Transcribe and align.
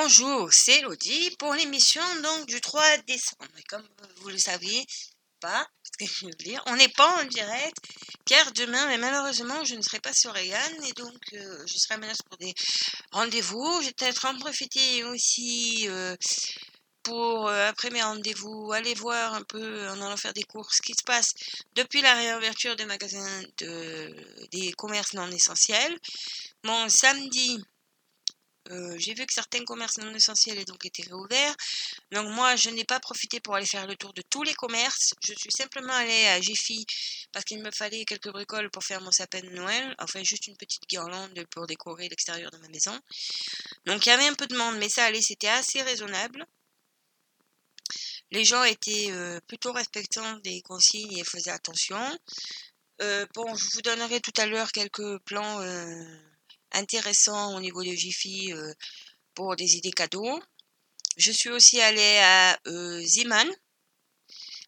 Bonjour, 0.00 0.52
c'est 0.52 0.78
Elodie 0.78 1.34
pour 1.40 1.52
l'émission 1.54 2.02
donc 2.22 2.46
du 2.46 2.60
3 2.60 2.98
décembre. 2.98 3.48
Comme 3.68 3.84
vous 4.18 4.28
le 4.28 4.38
saviez 4.38 4.86
pas, 5.40 5.66
je 6.00 6.06
on 6.66 6.76
n'est 6.76 6.88
pas 6.90 7.20
en 7.20 7.24
direct, 7.24 7.76
car 8.24 8.52
demain, 8.52 8.86
mais 8.86 8.98
malheureusement, 8.98 9.64
je 9.64 9.74
ne 9.74 9.82
serai 9.82 9.98
pas 9.98 10.12
sur 10.12 10.32
Regan 10.32 10.84
et 10.86 10.92
donc 10.92 11.18
euh, 11.32 11.66
je 11.66 11.78
serai 11.78 11.96
menace 11.96 12.22
pour 12.22 12.36
des 12.38 12.54
rendez-vous. 13.10 13.82
J'ai 13.82 13.90
peut-être 13.90 14.24
en 14.26 14.38
profiter 14.38 15.02
aussi 15.02 15.88
euh, 15.88 16.14
pour, 17.02 17.48
euh, 17.48 17.68
après 17.68 17.90
mes 17.90 18.02
rendez-vous, 18.02 18.70
aller 18.72 18.94
voir 18.94 19.34
un 19.34 19.42
peu 19.42 19.88
en 19.88 20.00
allant 20.00 20.16
faire 20.16 20.32
des 20.32 20.44
courses 20.44 20.76
ce 20.76 20.82
qui 20.82 20.94
se 20.94 21.02
passe 21.02 21.34
depuis 21.74 22.02
la 22.02 22.14
réouverture 22.14 22.76
des 22.76 22.86
magasins 22.86 23.42
de, 23.58 24.14
des 24.52 24.72
commerces 24.74 25.14
non 25.14 25.28
essentiels. 25.32 25.98
Mon 26.62 26.88
samedi, 26.88 27.58
euh, 28.70 28.96
j'ai 28.98 29.14
vu 29.14 29.24
que 29.26 29.32
certains 29.32 29.64
commerces 29.64 29.98
non 29.98 30.14
essentiels 30.14 30.64
donc 30.64 30.84
étaient 30.84 31.02
réouverts. 31.04 31.56
Donc 32.12 32.28
moi, 32.28 32.56
je 32.56 32.70
n'ai 32.70 32.84
pas 32.84 33.00
profité 33.00 33.40
pour 33.40 33.54
aller 33.54 33.66
faire 33.66 33.86
le 33.86 33.96
tour 33.96 34.12
de 34.12 34.22
tous 34.22 34.42
les 34.42 34.54
commerces. 34.54 35.14
Je 35.24 35.32
suis 35.34 35.52
simplement 35.52 35.92
allée 35.92 36.26
à 36.26 36.40
Jiffy 36.40 36.84
parce 37.32 37.44
qu'il 37.44 37.62
me 37.62 37.70
fallait 37.70 38.04
quelques 38.04 38.30
bricoles 38.30 38.70
pour 38.70 38.84
faire 38.84 39.00
mon 39.00 39.10
sapin 39.10 39.40
de 39.40 39.50
Noël. 39.50 39.94
Enfin, 39.98 40.22
juste 40.22 40.46
une 40.46 40.56
petite 40.56 40.86
guirlande 40.88 41.44
pour 41.50 41.66
décorer 41.66 42.08
l'extérieur 42.08 42.50
de 42.50 42.58
ma 42.58 42.68
maison. 42.68 42.98
Donc 43.86 44.06
il 44.06 44.10
y 44.10 44.12
avait 44.12 44.28
un 44.28 44.34
peu 44.34 44.46
de 44.46 44.56
monde, 44.56 44.76
mais 44.78 44.88
ça 44.88 45.04
allait, 45.04 45.22
c'était 45.22 45.48
assez 45.48 45.82
raisonnable. 45.82 46.46
Les 48.30 48.44
gens 48.44 48.62
étaient 48.64 49.08
euh, 49.10 49.40
plutôt 49.46 49.72
respectants 49.72 50.36
des 50.38 50.60
consignes 50.60 51.16
et 51.16 51.24
faisaient 51.24 51.50
attention. 51.50 52.18
Euh, 53.00 53.24
bon, 53.34 53.54
je 53.54 53.64
vous 53.70 53.82
donnerai 53.82 54.20
tout 54.20 54.32
à 54.36 54.46
l'heure 54.46 54.72
quelques 54.72 55.18
plans 55.20 55.60
intéressant 56.72 57.56
au 57.56 57.60
niveau 57.60 57.82
de 57.82 57.92
Jiffy 57.92 58.52
euh, 58.52 58.72
pour 59.34 59.56
des 59.56 59.76
idées 59.76 59.92
cadeaux. 59.92 60.40
Je 61.16 61.32
suis 61.32 61.50
aussi 61.50 61.80
allée 61.80 62.18
à 62.18 62.58
euh, 62.66 63.00
Ziman. 63.02 63.48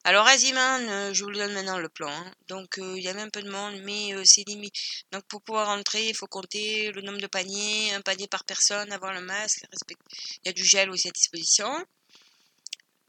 Alors 0.04 0.26
à 0.26 0.36
Ziman, 0.36 0.88
euh, 0.88 1.12
je 1.12 1.24
vous 1.24 1.30
donne 1.30 1.52
maintenant 1.52 1.78
le 1.78 1.88
plan. 1.88 2.10
Hein. 2.10 2.32
Donc 2.48 2.78
il 2.78 3.02
y 3.02 3.08
avait 3.08 3.20
un 3.20 3.28
peu 3.28 3.42
de 3.42 3.50
monde, 3.50 3.80
mais 3.84 4.12
c'est 4.24 4.46
limite. 4.46 4.74
Donc 5.12 5.24
pour 5.28 5.42
pouvoir 5.42 5.68
rentrer, 5.68 6.08
il 6.08 6.14
faut 6.14 6.26
compter 6.26 6.90
le 6.92 7.02
nombre 7.02 7.20
de 7.20 7.26
paniers, 7.26 7.92
un 7.94 8.00
panier 8.00 8.26
par 8.26 8.44
personne, 8.44 8.92
avoir 8.92 9.12
le 9.12 9.20
masque. 9.20 9.64
Il 9.90 10.46
y 10.46 10.48
a 10.48 10.52
du 10.52 10.64
gel 10.64 10.90
aussi 10.90 11.08
à 11.08 11.12
disposition. 11.12 11.70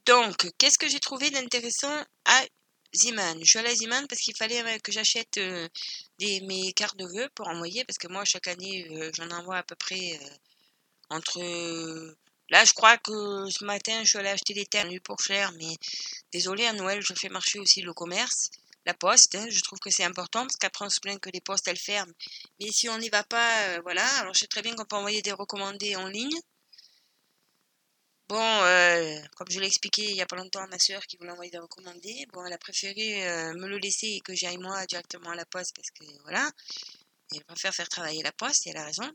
Donc, 0.06 0.50
qu'est-ce 0.58 0.80
que 0.80 0.90
j'ai 0.90 1.00
trouvé 1.00 1.30
d'intéressant 1.30 1.96
à 2.26 2.42
Ziman. 2.94 3.40
Je 3.40 3.46
suis 3.46 3.60
allée 3.60 3.70
à 3.70 3.76
Ziman 3.76 4.08
parce 4.08 4.22
qu'il 4.22 4.36
fallait 4.36 4.62
euh, 4.62 4.80
que 4.80 4.92
j'achète 4.92 5.38
euh, 5.38 5.68
mes 6.20 6.74
cartes 6.74 6.98
de 6.98 7.06
vœux 7.06 7.30
pour 7.36 7.48
envoyer, 7.48 7.86
parce 7.86 7.98
que 7.98 8.08
moi, 8.08 8.26
chaque 8.26 8.48
année, 8.48 8.88
euh, 8.92 9.12
j'en 9.16 9.30
envoie 9.32 9.58
à 9.58 9.64
peu 9.64 9.76
près 9.76 10.20
entre... 11.10 11.42
Là, 12.50 12.66
je 12.66 12.74
crois 12.74 12.98
que 12.98 13.50
ce 13.50 13.64
matin, 13.64 14.04
je 14.04 14.10
suis 14.10 14.18
allée 14.18 14.30
acheter 14.30 14.54
des 14.54 14.66
terres 14.66 14.88
pour 15.06 15.20
cher, 15.22 15.54
mais 15.54 15.74
désolé, 16.34 16.66
à 16.66 16.74
Noël, 16.74 17.02
je 17.02 17.14
fais 17.14 17.30
marcher 17.30 17.60
aussi 17.60 17.82
le 17.82 17.94
commerce, 17.94 18.52
la 18.86 18.94
poste. 18.94 19.36
Hein, 19.36 19.48
je 19.50 19.62
trouve 19.62 19.80
que 19.80 19.90
c'est 19.90 20.04
important, 20.04 20.42
parce 20.42 20.58
qu'après, 20.58 20.86
on 20.86 20.90
se 20.90 21.00
plaint 21.00 21.20
que 21.20 21.30
les 21.30 21.40
postes, 21.40 21.68
elles 21.70 21.78
ferment. 21.78 22.12
Mais 22.60 22.70
si 22.72 22.90
on 22.90 22.98
n'y 22.98 23.10
va 23.10 23.24
pas, 23.24 23.80
voilà. 23.84 24.06
Alors, 24.20 24.34
je 24.34 24.42
sais 24.42 24.48
très 24.48 24.62
bien 24.62 24.76
qu'on 24.76 24.84
peut 24.84 24.98
envoyer 24.98 25.22
des 25.22 25.32
recommandés 25.32 25.96
en 25.96 26.08
ligne. 26.08 26.38
Bon, 28.32 28.40
euh, 28.40 29.20
comme 29.36 29.48
je 29.52 29.60
l'ai 29.60 29.68
expliqué 29.68 30.04
il 30.04 30.16
y 30.16 30.22
a 30.22 30.26
pas 30.26 30.38
longtemps 30.38 30.64
à 30.64 30.68
ma 30.68 30.80
soeur 30.80 31.06
qui 31.06 31.18
voulait 31.18 31.32
envoyer 31.32 31.52
des 31.52 31.58
recommandés, 31.58 32.26
bon, 32.32 32.46
elle 32.46 32.54
a 32.54 32.58
préféré 32.58 33.28
euh, 33.28 33.54
me 33.56 33.68
le 33.68 33.78
laisser 33.78 34.08
et 34.08 34.22
que 34.22 34.34
j'aille 34.34 34.58
moi 34.58 34.86
directement 34.86 35.32
à 35.32 35.36
la 35.36 35.44
poste 35.44 35.76
parce 35.76 35.92
que 35.92 36.06
voilà, 36.24 36.50
elle 37.36 37.44
préfère 37.44 37.76
faire 37.76 37.90
travailler 37.90 38.24
la 38.24 38.32
poste 38.32 38.68
et 38.68 38.70
elle 38.70 38.78
a 38.78 38.86
raison. 38.86 39.12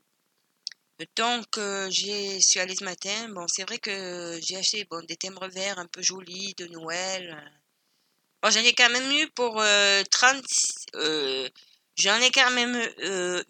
Donc, 1.16 1.58
j'ai 1.88 2.40
suis 2.42 2.60
allée 2.60 2.76
ce 2.76 2.84
matin. 2.84 3.30
Bon, 3.30 3.46
c'est 3.48 3.62
vrai 3.62 3.78
que 3.78 4.38
j'ai 4.42 4.56
acheté 4.56 4.84
bon, 4.84 5.02
des 5.06 5.16
timbres 5.16 5.48
verts 5.48 5.78
un 5.78 5.86
peu 5.86 6.02
jolis 6.02 6.52
de 6.58 6.66
Noël. 6.66 7.42
Bon, 8.42 8.50
j'en 8.50 8.60
ai 8.60 8.74
quand 8.74 8.90
même 8.90 9.10
eu 9.12 9.30
pour 9.30 9.54
30. 10.10 10.44
Euh, 10.96 11.48
j'en 11.96 12.20
ai 12.20 12.30
quand 12.30 12.50
même 12.50 12.76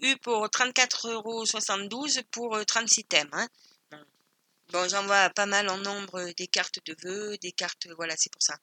eu 0.00 0.16
pour 0.18 0.46
34,72 0.46 1.10
euros 1.10 2.24
pour 2.30 2.64
36 2.64 3.02
thèmes. 3.06 3.30
Hein. 3.32 3.48
Bon, 4.72 4.88
j'envoie 4.88 5.30
pas 5.30 5.46
mal 5.46 5.68
en 5.68 5.78
nombre 5.78 6.20
euh, 6.20 6.32
des 6.36 6.48
cartes 6.48 6.80
de 6.86 6.96
vœux, 7.02 7.38
des 7.38 7.52
cartes, 7.52 7.86
voilà, 7.96 8.14
c'est 8.16 8.32
pour 8.32 8.42
ça. 8.42 8.58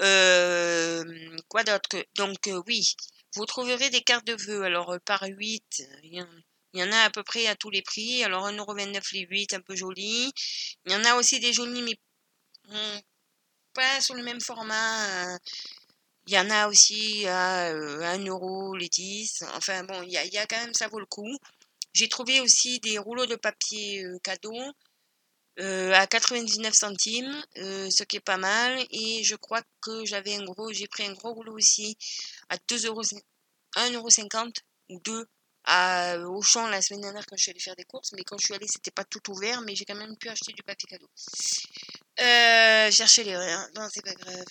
Euh, 0.00 1.04
quoi 1.48 1.62
d'autre 1.62 2.04
Donc 2.16 2.48
euh, 2.48 2.60
oui, 2.66 2.96
vous 3.36 3.46
trouverez 3.46 3.88
des 3.90 4.00
cartes 4.02 4.26
de 4.26 4.34
vœux. 4.34 4.64
Alors 4.64 4.98
par 5.04 5.22
8, 5.22 5.82
il 6.02 6.26
y, 6.74 6.82
en 6.82 6.92
a 6.92 7.02
à 7.04 7.10
peu 7.10 7.22
près 7.22 7.46
à 7.46 7.54
tous 7.54 7.70
les 7.70 7.82
prix. 7.82 8.24
Alors 8.24 8.48
1,29€ 8.48 9.12
les 9.12 9.20
8, 9.20 9.54
un 9.54 9.60
peu 9.60 9.76
joli. 9.76 10.32
Il 10.86 10.92
y 10.92 10.96
en 10.96 11.04
a 11.04 11.14
aussi 11.14 11.38
des 11.38 11.52
jolis, 11.52 11.82
mais 11.82 11.96
pas 13.74 14.00
sur 14.00 14.14
le 14.16 14.24
même 14.24 14.40
format. 14.40 15.38
Il 16.26 16.34
y 16.34 16.38
en 16.38 16.50
a 16.50 16.68
aussi 16.68 17.26
à 17.28 17.72
1€ 17.72 18.76
les 18.76 18.88
10. 18.88 19.44
Enfin 19.54 19.84
bon, 19.84 20.02
il 20.02 20.10
y 20.10 20.18
a, 20.18 20.24
y 20.26 20.38
a, 20.38 20.46
quand 20.46 20.58
même, 20.58 20.74
ça 20.74 20.88
vaut 20.88 21.00
le 21.00 21.06
coup. 21.06 21.38
J'ai 21.94 22.08
trouvé 22.08 22.40
aussi 22.40 22.80
des 22.80 22.98
rouleaux 22.98 23.26
de 23.26 23.36
papier 23.36 24.04
cadeau 24.24 24.56
euh, 25.60 25.92
à 25.92 26.06
99 26.06 26.72
centimes, 26.74 27.44
euh, 27.58 27.90
ce 27.90 28.04
qui 28.04 28.16
est 28.16 28.20
pas 28.20 28.38
mal. 28.38 28.84
Et 28.90 29.22
je 29.22 29.36
crois 29.36 29.62
que 29.80 30.04
j'avais 30.04 30.34
un 30.34 30.44
gros, 30.44 30.72
j'ai 30.72 30.86
pris 30.86 31.04
un 31.04 31.12
gros 31.12 31.34
rouleau 31.34 31.54
aussi 31.56 31.96
à 32.48 32.56
2 32.68 32.86
euros, 32.86 33.02
1,50€ 33.76 34.56
ou 34.90 35.00
2 35.00 35.26
à 35.64 36.18
Auchan 36.18 36.66
la 36.68 36.82
semaine 36.82 37.02
dernière 37.02 37.24
quand 37.26 37.36
je 37.36 37.42
suis 37.42 37.50
allée 37.50 37.60
faire 37.60 37.76
des 37.76 37.84
courses. 37.84 38.12
Mais 38.12 38.24
quand 38.24 38.38
je 38.38 38.46
suis 38.46 38.54
allée, 38.54 38.66
c'était 38.66 38.90
pas 38.90 39.04
tout 39.04 39.30
ouvert, 39.30 39.60
mais 39.62 39.74
j'ai 39.74 39.84
quand 39.84 39.94
même 39.94 40.16
pu 40.16 40.28
acheter 40.28 40.52
du 40.52 40.62
papier 40.62 40.88
cadeau. 40.88 41.10
Euh, 42.20 42.90
chercher 42.90 43.24
les 43.24 43.36
rien, 43.36 43.68
non, 43.76 43.88
c'est 43.92 44.02
pas 44.02 44.14
grave. 44.14 44.44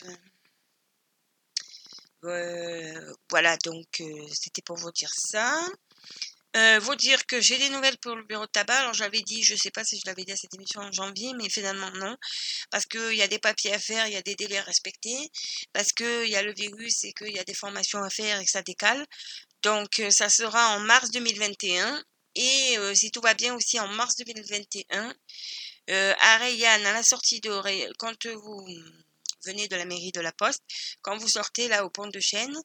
Euh, 2.23 3.13
voilà, 3.29 3.57
donc 3.57 4.03
c'était 4.31 4.61
pour 4.61 4.77
vous 4.77 4.91
dire 4.91 5.11
ça. 5.13 5.67
Euh, 6.57 6.79
vous 6.79 6.95
dire 6.95 7.25
que 7.27 7.39
j'ai 7.39 7.57
des 7.57 7.69
nouvelles 7.69 7.97
pour 7.99 8.15
le 8.15 8.23
bureau 8.23 8.45
de 8.45 8.51
tabac. 8.51 8.77
Alors 8.77 8.93
j'avais 8.93 9.21
dit, 9.21 9.41
je 9.43 9.55
sais 9.55 9.71
pas 9.71 9.83
si 9.85 9.97
je 9.97 10.03
l'avais 10.05 10.25
dit 10.25 10.33
à 10.33 10.35
cette 10.35 10.53
émission 10.53 10.81
en 10.81 10.91
janvier, 10.91 11.31
mais 11.37 11.49
finalement 11.49 11.89
non, 11.91 12.17
parce 12.71 12.85
qu'il 12.85 13.13
y 13.13 13.21
a 13.21 13.27
des 13.27 13.39
papiers 13.39 13.73
à 13.73 13.79
faire, 13.79 14.07
il 14.07 14.13
y 14.13 14.17
a 14.17 14.21
des 14.21 14.35
délais 14.35 14.57
à 14.57 14.63
respecter, 14.63 15.17
parce 15.71 15.93
qu'il 15.93 16.27
y 16.27 16.35
a 16.35 16.43
le 16.43 16.53
virus 16.53 17.05
et 17.05 17.13
qu'il 17.13 17.33
y 17.33 17.39
a 17.39 17.43
des 17.45 17.53
formations 17.53 18.03
à 18.03 18.09
faire 18.09 18.39
et 18.39 18.45
que 18.45 18.51
ça 18.51 18.61
décale. 18.63 19.05
Donc 19.63 19.99
euh, 19.99 20.09
ça 20.11 20.29
sera 20.29 20.75
en 20.75 20.79
mars 20.79 21.11
2021 21.11 22.03
et 22.35 22.77
euh, 22.77 22.95
si 22.95 23.11
tout 23.11 23.21
va 23.21 23.33
bien 23.33 23.55
aussi 23.55 23.79
en 23.79 23.87
mars 23.87 24.15
2021. 24.17 25.13
Euh, 25.89 26.13
à 26.19 26.37
Rayanne, 26.37 26.85
à 26.85 26.93
la 26.93 27.03
sortie 27.03 27.41
de 27.41 27.51
quand 27.97 28.27
vous 28.27 28.67
venez 29.45 29.67
de 29.67 29.75
la 29.75 29.85
mairie 29.85 30.11
de 30.11 30.21
la 30.21 30.31
Poste, 30.31 30.63
quand 31.01 31.17
vous 31.17 31.27
sortez 31.27 31.67
là 31.67 31.83
au 31.85 31.89
pont 31.89 32.07
de 32.07 32.19
Chêne, 32.19 32.55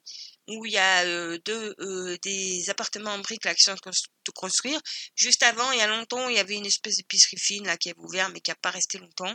où 0.48 0.64
il 0.64 0.72
y 0.72 0.78
a 0.78 1.04
euh, 1.04 1.38
deux, 1.44 1.74
euh, 1.80 2.16
des 2.22 2.70
appartements 2.70 3.12
en 3.12 3.18
briques 3.18 3.44
là, 3.44 3.54
qui 3.54 3.62
sont 3.62 3.74
de 3.74 4.30
construire. 4.32 4.80
Juste 5.16 5.42
avant, 5.42 5.70
il 5.72 5.78
y 5.78 5.82
a 5.82 5.86
longtemps, 5.86 6.28
il 6.28 6.36
y 6.36 6.38
avait 6.38 6.54
une 6.54 6.66
espèce 6.66 6.96
d'épicerie 6.96 7.38
fine 7.38 7.66
là, 7.66 7.76
qui 7.76 7.88
est 7.88 7.94
ouverte, 7.98 8.30
mais 8.32 8.40
qui 8.40 8.50
n'a 8.50 8.56
pas 8.56 8.70
resté 8.70 8.98
longtemps. 8.98 9.34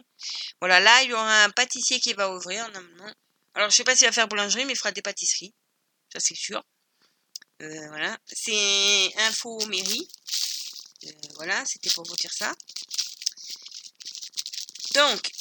Voilà, 0.60 0.80
là, 0.80 1.04
il 1.04 1.10
y 1.10 1.14
aura 1.14 1.44
un 1.44 1.50
pâtissier 1.50 2.00
qui 2.00 2.14
va 2.14 2.34
ouvrir 2.34 2.70
normalement. 2.72 3.14
Alors, 3.56 3.70
je 3.70 3.76
sais 3.76 3.84
pas 3.84 3.96
s'il 3.96 4.08
va 4.08 4.14
faire 4.14 4.28
boulangerie, 4.28 4.66
mais 4.66 4.74
il 4.74 4.78
fera 4.78 4.92
des 4.92 5.02
pâtisseries. 5.02 5.54
Ça, 6.14 6.20
c'est 6.20 6.36
sûr. 6.36 6.64
Euh, 7.62 7.88
voilà. 7.90 8.18
C'est 8.28 9.12
info 9.18 9.66
mairie. 9.68 10.08
voilà, 11.36 11.66
c'était 11.66 11.90
pour 11.90 12.06
vous 12.06 12.16
dire 12.16 12.32
ça. 12.32 12.54
Donc, 14.96 15.32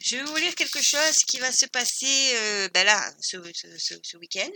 je 0.00 0.16
vais 0.16 0.24
vous 0.24 0.36
lire 0.36 0.54
quelque 0.54 0.82
chose 0.82 1.16
qui 1.26 1.38
va 1.38 1.50
se 1.52 1.66
passer 1.66 2.68
ben 2.72 2.84
là, 2.84 3.14
ce 3.20 4.16
week-end. 4.16 4.50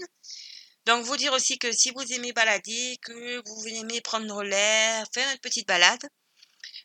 Donc, 0.87 1.05
vous 1.05 1.17
dire 1.17 1.33
aussi 1.33 1.59
que 1.59 1.71
si 1.73 1.91
vous 1.91 2.13
aimez 2.13 2.33
balader, 2.33 2.99
que 3.03 3.43
vous 3.47 3.69
aimez 3.69 4.01
prendre 4.01 4.43
l'air, 4.43 5.07
faire 5.15 5.31
une 5.33 5.39
petite 5.39 5.69
balade, 5.69 6.03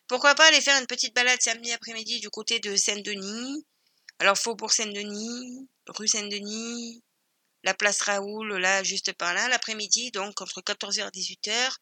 pourquoi 0.08 0.34
pas 0.34 0.46
aller 0.46 0.60
faire 0.60 0.78
une 0.80 0.86
petite 0.86 1.14
balade 1.14 1.40
samedi 1.40 1.72
après-midi 1.72 2.20
du 2.20 2.30
côté 2.30 2.60
de 2.60 2.76
Saint-Denis. 2.76 3.64
Alors, 4.18 4.38
Faubourg 4.38 4.72
Saint-Denis, 4.72 5.68
rue 5.88 6.08
Saint-Denis, 6.08 7.02
la 7.64 7.74
place 7.74 8.00
Raoul, 8.02 8.56
là, 8.58 8.84
juste 8.84 9.12
par 9.14 9.34
là, 9.34 9.48
l'après-midi, 9.48 10.12
donc 10.12 10.40
entre 10.40 10.60
14h 10.60 11.08
et 11.08 11.10
18h. 11.10 11.74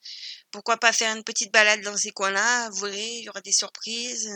Pourquoi 0.51 0.79
pas 0.79 0.93
faire 0.93 1.15
une 1.15 1.23
petite 1.23 1.53
balade 1.53 1.83
dans 1.83 1.97
ces 1.97 2.11
coins-là 2.11 2.71
Vous 2.71 2.87
verrez, 2.87 3.19
il 3.19 3.25
y 3.25 3.29
aura 3.29 3.43
des 3.43 3.53
surprises, 3.53 4.31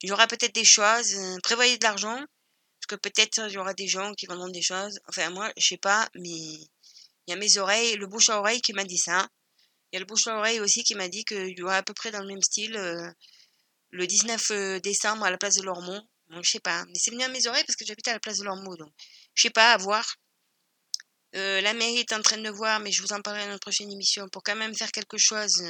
il 0.00 0.08
y 0.08 0.12
aura 0.12 0.26
peut-être 0.26 0.54
des 0.54 0.64
choses. 0.64 1.14
Prévoyez 1.42 1.76
de 1.76 1.84
l'argent, 1.84 2.16
parce 2.16 2.86
que 2.88 2.94
peut-être 2.96 3.42
il 3.48 3.52
y 3.52 3.58
aura 3.58 3.74
des 3.74 3.86
gens 3.86 4.14
qui 4.14 4.26
vendront 4.26 4.48
des 4.48 4.62
choses. 4.62 4.98
Enfin, 5.08 5.28
moi, 5.30 5.52
je 5.58 5.66
sais 5.68 5.76
pas, 5.76 6.08
mais 6.14 6.58
il 7.26 7.30
y 7.30 7.34
a 7.34 7.36
mes 7.36 7.58
oreilles, 7.58 7.96
le 7.96 8.06
bouche 8.06 8.30
à 8.30 8.38
oreille 8.38 8.60
qui 8.60 8.72
m'a 8.72 8.84
dit 8.84 8.98
ça. 8.98 9.28
Il 9.92 9.96
y 9.96 9.98
a 9.98 10.00
le 10.00 10.06
bouche 10.06 10.26
à 10.26 10.36
oreille 10.36 10.60
aussi 10.60 10.82
qui 10.84 10.94
m'a 10.94 11.08
dit 11.08 11.24
qu'il 11.24 11.58
y 11.58 11.62
aura 11.62 11.76
à 11.76 11.82
peu 11.82 11.94
près 11.94 12.10
dans 12.10 12.20
le 12.20 12.26
même 12.26 12.42
style 12.42 12.76
euh, 12.76 13.10
le 13.90 14.06
19 14.06 14.50
euh, 14.50 14.80
décembre 14.80 15.24
à 15.24 15.30
la 15.30 15.38
place 15.38 15.56
de 15.56 15.62
Lormont. 15.62 16.02
Bon, 16.28 16.42
je 16.42 16.50
sais 16.50 16.60
pas. 16.60 16.84
Mais 16.86 16.94
c'est 16.96 17.10
venu 17.10 17.22
à 17.22 17.28
mes 17.28 17.46
oreilles 17.46 17.64
parce 17.64 17.76
que 17.76 17.84
j'habite 17.84 18.08
à 18.08 18.12
la 18.12 18.20
place 18.20 18.38
de 18.38 18.44
Lormont. 18.44 18.74
Donc, 18.74 18.92
je 19.34 19.42
sais 19.42 19.50
pas, 19.50 19.72
à 19.72 19.76
voir. 19.76 20.16
Euh, 21.34 21.60
la 21.60 21.74
mairie 21.74 21.98
est 21.98 22.12
en 22.12 22.22
train 22.22 22.38
de 22.38 22.50
voir, 22.50 22.80
mais 22.80 22.90
je 22.90 23.02
vous 23.02 23.12
en 23.12 23.20
parlerai 23.22 23.46
dans 23.46 23.52
une 23.52 23.58
prochaine 23.58 23.90
émission, 23.90 24.28
pour 24.28 24.42
quand 24.42 24.56
même 24.56 24.74
faire 24.74 24.92
quelque 24.92 25.18
chose 25.18 25.62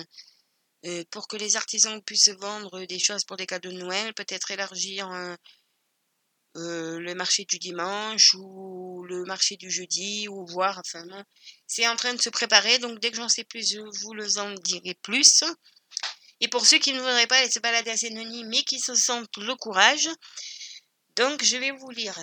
pour 1.13 1.29
que 1.29 1.37
les 1.37 1.55
artisans 1.55 2.03
puissent 2.03 2.31
vendre 2.41 2.85
des 2.87 2.99
choses 2.99 3.23
pour 3.23 3.37
des 3.37 3.47
cadeaux 3.47 3.71
de 3.71 3.77
Noël, 3.79 4.13
peut-être 4.15 4.51
élargir 4.51 5.09
le 6.55 7.15
marché 7.15 7.45
du 7.45 7.59
dimanche 7.59 8.35
ou 8.35 9.05
le 9.05 9.25
marché 9.25 9.57
du 9.57 9.71
jeudi 9.71 10.29
ou 10.29 10.47
voir, 10.47 10.79
enfin 10.79 11.05
c'est 11.67 11.87
en 11.89 11.97
train 11.97 12.15
de 12.15 12.21
se 12.21 12.31
préparer, 12.31 12.79
donc 12.79 13.01
dès 13.01 13.11
que 13.11 13.17
j'en 13.17 13.29
sais 13.29 13.45
plus, 13.45 13.71
je 13.71 13.81
vous 13.81 14.15
le 14.15 14.39
en 14.39 14.55
dirai 14.55 14.95
plus. 15.03 15.45
Et 16.41 16.49
pour 16.49 16.67
ceux 16.67 16.79
qui 16.79 16.93
ne 16.93 16.99
voudraient 16.99 17.27
pas 17.27 17.39
aller 17.39 17.51
se 17.51 17.61
balader 17.61 17.93
à 17.93 17.97
Sénonie, 17.97 18.45
mais 18.45 18.63
qui 18.63 18.81
se 18.81 18.95
sentent 18.95 19.37
le 19.37 19.55
courage, 19.55 20.09
donc 21.17 21.43
je 21.45 21.57
vais 21.57 21.71
vous 21.71 21.91
lire. 21.91 22.19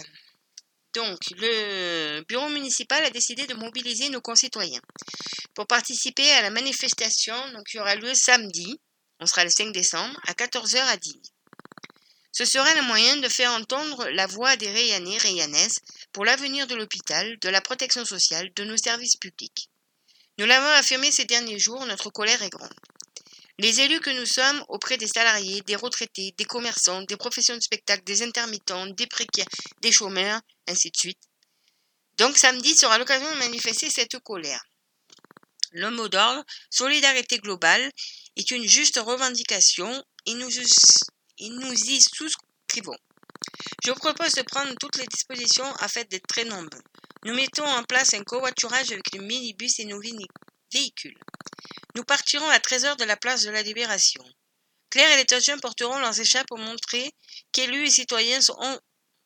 Donc, 0.94 1.20
le 1.38 2.22
bureau 2.28 2.50
municipal 2.50 3.04
a 3.06 3.12
décidé 3.12 3.46
de 3.46 3.54
mobiliser 3.54 4.10
nos 4.10 4.22
concitoyens 4.22 4.82
pour 5.54 5.68
participer 5.68 6.30
à 6.32 6.42
la 6.42 6.50
manifestation 6.50 7.36
donc, 7.54 7.68
qui 7.68 7.80
aura 7.80 7.96
lieu 7.96 8.14
samedi, 8.14 8.80
on 9.20 9.26
sera 9.26 9.44
le 9.44 9.50
5 9.50 9.72
décembre, 9.72 10.20
à 10.28 10.34
14h 10.34 10.80
à 10.80 10.98
Digne. 10.98 11.22
Ce 12.32 12.46
sera 12.46 12.74
le 12.76 12.84
moyen 12.84 13.18
de 13.18 13.28
faire 13.28 13.52
entendre 13.52 14.08
la 14.10 14.28
voix 14.28 14.56
des 14.56 14.72
Rayanais, 14.72 15.18
Rayanaises 15.18 15.80
pour 16.14 16.26
l'avenir 16.26 16.68
de 16.68 16.76
l'hôpital, 16.76 17.38
de 17.40 17.50
la 17.50 17.62
protection 17.62 18.06
sociale, 18.06 18.52
de 18.56 18.64
nos 18.64 18.78
services 18.78 19.18
publics. 19.18 19.70
Nous 20.38 20.46
l'avons 20.46 20.70
affirmé 20.80 21.12
ces 21.12 21.26
derniers 21.26 21.60
jours, 21.60 21.86
notre 21.86 22.10
colère 22.10 22.42
est 22.44 22.50
grande. 22.50 22.74
Les 23.58 23.82
élus 23.82 24.00
que 24.00 24.10
nous 24.10 24.26
sommes 24.26 24.64
auprès 24.70 24.96
des 24.96 25.08
salariés, 25.08 25.62
des 25.62 25.76
retraités, 25.76 26.34
des 26.38 26.46
commerçants, 26.46 27.02
des 27.02 27.18
professions 27.18 27.58
de 27.58 27.62
spectacle, 27.62 28.06
des 28.06 28.24
intermittents, 28.24 28.88
des 28.88 29.08
précaires, 29.08 29.50
des 29.82 29.92
chômeurs, 29.92 30.40
ainsi 30.66 30.92
de 30.92 30.98
suite. 30.98 31.20
Donc 32.18 32.38
samedi 32.38 32.74
sera 32.74 32.98
l'occasion 32.98 33.30
de 33.34 33.40
manifester 33.40 33.90
cette 33.90 34.18
colère. 34.20 34.64
Le 35.72 35.92
mot 35.92 36.08
d'ordre, 36.08 36.44
solidarité 36.70 37.40
globale, 37.40 37.92
est 38.38 38.50
une 38.52 38.66
juste 38.66 38.98
revendication 38.98 40.04
et 40.26 40.36
nous, 40.36 40.50
et 41.40 41.50
nous 41.50 41.74
y 41.74 42.02
souscrivons. 42.02 42.98
Je 43.84 43.92
vous 43.92 44.00
propose 44.00 44.34
de 44.34 44.42
prendre 44.44 44.74
toutes 44.80 44.98
les 44.98 45.08
dispositions 45.08 45.72
afin 45.80 46.04
d'être 46.04 46.28
très 46.28 46.46
nombreux. 46.46 46.82
Nous 47.26 47.34
mettons 47.34 47.66
en 47.66 47.84
place 47.84 48.14
un 48.14 48.24
covoiturage 48.24 48.92
avec 48.92 49.12
les 49.14 49.20
minibus 49.20 49.80
et 49.80 49.86
nos 49.86 50.02
véhicules. 50.72 51.18
Nous 51.96 52.04
partirons 52.04 52.50
à 52.50 52.60
13h 52.60 52.98
de 52.98 53.06
la 53.06 53.18
place 53.18 53.44
de 53.44 53.52
la 53.52 53.62
Libération. 53.62 54.24
Claire 54.90 55.12
et 55.12 55.18
les 55.18 55.24
stagiaires 55.24 55.60
porteront 55.62 56.00
leurs 56.00 56.20
échappes 56.20 56.48
pour 56.48 56.58
montrer 56.58 57.12
qu'élus 57.52 57.86
et 57.86 57.90
citoyens 57.90 58.42
sont 58.42 58.58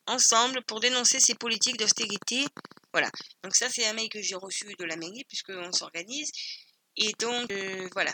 ensemble 0.08 0.64
pour 0.64 0.80
dénoncer 0.80 1.20
ces 1.20 1.36
politiques 1.36 1.78
d'austérité. 1.78 2.46
Voilà. 2.92 3.10
Donc 3.44 3.56
ça, 3.56 3.70
c'est 3.70 3.86
un 3.86 3.94
mail 3.94 4.10
que 4.10 4.22
j'ai 4.22 4.36
reçu 4.36 4.66
de 4.78 4.86
la 4.86 4.96
mairie 4.96 5.24
puisqu'on 5.28 5.72
s'organise. 5.72 6.32
Et 6.98 7.12
donc, 7.20 7.52
euh, 7.52 7.90
voilà. 7.94 8.14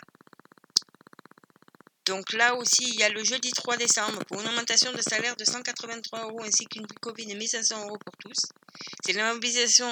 Donc 2.10 2.34
là 2.34 2.56
aussi, 2.56 2.84
il 2.84 3.00
y 3.00 3.04
a 3.04 3.10
le 3.10 3.24
jeudi 3.24 3.52
3 3.52 3.78
décembre 3.78 4.26
pour 4.26 4.42
une 4.42 4.48
augmentation 4.48 4.92
de 4.92 5.02
salaire 5.02 5.36
de 5.36 5.46
183 5.46 6.26
euros 6.26 6.42
ainsi 6.44 6.66
qu'une 6.66 6.88
Covid 7.02 7.28
de 7.28 7.36
1500 7.36 7.86
euros 7.86 8.00
pour 8.04 8.16
tous. 8.18 8.48
C'est 9.06 9.14
la 9.14 9.32
mobilisation 9.32 9.88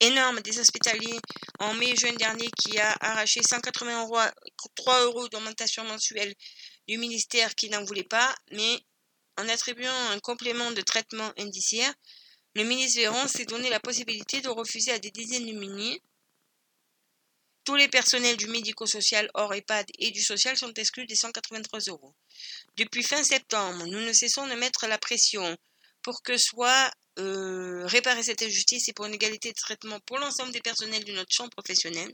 énorme 0.00 0.40
des 0.42 0.58
hospitaliers 0.58 1.18
en 1.60 1.72
mai 1.74 1.92
et 1.92 1.96
juin 1.96 2.12
dernier 2.12 2.50
qui 2.58 2.78
a 2.78 2.94
arraché 3.00 3.42
180 3.42 4.02
euros, 4.02 4.18
3 4.74 5.04
euros 5.04 5.28
d'augmentation 5.28 5.82
mensuelle 5.84 6.34
du 6.86 6.98
ministère 6.98 7.54
qui 7.54 7.70
n'en 7.70 7.84
voulait 7.84 8.04
pas, 8.04 8.34
mais 8.52 8.78
en 9.38 9.48
attribuant 9.48 10.10
un 10.10 10.20
complément 10.20 10.72
de 10.72 10.82
traitement 10.82 11.32
indiciaire, 11.38 11.94
le 12.54 12.64
ministre 12.64 13.00
Véran 13.00 13.26
s'est 13.28 13.46
donné 13.46 13.70
la 13.70 13.80
possibilité 13.80 14.42
de 14.42 14.48
refuser 14.50 14.92
à 14.92 14.98
des 14.98 15.10
dizaines 15.10 15.46
de 15.46 15.52
milliers. 15.52 16.02
Tous 17.68 17.76
les 17.76 17.88
personnels 17.88 18.38
du 18.38 18.46
médico-social 18.46 19.30
hors 19.34 19.52
EHPAD 19.52 19.84
et 19.98 20.10
du 20.10 20.22
social 20.22 20.56
sont 20.56 20.72
exclus 20.72 21.04
des 21.04 21.14
183 21.14 21.80
euros. 21.88 22.14
Depuis 22.78 23.02
fin 23.02 23.22
septembre, 23.22 23.84
nous 23.84 24.00
ne 24.00 24.14
cessons 24.14 24.46
de 24.46 24.54
mettre 24.54 24.86
la 24.86 24.96
pression 24.96 25.54
pour 26.00 26.22
que 26.22 26.38
soit 26.38 26.90
euh, 27.18 27.84
réparer 27.84 28.22
cette 28.22 28.40
injustice 28.40 28.88
et 28.88 28.94
pour 28.94 29.04
une 29.04 29.12
égalité 29.12 29.50
de 29.50 29.54
traitement 29.54 30.00
pour 30.06 30.16
l'ensemble 30.16 30.50
des 30.50 30.62
personnels 30.62 31.04
de 31.04 31.12
notre 31.12 31.30
champ 31.30 31.50
professionnel. 31.50 32.10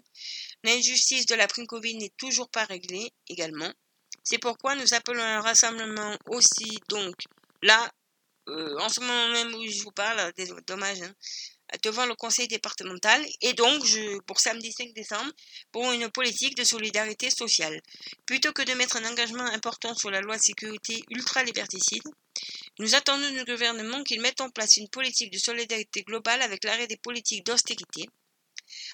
L'injustice 0.64 1.24
de 1.26 1.36
la 1.36 1.46
prime 1.46 1.68
Covid 1.68 1.98
n'est 1.98 2.12
toujours 2.18 2.50
pas 2.50 2.64
réglée 2.64 3.12
également. 3.28 3.72
C'est 4.24 4.38
pourquoi 4.38 4.74
nous 4.74 4.92
appelons 4.92 5.22
un 5.22 5.40
rassemblement 5.40 6.18
aussi, 6.30 6.80
donc 6.88 7.14
là, 7.62 7.92
euh, 8.48 8.76
en 8.80 8.88
ce 8.88 8.98
moment 8.98 9.28
même 9.28 9.54
où 9.54 9.64
je 9.64 9.84
vous 9.84 9.92
parle, 9.92 10.32
dommage, 10.66 11.00
hein, 11.00 11.14
devant 11.82 12.06
le 12.06 12.14
conseil 12.14 12.48
départemental 12.48 13.24
et 13.40 13.52
donc 13.52 13.82
pour 14.26 14.40
samedi 14.40 14.72
5 14.72 14.92
décembre 14.94 15.32
pour 15.72 15.90
une 15.92 16.08
politique 16.10 16.56
de 16.56 16.64
solidarité 16.64 17.30
sociale. 17.30 17.80
Plutôt 18.26 18.52
que 18.52 18.62
de 18.62 18.72
mettre 18.74 18.96
un 18.96 19.04
engagement 19.04 19.44
important 19.44 19.94
sur 19.94 20.10
la 20.10 20.20
loi 20.20 20.36
de 20.36 20.42
sécurité 20.42 21.02
ultra-liberticide, 21.10 22.02
nous 22.78 22.94
attendons 22.94 23.30
du 23.30 23.44
gouvernement 23.44 24.02
qu'il 24.02 24.20
mette 24.20 24.40
en 24.40 24.50
place 24.50 24.76
une 24.76 24.88
politique 24.88 25.32
de 25.32 25.38
solidarité 25.38 26.02
globale 26.02 26.42
avec 26.42 26.64
l'arrêt 26.64 26.86
des 26.86 26.96
politiques 26.96 27.46
d'austérité 27.46 28.08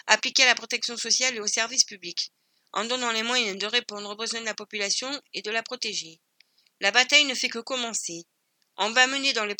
appliquées 0.06 0.42
à 0.42 0.46
la 0.46 0.54
protection 0.54 0.96
sociale 0.96 1.36
et 1.36 1.40
aux 1.40 1.46
services 1.46 1.84
publics, 1.84 2.32
en 2.72 2.84
donnant 2.84 3.12
les 3.12 3.22
moyens 3.22 3.58
de 3.58 3.66
répondre 3.66 4.10
aux 4.10 4.16
besoins 4.16 4.40
de 4.40 4.46
la 4.46 4.54
population 4.54 5.10
et 5.32 5.42
de 5.42 5.50
la 5.50 5.62
protéger. 5.62 6.20
La 6.80 6.90
bataille 6.90 7.24
ne 7.24 7.34
fait 7.34 7.48
que 7.48 7.58
commencer. 7.58 8.24
On 8.76 8.90
va 8.90 9.06
mener 9.06 9.32
dans 9.32 9.44
les 9.44 9.54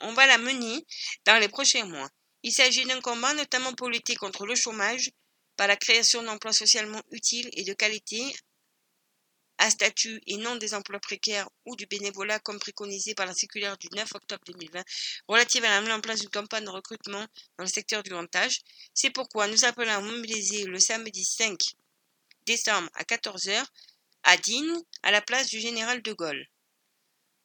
on 0.00 0.12
va 0.12 0.26
la 0.26 0.38
mener 0.38 0.84
dans 1.24 1.38
les 1.38 1.48
prochains 1.48 1.84
mois. 1.84 2.08
Il 2.42 2.52
s'agit 2.52 2.84
d'un 2.84 3.00
combat 3.00 3.34
notamment 3.34 3.74
pour 3.74 3.88
lutter 3.88 4.14
contre 4.14 4.46
le 4.46 4.54
chômage 4.54 5.10
par 5.56 5.66
la 5.66 5.76
création 5.76 6.22
d'emplois 6.22 6.52
socialement 6.52 7.02
utiles 7.10 7.50
et 7.52 7.64
de 7.64 7.72
qualité 7.72 8.34
à 9.58 9.70
statut 9.70 10.20
et 10.26 10.36
non 10.36 10.56
des 10.56 10.72
emplois 10.72 11.00
précaires 11.00 11.48
ou 11.66 11.74
du 11.74 11.86
bénévolat 11.86 12.38
comme 12.38 12.60
préconisé 12.60 13.14
par 13.14 13.26
la 13.26 13.34
circulaire 13.34 13.76
du 13.76 13.88
9 13.94 14.08
octobre 14.14 14.42
2020 14.46 14.84
relative 15.26 15.64
à 15.64 15.70
la 15.70 15.80
mise 15.80 15.90
en 15.90 16.00
place 16.00 16.20
d'une 16.20 16.30
campagne 16.30 16.64
de 16.64 16.70
recrutement 16.70 17.26
dans 17.58 17.64
le 17.64 17.66
secteur 17.66 18.04
du 18.04 18.10
grand. 18.10 18.26
C'est 18.94 19.10
pourquoi 19.10 19.48
nous 19.48 19.64
appelons 19.64 19.90
à 19.90 20.00
mobiliser 20.00 20.64
le 20.64 20.78
samedi 20.78 21.24
5 21.24 21.58
décembre 22.46 22.88
à 22.94 23.02
14h 23.02 23.64
à 24.22 24.36
Digne 24.36 24.76
à 25.02 25.10
la 25.10 25.22
place 25.22 25.48
du 25.48 25.58
général 25.60 26.02
de 26.02 26.12
Gaulle. 26.12 26.46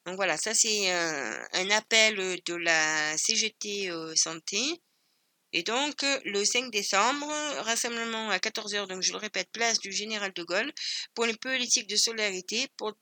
Donc 0.06 0.16
voilà, 0.18 0.38
ça 0.38 0.54
c'est 0.54 0.92
un, 0.92 1.70
appel 1.70 2.16
de 2.46 2.56
la 2.56 3.18
CGT 3.18 3.90
euh, 3.90 4.14
Santé. 4.16 4.82
Et 5.56 5.64
donc, 5.64 6.04
le 6.26 6.44
5 6.44 6.72
décembre, 6.72 7.28
rassemblement 7.60 8.30
à 8.32 8.38
14h, 8.38 8.88
donc 8.88 9.02
je 9.04 9.12
le 9.12 9.20
répète, 9.20 9.50
place 9.52 9.80
du 9.80 9.92
Général 9.92 10.34
de 10.34 10.44
Gaulle, 10.44 10.74
pour 11.14 11.26
une 11.26 11.38
politique 11.38 11.88
de 11.88 11.96
solidarité, 11.96 12.68
pour 12.76 12.94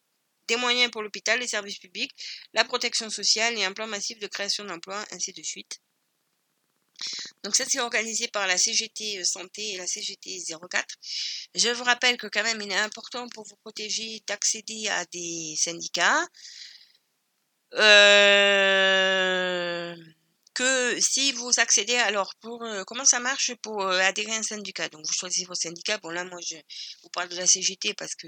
des 0.47 0.57
moyens 0.57 0.91
pour 0.91 1.01
l'hôpital, 1.01 1.39
les 1.39 1.47
services 1.47 1.79
publics, 1.79 2.11
la 2.53 2.65
protection 2.65 3.09
sociale 3.09 3.57
et 3.57 3.63
un 3.63 3.71
plan 3.71 3.87
massif 3.87 4.19
de 4.19 4.27
création 4.27 4.65
d'emplois, 4.65 5.03
ainsi 5.11 5.31
de 5.31 5.41
suite. 5.41 5.79
Donc 7.43 7.55
ça 7.55 7.65
c'est 7.67 7.79
organisé 7.79 8.27
par 8.27 8.45
la 8.47 8.57
CGT 8.57 9.23
Santé 9.23 9.71
et 9.71 9.77
la 9.77 9.87
CGT 9.87 10.43
04. 10.69 10.95
Je 11.55 11.69
vous 11.69 11.83
rappelle 11.83 12.17
que 12.17 12.27
quand 12.27 12.43
même 12.43 12.61
il 12.61 12.71
est 12.71 12.75
important 12.75 13.27
pour 13.29 13.45
vous 13.47 13.55
protéger 13.57 14.21
d'accéder 14.27 14.87
à 14.89 15.05
des 15.05 15.55
syndicats. 15.57 16.27
Euh, 17.75 18.75
que 20.53 20.99
si 20.99 21.31
vous 21.31 21.51
accédez, 21.57 21.95
alors 21.95 22.35
pour 22.41 22.61
euh, 22.63 22.83
comment 22.85 23.05
ça 23.05 23.19
marche 23.19 23.55
pour 23.61 23.81
euh, 23.81 23.99
adhérer 23.99 24.33
à 24.33 24.35
un 24.35 24.43
syndicat? 24.43 24.89
Donc 24.89 25.05
vous 25.05 25.13
choisissez 25.13 25.45
vos 25.45 25.55
syndicats. 25.55 25.97
Bon 25.99 26.09
là, 26.09 26.25
moi 26.25 26.39
je 26.45 26.57
vous 27.03 27.09
parle 27.09 27.29
de 27.29 27.35
la 27.35 27.47
CGT 27.47 27.93
parce 27.93 28.15
que 28.15 28.27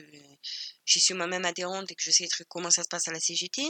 je 0.85 0.99
suis 0.99 1.13
moi-même 1.13 1.45
adhérente 1.45 1.91
et 1.91 1.95
que 1.95 2.03
je 2.03 2.11
sais 2.11 2.27
comment 2.47 2.71
ça 2.71 2.83
se 2.83 2.87
passe 2.89 3.07
à 3.09 3.11
la 3.11 3.19
CGT. 3.19 3.63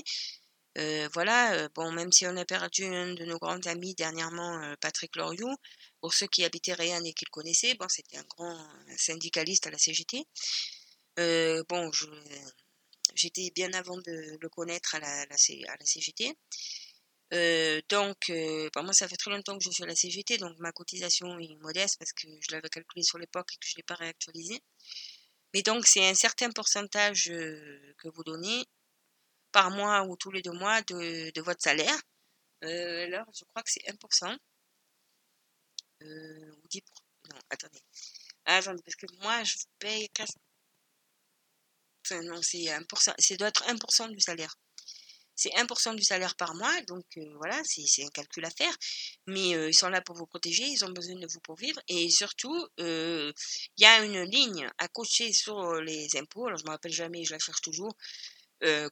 voilà, 1.13 1.67
bon, 1.75 1.91
même 1.91 2.11
si 2.11 2.25
on 2.27 2.37
a 2.37 2.45
perdu 2.45 2.85
un 2.85 3.13
de 3.13 3.25
nos 3.25 3.37
grands 3.39 3.59
amis 3.67 3.95
dernièrement, 3.95 4.75
Patrick 4.81 5.15
Loriot, 5.15 5.55
pour 6.01 6.13
ceux 6.13 6.27
qui 6.27 6.43
habitaient 6.45 6.73
Réan 6.73 7.03
et 7.03 7.13
qui 7.13 7.25
le 7.25 7.31
connaissaient, 7.31 7.75
bon, 7.75 7.87
c'était 7.89 8.17
un 8.17 8.23
grand 8.23 8.57
syndicaliste 8.97 9.67
à 9.67 9.71
la 9.71 9.77
CGT. 9.77 10.25
bon, 11.69 11.91
je, 11.91 12.05
J'étais 13.13 13.51
bien 13.55 13.71
avant 13.73 13.97
de 13.97 14.37
le 14.39 14.49
connaître 14.49 14.95
à 14.95 14.99
la, 14.99 15.21
à 15.21 15.25
la 15.25 15.85
CGT. 15.85 16.35
Euh, 17.33 17.81
donc, 17.89 18.29
euh, 18.29 18.69
bah, 18.73 18.83
moi, 18.83 18.93
ça 18.93 19.07
fait 19.07 19.15
très 19.17 19.31
longtemps 19.31 19.57
que 19.57 19.63
je 19.63 19.71
suis 19.71 19.83
à 19.83 19.87
la 19.87 19.95
CGT, 19.95 20.37
donc 20.37 20.57
ma 20.59 20.71
cotisation 20.71 21.39
est 21.39 21.55
modeste 21.61 21.97
parce 21.97 22.13
que 22.13 22.27
je 22.41 22.51
l'avais 22.51 22.69
calculée 22.69 23.03
sur 23.03 23.17
l'époque 23.17 23.51
et 23.53 23.57
que 23.57 23.65
je 23.67 23.73
ne 23.73 23.77
l'ai 23.77 23.83
pas 23.83 23.95
réactualisée. 23.95 24.61
Mais 25.53 25.61
donc, 25.63 25.85
c'est 25.87 26.07
un 26.07 26.15
certain 26.15 26.51
pourcentage 26.51 27.29
euh, 27.31 27.93
que 27.97 28.07
vous 28.09 28.23
donnez 28.23 28.65
par 29.51 29.71
mois 29.71 30.03
ou 30.05 30.17
tous 30.17 30.31
les 30.31 30.41
deux 30.41 30.51
mois 30.51 30.81
de, 30.83 31.31
de 31.31 31.41
votre 31.41 31.61
salaire. 31.61 31.99
alors, 32.61 33.25
je 33.33 33.43
crois 33.45 33.63
que 33.63 33.71
c'est 33.71 33.83
1%. 33.87 34.37
ou 36.01 36.67
10%. 36.69 36.81
Non, 37.29 37.39
attendez. 37.49 37.79
Ah, 38.45 38.57
attendez, 38.57 38.81
parce 38.83 38.95
que 38.95 39.05
moi, 39.21 39.43
je 39.43 39.55
paye 39.79 40.09
non, 42.11 42.41
c'est 42.41 42.65
1%. 42.65 43.13
C'est 43.17 43.37
doit 43.37 43.47
être 43.49 43.63
1% 43.67 44.11
du 44.11 44.19
salaire. 44.19 44.55
c'est 45.35 45.49
1% 45.49 45.95
du 45.95 46.03
salaire 46.03 46.35
par 46.35 46.53
mois, 46.55 46.81
donc 46.83 47.05
voilà, 47.37 47.59
c'est 47.63 48.03
un 48.03 48.09
calcul 48.09 48.45
à 48.45 48.49
faire. 48.51 48.75
Mais 49.27 49.49
ils 49.69 49.73
sont 49.73 49.89
là 49.89 50.01
pour 50.01 50.15
vous 50.15 50.27
protéger, 50.27 50.63
ils 50.63 50.85
ont 50.85 50.91
besoin 50.91 51.15
de 51.15 51.27
vous 51.27 51.39
pour 51.39 51.55
vivre. 51.55 51.81
Et 51.87 52.09
surtout, 52.09 52.67
il 52.77 53.33
y 53.77 53.85
a 53.85 54.03
une 54.03 54.21
ligne 54.23 54.67
à 54.77 54.87
cocher 54.87 55.33
sur 55.33 55.75
les 55.81 56.07
impôts, 56.17 56.47
alors 56.47 56.57
je 56.57 56.63
ne 56.63 56.67
me 56.67 56.71
rappelle 56.71 56.93
jamais, 56.93 57.23
je 57.23 57.33
la 57.33 57.39
cherche 57.39 57.61
toujours. 57.61 57.95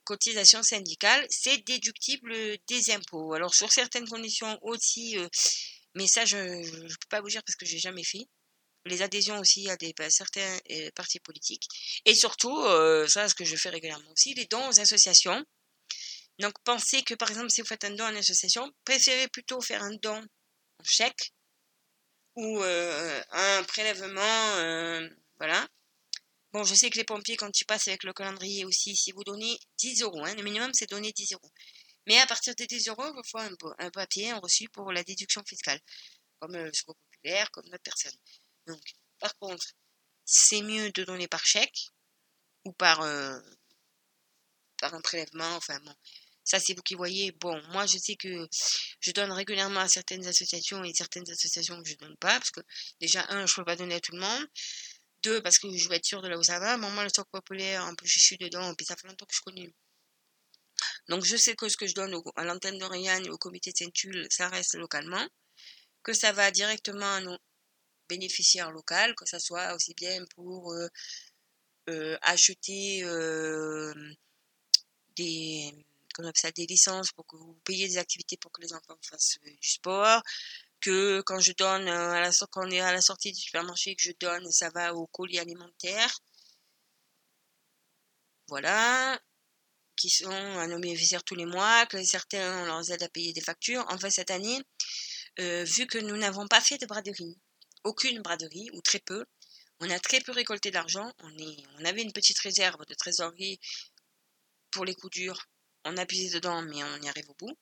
cotisation 0.03 0.63
syndicale, 0.63 1.25
c'est 1.29 1.57
déductible 1.65 2.33
des 2.67 2.91
impôts. 2.91 3.33
Alors 3.33 3.53
sur 3.53 3.71
certaines 3.71 4.07
conditions 4.07 4.57
aussi, 4.63 5.17
mais 5.95 6.07
ça 6.07 6.25
je 6.25 6.37
ne 6.37 6.87
peux 6.87 7.07
pas 7.09 7.21
vous 7.21 7.29
dire 7.29 7.43
parce 7.43 7.55
que 7.55 7.65
j'ai 7.65 7.79
jamais 7.79 8.03
fait 8.03 8.27
les 8.85 9.01
adhésions 9.01 9.39
aussi 9.39 9.69
à 9.69 9.77
des, 9.77 9.93
certains 10.09 10.57
partis 10.95 11.19
politiques. 11.19 11.67
Et 12.05 12.15
surtout, 12.15 12.55
ça, 13.07 13.27
ce 13.27 13.35
que 13.35 13.45
je 13.45 13.55
fais 13.55 13.69
régulièrement 13.69 14.11
aussi, 14.11 14.33
les 14.33 14.45
dons 14.45 14.69
aux 14.69 14.79
associations. 14.79 15.43
Donc, 16.39 16.53
pensez 16.63 17.03
que, 17.03 17.13
par 17.13 17.29
exemple, 17.29 17.51
si 17.51 17.61
vous 17.61 17.67
faites 17.67 17.83
un 17.83 17.91
don 17.91 18.05
à 18.05 18.11
une 18.11 18.17
association, 18.17 18.71
préférez 18.85 19.27
plutôt 19.27 19.61
faire 19.61 19.83
un 19.83 19.93
don 20.01 20.17
en 20.17 20.83
chèque 20.83 21.33
ou 22.35 22.61
un 22.63 23.63
prélèvement, 23.63 25.09
voilà. 25.37 25.67
Bon, 26.53 26.65
je 26.65 26.75
sais 26.75 26.89
que 26.89 26.97
les 26.97 27.05
pompiers, 27.05 27.37
quand 27.37 27.49
tu 27.51 27.63
passes 27.63 27.87
avec 27.87 28.03
le 28.03 28.11
calendrier 28.11 28.65
aussi, 28.65 28.93
si 28.95 29.13
vous 29.13 29.23
donnez 29.23 29.57
10 29.77 30.01
euros, 30.01 30.25
hein, 30.25 30.35
le 30.35 30.43
minimum, 30.43 30.71
c'est 30.73 30.89
donner 30.89 31.13
10 31.13 31.33
euros. 31.33 31.51
Mais 32.07 32.19
à 32.19 32.27
partir 32.27 32.53
de 32.55 32.65
10 32.65 32.89
euros, 32.89 33.05
il 33.15 33.21
faut 33.29 33.37
un, 33.37 33.51
un 33.79 33.89
papier, 33.89 34.31
un 34.31 34.39
reçu 34.39 34.67
pour 34.69 34.91
la 34.91 35.01
déduction 35.03 35.41
fiscale, 35.47 35.79
comme 36.39 36.55
le 36.57 36.73
Secours 36.73 36.97
populaire, 37.09 37.49
comme 37.51 37.65
notre 37.69 37.83
personne. 37.83 38.11
Donc, 38.67 38.81
par 39.19 39.37
contre, 39.37 39.65
c'est 40.25 40.61
mieux 40.61 40.91
de 40.91 41.03
donner 41.03 41.27
par 41.27 41.45
chèque 41.45 41.89
ou 42.65 42.73
par, 42.73 43.01
euh, 43.01 43.39
par 44.79 44.93
un 44.93 45.01
prélèvement. 45.01 45.55
Enfin, 45.55 45.79
bon, 45.81 45.95
ça, 46.43 46.59
c'est 46.59 46.73
vous 46.73 46.81
qui 46.81 46.95
voyez. 46.95 47.31
Bon, 47.33 47.61
moi, 47.69 47.85
je 47.85 47.97
sais 47.97 48.15
que 48.15 48.47
je 48.99 49.11
donne 49.11 49.31
régulièrement 49.31 49.81
à 49.81 49.87
certaines 49.87 50.25
associations 50.27 50.83
et 50.83 50.93
certaines 50.93 51.29
associations 51.29 51.81
que 51.81 51.87
je 51.87 51.93
ne 51.93 51.99
donne 51.99 52.17
pas. 52.17 52.37
Parce 52.39 52.51
que, 52.51 52.61
déjà, 52.99 53.25
un, 53.29 53.45
je 53.45 53.51
ne 53.51 53.55
peux 53.55 53.65
pas 53.65 53.75
donner 53.75 53.95
à 53.95 53.99
tout 53.99 54.13
le 54.13 54.19
monde. 54.19 54.47
Deux, 55.23 55.41
parce 55.41 55.59
que 55.59 55.67
je 55.75 55.87
veux 55.87 55.95
être 55.95 56.05
sûr 56.05 56.21
de 56.21 56.27
là 56.27 56.37
où 56.37 56.43
ça 56.43 56.59
va. 56.59 56.77
moi, 56.77 57.03
le 57.03 57.09
stock 57.09 57.29
populaire, 57.31 57.85
en 57.85 57.95
plus, 57.95 58.07
je 58.07 58.19
suis 58.19 58.37
dedans. 58.37 58.73
Puis 58.75 58.85
ça 58.85 58.95
fait 58.95 59.07
longtemps 59.07 59.25
que 59.25 59.35
je 59.35 59.41
connais. 59.41 59.73
Donc, 61.09 61.23
je 61.25 61.37
sais 61.37 61.55
que 61.55 61.69
ce 61.69 61.77
que 61.77 61.87
je 61.87 61.93
donne 61.93 62.15
à 62.35 62.43
l'antenne 62.43 62.77
d'Oriane 62.79 63.25
et 63.25 63.29
au 63.29 63.37
comité 63.37 63.71
de 63.71 63.77
Saint-Tulle, 63.77 64.27
ça 64.29 64.49
reste 64.49 64.75
localement. 64.75 65.27
Que 66.03 66.13
ça 66.13 66.31
va 66.31 66.49
directement 66.51 67.15
à 67.15 67.21
nos 67.21 67.37
bénéficiaires 68.11 68.71
local, 68.71 69.15
que 69.15 69.25
ce 69.25 69.39
soit 69.39 69.73
aussi 69.75 69.93
bien 69.93 70.23
pour 70.35 70.73
euh, 70.73 70.87
euh, 71.89 72.17
acheter 72.21 73.03
euh, 73.03 73.93
des, 75.15 75.73
des 76.55 76.65
licences 76.65 77.11
pour 77.13 77.25
que 77.25 77.37
vous 77.37 77.55
payiez 77.63 77.87
des 77.87 77.97
activités 77.97 78.37
pour 78.37 78.51
que 78.51 78.61
les 78.61 78.73
enfants 78.73 78.97
fassent 79.01 79.39
du 79.43 79.69
sport, 79.77 80.21
que 80.81 81.21
quand 81.21 81.39
je 81.39 81.53
donne 81.53 81.87
à 81.87 82.19
la, 82.19 82.31
on 82.55 82.69
est 82.71 82.81
à 82.81 82.91
la 82.91 83.01
sortie 83.01 83.31
du 83.31 83.39
supermarché 83.39 83.95
que 83.95 84.03
je 84.03 84.13
donne, 84.19 84.51
ça 84.51 84.69
va 84.71 84.93
au 84.93 85.07
colis 85.07 85.39
alimentaire. 85.39 86.11
Voilà, 88.47 89.17
qui 89.95 90.09
sont 90.09 90.29
à 90.63 90.67
nos 90.67 90.79
bénéficiaires 90.79 91.23
tous 91.23 91.35
les 91.35 91.45
mois, 91.45 91.85
que 91.85 92.03
certains 92.03 92.63
on 92.63 92.65
leur 92.65 92.91
aide 92.91 93.03
à 93.03 93.09
payer 93.09 93.31
des 93.31 93.41
factures. 93.41 93.85
Enfin, 93.89 94.09
cette 94.09 94.31
année, 94.31 94.61
vu 95.37 95.87
que 95.87 95.99
nous 95.99 96.17
n'avons 96.17 96.47
pas 96.47 96.61
fait 96.61 96.77
de 96.77 96.85
braderie, 96.85 97.37
aucune 97.83 98.21
braderie, 98.21 98.69
ou 98.73 98.81
très 98.81 98.99
peu. 98.99 99.25
On 99.79 99.89
a 99.89 99.99
très 99.99 100.21
peu 100.21 100.31
récolté 100.31 100.71
d'argent. 100.71 101.11
On, 101.19 101.85
avait 101.85 102.03
une 102.03 102.13
petite 102.13 102.39
réserve 102.39 102.85
de 102.85 102.93
trésorerie 102.93 103.59
pour 104.69 104.85
les 104.85 104.93
coups 104.93 105.17
durs. 105.17 105.47
On 105.85 105.97
a 105.97 106.05
puisé 106.05 106.29
dedans, 106.29 106.61
mais 106.61 106.83
on 106.83 107.01
y 107.01 107.09
arrive 107.09 107.29
au 107.29 107.35
bout. 107.35 107.57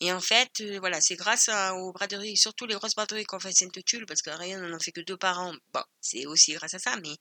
Et 0.00 0.12
en 0.12 0.20
fait, 0.20 0.60
euh, 0.60 0.78
voilà, 0.78 1.00
c'est 1.00 1.16
grâce 1.16 1.48
aux 1.48 1.92
braderies, 1.92 2.36
surtout 2.36 2.66
les 2.66 2.74
grosses 2.74 2.94
braderies 2.94 3.24
qu'on 3.24 3.40
fait 3.40 3.48
à 3.48 3.52
Sainte-Tulle, 3.52 4.06
parce 4.06 4.22
que 4.22 4.30
rien, 4.30 4.62
on 4.62 4.68
n'en 4.68 4.78
fait 4.78 4.92
que 4.92 5.00
deux 5.00 5.16
par 5.16 5.40
an. 5.40 5.54
Bon, 5.72 5.82
c'est 6.00 6.26
aussi 6.26 6.52
grâce 6.52 6.74
à 6.74 6.78
ça, 6.78 6.96
mais. 7.02 7.16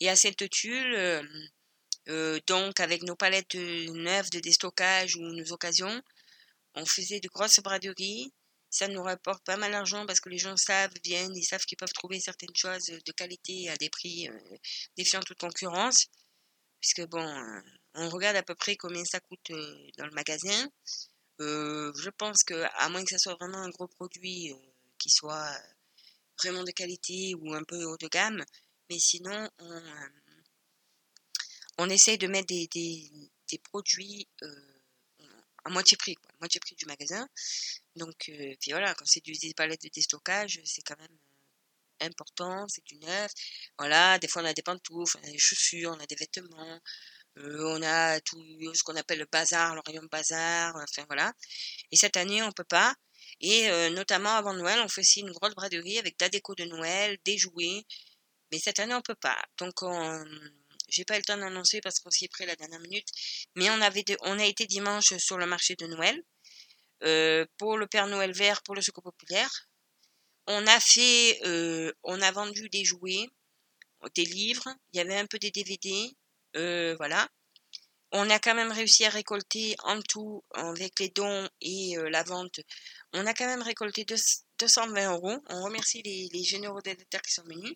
Et 0.00 0.08
à 0.08 0.16
Sainte-Tulle, 0.16 0.94
euh, 0.94 1.22
euh, 2.08 2.40
donc 2.46 2.80
avec 2.80 3.02
nos 3.02 3.16
palettes 3.16 3.56
neuves 3.56 4.30
de 4.30 4.40
déstockage 4.40 5.16
ou 5.16 5.20
nos 5.20 5.52
occasions, 5.52 6.02
on 6.74 6.86
faisait 6.86 7.20
de 7.20 7.28
grosses 7.28 7.60
braderies 7.60 8.32
ça 8.70 8.88
nous 8.88 9.02
rapporte 9.02 9.44
pas 9.44 9.56
mal 9.56 9.72
d'argent 9.72 10.04
parce 10.06 10.20
que 10.20 10.28
les 10.28 10.38
gens 10.38 10.56
savent, 10.56 10.92
viennent, 11.04 11.34
ils 11.34 11.44
savent 11.44 11.64
qu'ils 11.64 11.78
peuvent 11.78 11.92
trouver 11.92 12.20
certaines 12.20 12.54
choses 12.54 12.86
de 12.86 13.12
qualité 13.12 13.68
à 13.70 13.76
des 13.76 13.88
prix 13.88 14.28
euh, 14.28 14.56
défiant 14.96 15.20
toute 15.20 15.38
concurrence. 15.38 16.06
Puisque 16.80 17.06
bon, 17.08 17.26
euh, 17.26 17.60
on 17.94 18.08
regarde 18.10 18.36
à 18.36 18.42
peu 18.42 18.54
près 18.54 18.76
combien 18.76 19.04
ça 19.04 19.20
coûte 19.20 19.50
euh, 19.50 19.88
dans 19.96 20.06
le 20.06 20.12
magasin. 20.12 20.68
je 21.38 22.10
pense 22.10 22.44
que 22.44 22.66
à 22.76 22.88
moins 22.88 23.04
que 23.04 23.10
ça 23.10 23.18
soit 23.18 23.36
vraiment 23.40 23.58
un 23.58 23.70
gros 23.70 23.88
produit 23.88 24.52
qui 24.98 25.10
soit 25.10 25.56
vraiment 26.42 26.64
de 26.64 26.72
qualité 26.72 27.34
ou 27.36 27.54
un 27.54 27.64
peu 27.64 27.84
haut 27.84 27.96
de 27.96 28.08
gamme, 28.08 28.44
mais 28.90 28.98
sinon 28.98 29.48
on, 29.58 29.82
on 31.78 31.88
essaye 31.88 32.18
de 32.18 32.26
mettre 32.26 32.48
des, 32.48 32.68
des, 32.68 33.10
des 33.50 33.58
produits 33.58 34.28
à 35.64 35.70
moitié 35.70 35.96
prix, 35.96 36.16
moitié 36.40 36.60
prix 36.60 36.74
du 36.76 36.86
magasin. 36.86 37.28
Donc, 37.96 38.28
euh, 38.28 38.54
puis 38.60 38.70
voilà, 38.70 38.94
quand 38.94 39.04
c'est 39.06 39.22
du, 39.24 39.32
des 39.32 39.54
palettes 39.54 39.82
de 39.82 39.88
déstockage, 39.88 40.60
c'est 40.64 40.82
quand 40.82 40.98
même 40.98 41.18
euh, 42.02 42.06
important, 42.06 42.66
c'est 42.68 42.84
du 42.84 42.96
neuf. 42.98 43.32
Voilà, 43.78 44.18
des 44.18 44.28
fois 44.28 44.42
on 44.42 44.46
a 44.46 44.54
des 44.54 44.62
pantoufles, 44.62 45.18
on 45.22 45.28
a 45.28 45.30
des 45.30 45.38
chaussures, 45.38 45.90
on 45.96 46.00
a 46.00 46.06
des 46.06 46.16
vêtements, 46.16 46.80
euh, 47.38 47.78
on 47.78 47.82
a 47.82 48.20
tout 48.20 48.40
ce 48.74 48.82
qu'on 48.82 48.96
appelle 48.96 49.18
le 49.18 49.26
bazar, 49.30 49.74
le 49.74 49.82
rayon 49.84 50.04
bazar, 50.10 50.74
enfin 50.76 51.04
voilà. 51.08 51.32
Et 51.92 51.96
cette 51.96 52.16
année, 52.16 52.42
on 52.42 52.52
peut 52.52 52.64
pas. 52.64 52.94
Et 53.40 53.68
notamment 53.90 54.30
avant 54.36 54.54
Noël, 54.54 54.80
on 54.80 54.88
fait 54.88 55.02
aussi 55.02 55.20
une 55.20 55.30
grosse 55.32 55.54
braderie 55.54 55.98
avec 55.98 56.18
de 56.18 56.24
la 56.24 56.28
déco 56.28 56.54
de 56.54 56.64
Noël, 56.64 57.18
des 57.24 57.38
jouets. 57.38 57.84
Mais 58.50 58.58
cette 58.58 58.78
année, 58.80 58.94
on 58.94 59.02
peut 59.02 59.14
pas. 59.14 59.38
Donc, 59.58 59.82
on, 59.82 60.24
j'ai 60.88 61.04
pas 61.04 61.14
eu 61.14 61.18
le 61.18 61.24
temps 61.24 61.36
d'annoncer 61.36 61.80
parce 61.80 62.00
qu'on 62.00 62.10
s'y 62.10 62.24
est 62.24 62.28
pris 62.28 62.46
la 62.46 62.56
dernière 62.56 62.80
minute. 62.80 63.08
Mais 63.56 63.70
on 63.70 63.80
avait, 63.80 64.04
on 64.22 64.38
a 64.38 64.44
été 64.44 64.66
dimanche 64.66 65.16
sur 65.18 65.38
le 65.38 65.46
marché 65.46 65.76
de 65.76 65.86
Noël. 65.86 66.22
Euh, 67.04 67.46
pour 67.58 67.76
le 67.76 67.86
Père 67.86 68.08
Noël 68.08 68.32
vert, 68.32 68.62
pour 68.62 68.74
le 68.74 68.82
Secours 68.82 69.04
populaire. 69.04 69.50
On 70.46 70.66
a 70.66 70.80
fait, 70.80 71.38
euh, 71.44 71.92
on 72.02 72.20
a 72.20 72.32
vendu 72.32 72.68
des 72.70 72.84
jouets, 72.84 73.28
des 74.14 74.24
livres, 74.24 74.68
il 74.92 74.98
y 74.98 75.00
avait 75.00 75.16
un 75.16 75.26
peu 75.26 75.38
des 75.38 75.50
DVD, 75.50 76.10
euh, 76.56 76.96
voilà. 76.96 77.28
On 78.12 78.30
a 78.30 78.38
quand 78.38 78.54
même 78.54 78.72
réussi 78.72 79.04
à 79.04 79.10
récolter 79.10 79.76
en 79.80 80.00
tout, 80.00 80.42
avec 80.54 80.98
les 80.98 81.10
dons 81.10 81.48
et 81.60 81.96
la 82.10 82.22
vente, 82.22 82.60
on 83.12 83.26
a 83.26 83.34
quand 83.34 83.46
même 83.46 83.62
récolté 83.62 84.06
220 84.58 85.12
euros. 85.12 85.42
On 85.48 85.62
remercie 85.62 86.02
les, 86.02 86.28
les 86.32 86.44
généraux 86.44 86.80
d'éditeurs 86.80 87.22
qui 87.22 87.32
sont 87.32 87.44
venus. 87.44 87.74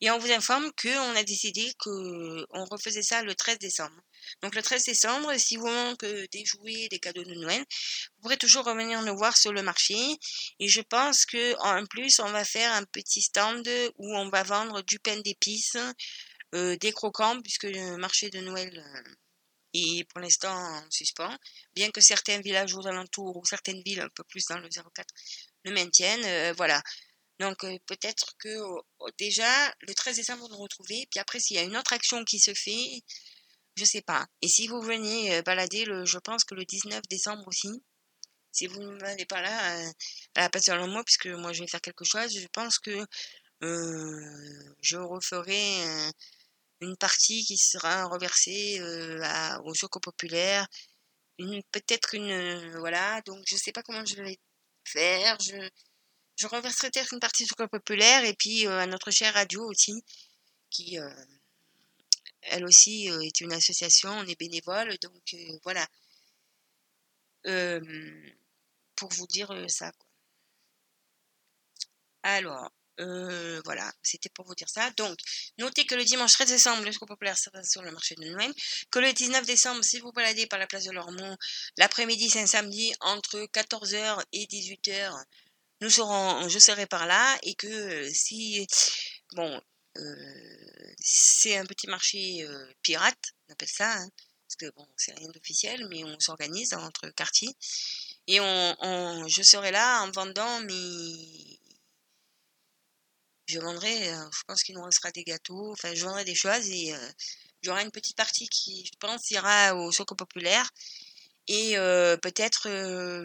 Et 0.00 0.10
on 0.10 0.18
vous 0.18 0.30
informe 0.30 0.70
qu'on 0.80 1.16
a 1.16 1.22
décidé 1.24 1.72
qu'on 1.78 2.64
refaisait 2.70 3.02
ça 3.02 3.22
le 3.22 3.34
13 3.34 3.58
décembre. 3.58 4.00
Donc 4.42 4.54
le 4.54 4.62
13 4.62 4.84
décembre, 4.84 5.34
si 5.38 5.56
vous 5.56 5.68
manquez 5.68 6.28
des 6.28 6.44
jouets, 6.44 6.88
des 6.88 6.98
cadeaux 6.98 7.24
de 7.24 7.34
Noël, 7.34 7.60
vous 7.60 8.22
pourrez 8.22 8.36
toujours 8.36 8.64
revenir 8.64 9.02
nous 9.02 9.16
voir 9.16 9.36
sur 9.36 9.52
le 9.52 9.62
marché. 9.62 9.96
Et 10.58 10.68
je 10.68 10.80
pense 10.80 11.26
que 11.26 11.54
en 11.60 11.84
plus, 11.86 12.20
on 12.20 12.30
va 12.30 12.44
faire 12.44 12.72
un 12.72 12.84
petit 12.84 13.22
stand 13.22 13.68
où 13.98 14.16
on 14.16 14.28
va 14.28 14.42
vendre 14.42 14.82
du 14.82 14.98
pain 14.98 15.18
d'épices, 15.20 15.76
euh, 16.54 16.76
des 16.76 16.92
croquants, 16.92 17.40
puisque 17.42 17.64
le 17.64 17.96
marché 17.96 18.30
de 18.30 18.40
Noël 18.40 18.72
euh, 18.78 19.10
est 19.74 20.04
pour 20.04 20.20
l'instant 20.20 20.54
en 20.54 20.90
suspens. 20.90 21.36
Bien 21.74 21.90
que 21.90 22.00
certains 22.00 22.40
villages 22.40 22.74
aux 22.74 22.86
alentours 22.86 23.36
ou 23.36 23.44
certaines 23.44 23.82
villes 23.82 24.00
un 24.00 24.08
peu 24.08 24.24
plus 24.24 24.46
dans 24.46 24.58
le 24.58 24.68
04 24.68 25.06
le 25.64 25.72
maintiennent, 25.72 26.24
euh, 26.24 26.52
voilà. 26.56 26.82
Donc 27.40 27.58
peut-être 27.86 28.34
que 28.38 28.48
déjà 29.18 29.74
le 29.80 29.94
13 29.94 30.16
décembre 30.16 30.48
vous 30.48 30.58
retrouvez. 30.58 31.06
Puis 31.10 31.20
après 31.20 31.40
s'il 31.40 31.56
y 31.56 31.58
a 31.58 31.62
une 31.62 31.76
autre 31.76 31.92
action 31.92 32.24
qui 32.24 32.38
se 32.38 32.54
fait, 32.54 33.02
je 33.76 33.84
sais 33.84 34.02
pas. 34.02 34.26
Et 34.42 34.48
si 34.48 34.68
vous 34.68 34.80
venez 34.80 35.42
balader, 35.42 35.84
le, 35.84 36.04
je 36.04 36.18
pense 36.18 36.44
que 36.44 36.54
le 36.54 36.64
19 36.64 37.02
décembre 37.10 37.46
aussi, 37.48 37.82
si 38.54 38.66
vous 38.68 38.80
n'allez 38.82 39.26
pas 39.26 39.42
là, 39.42 39.78
euh, 39.80 39.92
à 40.36 40.42
la 40.42 40.50
place 40.50 40.66
de 40.66 40.86
mois, 40.86 41.04
puisque 41.04 41.26
moi 41.26 41.52
je 41.52 41.62
vais 41.62 41.68
faire 41.68 41.80
quelque 41.80 42.04
chose, 42.04 42.32
je 42.38 42.46
pense 42.52 42.78
que 42.78 43.04
euh, 43.62 44.74
je 44.80 44.96
referai 44.96 46.12
une 46.80 46.96
partie 46.96 47.44
qui 47.44 47.58
sera 47.58 48.04
reversée 48.06 48.78
à, 49.22 49.60
au 49.62 49.74
Secours 49.74 50.00
populaire. 50.02 50.66
Peut-être 51.72 52.14
une. 52.14 52.78
voilà, 52.78 53.20
donc 53.22 53.42
je 53.46 53.56
sais 53.56 53.72
pas 53.72 53.82
comment 53.82 54.04
je 54.04 54.16
vais 54.16 54.38
faire. 54.88 55.38
Je, 55.40 55.56
je 56.36 56.46
peut-être 56.80 57.12
une 57.12 57.20
partie 57.20 57.44
du 57.44 57.48
Secours 57.48 57.68
populaire 57.68 58.24
et 58.24 58.34
puis 58.34 58.66
à 58.66 58.86
notre 58.86 59.10
chère 59.10 59.34
radio 59.34 59.64
aussi, 59.64 60.04
qui 60.70 60.98
elle 62.46 62.64
aussi 62.64 63.10
euh, 63.10 63.20
est 63.20 63.40
une 63.40 63.52
association, 63.52 64.10
on 64.10 64.26
est 64.26 64.38
bénévole, 64.38 64.96
donc 64.98 65.34
euh, 65.34 65.58
voilà. 65.62 65.86
pour 68.96 69.10
vous 69.12 69.26
dire 69.26 69.50
ça. 69.68 69.92
Alors, 72.22 72.70
Euh, 73.00 73.60
voilà, 73.64 73.92
c'était 74.02 74.28
pour 74.28 74.46
vous 74.46 74.54
dire 74.54 74.68
ça. 74.68 74.90
Donc, 74.96 75.18
notez 75.58 75.84
que 75.84 75.94
le 75.94 76.04
dimanche 76.04 76.32
13 76.34 76.48
décembre, 76.48 76.84
le 76.84 76.92
secours 76.92 77.08
populaire 77.08 77.36
sera 77.36 77.62
sur 77.64 77.82
le 77.82 77.90
marché 77.90 78.14
de 78.14 78.24
Noël. 78.24 78.52
Que 78.90 79.00
le 79.00 79.12
19 79.12 79.44
décembre, 79.46 79.82
si 79.82 79.98
vous 80.00 80.12
baladez 80.12 80.46
par 80.46 80.58
la 80.58 80.66
place 80.66 80.84
de 80.84 80.92
l'Ormont, 80.92 81.36
l'après-midi, 81.76 82.30
c'est 82.30 82.40
un 82.40 82.46
samedi, 82.46 82.94
entre 83.00 83.38
14h 83.52 84.22
et 84.32 84.46
18h, 84.46 85.12
nous 85.80 85.90
serons, 85.90 86.48
je 86.48 86.58
serai 86.58 86.86
par 86.86 87.06
là. 87.06 87.36
Et 87.42 87.54
que 87.54 87.66
euh, 87.66 88.10
si, 88.12 88.66
bon, 89.32 89.60
euh, 89.98 90.94
c'est 91.00 91.56
un 91.56 91.66
petit 91.66 91.88
marché 91.88 92.46
pirate, 92.82 93.32
on 93.48 93.52
appelle 93.52 93.68
ça, 93.68 93.92
hein, 93.92 94.08
parce 94.46 94.56
que 94.56 94.76
bon, 94.76 94.86
c'est 94.96 95.14
rien 95.14 95.28
d'officiel, 95.30 95.86
mais 95.88 96.04
on 96.04 96.18
s'organise 96.20 96.70
dans 96.70 96.80
notre 96.80 97.08
quartier. 97.10 97.48
Et 98.26 98.40
on, 98.40 99.28
je 99.28 99.42
serai 99.42 99.70
là 99.70 100.02
en 100.02 100.10
vendant 100.10 100.60
mes 100.60 101.53
je 103.46 103.58
vendrai, 103.60 104.08
euh, 104.12 104.30
je 104.32 104.42
pense 104.46 104.62
qu'il 104.62 104.74
nous 104.74 104.82
restera 104.84 105.10
des 105.12 105.24
gâteaux, 105.24 105.72
enfin 105.72 105.94
je 105.94 106.04
vendrai 106.04 106.24
des 106.24 106.34
choses 106.34 106.68
et 106.70 106.94
euh, 106.94 107.10
j'aurai 107.62 107.82
une 107.82 107.90
petite 107.90 108.16
partie 108.16 108.48
qui, 108.48 108.86
je 108.86 108.92
pense, 108.98 109.30
ira 109.30 109.74
au 109.74 109.92
Soco 109.92 110.14
Populaire. 110.14 110.70
Et 111.48 111.76
euh, 111.76 112.16
peut-être 112.16 112.68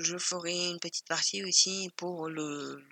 je 0.01 0.17
ferai 0.17 0.69
une 0.69 0.79
petite 0.79 1.07
partie 1.07 1.43
aussi 1.43 1.89
pour 1.95 2.27
le, 2.29 2.83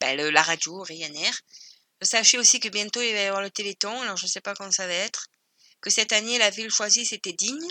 ben, 0.00 0.16
la 0.30 0.42
radio 0.42 0.82
Ryanair. 0.82 1.32
Sachez 2.02 2.38
aussi 2.38 2.60
que 2.60 2.68
bientôt 2.68 3.00
il 3.00 3.12
va 3.12 3.20
y 3.20 3.26
avoir 3.26 3.42
le 3.42 3.50
Téléthon, 3.50 4.02
alors 4.02 4.16
je 4.16 4.26
ne 4.26 4.30
sais 4.30 4.40
pas 4.40 4.54
quand 4.54 4.70
ça 4.72 4.86
va 4.86 4.94
être. 4.94 5.28
Que 5.80 5.90
cette 5.90 6.12
année 6.12 6.38
la 6.38 6.50
ville 6.50 6.70
choisie 6.70 7.06
c'était 7.06 7.32
digne. 7.32 7.68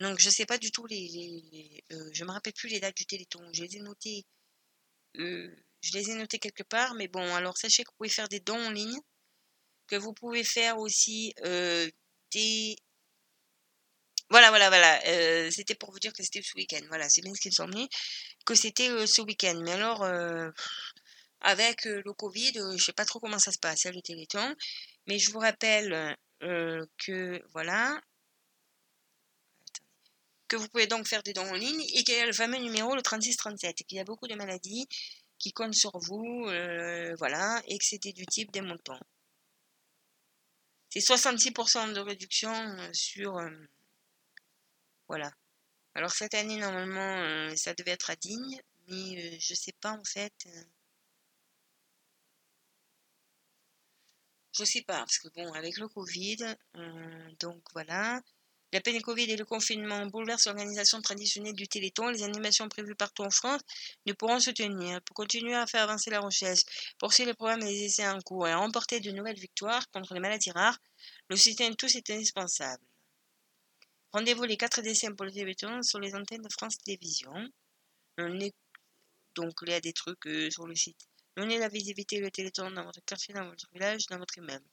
Donc 0.00 0.18
je 0.20 0.28
ne 0.28 0.32
sais 0.32 0.46
pas 0.46 0.58
du 0.58 0.70
tout 0.70 0.86
les, 0.86 1.08
les 1.08 1.84
je 2.12 2.24
me 2.24 2.30
rappelle 2.32 2.52
plus 2.54 2.68
les 2.68 2.80
dates 2.80 2.96
du 2.96 3.06
Téléthon. 3.06 3.40
Je 3.52 3.64
les 3.64 3.76
ai 3.76 3.80
notées 3.80 4.24
euh, 4.24 4.41
je 5.14 5.92
les 5.94 6.10
ai 6.10 6.14
notés 6.14 6.38
quelque 6.38 6.62
part, 6.62 6.94
mais 6.94 7.08
bon, 7.08 7.34
alors 7.34 7.56
sachez 7.56 7.84
que 7.84 7.90
vous 7.90 7.96
pouvez 7.96 8.08
faire 8.08 8.28
des 8.28 8.40
dons 8.40 8.66
en 8.66 8.70
ligne, 8.70 8.98
que 9.88 9.96
vous 9.96 10.12
pouvez 10.12 10.44
faire 10.44 10.78
aussi 10.78 11.34
euh, 11.44 11.88
des... 12.32 12.76
Voilà, 14.30 14.48
voilà, 14.48 14.68
voilà. 14.68 15.02
Euh, 15.08 15.50
c'était 15.50 15.74
pour 15.74 15.92
vous 15.92 15.98
dire 15.98 16.12
que 16.12 16.22
c'était 16.22 16.40
ce 16.42 16.56
week-end. 16.56 16.80
Voilà, 16.88 17.08
c'est 17.10 17.20
bien 17.20 17.34
ce 17.34 17.40
qu'ils 17.40 17.60
ont 17.60 17.68
mis, 17.68 17.88
que 18.46 18.54
c'était 18.54 19.06
ce 19.06 19.20
week-end. 19.20 19.60
Mais 19.62 19.72
alors, 19.72 20.02
avec 21.40 21.84
le 21.84 22.12
Covid, 22.14 22.52
je 22.76 22.82
sais 22.82 22.94
pas 22.94 23.04
trop 23.04 23.20
comment 23.20 23.38
ça 23.38 23.52
se 23.52 23.58
passe, 23.58 23.84
hein, 23.84 23.90
le 23.92 24.00
Téléthon. 24.00 24.54
Mais 25.06 25.18
je 25.18 25.30
vous 25.32 25.40
rappelle 25.40 26.16
que, 26.40 27.42
voilà, 27.52 28.00
que 30.52 30.56
vous 30.58 30.68
pouvez 30.68 30.86
donc 30.86 31.08
faire 31.08 31.22
des 31.22 31.32
dons 31.32 31.48
en 31.48 31.54
ligne 31.54 31.80
et 31.80 32.04
qu'il 32.04 32.14
y 32.14 32.18
a 32.18 32.26
le 32.26 32.32
fameux 32.34 32.58
numéro, 32.58 32.94
le 32.94 33.00
3637, 33.00 33.80
et 33.80 33.84
qu'il 33.84 33.96
y 33.96 34.00
a 34.00 34.04
beaucoup 34.04 34.28
de 34.28 34.34
maladies 34.34 34.86
qui 35.38 35.54
comptent 35.54 35.74
sur 35.74 35.98
vous, 35.98 36.44
euh, 36.48 37.14
voilà, 37.16 37.62
et 37.68 37.78
que 37.78 37.84
c'était 37.84 38.12
du 38.12 38.26
type 38.26 38.52
des 38.52 38.60
montants. 38.60 39.00
C'est 40.90 41.00
66% 41.00 41.94
de 41.94 42.00
réduction 42.00 42.52
euh, 42.52 42.92
sur... 42.92 43.38
Euh, 43.38 43.48
voilà. 45.08 45.32
Alors 45.94 46.12
cette 46.12 46.34
année, 46.34 46.58
normalement, 46.58 47.56
ça 47.56 47.72
devait 47.72 47.92
être 47.92 48.10
à 48.10 48.16
digne, 48.16 48.60
mais 48.88 49.40
je 49.40 49.54
sais 49.54 49.72
pas 49.80 49.92
en 49.92 50.04
fait... 50.04 50.34
je 54.52 54.64
sais 54.64 54.82
pas, 54.82 54.98
parce 54.98 55.18
que 55.18 55.28
bon, 55.28 55.50
avec 55.54 55.78
le 55.78 55.88
Covid, 55.88 56.56
donc 57.40 57.62
voilà. 57.72 58.20
La 58.72 58.80
peine 58.80 59.02
Covid 59.02 59.30
et 59.30 59.36
le 59.36 59.44
confinement 59.44 60.06
bouleversent 60.06 60.46
l'organisation 60.46 61.02
traditionnelle 61.02 61.54
du 61.54 61.68
Téléthon. 61.68 62.08
Les 62.08 62.22
animations 62.22 62.70
prévues 62.70 62.94
partout 62.94 63.22
en 63.22 63.30
France 63.30 63.60
ne 64.06 64.14
pourront 64.14 64.40
se 64.40 64.50
tenir. 64.50 65.02
Pour 65.02 65.14
continuer 65.14 65.54
à 65.54 65.66
faire 65.66 65.82
avancer 65.82 66.08
la 66.08 66.20
recherche, 66.20 66.62
poursuivre 66.98 67.28
les 67.28 67.34
programmes 67.34 67.60
et 67.60 67.70
les 67.70 67.84
essais 67.84 68.08
en 68.08 68.18
cours 68.20 68.48
et 68.48 68.54
remporter 68.54 69.00
de 69.00 69.10
nouvelles 69.10 69.38
victoires 69.38 69.90
contre 69.90 70.14
les 70.14 70.20
maladies 70.20 70.52
rares, 70.52 70.78
le 71.28 71.36
soutien 71.36 71.68
de 71.68 71.74
tous 71.74 71.94
est 71.96 72.10
indispensable. 72.10 72.82
Rendez-vous 74.10 74.44
les 74.44 74.56
4 74.56 74.80
décembre 74.80 75.16
pour 75.16 75.26
le 75.26 75.32
Téléthon 75.32 75.82
sur 75.82 76.00
les 76.00 76.14
antennes 76.14 76.42
de 76.42 76.52
France 76.52 76.78
Télévisions. 76.78 77.48
Donc, 78.16 79.52
il 79.66 79.72
y 79.72 79.80
des 79.80 79.92
trucs 79.92 80.26
euh, 80.26 80.50
sur 80.50 80.66
le 80.66 80.74
site. 80.74 81.08
Donnez 81.36 81.58
la 81.58 81.68
visibilité 81.68 82.20
le 82.20 82.30
Téléthon 82.30 82.70
dans 82.70 82.84
votre 82.84 83.04
quartier, 83.04 83.34
dans 83.34 83.46
votre 83.46 83.68
village, 83.72 84.06
dans 84.06 84.18
votre 84.18 84.36
immeuble. 84.38 84.64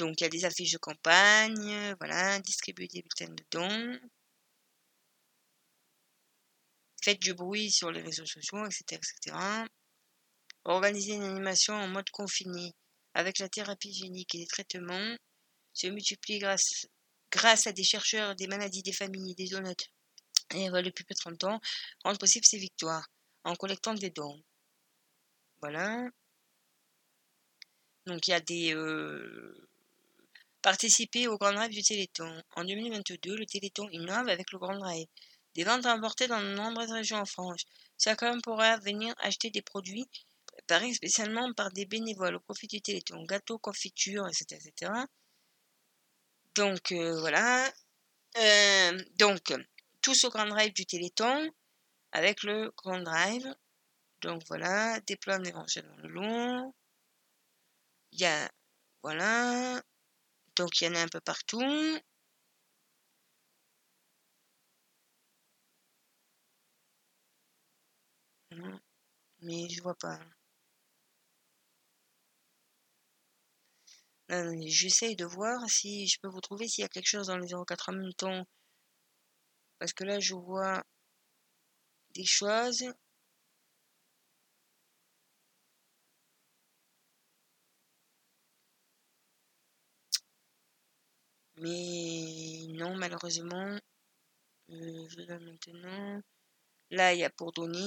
Donc, 0.00 0.18
il 0.18 0.24
y 0.24 0.26
a 0.26 0.30
des 0.30 0.46
affiches 0.46 0.72
de 0.72 0.78
campagne, 0.78 1.94
voilà, 2.00 2.40
distribuer 2.40 2.88
des 2.88 3.02
bulletins 3.02 3.34
de 3.34 3.44
dons. 3.50 4.00
Faites 7.02 7.20
du 7.20 7.34
bruit 7.34 7.70
sur 7.70 7.90
les 7.90 8.00
réseaux 8.00 8.24
sociaux, 8.24 8.64
etc., 8.64 8.82
etc. 8.96 9.36
Organiser 10.64 11.12
une 11.12 11.24
animation 11.24 11.74
en 11.74 11.86
mode 11.86 12.08
confiné 12.08 12.72
avec 13.12 13.38
la 13.40 13.50
thérapie 13.50 13.92
génique 13.92 14.34
et 14.34 14.38
les 14.38 14.46
traitements 14.46 15.16
se 15.74 15.86
multiplie 15.88 16.38
grâce, 16.38 16.86
grâce 17.30 17.66
à 17.66 17.72
des 17.72 17.84
chercheurs 17.84 18.34
des 18.36 18.46
maladies 18.46 18.82
des 18.82 18.94
familles, 18.94 19.34
des 19.34 19.48
donates 19.48 19.88
et 20.54 20.70
depuis 20.70 21.04
plus 21.04 21.14
de 21.14 21.20
30 21.20 21.44
ans, 21.44 21.60
rendre 22.04 22.18
possible 22.18 22.46
ces 22.46 22.58
victoires 22.58 23.06
en 23.44 23.54
collectant 23.54 23.92
des 23.92 24.10
dons. 24.10 24.42
Voilà. 25.60 26.08
Donc 28.06 28.26
il 28.26 28.30
y 28.30 28.34
a 28.34 28.40
des, 28.40 28.74
euh, 28.74 29.69
Participer 30.62 31.26
au 31.26 31.38
Grand 31.38 31.52
Drive 31.52 31.70
du 31.70 31.82
Téléthon. 31.82 32.42
En 32.56 32.64
2022, 32.64 33.36
le 33.36 33.46
Téléthon 33.46 33.88
innove 33.90 34.28
avec 34.28 34.52
le 34.52 34.58
Grand 34.58 34.78
Drive. 34.78 35.08
Des 35.54 35.64
ventes 35.64 35.84
remportées 35.84 36.28
dans 36.28 36.40
de 36.40 36.54
nombreuses 36.54 36.92
régions 36.92 37.18
en 37.18 37.24
France. 37.24 37.64
Chacun 37.98 38.38
pourra 38.40 38.76
venir 38.78 39.14
acheter 39.18 39.50
des 39.50 39.62
produits 39.62 40.06
préparés 40.46 40.92
spécialement 40.92 41.52
par 41.54 41.70
des 41.72 41.86
bénévoles 41.86 42.36
au 42.36 42.40
profit 42.40 42.66
du 42.66 42.80
Téléthon. 42.80 43.24
Gâteaux, 43.24 43.58
confitures, 43.58 44.28
etc. 44.28 44.60
etc. 44.66 44.92
Donc 46.54 46.92
euh, 46.92 47.18
voilà. 47.20 47.72
Euh, 48.36 48.98
donc, 49.18 49.54
tous 50.02 50.24
au 50.24 50.30
Grand 50.30 50.46
Drive 50.46 50.72
du 50.72 50.86
Téléthon 50.86 51.50
avec 52.12 52.42
le 52.42 52.70
Grand 52.76 53.00
Drive. 53.00 53.46
Donc 54.22 54.42
voilà, 54.48 55.00
des 55.00 55.16
plans 55.16 55.38
dans 55.38 55.64
le 56.02 56.08
long. 56.08 56.74
Il 58.12 58.20
y 58.20 58.26
a, 58.26 58.50
voilà, 59.02 59.82
donc 60.60 60.80
il 60.80 60.84
y 60.84 60.88
en 60.88 60.94
a 60.94 61.00
un 61.02 61.08
peu 61.08 61.20
partout. 61.20 61.60
Mais 69.42 69.68
je 69.68 69.82
vois 69.82 69.96
pas. 69.96 70.18
J'essaye 74.66 75.14
de 75.14 75.26
voir 75.26 75.68
si 75.68 76.06
je 76.08 76.18
peux 76.22 76.28
vous 76.28 76.40
trouver 76.40 76.66
s'il 76.66 76.80
y 76.80 76.86
a 76.86 76.88
quelque 76.88 77.06
chose 77.06 77.26
dans 77.26 77.36
les 77.36 77.48
04 77.48 77.90
en 77.90 77.92
même 77.92 78.14
temps. 78.14 78.46
Parce 79.80 79.92
que 79.92 80.04
là, 80.04 80.20
je 80.20 80.34
vois 80.36 80.84
des 82.14 82.24
choses. 82.24 82.84
Mais 91.60 92.66
non, 92.70 92.96
malheureusement, 92.96 93.78
euh, 94.70 95.06
je 95.08 95.22
donne 95.26 95.44
maintenant. 95.44 96.20
Là, 96.90 97.14
il 97.14 97.20
y 97.20 97.24
a 97.24 97.30
pour 97.30 97.52
donner, 97.52 97.78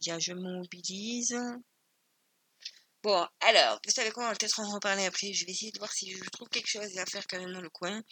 il 0.00 0.06
y 0.06 0.10
a 0.10 0.18
je 0.18 0.32
mobilise. 0.32 1.36
Bon, 3.02 3.26
alors, 3.40 3.80
vous 3.84 3.90
savez 3.90 4.10
quoi, 4.12 4.24
on 4.24 4.28
va 4.28 4.34
peut-être 4.34 4.60
en 4.60 4.70
reparler 4.70 5.04
après. 5.06 5.32
Je 5.32 5.44
vais 5.44 5.52
essayer 5.52 5.72
de 5.72 5.78
voir 5.78 5.92
si 5.92 6.10
je 6.10 6.24
trouve 6.30 6.48
quelque 6.48 6.68
chose 6.68 6.96
à 6.98 7.06
faire 7.06 7.26
quand 7.26 7.38
même 7.38 7.52
dans 7.52 7.60
le 7.60 7.70
coin. 7.70 8.02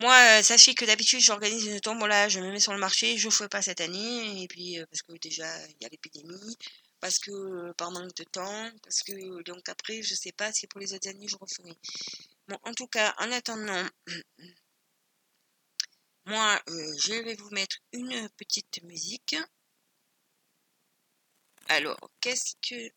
Moi, 0.00 0.16
euh, 0.40 0.42
sachez 0.42 0.74
que 0.74 0.84
d'habitude, 0.84 1.20
j'organise 1.20 1.64
une 1.66 1.80
tombola, 1.80 2.28
je 2.28 2.40
me 2.40 2.50
mets 2.50 2.60
sur 2.60 2.72
le 2.72 2.78
marché, 2.78 3.16
je 3.16 3.28
ne 3.28 3.32
fais 3.32 3.48
pas 3.48 3.62
cette 3.62 3.80
année, 3.80 4.42
et 4.42 4.48
puis 4.48 4.78
euh, 4.80 4.84
parce 4.90 5.02
que 5.02 5.12
déjà, 5.18 5.46
il 5.68 5.76
y 5.80 5.86
a 5.86 5.88
l'épidémie, 5.90 6.56
parce 7.00 7.18
que 7.18 7.72
par 7.74 7.92
manque 7.92 8.14
de 8.16 8.24
temps, 8.24 8.70
parce 8.82 9.02
que 9.02 9.42
donc 9.44 9.68
après, 9.68 10.02
je 10.02 10.14
sais 10.14 10.32
pas 10.32 10.52
si 10.52 10.66
pour 10.66 10.80
les 10.80 10.92
autres 10.94 11.08
années, 11.08 11.28
je 11.28 11.36
referai. 11.40 11.76
En 12.62 12.74
tout 12.74 12.86
cas, 12.86 13.14
en 13.18 13.30
attendant, 13.32 13.88
moi, 16.26 16.60
euh, 16.68 16.92
je 17.04 17.14
vais 17.24 17.34
vous 17.34 17.50
mettre 17.50 17.76
une 17.92 18.28
petite 18.30 18.82
musique. 18.84 19.36
Alors, 21.68 21.98
qu'est-ce 22.20 22.54
que... 22.60 22.92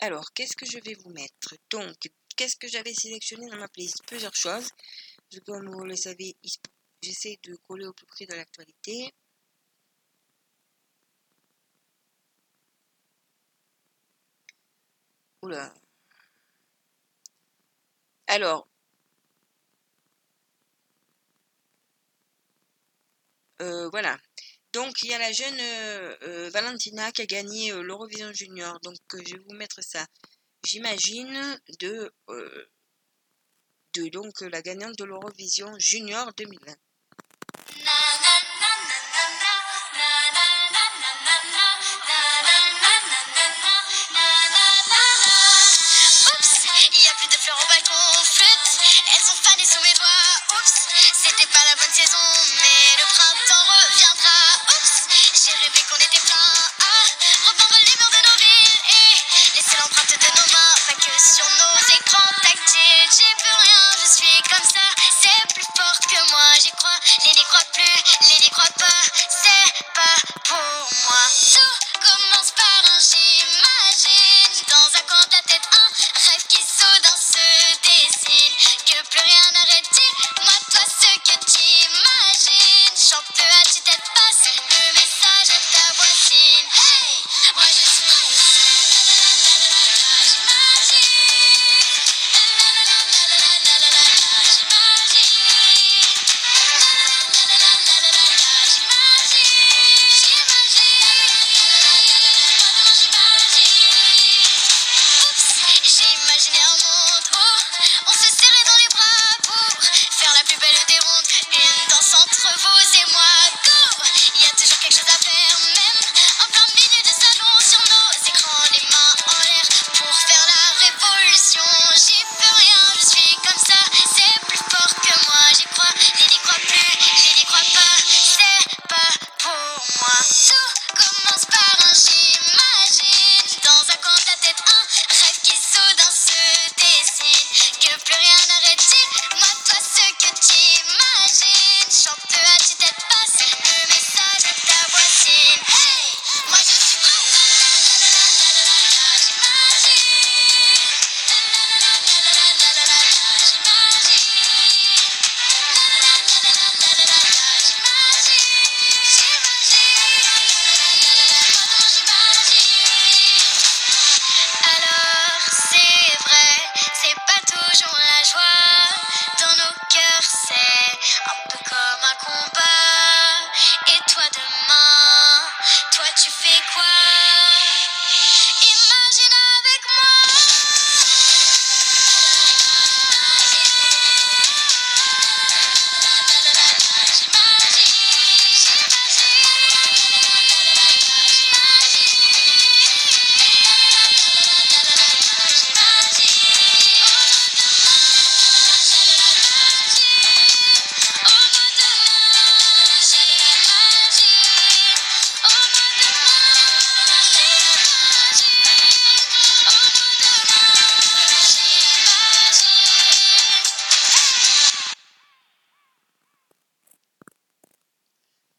Alors, 0.00 0.32
qu'est-ce 0.34 0.56
que 0.56 0.66
je 0.66 0.78
vais 0.80 0.94
vous 0.94 1.10
mettre? 1.10 1.56
Donc, 1.70 1.96
qu'est-ce 2.36 2.56
que 2.56 2.68
j'avais 2.68 2.94
sélectionné 2.94 3.48
dans 3.48 3.56
ma 3.56 3.68
playlist? 3.68 4.04
Plusieurs 4.06 4.34
choses. 4.34 4.68
Comme 5.46 5.70
vous 5.70 5.84
le 5.84 5.96
savez, 5.96 6.36
j'essaie 7.02 7.38
de 7.42 7.56
coller 7.68 7.86
au 7.86 7.92
plus 7.92 8.06
près 8.06 8.26
de 8.26 8.34
l'actualité. 8.34 9.12
Oula, 15.42 15.72
alors, 18.26 18.68
euh, 23.60 23.88
voilà. 23.90 24.18
Donc, 24.72 25.02
il 25.02 25.10
y 25.10 25.14
a 25.14 25.18
la 25.18 25.32
jeune 25.32 25.58
euh, 25.58 26.50
Valentina 26.50 27.10
qui 27.12 27.22
a 27.22 27.26
gagné 27.26 27.72
l'Eurovision 27.72 28.32
Junior. 28.32 28.78
Donc, 28.80 28.96
je 29.12 29.34
vais 29.34 29.42
vous 29.48 29.54
mettre 29.54 29.82
ça, 29.82 30.06
j'imagine, 30.64 31.58
de, 31.80 32.12
de 33.94 34.08
donc, 34.08 34.40
la 34.42 34.62
gagnante 34.62 34.98
de 34.98 35.04
l'Eurovision 35.04 35.72
Junior 35.78 36.32
2020. 36.36 36.74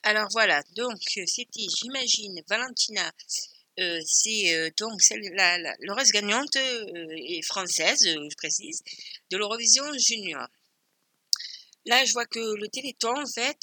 Alors 0.09 0.29
voilà, 0.31 0.63
donc 0.77 1.01
c'était, 1.25 1.67
j'imagine, 1.67 2.41
Valentina. 2.47 3.11
Euh, 3.77 3.99
c'est 4.05 4.55
euh, 4.55 4.69
donc 4.79 5.01
celle, 5.01 5.19
la, 5.33 5.75
gagnante 6.13 6.55
euh, 6.55 7.07
est 7.13 7.41
française, 7.41 8.05
je 8.05 8.35
précise, 8.37 8.83
de 9.31 9.35
l'Eurovision 9.35 9.83
Junior. 9.97 10.47
Là, 11.87 12.05
je 12.05 12.13
vois 12.13 12.25
que 12.25 12.39
le 12.39 12.69
Téléthon, 12.69 13.21
en 13.21 13.25
fait, 13.25 13.59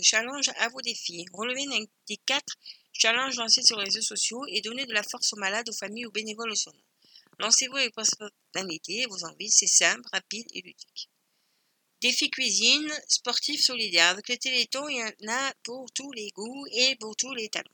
challenge 0.00 0.48
à 0.56 0.70
vos 0.70 0.80
défis. 0.80 1.26
Relevez 1.34 1.66
un 1.66 1.84
des 2.08 2.16
quatre 2.24 2.54
challenges 2.94 3.36
lancés 3.36 3.62
sur 3.62 3.76
les 3.76 3.84
réseaux 3.84 4.00
sociaux 4.00 4.46
et 4.48 4.62
donnez 4.62 4.86
de 4.86 4.94
la 4.94 5.02
force 5.02 5.34
aux 5.34 5.38
malades, 5.38 5.68
aux 5.68 5.76
familles, 5.76 6.06
aux 6.06 6.12
bénévoles 6.12 6.50
au 6.50 6.56
son 6.56 6.72
Lancez-vous 7.40 7.76
avec 7.76 7.94
votre 7.94 8.32
et 8.88 9.06
vos 9.06 9.22
envies, 9.24 9.50
c'est 9.50 9.66
simple, 9.66 10.08
rapide 10.14 10.46
et 10.54 10.62
ludique. 10.62 11.09
Défi 12.00 12.30
cuisine, 12.30 12.90
sportif 13.08 13.60
solidaire. 13.62 14.08
Avec 14.08 14.28
le 14.28 14.38
Téléthon, 14.38 14.88
il 14.88 14.96
y 14.96 15.02
en 15.02 15.32
a 15.32 15.54
pour 15.62 15.90
tous 15.92 16.10
les 16.12 16.30
goûts 16.30 16.66
et 16.72 16.96
pour 16.96 17.14
tous 17.14 17.34
les 17.34 17.50
talents. 17.50 17.70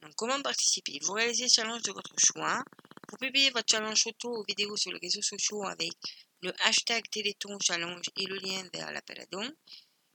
Donc, 0.00 0.14
comment 0.14 0.40
participer? 0.40 0.98
Vous 1.02 1.12
réalisez 1.12 1.44
le 1.44 1.50
challenge 1.50 1.82
de 1.82 1.92
votre 1.92 2.14
choix. 2.18 2.64
Vous 3.10 3.16
publiez 3.18 3.50
votre 3.50 3.70
challenge 3.70 4.02
photo 4.02 4.40
ou 4.40 4.44
vidéo 4.48 4.76
sur 4.76 4.92
les 4.92 4.98
réseaux 4.98 5.22
sociaux 5.22 5.64
avec 5.64 5.92
le 6.40 6.52
hashtag 6.64 7.04
Téléthon 7.10 7.58
Challenge 7.60 8.04
et 8.16 8.24
le 8.24 8.36
lien 8.36 8.66
vers 8.72 8.90
l'appel 8.92 9.20
à 9.20 9.26
don. 9.26 9.52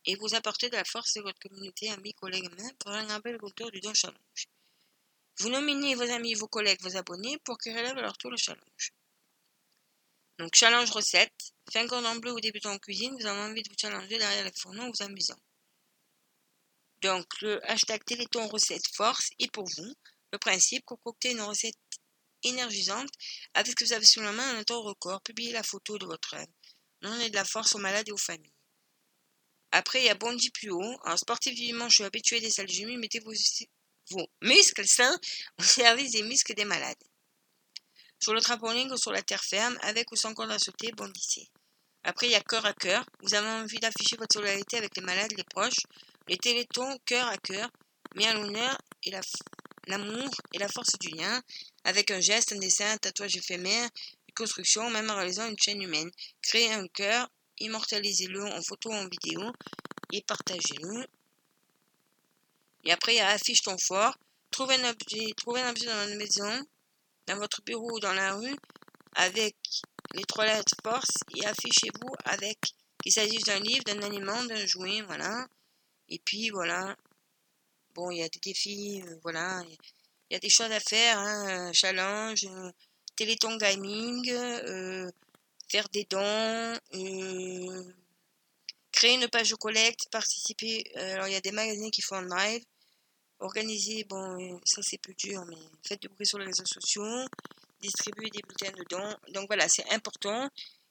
Et 0.05 0.15
vous 0.15 0.33
apportez 0.33 0.69
de 0.69 0.75
la 0.75 0.83
force 0.83 1.13
de 1.13 1.21
votre 1.21 1.39
communauté, 1.39 1.89
amis, 1.91 2.13
collègues, 2.15 2.49
mains 2.57 2.71
pour 2.79 2.91
un 2.91 3.05
rappel 3.05 3.37
compteur 3.37 3.69
du 3.69 3.79
don 3.79 3.93
challenge. 3.93 4.47
Vous 5.37 5.49
nominez 5.49 5.93
vos 5.93 6.09
amis, 6.09 6.33
vos 6.33 6.47
collègues, 6.47 6.81
vos 6.81 6.97
abonnés 6.97 7.37
pour 7.39 7.59
qu'ils 7.59 7.77
relèvent 7.77 7.95
leur 7.95 8.17
tour 8.17 8.31
le 8.31 8.37
challenge. 8.37 8.91
Donc, 10.39 10.55
challenge 10.55 10.89
recette. 10.89 11.50
Un 11.75 11.87
cordon 11.87 12.15
bleu 12.17 12.33
ou 12.33 12.39
débutant 12.39 12.73
en 12.73 12.79
cuisine, 12.79 13.15
vous 13.17 13.25
avez 13.25 13.39
envie 13.39 13.63
de 13.63 13.69
vous 13.69 13.75
challenger 13.79 14.17
derrière 14.17 14.43
les 14.43 14.51
fourneaux 14.51 14.83
en 14.83 14.91
vous 14.91 15.03
amusant. 15.03 15.39
Donc, 17.01 17.25
le 17.41 17.63
hashtag 17.69 18.03
Téléthon 18.03 18.47
recette 18.47 18.87
force 18.93 19.29
est 19.39 19.51
pour 19.51 19.65
vous. 19.65 19.93
Le 20.31 20.37
principe, 20.37 20.85
concocter 20.85 21.31
une 21.31 21.41
recette 21.41 21.75
énergisante 22.43 23.09
avec 23.53 23.71
ce 23.71 23.75
que 23.75 23.85
vous 23.85 23.93
avez 23.93 24.05
sous 24.05 24.21
la 24.21 24.31
main 24.31 24.53
en 24.53 24.59
un 24.59 24.63
temps 24.63 24.81
record. 24.81 25.21
Publiez 25.21 25.51
la 25.51 25.63
photo 25.63 25.97
de 25.97 26.05
votre 26.05 26.35
œuvre. 26.35 26.51
Donnez 27.01 27.29
de 27.29 27.35
la 27.35 27.45
force 27.45 27.73
aux 27.75 27.79
malades 27.79 28.07
et 28.07 28.11
aux 28.11 28.17
familles. 28.17 28.53
Après, 29.71 30.01
il 30.01 30.05
y 30.05 30.09
a 30.09 30.15
Bondi 30.15 30.51
plus 30.51 30.69
haut. 30.69 30.99
En 31.05 31.17
sportif 31.17 31.57
je 31.57 31.89
suis 31.89 32.03
habitué 32.03 32.39
des 32.39 32.51
salles 32.51 32.69
gym. 32.69 32.99
Mettez 32.99 33.19
vos, 33.19 33.33
vos 34.11 34.27
muscles 34.41 34.87
sains 34.87 35.17
au 35.57 35.63
service 35.63 36.11
des 36.11 36.23
muscles 36.23 36.53
des 36.53 36.65
malades. 36.65 37.03
Sur 38.21 38.33
le 38.33 38.41
trampoline 38.41 38.91
ou 38.91 38.97
sur 38.97 39.11
la 39.11 39.23
terre 39.23 39.43
ferme, 39.43 39.77
avec 39.81 40.11
ou 40.11 40.15
sans 40.15 40.33
corde 40.33 40.51
à 40.51 40.59
sauter, 40.59 40.91
bondissez. 40.91 41.49
Après, 42.03 42.27
il 42.27 42.31
y 42.31 42.35
a 42.35 42.41
cœur 42.41 42.65
à 42.65 42.73
cœur. 42.73 43.03
Vous 43.21 43.33
avez 43.33 43.47
envie 43.47 43.79
d'afficher 43.79 44.15
votre 44.15 44.33
solidarité 44.33 44.77
avec 44.77 44.95
les 44.95 45.03
malades, 45.03 45.31
les 45.35 45.43
proches. 45.43 45.83
Les 46.27 46.37
télétons 46.37 46.97
cœur 47.05 47.27
à 47.27 47.37
cœur 47.37 47.69
met 48.15 48.27
à 48.27 48.33
l'honneur 48.33 48.77
et 49.03 49.11
l'amour 49.87 50.29
et 50.53 50.59
la 50.59 50.67
force 50.67 50.97
du 50.99 51.09
lien 51.09 51.41
avec 51.83 52.11
un 52.11 52.19
geste, 52.19 52.53
un 52.53 52.57
dessin, 52.57 52.91
un 52.91 52.97
tatouage 52.97 53.37
éphémère, 53.37 53.89
une 54.27 54.33
construction, 54.35 54.89
même 54.91 55.09
en 55.09 55.15
réalisant 55.15 55.47
une 55.47 55.57
chaîne 55.57 55.81
humaine. 55.81 56.11
Créez 56.41 56.71
un 56.73 56.87
cœur, 56.87 57.27
immortalisez-le 57.59 58.45
en 58.45 58.61
photo 58.61 58.89
ou 58.89 58.93
en 58.93 59.07
vidéo 59.07 59.51
et 60.11 60.21
partagez-le. 60.21 61.07
Et 62.83 62.91
après, 62.91 63.13
il 63.15 63.17
y 63.17 63.21
a 63.21 63.29
affiche 63.29 63.61
ton 63.61 63.77
fort. 63.77 64.15
Trouve 64.51 64.71
un 64.71 64.89
objet, 64.89 65.33
trouver 65.37 65.61
un 65.61 65.69
objet 65.69 65.85
dans 65.85 65.95
la 65.95 66.15
maison, 66.15 66.67
dans 67.31 67.39
votre 67.39 67.61
bureau 67.63 67.91
ou 67.93 67.99
dans 67.99 68.13
la 68.13 68.35
rue, 68.35 68.55
avec 69.15 69.55
les 70.13 70.23
trois 70.23 70.45
lettres 70.45 70.75
force 70.83 71.11
et 71.35 71.45
affichez-vous 71.45 72.13
avec 72.25 72.59
qu'il 73.01 73.11
s'agisse 73.11 73.43
d'un 73.43 73.59
livre, 73.59 73.83
d'un 73.85 74.01
aliment, 74.01 74.43
d'un 74.43 74.65
jouet, 74.65 75.01
voilà. 75.01 75.47
Et 76.09 76.19
puis 76.19 76.49
voilà. 76.49 76.95
Bon, 77.95 78.11
il 78.11 78.19
y 78.19 78.23
a 78.23 78.29
des 78.29 78.39
défis, 78.39 79.01
euh, 79.05 79.15
voilà. 79.23 79.63
Il 80.29 80.33
y 80.33 80.35
a 80.35 80.39
des 80.39 80.49
choses 80.49 80.71
à 80.71 80.79
faire, 80.79 81.17
hein, 81.17 81.71
challenge, 81.73 82.45
euh, 82.45 82.71
téléthon 83.15 83.55
gaming, 83.57 84.29
euh, 84.31 85.09
faire 85.69 85.87
des 85.89 86.05
dons, 86.09 86.77
créer 88.91 89.15
une 89.15 89.27
page 89.29 89.49
de 89.49 89.55
collecte, 89.55 90.09
participer. 90.11 90.83
alors 90.95 91.27
il 91.27 91.33
y 91.33 91.37
a 91.37 91.41
des 91.41 91.51
magasins 91.51 91.89
qui 91.89 92.01
font 92.01 92.15
un 92.15 92.27
live. 92.27 92.63
Organiser, 93.41 94.05
bon, 94.05 94.59
ça 94.63 94.81
c'est 94.81 94.99
plus 94.99 95.15
dur, 95.15 95.43
mais 95.47 95.57
faites 95.85 96.01
du 96.01 96.09
bruit 96.09 96.25
sur 96.25 96.37
les 96.39 96.45
réseaux 96.45 96.65
sociaux 96.65 97.25
distribuer 97.81 98.29
des 98.29 98.41
bulletins 98.41 98.71
de 98.77 98.83
dons. 98.89 99.15
Donc 99.33 99.47
voilà, 99.47 99.67
c'est 99.67 99.89
important. 99.91 100.49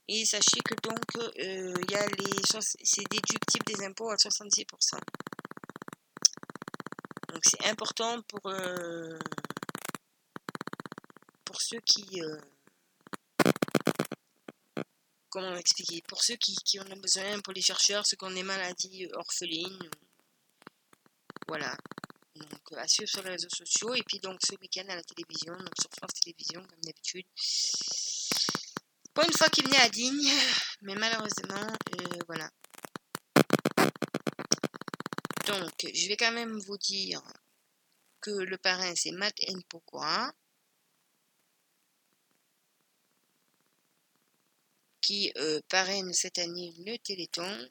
Et 0.08 0.24
sachez 0.24 0.60
que 0.64 0.74
donc, 0.82 1.16
euh, 1.16 1.74
il 1.86 1.90
y 1.90 1.94
a 1.94 2.06
les, 2.06 2.42
c'est 2.82 3.08
déductible 3.08 3.64
des 3.66 3.84
impôts 3.84 4.10
à 4.10 4.16
66%. 4.16 4.98
Donc 7.28 7.42
c'est 7.44 7.64
important 7.68 8.20
pour, 8.22 8.46
euh, 8.46 9.18
pour 11.44 11.60
ceux 11.60 11.80
qui... 11.86 12.20
Euh, 12.20 12.40
comment 15.28 15.54
expliquer? 15.54 16.02
Pour 16.08 16.20
ceux 16.22 16.34
qui, 16.34 16.56
qui, 16.64 16.80
en 16.80 16.90
ont 16.90 17.00
besoin, 17.00 17.40
pour 17.40 17.52
les 17.52 17.62
chercheurs, 17.62 18.04
ceux 18.04 18.16
qui 18.16 18.24
ont 18.24 18.32
des 18.32 18.42
maladies 18.42 19.06
orphelines. 19.14 19.90
Voilà. 21.46 21.76
Donc, 22.48 22.78
à 22.78 22.88
suivre 22.88 23.08
sur 23.08 23.22
les 23.22 23.30
réseaux 23.30 23.48
sociaux. 23.50 23.94
Et 23.94 24.02
puis, 24.02 24.18
donc, 24.20 24.40
ce 24.44 24.54
week-end 24.60 24.86
à 24.88 24.96
la 24.96 25.02
télévision, 25.02 25.56
donc 25.56 25.74
sur 25.80 25.90
France 25.96 26.12
Télévisions, 26.22 26.64
comme 26.66 26.80
d'habitude. 26.80 27.26
Pour 29.12 29.24
une 29.24 29.32
fois 29.32 29.48
qu'il 29.48 29.64
venait 29.64 29.78
à 29.78 29.88
Digne, 29.88 30.30
mais 30.82 30.94
malheureusement, 30.94 31.66
euh, 32.00 32.18
voilà. 32.26 32.50
Donc, 35.46 35.72
je 35.92 36.08
vais 36.08 36.16
quand 36.16 36.32
même 36.32 36.58
vous 36.60 36.78
dire 36.78 37.22
que 38.20 38.30
le 38.30 38.56
parrain, 38.58 38.94
c'est 38.94 39.10
Matt 39.10 39.34
Pourquoi 39.68 40.32
qui 45.00 45.32
euh, 45.38 45.60
parraine 45.68 46.12
cette 46.12 46.38
année 46.38 46.72
le 46.86 46.96
Téléthon. 46.98 47.68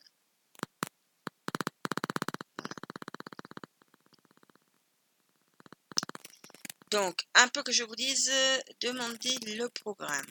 Donc, 6.92 7.28
un 7.36 7.48
peu 7.50 7.62
que 7.62 7.72
je 7.72 7.84
vous 7.84 7.96
dise, 7.96 8.32
demandez 8.82 9.38
le 9.46 9.70
programme. 9.70 10.26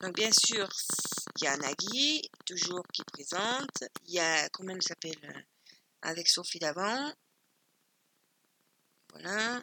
Donc, 0.00 0.14
bien 0.16 0.30
sûr, 0.32 0.68
il 1.36 1.44
y 1.44 1.46
a 1.46 1.56
Nagui, 1.56 2.22
toujours 2.44 2.84
qui 2.92 3.02
présente. 3.04 3.84
Il 4.06 4.14
y 4.14 4.18
a, 4.18 4.48
comment 4.50 4.74
elle 4.74 4.82
s'appelle 4.82 5.18
euh, 5.24 5.40
Avec 6.02 6.28
Sophie 6.28 6.58
d'avant. 6.58 7.12
Voilà. 9.12 9.62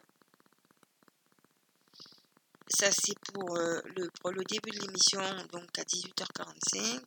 Ça, 2.68 2.90
c'est 2.92 3.18
pour, 3.32 3.56
euh, 3.56 3.80
le, 3.96 4.44
début 4.44 4.70
de 4.70 4.80
l'émission, 4.80 5.20
donc 5.52 5.78
à 5.78 5.82
18h45. 5.82 7.02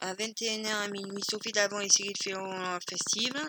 À 0.00 0.14
21h 0.14 0.66
à 0.66 0.88
minuit, 0.88 1.22
Sophie 1.28 1.52
d'avant 1.52 1.80
et 1.80 1.88
Cyril 1.88 2.16
Ferron 2.22 2.78
Festive. 2.88 3.48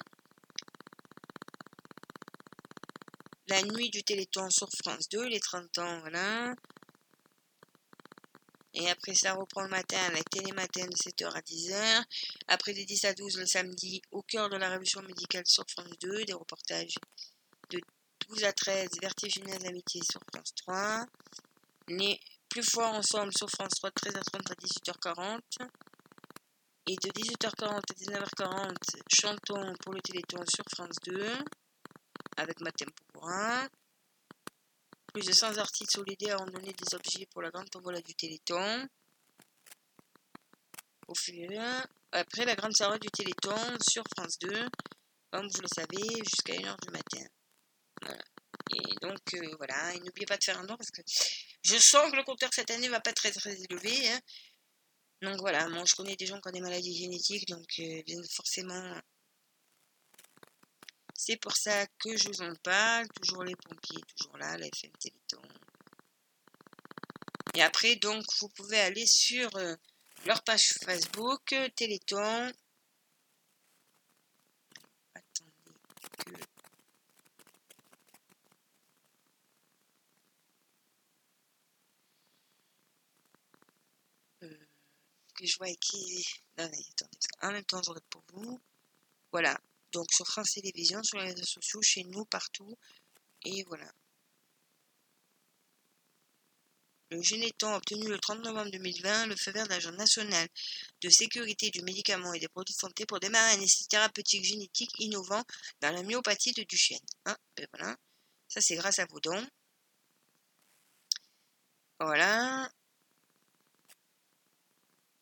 La 3.48 3.62
nuit 3.62 3.92
du 3.92 4.04
Téléthon 4.04 4.50
sur 4.50 4.68
France 4.84 5.08
2, 5.10 5.28
les 5.28 5.40
30 5.40 5.78
ans, 5.78 6.00
voilà. 6.00 6.56
Et 8.74 8.90
après 8.90 9.14
ça 9.14 9.34
reprend 9.34 9.62
le 9.62 9.70
matin, 9.70 10.10
la 10.12 10.24
télématin 10.24 10.88
de 10.88 10.96
7h 10.96 11.32
à 11.32 11.42
10h. 11.42 12.04
Après 12.48 12.74
de 12.74 12.82
10 12.84 13.06
à 13.06 13.14
12 13.14 13.38
le 13.38 13.46
samedi, 13.46 14.02
au 14.12 14.24
cœur 14.24 14.50
de 14.50 14.58
la 14.58 14.68
révolution 14.70 15.02
médicale 15.04 15.46
sur 15.46 15.64
France 15.70 15.92
2, 16.02 16.26
des 16.26 16.34
reportages 16.34 16.96
de 17.70 17.80
12 18.30 18.44
à 18.46 18.52
13, 18.52 18.90
vertigineuse 19.00 19.64
amitié 19.66 20.02
sur 20.04 20.20
France 20.34 20.54
3. 20.56 21.06
Les 21.88 22.20
plus 22.50 22.64
forts 22.64 22.96
ensemble 22.96 23.32
sur 23.38 23.50
France 23.50 23.76
3, 23.76 23.92
13h30 23.92 24.52
à 24.52 24.56
18h40. 24.56 25.40
Et 26.88 26.96
de 26.96 27.10
18h40 27.10 27.78
à 27.78 27.94
19h40, 27.94 28.76
chantons 29.08 29.74
pour 29.84 29.94
le 29.94 30.02
Téléthon 30.02 30.44
sur 30.48 30.66
France 30.74 30.98
2 31.06 31.32
avec 32.38 32.60
ma 32.62 32.72
tempora. 32.72 33.68
Plus 35.14 35.26
de 35.26 35.32
100 35.32 35.58
artistes 35.58 35.92
solidaires 35.92 36.42
ont 36.42 36.46
donné 36.46 36.74
des 36.74 36.96
objets 36.96 37.26
pour 37.28 37.42
la 37.42 37.50
grande 37.50 37.70
tombola 37.70 38.02
du 38.02 38.14
Téléthon. 38.16 38.88
Au 41.08 41.14
après 42.12 42.46
la 42.46 42.56
grande 42.56 42.76
soirée 42.76 43.00
du 43.00 43.10
Téléthon 43.10 43.78
sur 43.88 44.04
France 44.16 44.40
2, 44.40 44.68
comme 45.32 45.48
vous 45.48 45.62
le 45.62 45.68
savez, 45.68 46.24
jusqu'à 46.24 46.54
1h 46.54 46.76
du 46.82 46.92
matin. 46.92 47.26
Et 48.72 48.96
donc, 49.02 49.20
euh, 49.36 49.56
voilà, 49.58 49.94
et 49.94 50.00
n'oubliez 50.00 50.26
pas 50.26 50.38
de 50.38 50.44
faire 50.44 50.60
un 50.60 50.66
don 50.66 50.76
parce 50.76 50.92
que 50.92 51.02
je 51.64 51.78
sens 51.78 52.10
que 52.12 52.16
le 52.16 52.24
compteur 52.24 52.50
cette 52.54 52.72
année 52.72 52.90
va 52.90 53.00
pas 53.00 53.12
être 53.12 53.18
très 53.18 53.32
très 53.32 53.56
élevé. 53.64 54.10
Hein. 54.10 54.20
Donc 55.22 55.40
voilà, 55.40 55.68
moi 55.70 55.84
je 55.86 55.96
connais 55.96 56.16
des 56.16 56.26
gens 56.26 56.40
qui 56.42 56.48
ont 56.48 56.52
des 56.52 56.62
maladies 56.62 56.98
génétiques, 56.98 57.48
donc 57.48 57.68
euh, 57.80 58.02
bien 58.06 58.22
forcément 58.36 59.02
c'est 61.18 61.38
pour 61.38 61.56
ça 61.56 61.88
que 62.00 62.16
je 62.18 62.28
vous 62.28 62.42
en 62.42 62.54
parle. 62.56 63.08
Toujours 63.10 63.44
les 63.44 63.56
pompiers, 63.56 64.02
toujours 64.18 64.38
là, 64.38 64.58
la 64.58 64.68
FM 64.68 64.92
Téléthon. 65.00 65.42
Et 67.56 67.64
après, 67.64 67.96
donc, 67.96 68.26
vous 68.42 68.50
pouvez 68.50 68.80
aller 68.80 69.08
sur 69.08 69.56
euh, 69.56 69.76
leur 70.26 70.44
page 70.44 70.74
Facebook, 70.84 71.54
euh, 71.54 71.70
Téléthon. 71.70 72.52
Attendez 75.16 75.52
que... 76.18 76.32
Euh, 84.44 84.68
que 85.34 85.46
je 85.46 85.58
vois 85.58 85.74
qui... 85.80 86.26
Non, 86.58 86.70
mais 86.70 86.78
attendez, 86.92 87.18
en 87.42 87.52
même 87.54 87.64
temps, 87.64 87.82
je 87.82 87.92
pour 88.10 88.24
vous. 88.34 88.60
Voilà, 89.32 89.58
donc 89.96 90.12
sur 90.12 90.28
France 90.28 90.52
Télévisions, 90.52 91.02
sur 91.04 91.18
les 91.18 91.32
réseaux 91.32 91.46
sociaux, 91.46 91.82
chez 91.82 92.04
nous, 92.04 92.26
partout. 92.26 92.78
Et 93.46 93.64
voilà. 93.64 93.90
Le 97.12 97.22
Généton 97.22 97.70
a 97.72 97.78
obtenu 97.78 98.08
le 98.08 98.20
30 98.20 98.40
novembre 98.44 98.72
2020 98.72 99.28
le 99.28 99.36
feu 99.36 99.52
vert 99.52 99.66
de 99.66 99.70
l'Agence 99.70 99.94
nationale 99.94 100.50
de 101.02 101.10
sécurité 101.10 101.70
du 101.70 101.82
médicament 101.84 102.34
et 102.34 102.40
des 102.40 102.48
produits 102.50 102.74
de 102.74 102.80
santé 102.80 103.06
pour 103.06 103.20
démarrer 103.20 103.54
un 103.54 103.62
essai 103.62 103.86
thérapeutique 103.86 104.44
génétique 104.44 104.92
innovant 105.00 105.44
dans 105.82 105.92
la 105.92 106.04
myopathie 106.04 106.52
de 106.54 106.64
Duchenne. 106.64 107.00
Hein, 107.26 107.38
ben 107.56 107.68
voilà. 107.74 107.96
Ça, 108.50 108.60
c'est 108.62 108.76
grâce 108.76 109.00
à 109.00 109.06
vos 109.06 109.20
dons. 109.20 109.48
Voilà. 112.00 112.70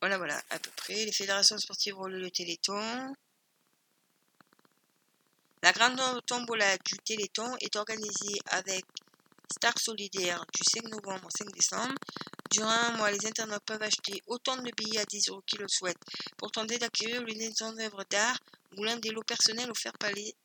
Voilà, 0.02 0.18
voilà, 0.18 0.42
à 0.50 0.60
peu 0.60 0.72
près. 0.72 1.06
Les 1.06 1.12
fédérations 1.12 1.58
sportives 1.58 1.96
roulent 1.96 2.16
le 2.16 2.32
Téléthon. 2.32 3.14
La 5.64 5.72
grande 5.72 6.02
tombola 6.26 6.78
du 6.80 6.98
Téléthon 7.06 7.56
est 7.62 7.78
organisée 7.78 8.38
avec 8.48 8.84
Star 9.50 9.74
Solidaire 9.80 10.46
du 10.54 10.62
5 10.62 10.90
novembre 10.90 11.26
au 11.26 11.30
5 11.30 11.54
décembre. 11.54 11.96
Durant 12.52 12.68
un 12.68 12.98
mois, 12.98 13.10
les 13.12 13.26
internautes 13.26 13.64
peuvent 13.66 13.82
acheter 13.82 14.22
autant 14.28 14.58
de 14.58 14.70
billets 14.76 15.00
à 15.00 15.06
10 15.06 15.30
euros 15.30 15.42
qu'ils 15.48 15.62
le 15.62 15.70
souhaitent 15.70 16.04
pour 16.36 16.52
tenter 16.52 16.78
d'acquérir 16.80 17.22
l'une 17.22 17.38
des 17.38 17.64
œuvres 17.64 18.04
d'art 18.10 18.38
ou 18.76 18.84
l'un 18.84 18.98
des 18.98 19.12
lots 19.12 19.24
personnels 19.24 19.72
offerts 19.72 19.98
par 19.98 20.12
les 20.12 20.36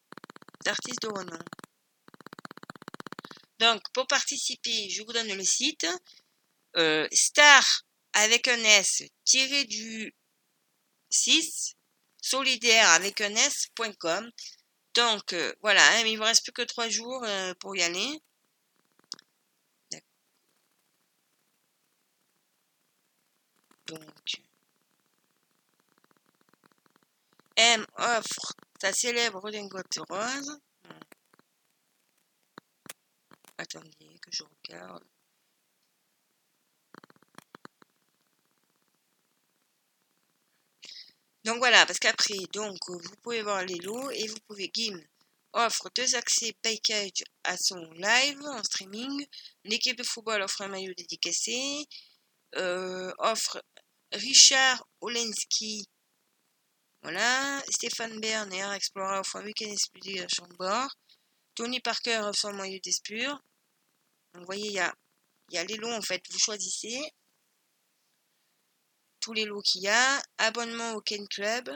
artistes 0.67 1.03
de 1.03 1.09
renom. 1.09 1.39
Donc, 3.59 3.83
pour 3.93 4.07
participer, 4.07 4.89
je 4.89 5.03
vous 5.03 5.13
donne 5.13 5.37
le 5.37 5.45
site 5.45 5.85
euh, 6.77 7.09
star 7.11 7.83
avec 8.13 8.47
un 8.47 8.63
S 8.63 9.03
tiré 9.25 9.65
du 9.65 10.15
6 11.11 11.75
solidaire 12.23 12.89
avec 12.91 13.21
un 13.21 13.35
S.com. 13.35 14.31
Donc, 14.94 15.33
euh, 15.33 15.53
voilà, 15.62 15.81
hein, 15.92 16.03
il 16.07 16.14
ne 16.14 16.18
me 16.18 16.24
reste 16.24 16.44
plus 16.44 16.53
que 16.53 16.62
trois 16.62 16.88
jours 16.88 17.22
euh, 17.24 17.55
pour 17.61 17.77
y 17.77 17.83
aller. 17.83 18.20
Donc, 23.87 24.42
M 27.57 27.87
offre 27.96 28.55
sa 28.81 28.92
célèbre 28.92 29.40
redingote 29.40 29.98
rose. 30.09 30.61
Attendez 33.57 34.18
que 34.20 34.31
je 34.31 34.44
regarde. 34.44 35.05
Donc 41.49 41.61
voilà, 41.61 41.87
parce 41.87 41.99
qu'après, 41.99 42.37
donc 42.53 42.77
vous 42.91 43.17
pouvez 43.23 43.41
voir 43.41 43.65
les 43.65 43.79
lots 43.79 44.11
et 44.11 44.27
vous 44.27 44.37
pouvez 44.47 44.71
GIM 44.71 45.01
offre 45.55 45.89
deux 45.97 46.15
accès 46.15 46.53
package 46.61 47.25
à 47.43 47.57
son 47.57 47.91
live 47.93 48.39
en 48.43 48.63
streaming. 48.63 49.27
L'équipe 49.65 49.97
de 49.97 50.03
football 50.03 50.43
offre 50.43 50.61
un 50.61 50.69
maillot 50.69 50.93
dédicacé. 50.93 51.87
Euh, 52.57 53.11
offre 53.17 53.65
Richard 54.13 54.87
Olensky. 55.01 55.89
Voilà. 57.01 57.63
Stéphane 57.71 58.21
Bern 58.21 58.53
et 58.53 58.59
Air 58.59 58.73
Explorer 58.75 59.21
offrent 59.21 59.37
un 59.37 59.45
week-end 59.45 59.73
à 59.73 60.29
Chambord. 60.29 60.91
Tony 61.55 61.81
Parker 61.81 62.19
offre 62.25 62.41
son 62.41 62.53
maillot 62.53 62.81
d'Espure. 62.85 63.41
Vous 64.35 64.45
voyez, 64.45 64.67
il 64.67 64.75
y 64.75 64.81
a, 64.81 64.95
y 65.53 65.57
a 65.57 65.65
les 65.65 65.77
lots 65.77 65.95
en 65.95 66.03
fait. 66.03 66.23
Vous 66.31 66.39
choisissez 66.39 67.01
tous 69.29 69.35
les 69.35 69.45
lots 69.45 69.61
qu'il 69.61 69.83
y 69.83 69.88
a. 69.88 70.23
Abonnement 70.38 70.95
au 70.95 71.03
Ken 71.03 71.29
Club. 71.29 71.69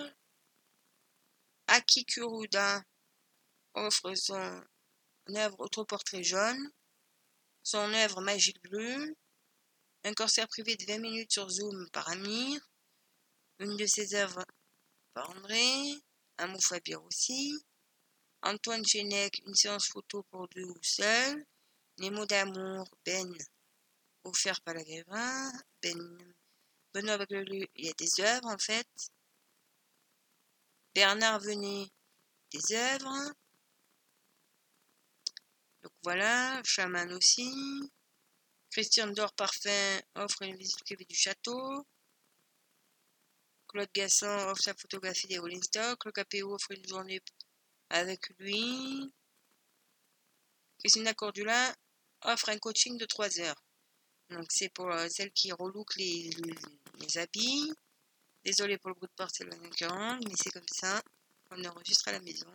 Aki 1.67 2.07
Kuruda 2.07 2.83
offre 3.75 4.15
son 4.15 4.65
œuvre 5.37 5.61
Autoportrait 5.61 6.23
jaune, 6.23 6.73
son 7.63 7.93
œuvre 7.93 8.23
Magique 8.23 8.63
bleue, 8.63 9.15
un 10.05 10.15
concert 10.15 10.49
privé 10.49 10.77
de 10.77 10.87
20 10.87 10.99
minutes 11.01 11.33
sur 11.33 11.51
Zoom 11.51 11.91
par 11.91 12.09
Amir, 12.09 12.59
une 13.59 13.77
de 13.77 13.85
ses 13.85 14.15
œuvres 14.15 14.47
par 15.13 15.29
André, 15.29 15.93
un 16.39 16.47
mot 16.47 16.59
aussi, 17.05 17.53
Antoine 18.41 18.87
Chenec, 18.87 19.43
une 19.47 19.55
séance 19.55 19.89
photo 19.89 20.23
pour 20.31 20.49
deux 20.49 20.65
ou 20.65 20.83
seul, 20.83 21.45
les 21.99 22.11
mots 22.11 22.25
d'amour, 22.25 22.89
Ben, 23.05 23.31
offert 24.25 24.59
par 24.63 24.73
la 24.73 24.85
Grévin, 24.85 25.53
Ben, 25.83 26.32
Benoît 26.95 27.19
Baglelu, 27.19 27.67
il 27.77 27.87
y 27.87 27.91
a 27.91 27.93
des 27.95 28.21
œuvres 28.21 28.49
en 28.49 28.59
fait, 28.59 28.89
Bernard 30.95 31.41
Venet, 31.41 31.89
des 32.53 32.75
œuvres, 32.75 33.33
donc 35.83 35.93
voilà, 36.05 36.63
Chaman 36.65 37.13
aussi. 37.13 37.91
Christian 38.71 39.09
Dor 39.09 39.33
Parfum 39.35 40.01
offre 40.15 40.43
une 40.43 40.57
visite 40.57 40.83
privée 40.85 41.05
du 41.05 41.15
château. 41.15 41.87
Claude 43.67 43.91
Gasson 43.93 44.27
offre 44.27 44.63
sa 44.63 44.75
photographie 44.75 45.27
des 45.27 45.39
Rolling 45.39 45.63
Stock. 45.63 46.05
Le 46.05 46.13
KPO 46.13 46.55
offre 46.55 46.71
une 46.71 46.87
journée 46.87 47.21
avec 47.91 48.29
lui. 48.39 49.13
Christina 50.79 51.15
Cordula 51.15 51.75
offre 52.23 52.51
un 52.51 52.59
coaching 52.59 52.97
de 52.97 53.05
3 53.05 53.41
heures. 53.41 53.63
Donc 54.33 54.47
c'est 54.51 54.69
pour 54.71 54.91
euh, 54.91 55.09
celle 55.09 55.31
qui 55.33 55.53
relook 55.53 55.97
les, 55.97 56.31
les, 57.01 57.19
habits. 57.19 57.73
Désolé 58.45 58.79
pour 58.79 58.91
le 58.91 58.95
bruit 58.95 59.09
de 59.09 59.15
porte, 59.15 59.35
c'est 59.35 59.49
40, 59.77 60.25
mais 60.25 60.35
c'est 60.37 60.51
comme 60.51 60.63
ça. 60.73 61.01
On 61.51 61.65
enregistre 61.65 62.09
à 62.09 62.13
la 62.13 62.21
maison 62.21 62.51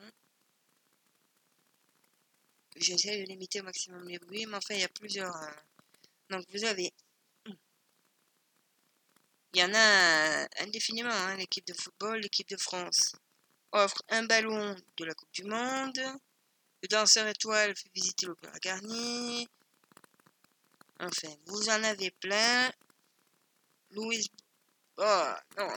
j'essaie 2.79 3.19
de 3.21 3.27
limiter 3.27 3.61
au 3.61 3.63
maximum 3.63 4.07
les 4.07 4.19
bruits, 4.19 4.45
mais 4.45 4.57
enfin, 4.57 4.75
il 4.75 4.81
y 4.81 4.83
a 4.83 4.89
plusieurs. 4.89 5.35
Euh, 5.35 5.51
donc, 6.29 6.45
vous 6.53 6.63
avez. 6.65 6.93
Il 9.53 9.61
y 9.61 9.63
en 9.63 9.73
a 9.73 10.47
indéfiniment, 10.61 11.09
hein, 11.09 11.37
l'équipe 11.37 11.65
de 11.65 11.73
football, 11.73 12.19
l'équipe 12.19 12.49
de 12.49 12.57
France 12.57 13.15
offre 13.71 14.01
un 14.09 14.23
ballon 14.23 14.75
de 14.97 15.05
la 15.05 15.13
Coupe 15.13 15.33
du 15.33 15.43
Monde. 15.43 15.99
Le 16.81 16.87
danseur 16.89 17.27
étoile 17.27 17.75
fait 17.75 17.89
visiter 17.93 18.25
l'Opéra 18.25 18.57
Garnier. 18.59 19.47
Enfin, 20.99 21.33
vous 21.45 21.69
en 21.69 21.83
avez 21.83 22.11
plein. 22.11 22.71
Louise. 23.91 24.27
Oh, 24.97 25.31
non. 25.57 25.69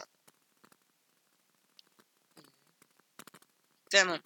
Vraiment. 3.92 4.18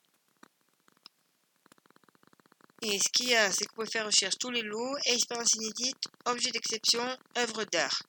Et 2.83 2.99
ce 2.99 3.09
qu'il 3.09 3.31
y 3.31 3.35
a, 3.35 3.51
c'est 3.51 3.65
que 3.65 3.71
vous 3.71 3.77
pouvez 3.77 3.91
faire 3.91 4.07
recherche 4.07 4.37
tous 4.39 4.51
les 4.51 4.63
lots, 4.63 4.97
expérience 5.07 5.55
inédite, 5.55 6.05
objet 6.27 6.51
d'exception, 6.51 7.17
œuvre 7.39 7.65
d'art. 7.65 8.03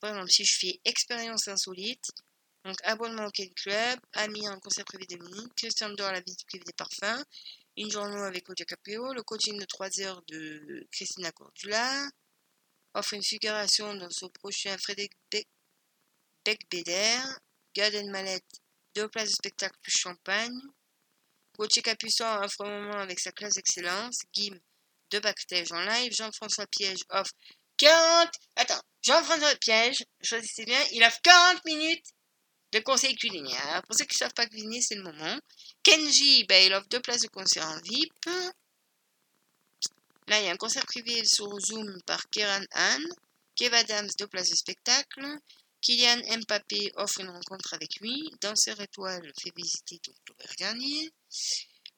Par 0.00 0.10
exemple, 0.10 0.30
si 0.30 0.44
je 0.44 0.58
fais 0.58 0.80
expérience 0.84 1.48
insolite, 1.48 2.10
donc 2.64 2.76
abonnement 2.82 3.26
au 3.26 3.30
Ken 3.30 3.48
Club, 3.54 3.98
ami 4.14 4.48
en 4.48 4.58
concert 4.58 4.84
privé 4.84 5.06
de 5.06 5.16
minutes, 5.16 5.52
Christian 5.56 5.90
Dor 5.90 6.08
à 6.08 6.12
la 6.12 6.20
visite 6.20 6.44
privée 6.46 6.64
des 6.64 6.72
parfums, 6.72 7.24
une 7.80 7.90
journée 7.90 8.20
avec 8.20 8.44
Claudia 8.44 8.64
Caprio, 8.66 9.12
le 9.12 9.22
coaching 9.22 9.58
de 9.58 9.64
3 9.64 10.00
heures 10.00 10.22
de 10.28 10.86
Christina 10.92 11.32
Cordula, 11.32 12.08
offre 12.94 13.14
une 13.14 13.22
figuration 13.22 13.94
dans 13.94 14.10
son 14.10 14.28
prochain 14.28 14.76
Frédéric 14.78 15.12
Beck-Beder, 16.44 17.20
Garden 17.74 18.10
Mallette, 18.10 18.60
deux 18.94 19.08
places 19.08 19.30
de 19.30 19.34
spectacle 19.34 19.76
plus 19.82 19.96
champagne, 19.96 20.60
Gauthier 21.60 21.82
Capuçon 21.82 22.24
offre 22.42 22.64
un 22.64 22.80
moment 22.80 23.00
avec 23.00 23.20
sa 23.20 23.32
classe 23.32 23.54
d'excellence. 23.54 24.20
Gim 24.32 24.58
de 25.10 25.18
backstage 25.18 25.72
en 25.72 25.80
live. 25.82 26.10
Jean-François 26.14 26.66
Piège 26.66 27.00
offre 27.10 27.32
40. 27.76 28.30
Attends, 28.56 28.80
Jean-François 29.02 29.54
Piège, 29.56 30.02
choisissez 30.22 30.64
bien, 30.64 30.82
il 30.92 31.04
offre 31.04 31.20
40 31.22 31.64
minutes 31.66 32.06
de 32.72 32.78
conseils 32.80 33.16
culinaires. 33.16 33.82
Pour 33.86 33.96
ceux 33.96 34.04
qui 34.04 34.14
ne 34.14 34.18
savent 34.18 34.34
pas 34.34 34.46
cuisiner, 34.46 34.80
c'est 34.80 34.94
le 34.94 35.02
moment. 35.02 35.38
Kenji, 35.82 36.44
ben, 36.44 36.64
il 36.64 36.74
offre 36.74 36.88
deux 36.88 37.00
places 37.00 37.22
de 37.22 37.28
concert 37.28 37.66
en 37.66 37.80
VIP. 37.80 38.26
Là, 40.26 40.40
il 40.40 40.44
y 40.44 40.48
a 40.48 40.52
un 40.52 40.56
concert 40.56 40.86
privé 40.86 41.24
sur 41.24 41.48
Zoom 41.60 42.00
par 42.06 42.28
Kieran 42.30 42.64
Han. 42.74 43.02
Kev 43.56 43.74
Adams, 43.74 44.08
deux 44.18 44.28
places 44.28 44.50
de 44.50 44.54
spectacle. 44.54 45.38
Kylian 45.82 46.20
Mbappé 46.38 46.92
offre 46.96 47.20
une 47.20 47.30
rencontre 47.30 47.74
avec 47.74 47.96
lui. 48.00 48.30
Danseur 48.40 48.80
étoile 48.80 49.32
fait 49.42 49.52
visiter 49.56 49.98
donc 50.04 50.16
le 50.28 50.56
Garnier. 50.56 51.10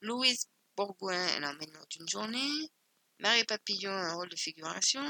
Louise 0.00 0.46
Bourgoin, 0.76 1.26
elle 1.36 1.44
emmène 1.44 1.72
lors 1.72 1.86
d'une 1.88 2.08
journée. 2.08 2.70
Marie 3.18 3.44
Papillon, 3.44 3.92
un 3.92 4.14
rôle 4.14 4.28
de 4.28 4.36
figuration. 4.36 5.04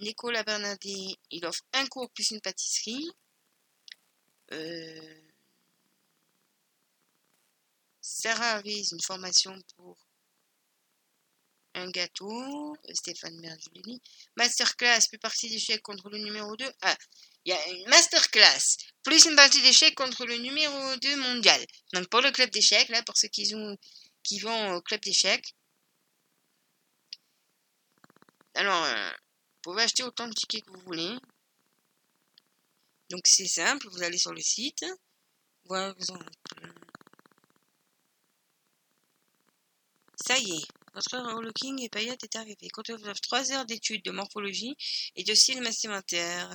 Nicolas 0.00 0.42
Bernardi, 0.42 1.16
il 1.30 1.44
offre 1.44 1.62
un 1.72 1.86
cours 1.86 2.10
plus 2.10 2.30
une 2.30 2.40
pâtisserie. 2.40 3.08
Euh... 4.52 5.20
Sarah 8.00 8.56
Harris, 8.56 8.88
une 8.92 9.02
formation 9.02 9.56
pour 9.76 9.96
un 11.76 11.90
gâteau. 11.90 12.76
Stéphane 12.92 13.38
Merjulini. 13.40 14.00
Masterclass, 14.36 15.08
plus 15.08 15.18
partie 15.18 15.48
d'échecs 15.48 15.82
contre 15.82 16.08
le 16.10 16.18
numéro 16.18 16.56
2. 16.56 16.64
Ah, 16.82 16.96
il 17.44 17.50
y 17.50 17.52
a 17.52 17.68
une 17.68 17.88
masterclass, 17.88 18.76
plus 19.02 19.24
une 19.26 19.36
partie 19.36 19.62
d'échecs 19.62 19.94
contre 19.94 20.26
le 20.26 20.36
numéro 20.36 20.96
2 20.96 21.16
mondial. 21.16 21.64
Donc 21.92 22.08
pour 22.08 22.20
le 22.20 22.30
club 22.32 22.50
d'échecs, 22.50 22.88
là, 22.88 23.02
pour 23.02 23.16
ceux 23.16 23.28
qui, 23.28 23.54
ont, 23.54 23.76
qui 24.22 24.40
vont 24.40 24.74
au 24.74 24.82
club 24.82 25.00
d'échecs. 25.00 25.54
Alors, 28.54 28.84
euh, 28.84 29.10
vous 29.10 29.72
pouvez 29.72 29.82
acheter 29.82 30.02
autant 30.02 30.28
de 30.28 30.32
tickets 30.32 30.64
que 30.64 30.70
vous 30.70 30.80
voulez. 30.86 31.16
Donc 33.10 33.26
c'est 33.26 33.46
simple, 33.46 33.88
vous 33.90 34.02
allez 34.02 34.18
sur 34.18 34.32
le 34.32 34.40
site. 34.40 34.84
Par 35.68 35.90
exemple. 35.90 36.24
Ça 40.24 40.38
y 40.38 40.52
est, 40.56 40.66
votre 40.94 41.18
relooking 41.18 41.82
et 41.82 41.88
paillettes 41.88 42.24
est 42.24 42.36
arrivé. 42.36 42.68
Quand 42.72 42.88
vous 42.90 43.06
avez 43.06 43.20
3 43.20 43.52
heures 43.52 43.66
d'études 43.66 44.02
de 44.02 44.10
morphologie 44.10 44.76
et 45.14 45.24
de 45.24 45.34
style 45.34 45.62
vestimentaire. 45.62 46.50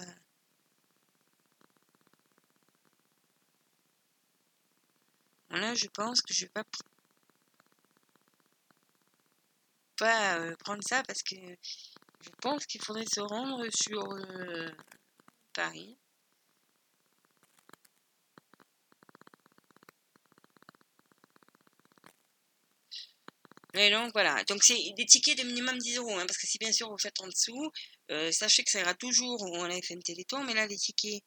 Là, 5.52 5.76
je 5.76 5.88
pense 5.88 6.22
que 6.22 6.34
je 6.34 6.46
vais 6.46 6.50
pas, 6.50 6.64
pas 9.98 10.40
euh, 10.40 10.56
prendre 10.58 10.84
ça 10.84 11.04
parce 11.04 11.22
que 11.22 11.36
je 11.36 12.30
pense 12.42 12.66
qu'il 12.66 12.82
faudrait 12.82 13.06
se 13.06 13.20
rendre 13.20 13.68
sur 13.70 14.02
euh, 14.12 14.70
Paris. 15.54 15.98
Et 23.74 23.90
donc 23.90 24.12
voilà, 24.14 24.44
donc 24.46 24.64
c'est 24.64 24.78
des 24.98 25.06
tickets 25.06 25.38
de 25.38 25.44
minimum 25.44 25.78
10 25.78 25.98
euros, 25.98 26.18
hein, 26.18 26.26
parce 26.28 26.38
que 26.38 26.48
si 26.48 26.58
bien 26.58 26.72
sûr 26.74 26.90
vous 26.90 26.98
faites 26.98 27.20
en 27.22 27.28
dessous, 27.28 27.72
euh, 28.12 28.32
sachez 28.32 28.64
que 28.64 28.72
ça 28.72 28.82
ira 28.82 28.94
toujours 28.96 29.42
on 29.44 29.64
a 29.64 29.80
téléthon, 30.04 30.44
mais 30.44 30.54
là 30.54 30.68
les 30.68 30.78
tickets 30.78 31.24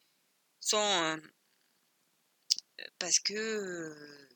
sont 0.61 1.19
parce 2.99 3.19
que 3.21 3.35
euh, 3.35 4.29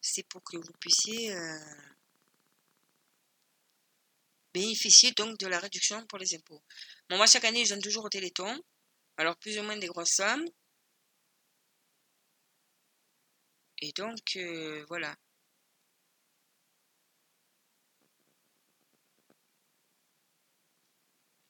c'est 0.00 0.26
pour 0.28 0.42
que 0.42 0.56
vous 0.56 0.72
puissiez 0.80 1.32
euh, 1.32 1.58
bénéficier 4.54 5.12
donc 5.12 5.38
de 5.38 5.46
la 5.46 5.58
réduction 5.58 6.04
pour 6.06 6.18
les 6.18 6.34
impôts. 6.34 6.62
Bon, 7.08 7.16
moi 7.18 7.26
chaque 7.26 7.44
année 7.44 7.64
je 7.64 7.74
donne 7.74 7.82
toujours 7.82 8.04
au 8.06 8.08
Téléthon, 8.08 8.58
alors 9.16 9.36
plus 9.36 9.58
ou 9.58 9.62
moins 9.62 9.76
des 9.76 9.88
grosses 9.88 10.14
sommes. 10.14 10.46
Et 13.80 13.92
donc 13.92 14.36
euh, 14.36 14.84
voilà. 14.88 15.16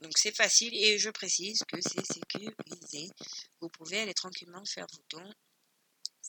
Donc 0.00 0.12
c'est 0.16 0.34
facile 0.34 0.74
et 0.74 0.98
je 0.98 1.10
précise 1.10 1.62
que 1.68 1.80
c'est 1.80 2.04
sécurisé. 2.06 3.10
Vous 3.60 3.68
pouvez 3.68 4.00
aller 4.00 4.14
tranquillement 4.14 4.64
faire 4.64 4.86
vos 4.92 5.02
dons 5.10 5.32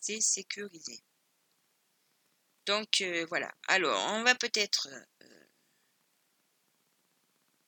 c'est 0.02 0.22
sécurisé. 0.22 1.04
Donc 2.66 3.02
euh, 3.02 3.26
voilà. 3.30 3.52
Alors, 3.68 4.00
on 4.14 4.24
va 4.24 4.36
peut-être 4.36 4.88
euh, 5.22 5.46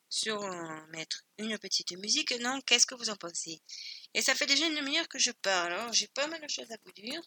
sur 0.09 0.41
mettre 0.89 1.23
une 1.37 1.57
petite 1.57 1.91
musique. 1.93 2.31
Non, 2.39 2.61
qu'est-ce 2.61 2.85
que 2.85 2.95
vous 2.95 3.09
en 3.09 3.15
pensez? 3.15 3.61
Et 4.13 4.21
ça 4.21 4.35
fait 4.35 4.45
déjà 4.45 4.67
une 4.67 4.75
demi-heure 4.75 5.07
que 5.07 5.19
je 5.19 5.31
parle. 5.31 5.73
Alors, 5.73 5.93
j'ai 5.93 6.07
pas 6.09 6.27
mal 6.27 6.41
de 6.41 6.49
choses 6.49 6.71
à 6.71 6.77
vous 6.83 6.91
dire. 6.93 7.21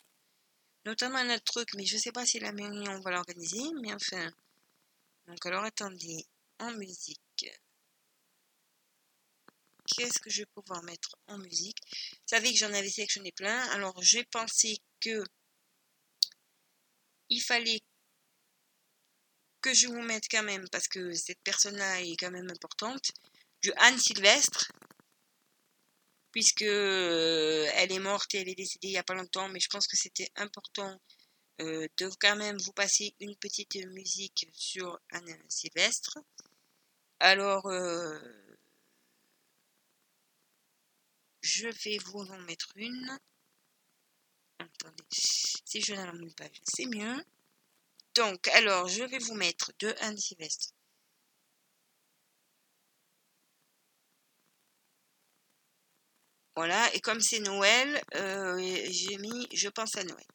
Notamment 0.85 1.19
un 1.19 1.35
autre 1.35 1.45
truc, 1.45 1.69
mais 1.75 1.87
je 1.87 1.97
sais 1.97 2.13
pas 2.13 2.27
si 2.27 2.41
la 2.41 2.51
on 2.51 3.01
va 3.01 3.11
l'organiser. 3.11 3.63
Mais 3.81 3.93
enfin. 3.95 4.33
Donc 5.27 5.45
alors 5.47 5.65
attendez. 5.65 6.27
En 6.59 6.73
musique. 6.73 7.21
Qu'est-ce 9.87 10.21
que 10.21 10.31
je 10.31 10.43
vais 10.43 10.47
pouvoir 10.55 10.83
mettre 10.85 11.17
en 11.27 11.39
musique? 11.39 11.79
Vous 12.13 12.19
savez 12.27 12.53
que 12.53 12.59
j'en 12.59 12.73
avais 12.73 12.89
sélectionné 12.89 13.33
plein. 13.33 13.59
Alors 13.71 14.01
j'ai 14.03 14.25
pensé 14.25 14.79
que 15.01 15.25
il 17.29 17.41
fallait 17.41 17.81
que 19.63 19.73
je 19.73 19.87
vous 19.87 20.03
mette 20.03 20.29
quand 20.31 20.43
même, 20.43 20.69
parce 20.71 20.89
que 20.89 21.13
cette 21.15 21.41
personne-là 21.45 22.03
est 22.03 22.17
quand 22.17 22.31
même 22.31 22.51
importante, 22.51 23.11
du 23.63 23.73
Anne 23.77 23.99
Sylvestre, 23.99 24.71
puisque 26.33 26.63
euh, 26.63 27.69
elle 27.75 27.93
est 27.93 27.99
morte 27.99 28.35
et 28.35 28.39
elle 28.39 28.49
est 28.49 28.55
décédée 28.55 28.89
il 28.89 28.93
n'y 28.93 28.99
a 28.99 29.05
pas 29.05 29.15
longtemps, 29.15 29.49
mais 29.49 29.61
je 29.61 29.69
pense 29.69 29.87
que 29.87 29.97
c'était 29.97 30.31
important 30.37 31.01
euh, 31.61 31.87
de 31.99 32.11
quand 32.21 32.37
même 32.37 32.57
vous 32.59 32.73
passer 32.73 33.15
une 33.21 33.37
petite 33.37 33.77
musique 33.87 34.49
sur 34.53 34.99
Anne 35.11 35.39
Sylvestre. 35.49 36.19
Alors, 37.21 37.67
euh, 37.67 38.19
je 41.43 41.69
vais 41.69 41.99
vous 41.99 42.25
en 42.31 42.39
mettre 42.41 42.73
une. 42.77 43.19
Attendez, 44.59 45.05
si 45.11 45.81
je 45.83 45.95
la 45.95 46.13
même 46.13 46.35
page, 46.35 46.61
c'est 46.65 46.87
mieux. 46.87 47.25
Donc, 48.15 48.49
alors, 48.49 48.89
je 48.89 49.05
vais 49.05 49.19
vous 49.19 49.35
mettre 49.35 49.73
de 49.79 49.95
Anne 50.01 50.19
Sylvestre. 50.19 50.73
Voilà, 56.55 56.93
et 56.95 57.01
comme 57.01 57.21
c'est 57.21 57.41
Noël, 57.41 58.01
euh, 58.15 58.59
j'ai 58.91 59.17
mis 59.17 59.49
Je 59.55 59.69
pense 59.71 59.97
à 59.97 60.05
Noël. 60.05 60.27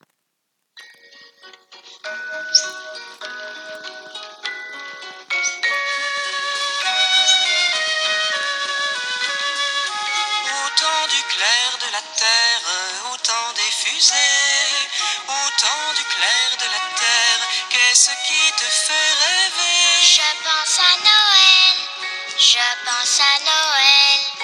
Autant 10.65 11.07
du 11.09 11.21
clair 11.33 11.77
de 11.85 11.91
la 11.91 12.01
terre, 12.17 12.61
autant 13.13 13.53
des 13.55 13.71
fusées, 13.71 14.89
autant 15.27 15.93
du 15.95 16.03
clair 16.03 16.49
de 16.59 16.65
la 16.65 16.81
terre, 16.97 17.47
qu'est-ce 17.69 18.09
qui 18.27 18.51
te 18.57 18.65
fait 18.65 19.13
rêver? 19.23 20.01
Je 20.01 20.29
pense 20.43 20.79
à 20.79 20.97
Noël, 20.97 21.77
je 22.39 22.67
pense 22.85 23.19
à 23.19 23.39
Noël, 23.45 24.36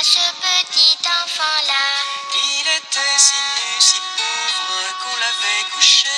à, 0.00 0.04
ce 0.04 0.18
petit 0.18 0.98
enfant-là. 1.22 1.86
Il 2.34 2.66
était 2.68 3.18
si 3.18 3.36
nu, 3.36 3.80
si 3.80 4.00
pauvre 4.16 4.98
qu'on 5.00 5.16
l'avait 5.16 5.64
couché. 5.74 6.08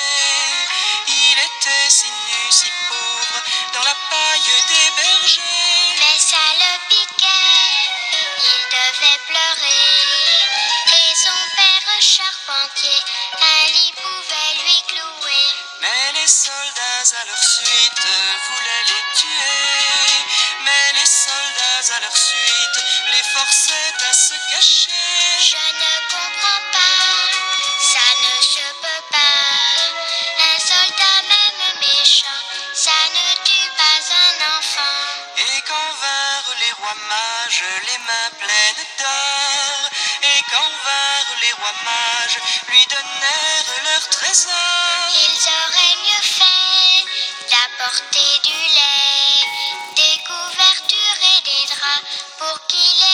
Il 1.08 1.38
était 1.38 1.90
si 1.90 2.06
nu, 2.06 2.52
si 2.52 2.70
pauvre 2.88 3.42
dans 3.74 3.84
la 3.84 3.94
paille 4.10 4.52
des 4.68 4.88
bergers. 4.96 5.96
Mais 6.00 6.18
ça 6.18 6.44
le 6.62 6.72
piquait, 6.90 7.90
il 8.38 8.62
devait 8.76 9.20
pleurer. 9.26 9.88
Et 10.98 11.14
son 11.16 11.40
père 11.56 12.00
charpentier, 12.00 13.00
un 13.40 13.66
lit 13.68 13.92
pouvait 13.96 14.54
lui 14.62 14.82
clouer. 14.88 15.48
Mais 15.80 16.20
les 16.20 16.28
soldats 16.28 17.20
à 17.20 17.24
leur 17.26 17.42
se 24.32 24.54
cacher. 24.54 24.90
Je 25.40 25.56
ne 25.82 25.94
comprends 26.12 26.64
pas, 26.72 27.04
ça 27.78 28.06
ne 28.24 28.42
se 28.42 28.66
peut 28.82 29.04
pas. 29.10 29.82
Un 30.52 30.58
soldat 30.58 31.18
même 31.32 31.64
méchant, 31.80 32.42
ça 32.74 32.98
ne 33.16 33.44
tue 33.44 33.68
pas 33.76 34.00
un 34.24 34.36
enfant. 34.56 35.00
Et 35.36 35.60
quand 35.68 35.90
vinrent 36.02 36.56
les 36.60 36.72
rois 36.72 37.00
mages, 37.08 37.64
les 37.88 37.98
mains 37.98 38.30
pleines 38.38 38.86
d'or, 38.98 39.90
et 40.22 40.40
quand 40.50 40.72
vinrent 40.86 41.38
les 41.42 41.52
rois 41.52 41.78
mages, 41.84 42.38
lui 42.68 42.84
donnèrent 42.86 43.72
leur 43.84 44.08
trésor. 44.08 44.52
Ils 45.26 45.42
auraient 45.60 45.98
mieux 46.06 46.24
fait 46.38 47.04
d'apporter 47.50 48.32
du 48.44 48.58
lait, 48.76 49.44
des 49.96 50.16
couvertures 50.26 51.20
et 51.32 51.42
des 51.50 51.66
draps 51.74 52.02
pour 52.38 52.66
qu'il 52.66 52.78
ait 52.78 53.11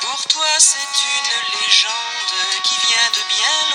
Pour 0.00 0.24
toi 0.26 0.46
c'est 0.58 0.78
une 0.78 1.60
légende 1.60 1.92
qui 2.64 2.74
vient 2.74 3.10
de 3.14 3.28
bien 3.28 3.71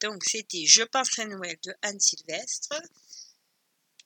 donc 0.00 0.24
c'était 0.24 0.66
Je 0.66 0.82
penserai 0.82 1.26
Noël 1.26 1.56
de 1.64 1.72
Anne 1.82 2.00
Sylvestre. 2.00 2.74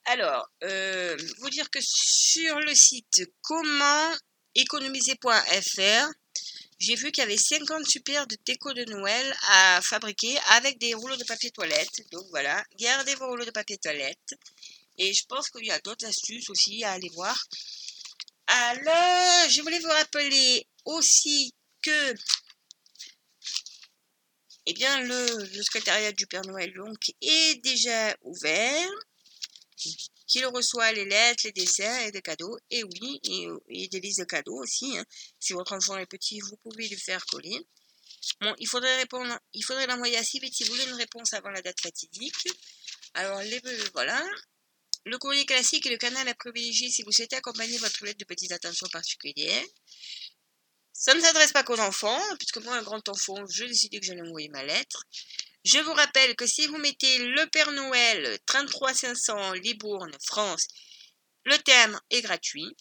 Alors, 0.06 0.50
euh, 0.62 1.16
vous 1.38 1.48
dire 1.50 1.70
que 1.70 1.78
sur 1.80 2.60
le 2.60 2.74
site 2.74 3.22
commentéconomiser.fr, 3.42 6.12
j'ai 6.78 6.94
vu 6.96 7.12
qu'il 7.12 7.22
y 7.22 7.26
avait 7.26 7.38
50 7.38 7.86
super 7.86 8.26
de 8.26 8.36
déco 8.44 8.74
de 8.74 8.84
Noël 8.84 9.34
à 9.48 9.80
fabriquer 9.82 10.38
avec 10.50 10.76
des 10.78 10.92
rouleaux 10.92 11.16
de 11.16 11.24
papier 11.24 11.50
toilette. 11.50 12.02
Donc 12.12 12.26
voilà, 12.30 12.62
gardez 12.78 13.14
vos 13.14 13.28
rouleaux 13.28 13.46
de 13.46 13.50
papier 13.50 13.78
toilette. 13.78 14.34
Et 14.98 15.14
je 15.14 15.24
pense 15.26 15.48
qu'il 15.48 15.64
y 15.64 15.70
a 15.70 15.78
d'autres 15.80 16.04
astuces 16.06 16.50
aussi 16.50 16.84
à 16.84 16.92
aller 16.92 17.08
voir. 17.14 17.42
Alors, 18.46 19.48
je 19.48 19.62
voulais 19.62 19.78
vous 19.78 19.88
rappeler 19.88 20.66
aussi 20.84 21.54
que 21.80 22.14
eh 24.66 24.72
bien, 24.72 25.00
le, 25.02 25.62
secrétariat 25.62 26.12
du 26.12 26.26
Père 26.26 26.44
Noël 26.46 26.72
est 27.20 27.62
déjà 27.62 28.16
ouvert, 28.22 28.90
qu'il 30.26 30.46
reçoit 30.46 30.92
les 30.92 31.04
lettres, 31.04 31.42
les 31.44 31.52
dessins 31.52 32.00
et 32.00 32.10
des 32.10 32.22
cadeaux. 32.22 32.56
Et 32.70 32.82
oui, 32.84 33.20
et, 33.24 33.48
et 33.68 33.88
des 33.88 34.00
listes 34.00 34.20
de 34.20 34.24
cadeaux 34.24 34.62
aussi. 34.62 34.96
hein. 34.96 35.04
Si 35.38 35.52
votre 35.52 35.72
enfant 35.74 35.96
est 35.98 36.06
petit, 36.06 36.40
vous 36.40 36.56
pouvez 36.62 36.88
lui 36.88 36.96
faire 36.96 37.24
coller. 37.26 37.58
Bon, 38.40 38.54
il 38.58 38.66
faudrait 38.66 38.96
répondre, 38.96 39.38
il 39.52 39.62
faudrait 39.62 39.86
l'envoyer 39.86 40.16
assez 40.16 40.38
vite 40.38 40.54
si 40.54 40.64
vous 40.64 40.72
voulez 40.72 40.84
une 40.84 40.94
réponse 40.94 41.34
avant 41.34 41.50
la 41.50 41.60
date 41.60 41.80
fatidique. 41.80 42.48
Alors, 43.14 43.40
les, 43.42 43.60
voilà. 43.92 44.24
Le 45.06 45.18
courrier 45.18 45.44
classique 45.44 45.84
est 45.84 45.90
le 45.90 45.98
canal 45.98 46.26
à 46.26 46.34
privilégier 46.34 46.90
si 46.90 47.02
vous 47.02 47.12
souhaitez 47.12 47.36
accompagner 47.36 47.76
votre 47.76 48.04
lettre 48.06 48.18
de 48.18 48.24
petites 48.24 48.52
attentions 48.52 48.88
particulières. 48.90 49.64
Ça 50.96 51.12
ne 51.12 51.20
s'adresse 51.20 51.52
pas 51.52 51.64
qu'aux 51.64 51.80
enfants, 51.80 52.22
puisque 52.38 52.58
moi, 52.58 52.76
un 52.76 52.82
grand 52.82 53.06
enfant, 53.08 53.44
je 53.50 53.64
décidé 53.64 53.98
que 53.98 54.06
j'allais 54.06 54.22
envoyer 54.22 54.48
ma 54.48 54.64
lettre. 54.64 55.04
Je 55.64 55.78
vous 55.78 55.92
rappelle 55.92 56.36
que 56.36 56.46
si 56.46 56.66
vous 56.68 56.78
mettez 56.78 57.18
le 57.18 57.46
Père 57.50 57.72
Noël 57.72 58.38
33 58.46 58.94
500 58.94 59.52
Libourne, 59.54 60.16
France, 60.22 60.68
le 61.44 61.58
thème 61.58 62.00
est 62.10 62.22
gratuit. 62.22 62.76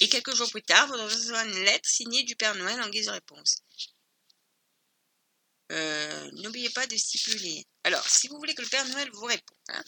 Et 0.00 0.08
quelques 0.08 0.34
jours 0.34 0.50
plus 0.50 0.62
tard, 0.62 0.86
vous 0.86 0.94
recevrez 0.94 1.48
une 1.48 1.64
lettre 1.64 1.88
signée 1.88 2.22
du 2.22 2.36
Père 2.36 2.54
Noël 2.54 2.80
en 2.80 2.88
guise 2.88 3.06
de 3.06 3.12
réponse. 3.12 3.58
Euh, 5.72 6.30
N'oubliez 6.34 6.70
pas 6.70 6.86
de 6.86 6.96
stipuler 6.96 7.66
Alors, 7.82 8.08
si 8.08 8.28
vous 8.28 8.36
voulez 8.36 8.54
que 8.54 8.62
le 8.62 8.68
Père 8.68 8.86
Noël 8.88 9.10
vous 9.12 9.24
réponde, 9.24 9.58
hein, 9.70 9.82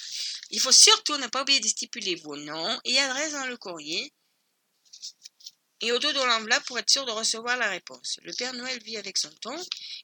il 0.51 0.61
faut 0.61 0.73
surtout 0.73 1.17
ne 1.19 1.29
pas 1.29 1.43
oublier 1.43 1.61
de 1.61 1.69
stipuler 1.69 2.17
vos 2.17 2.37
noms 2.37 2.81
et 2.85 2.99
adresses 2.99 3.33
dans 3.33 3.47
le 3.47 3.57
courrier 3.57 4.13
et 5.81 5.93
au 5.93 5.99
dos 5.99 6.13
de 6.13 6.19
l'enveloppe 6.19 6.65
pour 6.65 6.79
être 6.79 6.91
sûr 6.91 7.07
de 7.07 7.13
recevoir 7.13 7.57
la 7.57 7.69
réponse. 7.69 8.19
Le 8.23 8.33
Père 8.33 8.53
Noël 8.53 8.83
vit 8.83 8.97
avec 8.97 9.17
son 9.17 9.31
ton. 9.41 9.57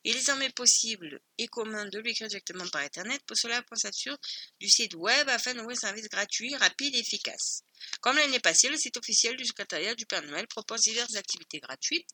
Il 0.05 0.13
est 0.13 0.19
désormais 0.21 0.51
possible 0.51 1.21
et 1.39 1.49
commun 1.49 1.87
de 1.87 1.99
lui 1.99 2.13
écrire 2.13 2.29
directement 2.29 2.67
par 2.69 2.83
Internet. 2.83 3.21
Pour 3.27 3.37
cela, 3.37 3.63
pensez 3.63 3.91
sur 3.93 4.17
du 4.61 4.69
site 4.69 4.95
web 4.95 5.29
afin 5.29 5.55
d'ouvrir 5.55 5.77
un 5.77 5.81
service 5.81 6.09
gratuit, 6.09 6.55
rapide 6.55 6.95
et 6.95 7.01
efficace. 7.01 7.65
Comme 8.01 8.17
l'année 8.17 8.41
passée, 8.41 8.69
le 8.69 8.77
site 8.77 8.97
officiel 8.97 9.37
du 9.37 9.45
secrétariat 9.45 9.95
du 9.95 10.07
Père 10.07 10.23
Noël 10.23 10.47
propose 10.47 10.83
diverses 10.83 11.17
activités 11.17 11.59
gratuites 11.59 12.09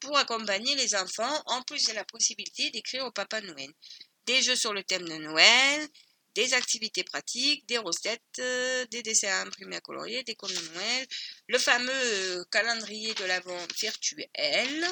pour 0.00 0.18
accompagner 0.18 0.74
les 0.74 0.94
enfants, 0.94 1.42
en 1.46 1.62
plus 1.62 1.86
de 1.86 1.92
la 1.92 2.04
possibilité 2.04 2.70
d'écrire 2.70 3.04
au 3.04 3.12
Papa 3.12 3.40
Noël. 3.40 3.70
Des 4.26 4.42
jeux 4.42 4.56
sur 4.56 4.72
le 4.72 4.82
thème 4.82 5.08
de 5.08 5.16
Noël, 5.16 5.88
des 6.34 6.54
activités 6.54 7.04
pratiques, 7.04 7.66
des 7.66 7.78
recettes, 7.78 8.22
euh, 8.38 8.84
des 8.86 9.02
dessins 9.02 9.42
imprimés 9.42 9.76
à 9.76 9.80
colorier, 9.80 10.22
des 10.24 10.34
de 10.34 10.74
Noël, 10.74 11.06
le 11.48 11.58
fameux 11.58 11.90
euh, 11.92 12.44
calendrier 12.50 13.14
de 13.14 13.24
l'avant 13.24 13.66
virtuel. 13.78 14.86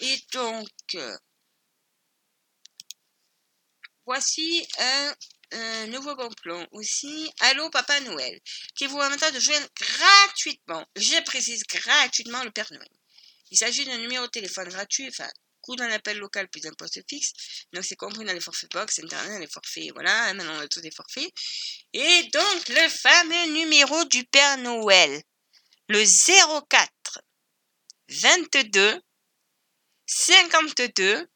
Et 0.00 0.20
donc, 0.32 0.68
euh, 0.94 1.16
voici 4.06 4.66
un, 4.78 5.14
nouveau 5.88 6.16
bon 6.16 6.30
plan 6.42 6.66
aussi. 6.72 7.30
Allô 7.40 7.70
Papa 7.70 8.00
Noël, 8.00 8.40
qui 8.74 8.86
vous 8.86 8.98
permettra 8.98 9.30
de 9.30 9.38
joindre 9.38 9.68
gratuitement, 9.76 10.84
je 10.96 11.22
précise 11.22 11.62
gratuitement 11.64 12.42
le 12.42 12.50
Père 12.50 12.72
Noël. 12.72 12.88
Il 13.52 13.58
s'agit 13.58 13.84
d'un 13.84 13.98
numéro 13.98 14.26
de 14.26 14.30
téléphone 14.30 14.68
gratuit, 14.68 15.06
enfin 15.08 15.28
coût 15.64 15.76
d'un 15.76 15.90
appel 15.90 16.18
local 16.18 16.48
plus 16.48 16.66
un 16.66 16.72
poste 16.74 17.00
fixe. 17.08 17.32
Donc 17.72 17.84
c'est 17.84 17.96
compris 17.96 18.24
dans 18.24 18.32
les 18.32 18.40
forfaits 18.40 18.70
box, 18.70 18.98
internet, 18.98 19.40
les 19.40 19.48
forfaits, 19.48 19.90
voilà, 19.94 20.24
hein, 20.24 20.34
maintenant 20.34 20.56
on 20.56 20.60
a 20.60 20.68
tous 20.68 20.80
des 20.80 20.90
forfaits. 20.90 21.30
Et 21.92 22.22
donc 22.32 22.68
le 22.68 22.88
fameux 22.88 23.52
numéro 23.52 24.04
du 24.04 24.24
Père 24.24 24.58
Noël, 24.58 25.22
le 25.88 26.04
04 26.68 27.20
22 28.08 29.00
52 30.06 31.26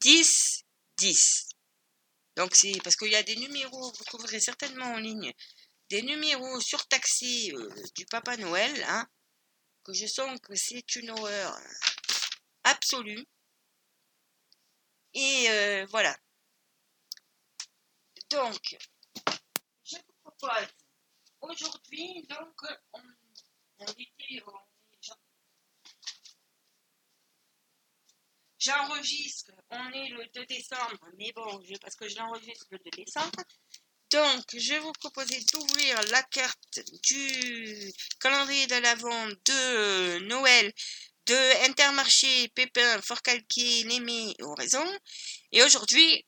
10 0.00 0.64
10. 0.98 1.48
Donc 2.36 2.54
c'est 2.56 2.72
parce 2.82 2.96
qu'il 2.96 3.12
y 3.12 3.16
a 3.16 3.22
des 3.22 3.36
numéros, 3.36 3.92
vous 3.96 4.04
trouverez 4.04 4.40
certainement 4.40 4.86
en 4.86 4.98
ligne, 4.98 5.32
des 5.90 6.02
numéros 6.02 6.60
surtaxés 6.60 7.52
euh, 7.54 7.70
du 7.94 8.04
Papa 8.06 8.36
Noël, 8.36 8.84
hein, 8.88 9.06
que 9.84 9.92
je 9.92 10.06
sens 10.06 10.40
que 10.40 10.56
c'est 10.56 10.96
une 10.96 11.10
horreur 11.10 11.56
absolue. 12.64 13.24
Et 15.14 15.46
euh, 15.48 15.86
voilà. 15.90 16.16
Donc, 18.30 18.76
je 19.84 19.96
vous 19.96 20.12
propose 20.22 20.68
aujourd'hui, 21.40 22.26
donc, 22.28 22.60
on, 22.92 23.00
J'enregistre, 28.58 29.52
on 29.70 29.92
est 29.92 30.08
le 30.08 30.26
2 30.32 30.46
décembre, 30.46 31.06
mais 31.18 31.30
bon, 31.32 31.62
parce 31.82 31.96
que 31.96 32.08
je 32.08 32.16
l'enregistre 32.16 32.66
le 32.70 32.78
2 32.78 32.90
décembre. 32.92 33.44
Donc, 34.10 34.44
je 34.56 34.72
vais 34.72 34.78
vous 34.78 34.92
proposer 34.92 35.38
d'ouvrir 35.52 36.00
la 36.04 36.22
carte 36.22 36.80
du 37.02 37.92
calendrier 38.20 38.66
de 38.66 38.76
l'Avent 38.76 39.26
de 39.26 40.18
Noël 40.20 40.72
de 41.26 41.66
Intermarché, 41.68 42.48
Pépin, 42.54 43.00
Fort 43.02 43.22
Calquier, 43.22 43.84
Némé, 43.84 44.34
Oraison. 44.40 44.86
Et 45.52 45.62
aujourd'hui, 45.62 46.26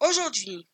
aujourd'hui, 0.00 0.68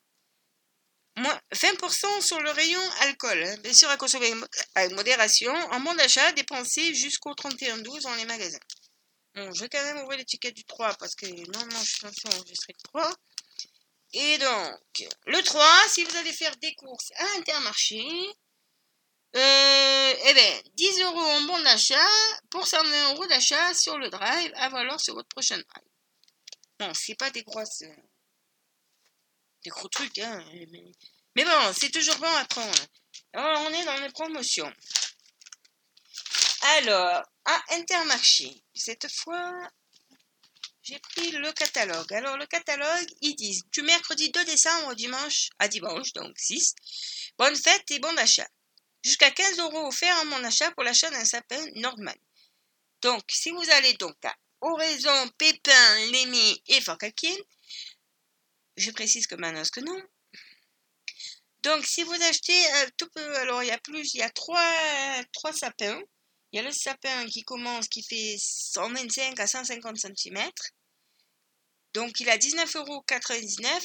20% 1.17 2.21
sur 2.21 2.41
le 2.41 2.51
rayon 2.51 2.81
alcool. 3.01 3.43
Hein. 3.43 3.57
Bien 3.63 3.73
sûr, 3.73 3.89
à 3.89 3.97
consommer 3.97 4.33
avec 4.75 4.93
modération. 4.93 5.55
En 5.71 5.81
bon 5.81 5.95
d'achat, 5.95 6.33
dépensé 6.33 6.95
jusqu'au 6.95 7.33
31-12 7.33 8.03
dans 8.03 8.15
les 8.17 8.25
magasins. 8.25 8.59
Bon, 9.35 9.53
je 9.53 9.61
vais 9.61 9.69
quand 9.69 9.83
même 9.83 10.03
ouvrir 10.03 10.19
l'étiquette 10.19 10.55
du 10.55 10.65
3 10.65 10.95
parce 10.95 11.15
que 11.15 11.27
normalement, 11.27 11.81
je 11.81 11.91
suis 11.91 12.01
censé 12.01 12.37
enregistrer 12.37 12.73
le 12.73 12.89
3. 12.89 13.15
Et 14.15 14.39
donc, 14.39 15.11
le 15.27 15.43
3, 15.43 15.67
si 15.89 16.05
vous 16.05 16.17
allez 16.17 16.33
faire 16.33 16.57
des 16.57 16.75
courses 16.75 17.11
à 17.17 17.27
Intermarché, 17.39 18.05
euh, 19.37 20.15
eh 20.27 20.35
bien, 20.35 20.63
10 20.75 21.01
euros 21.01 21.21
en 21.21 21.41
bon 21.43 21.61
d'achat 21.63 22.09
pour 22.51 22.67
120 22.67 23.15
euros 23.15 23.27
d'achat 23.27 23.75
sur 23.75 23.99
le 23.99 24.09
drive 24.09 24.53
à 24.55 24.69
valoir 24.69 25.01
sur 25.01 25.15
votre 25.15 25.29
prochain 25.29 25.57
drive. 25.57 25.89
Bon, 26.79 26.93
c'est 26.95 27.17
pas 27.17 27.31
des 27.31 27.43
grosses. 27.43 27.83
Euh, 27.83 27.97
des 29.65 29.71
gros 29.71 29.89
trucs, 29.89 30.19
hein. 30.19 30.45
Mais, 31.35 31.45
bon, 31.45 31.73
c'est 31.77 31.91
toujours 31.91 32.17
bon 32.19 32.33
à 32.33 32.45
prendre. 32.45 32.87
Alors, 33.33 33.63
on 33.63 33.73
est 33.73 33.85
dans 33.85 34.01
les 34.03 34.11
promotions. 34.11 34.73
Alors, 36.77 37.23
à 37.45 37.63
Intermarché, 37.71 38.63
cette 38.73 39.11
fois, 39.11 39.53
j'ai 40.83 40.99
pris 41.01 41.33
le 41.33 41.51
catalogue. 41.53 42.13
Alors, 42.13 42.37
le 42.37 42.47
catalogue, 42.47 43.09
ils 43.21 43.35
disent 43.35 43.65
du 43.73 43.83
mercredi 43.83 44.31
2 44.31 44.45
décembre 44.45 44.95
dimanche 44.95 45.49
à 45.59 45.67
dimanche, 45.67 46.13
donc 46.13 46.39
6. 46.39 46.75
Bonne 47.37 47.57
fête 47.57 47.91
et 47.91 47.99
bon 47.99 48.13
d'achat 48.13 48.47
jusqu'à 49.05 49.31
15 49.31 49.59
euros 49.59 49.87
offerts 49.87 50.19
à 50.19 50.25
mon 50.25 50.43
achat 50.45 50.71
pour 50.73 50.83
l'achat 50.83 51.11
d'un 51.11 51.25
sapin 51.25 51.63
normal. 51.77 52.17
Donc, 53.03 53.23
si 53.31 53.51
vous 53.51 53.71
allez 53.71 53.93
donc 53.95 54.17
à 54.25 54.35
Oraison, 54.63 55.29
Pépin, 55.37 56.07
Lémy 56.11 56.63
et 56.69 56.81
Forcaquin, 56.81 57.37
je 58.77 58.91
précise 58.91 59.27
que 59.27 59.35
que 59.35 59.81
non. 59.81 60.03
Donc, 61.63 61.85
si 61.85 62.03
vous 62.03 62.15
achetez 62.15 62.67
un 62.73 62.89
tout 62.97 63.09
peu, 63.15 63.37
alors 63.37 63.63
il 63.63 63.69
y 63.69 63.73
a 63.73 63.79
plus, 63.79 64.15
il 64.15 64.19
y 64.19 64.23
a 64.23 64.31
trois, 64.31 64.63
sapins. 65.53 66.01
Il 66.53 66.57
y 66.57 66.61
a 66.61 66.63
le 66.63 66.73
sapin 66.73 67.27
qui 67.27 67.43
commence, 67.43 67.89
qui 67.89 68.03
fait 68.03 68.37
125 68.39 69.39
à 69.39 69.47
150 69.47 69.97
cm. 69.99 70.51
Donc, 71.93 72.21
il 72.21 72.31
a 72.31 72.39
19,99 72.39 72.77
euros 72.77 73.05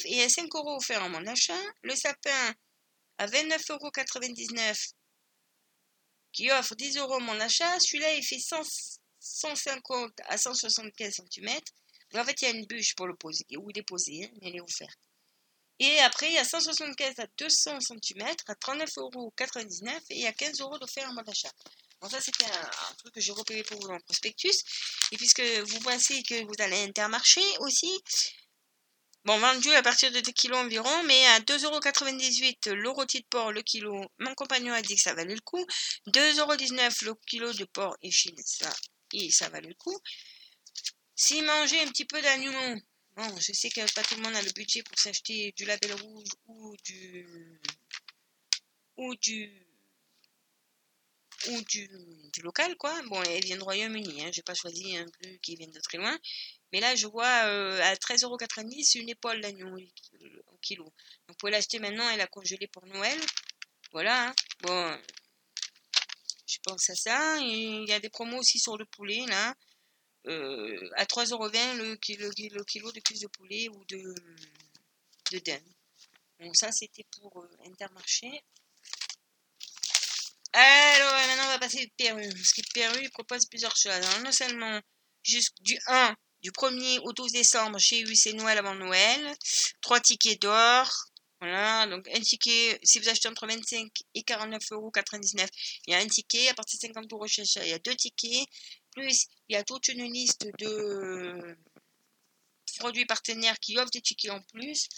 et 0.04 0.12
il 0.12 0.18
y 0.18 0.22
a 0.22 0.28
5 0.28 0.48
euros 0.54 0.76
offerts 0.76 1.02
à 1.02 1.08
mon 1.08 1.26
achat. 1.26 1.60
Le 1.82 1.94
sapin 1.94 2.54
à 3.18 3.26
29,99 3.26 3.72
euros 3.72 3.90
qui 6.32 6.50
offre 6.50 6.74
10 6.74 6.96
euros 6.98 7.20
mon 7.20 7.38
achat. 7.40 7.78
Celui-là, 7.80 8.14
il 8.14 8.24
fait 8.24 8.38
150 9.20 10.12
à 10.28 10.38
175 10.38 11.20
cm. 11.30 11.60
en 12.14 12.24
fait, 12.24 12.42
il 12.42 12.44
y 12.44 12.48
a 12.48 12.54
une 12.54 12.66
bûche 12.66 12.94
pour 12.94 13.06
le 13.06 13.16
poser, 13.16 13.44
ou 13.56 13.70
déposer, 13.72 14.24
hein, 14.24 14.38
elle 14.42 14.56
est 14.56 14.60
offerte. 14.60 14.98
Et 15.80 15.98
après, 16.00 16.28
il 16.28 16.34
y 16.34 16.38
a 16.38 16.44
175 16.44 17.18
à 17.20 17.26
200 17.38 17.80
cm 17.80 18.26
à 18.46 18.54
39,99 18.54 18.98
euros 18.98 19.32
et 20.10 20.14
il 20.14 20.20
y 20.20 20.26
a 20.26 20.32
15 20.32 20.60
euros 20.60 20.78
d'offert 20.78 21.08
à 21.08 21.12
mon 21.12 21.22
achat. 21.22 21.50
Bon, 22.02 22.08
ça, 22.08 22.20
c'était 22.20 22.44
un, 22.44 22.94
truc 22.98 23.14
que 23.14 23.20
j'ai 23.20 23.32
repéré 23.32 23.62
pour 23.62 23.80
vous 23.80 23.88
dans 23.88 23.94
le 23.94 24.02
prospectus. 24.02 24.62
Et 25.10 25.16
puisque 25.16 25.40
vous 25.40 25.80
pensez 25.80 26.22
que 26.22 26.44
vous 26.44 26.54
allez 26.58 26.82
intermarcher 26.82 27.42
aussi, 27.60 27.90
Bon, 29.26 29.38
vendu 29.38 29.70
à 29.72 29.82
partir 29.82 30.10
de 30.10 30.20
2 30.20 30.32
kg 30.32 30.54
environ, 30.54 31.02
mais 31.04 31.26
à 31.26 31.40
2,98€ 31.40 32.72
le 32.72 32.88
rôti 32.88 33.20
de 33.20 33.26
porc 33.26 33.52
le 33.52 33.60
kilo. 33.62 34.10
Mon 34.18 34.34
compagnon 34.34 34.72
a 34.72 34.80
dit 34.80 34.94
que 34.96 35.02
ça 35.02 35.12
valait 35.14 35.34
le 35.34 35.40
coup. 35.42 35.64
2,19€ 36.06 37.04
le 37.04 37.14
kilo 37.26 37.52
de 37.52 37.64
porc 37.66 37.96
et 38.02 38.10
chine, 38.10 38.34
ça, 38.44 38.72
et 39.12 39.30
ça 39.30 39.50
valait 39.50 39.68
le 39.68 39.74
coup. 39.74 39.98
S'il 41.14 41.44
mangeait 41.44 41.80
un 41.82 41.88
petit 41.88 42.06
peu 42.06 42.20
d'agneau, 42.22 42.80
bon, 43.14 43.40
je 43.40 43.52
sais 43.52 43.68
que 43.68 43.92
pas 43.94 44.02
tout 44.02 44.14
le 44.16 44.22
monde 44.22 44.34
a 44.36 44.42
le 44.42 44.52
budget 44.52 44.82
pour 44.82 44.98
s'acheter 44.98 45.52
du 45.52 45.66
label 45.66 45.92
rouge 46.00 46.28
ou 46.46 46.74
du. 46.82 47.60
ou 48.96 49.14
du. 49.16 49.66
ou 51.48 51.60
du, 51.62 51.90
local, 52.42 52.74
quoi. 52.78 53.02
Bon, 53.02 53.22
elle 53.24 53.44
vient 53.44 53.58
de 53.58 53.64
Royaume-Uni, 53.64 54.24
hein, 54.24 54.30
j'ai 54.32 54.42
pas 54.42 54.54
choisi 54.54 54.96
un 54.96 55.06
plus 55.08 55.38
qui 55.40 55.56
vient 55.56 55.68
de 55.68 55.80
très 55.80 55.98
loin. 55.98 56.18
Mais 56.72 56.80
là, 56.80 56.94
je 56.94 57.06
vois 57.06 57.46
euh, 57.46 57.80
à 57.82 57.94
13,90€ 57.94 58.98
une 58.98 59.08
épaule 59.08 59.40
d'agneau 59.40 59.76
au 60.46 60.56
kilo. 60.58 60.84
Donc, 60.84 60.94
vous 61.28 61.34
pouvez 61.34 61.52
l'acheter 61.52 61.78
maintenant 61.78 62.08
et 62.10 62.16
la 62.16 62.26
congeler 62.26 62.68
pour 62.68 62.86
Noël. 62.86 63.18
Voilà. 63.92 64.28
Hein. 64.28 64.34
Bon, 64.62 64.98
je 66.46 66.58
pense 66.62 66.90
à 66.90 66.94
ça. 66.94 67.38
il 67.40 67.88
y 67.88 67.92
a 67.92 68.00
des 68.00 68.10
promos 68.10 68.38
aussi 68.38 68.58
sur 68.58 68.76
le 68.76 68.84
poulet, 68.84 69.24
là. 69.26 69.54
Euh, 70.26 70.90
à 70.96 71.06
3,20€ 71.06 71.76
le, 71.76 71.96
kilo, 71.96 72.30
le 72.38 72.64
kilo 72.64 72.92
de 72.92 73.00
cuisse 73.00 73.20
de 73.20 73.28
poulet 73.28 73.68
ou 73.68 73.84
de, 73.86 74.14
de 75.32 75.38
dinde. 75.38 75.74
Bon, 76.38 76.52
ça, 76.54 76.70
c'était 76.72 77.06
pour 77.18 77.42
euh, 77.42 77.48
Intermarché. 77.66 78.44
Alors, 80.52 81.12
maintenant, 81.12 81.44
on 81.44 81.52
va 81.52 81.58
passer 81.58 81.84
au 81.84 81.88
Perru. 81.96 82.28
Parce 82.28 82.52
que 82.52 82.60
Perru 82.74 83.08
propose 83.10 83.46
plusieurs 83.46 83.76
choses. 83.76 83.92
Alors, 83.92 84.20
non 84.20 84.32
seulement 84.32 84.80
juste 85.22 85.56
du 85.62 85.78
1 85.86 86.14
du 86.42 86.50
1er 86.50 87.00
au 87.00 87.12
12 87.12 87.32
décembre 87.32 87.78
chez 87.78 88.00
UC 88.00 88.34
Noël 88.34 88.58
avant 88.58 88.74
Noël. 88.74 89.34
Trois 89.80 90.00
tickets 90.00 90.40
d'or. 90.40 91.10
Voilà, 91.40 91.86
donc 91.86 92.06
un 92.14 92.20
ticket, 92.20 92.78
si 92.82 92.98
vous 92.98 93.08
achetez 93.08 93.28
entre 93.28 93.46
25 93.46 93.90
et 94.14 94.20
49,99 94.20 94.74
euros, 94.74 94.92
il 95.86 95.92
y 95.92 95.94
a 95.94 95.98
un 95.98 96.06
ticket. 96.06 96.48
À 96.48 96.54
partir 96.54 96.78
de 96.78 96.86
50 96.86 97.12
euros 97.12 97.26
chez 97.26 97.44
il 97.56 97.68
y 97.68 97.72
a 97.72 97.78
deux 97.78 97.94
tickets. 97.94 98.46
Plus, 98.90 99.26
il 99.48 99.54
y 99.54 99.56
a 99.56 99.64
toute 99.64 99.88
une 99.88 100.04
liste 100.12 100.46
de 100.58 101.56
produits 102.78 103.06
partenaires 103.06 103.58
qui 103.58 103.78
offrent 103.78 103.90
des 103.90 104.02
tickets 104.02 104.32
en 104.32 104.42
plus. 104.42 104.88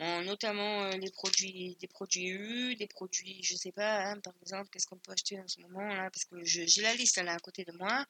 Notamment 0.00 0.84
euh, 0.84 0.90
les 0.98 1.10
produits, 1.10 1.76
des 1.80 1.88
produits 1.88 2.28
U, 2.28 2.76
des 2.76 2.86
produits, 2.86 3.42
je 3.42 3.56
sais 3.56 3.72
pas, 3.72 4.04
hein, 4.04 4.20
par 4.20 4.34
exemple, 4.42 4.68
qu'est-ce 4.70 4.86
qu'on 4.86 4.98
peut 4.98 5.12
acheter 5.12 5.40
en 5.40 5.48
ce 5.48 5.60
moment 5.60 5.86
là, 5.94 6.10
parce 6.10 6.26
que 6.26 6.44
j'ai 6.44 6.82
la 6.82 6.94
liste 6.94 7.16
à 7.18 7.38
côté 7.38 7.64
de 7.64 7.72
moi. 7.72 8.04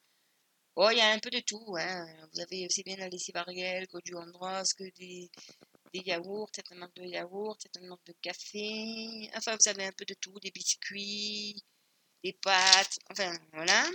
Oh, 0.77 0.89
il 0.91 0.97
y 0.97 1.01
a 1.01 1.11
un 1.11 1.19
peu 1.19 1.29
de 1.29 1.39
tout, 1.39 1.75
hein. 1.79 2.05
Vous 2.33 2.41
avez 2.41 2.65
aussi 2.65 2.83
bien 2.83 2.97
la 2.97 3.07
lessive 3.07 3.37
Ariel 3.37 3.87
que 3.87 3.97
du 4.03 4.13
Andros, 4.15 4.73
que 4.73 4.83
des, 4.99 5.31
des 5.93 5.99
yaourts, 6.05 6.49
certaines 6.53 6.79
marques 6.79 6.95
de 6.95 7.05
yaourts, 7.05 7.57
certaines 7.61 7.87
marques 7.87 8.05
de 8.05 8.15
café. 8.21 9.29
Enfin, 9.35 9.55
vous 9.55 9.69
avez 9.69 9.85
un 9.85 9.93
peu 9.93 10.03
de 10.05 10.15
tout, 10.15 10.37
des 10.41 10.51
biscuits, 10.51 11.63
des 12.23 12.33
pâtes, 12.33 12.99
enfin, 13.09 13.33
voilà. 13.53 13.85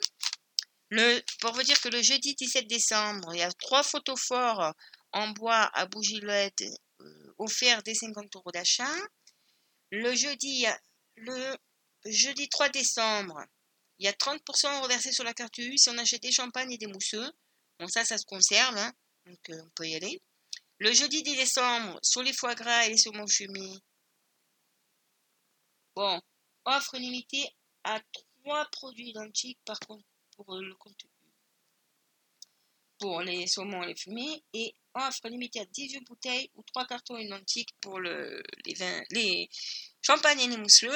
Le, 0.89 1.23
pour 1.41 1.53
vous 1.53 1.63
dire 1.63 1.81
que 1.81 1.89
le 1.89 2.03
jeudi 2.03 2.35
17 2.35 2.67
décembre, 2.67 3.35
il 3.35 3.41
y 3.41 3.43
a 3.43 3.53
trois 3.53 3.83
photos 3.83 4.19
forts 4.21 4.75
en 5.13 5.29
bois 5.29 5.71
à 5.75 5.87
bougie 5.87 6.21
LED 6.21 6.63
euh, 7.01 7.35
offerts 7.39 7.83
dès 7.83 7.95
50 7.95 8.37
euros 8.37 8.53
d'achat. 8.53 8.97
Le 9.91 10.15
jeudi, 10.15 10.67
le 11.17 11.57
jeudi 12.07 12.49
3 12.49 12.71
décembre, 12.71 13.45
il 14.01 14.05
y 14.05 14.09
a 14.09 14.13
30% 14.13 14.81
reversé 14.81 15.13
sur 15.13 15.25
la 15.25 15.35
carte 15.35 15.59
U 15.59 15.77
si 15.77 15.91
on 15.91 15.99
achète 15.99 16.23
des 16.23 16.33
champagnes 16.33 16.73
et 16.73 16.79
des 16.79 16.87
mousseux. 16.87 17.31
Bon, 17.79 17.87
ça, 17.87 18.03
ça 18.03 18.17
se 18.17 18.25
conserve, 18.25 18.77
hein, 18.77 18.93
donc 19.27 19.51
euh, 19.51 19.63
on 19.63 19.71
peut 19.75 19.87
y 19.87 19.95
aller. 19.95 20.23
Le 20.79 20.91
jeudi 20.93 21.23
10 21.23 21.37
décembre, 21.37 21.99
sur 22.03 22.23
les 22.23 22.33
foie 22.33 22.55
gras 22.55 22.87
et 22.87 22.91
les 22.91 22.97
saumons 22.97 23.27
fumés. 23.27 23.79
Bon, 25.95 26.19
offre 26.65 26.97
limitée 26.97 27.47
à 27.85 28.01
trois 28.43 28.65
produits 28.73 29.11
identiques 29.11 29.61
par 29.67 29.79
contre 29.81 30.07
pour 30.35 30.55
euh, 30.55 30.63
le 30.63 30.75
compte 30.77 31.05
pour 32.99 33.23
les 33.23 33.47
saumons 33.47 33.83
et 33.83 33.89
les 33.89 33.97
fumés 33.97 34.45
et 34.53 34.75
offre 34.95 35.29
limitée 35.29 35.61
à 35.61 35.65
18 35.67 36.01
bouteilles 36.07 36.51
ou 36.55 36.63
3 36.63 36.87
cartons 36.87 37.17
identiques 37.17 37.75
pour 37.81 37.99
le, 37.99 38.43
les, 38.65 38.75
vins, 38.75 39.03
les 39.11 39.49
champagnes 40.03 40.41
et 40.41 40.49
les 40.49 40.57
mousseleux. 40.57 40.93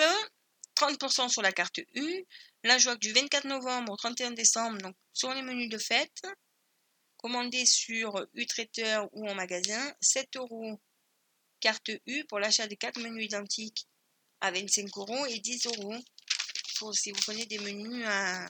30% 0.76 1.28
sur 1.28 1.40
la 1.40 1.52
carte 1.52 1.80
U. 1.94 2.26
La 2.64 2.78
joie 2.78 2.96
du 2.96 3.12
24 3.12 3.46
novembre 3.46 3.92
au 3.92 3.96
31 3.96 4.30
décembre, 4.30 4.78
donc 4.78 4.96
sur 5.12 5.32
les 5.34 5.42
menus 5.42 5.68
de 5.68 5.76
fête. 5.76 6.22
Commandé 7.18 7.66
sur 7.66 8.26
U-Traiteur 8.32 9.06
ou 9.12 9.28
en 9.28 9.34
magasin. 9.34 9.94
7 10.00 10.36
euros 10.36 10.80
carte 11.60 11.90
U 12.06 12.24
pour 12.24 12.38
l'achat 12.38 12.66
de 12.66 12.74
4 12.74 13.00
menus 13.00 13.26
identiques 13.26 13.86
à 14.40 14.50
25 14.50 14.88
euros 14.96 15.26
et 15.26 15.40
10 15.40 15.66
euros 15.66 15.96
pour 16.78 16.94
si 16.94 17.12
vous 17.12 17.20
prenez 17.20 17.44
des 17.44 17.58
menus 17.58 18.06
à, 18.06 18.46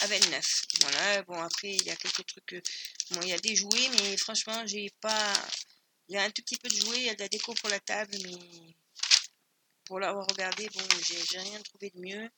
à 0.00 0.06
29. 0.06 0.66
Voilà, 0.82 1.22
bon 1.22 1.40
après 1.40 1.70
il 1.70 1.82
y 1.82 1.90
a 1.90 1.96
quelques 1.96 2.26
trucs, 2.26 2.52
euh, 2.52 2.62
bon 3.12 3.22
il 3.22 3.28
y 3.28 3.32
a 3.32 3.38
des 3.38 3.56
jouets 3.56 3.88
mais 4.00 4.16
franchement 4.18 4.66
j'ai 4.66 4.90
pas, 5.00 5.32
il 6.08 6.14
y 6.14 6.18
a 6.18 6.24
un 6.24 6.30
tout 6.30 6.42
petit 6.42 6.56
peu 6.56 6.68
de 6.68 6.76
jouets, 6.76 6.98
il 6.98 7.06
y 7.06 7.10
a 7.10 7.14
de 7.14 7.20
la 7.20 7.28
déco 7.28 7.54
pour 7.54 7.70
la 7.70 7.80
table 7.80 8.16
mais 8.22 8.76
pour 9.86 10.00
l'avoir 10.00 10.26
regardé, 10.26 10.68
bon 10.74 10.84
j'ai 11.04 11.18
j'ai 11.30 11.38
rien 11.38 11.60
trouvé 11.62 11.90
de 11.90 12.00
mieux. 12.00 12.30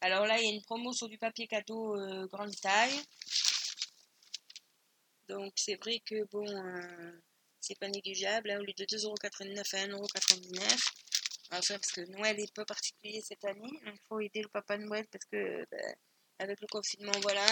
Alors 0.00 0.26
là 0.26 0.38
il 0.38 0.44
y 0.44 0.48
a 0.48 0.52
une 0.52 0.62
promo 0.62 0.92
sur 0.92 1.08
du 1.08 1.18
papier 1.18 1.46
cadeau 1.46 1.96
euh, 1.96 2.26
grande 2.26 2.54
taille. 2.60 3.00
Donc 5.28 5.52
c'est 5.56 5.76
vrai 5.76 6.00
que 6.04 6.24
bon, 6.30 6.46
euh, 6.46 7.12
c'est 7.60 7.78
pas 7.78 7.88
négligeable, 7.88 8.50
hein, 8.50 8.58
au 8.60 8.62
lieu 8.62 8.74
de 8.76 8.84
2,89€ 8.84 9.76
à 9.76 9.86
1,99€. 9.86 11.04
Enfin, 11.50 11.74
parce 11.74 11.92
que 11.92 12.00
Noël 12.10 12.38
est 12.40 12.52
peu 12.52 12.64
particulier 12.64 13.22
cette 13.22 13.44
année, 13.44 13.70
il 13.86 13.98
faut 14.08 14.20
aider 14.20 14.42
le 14.42 14.48
papa 14.48 14.76
Noël 14.76 15.06
parce 15.10 15.24
que 15.26 15.64
ben, 15.70 15.94
avec 16.40 16.60
le 16.60 16.66
confinement, 16.66 17.12
voilà. 17.22 17.46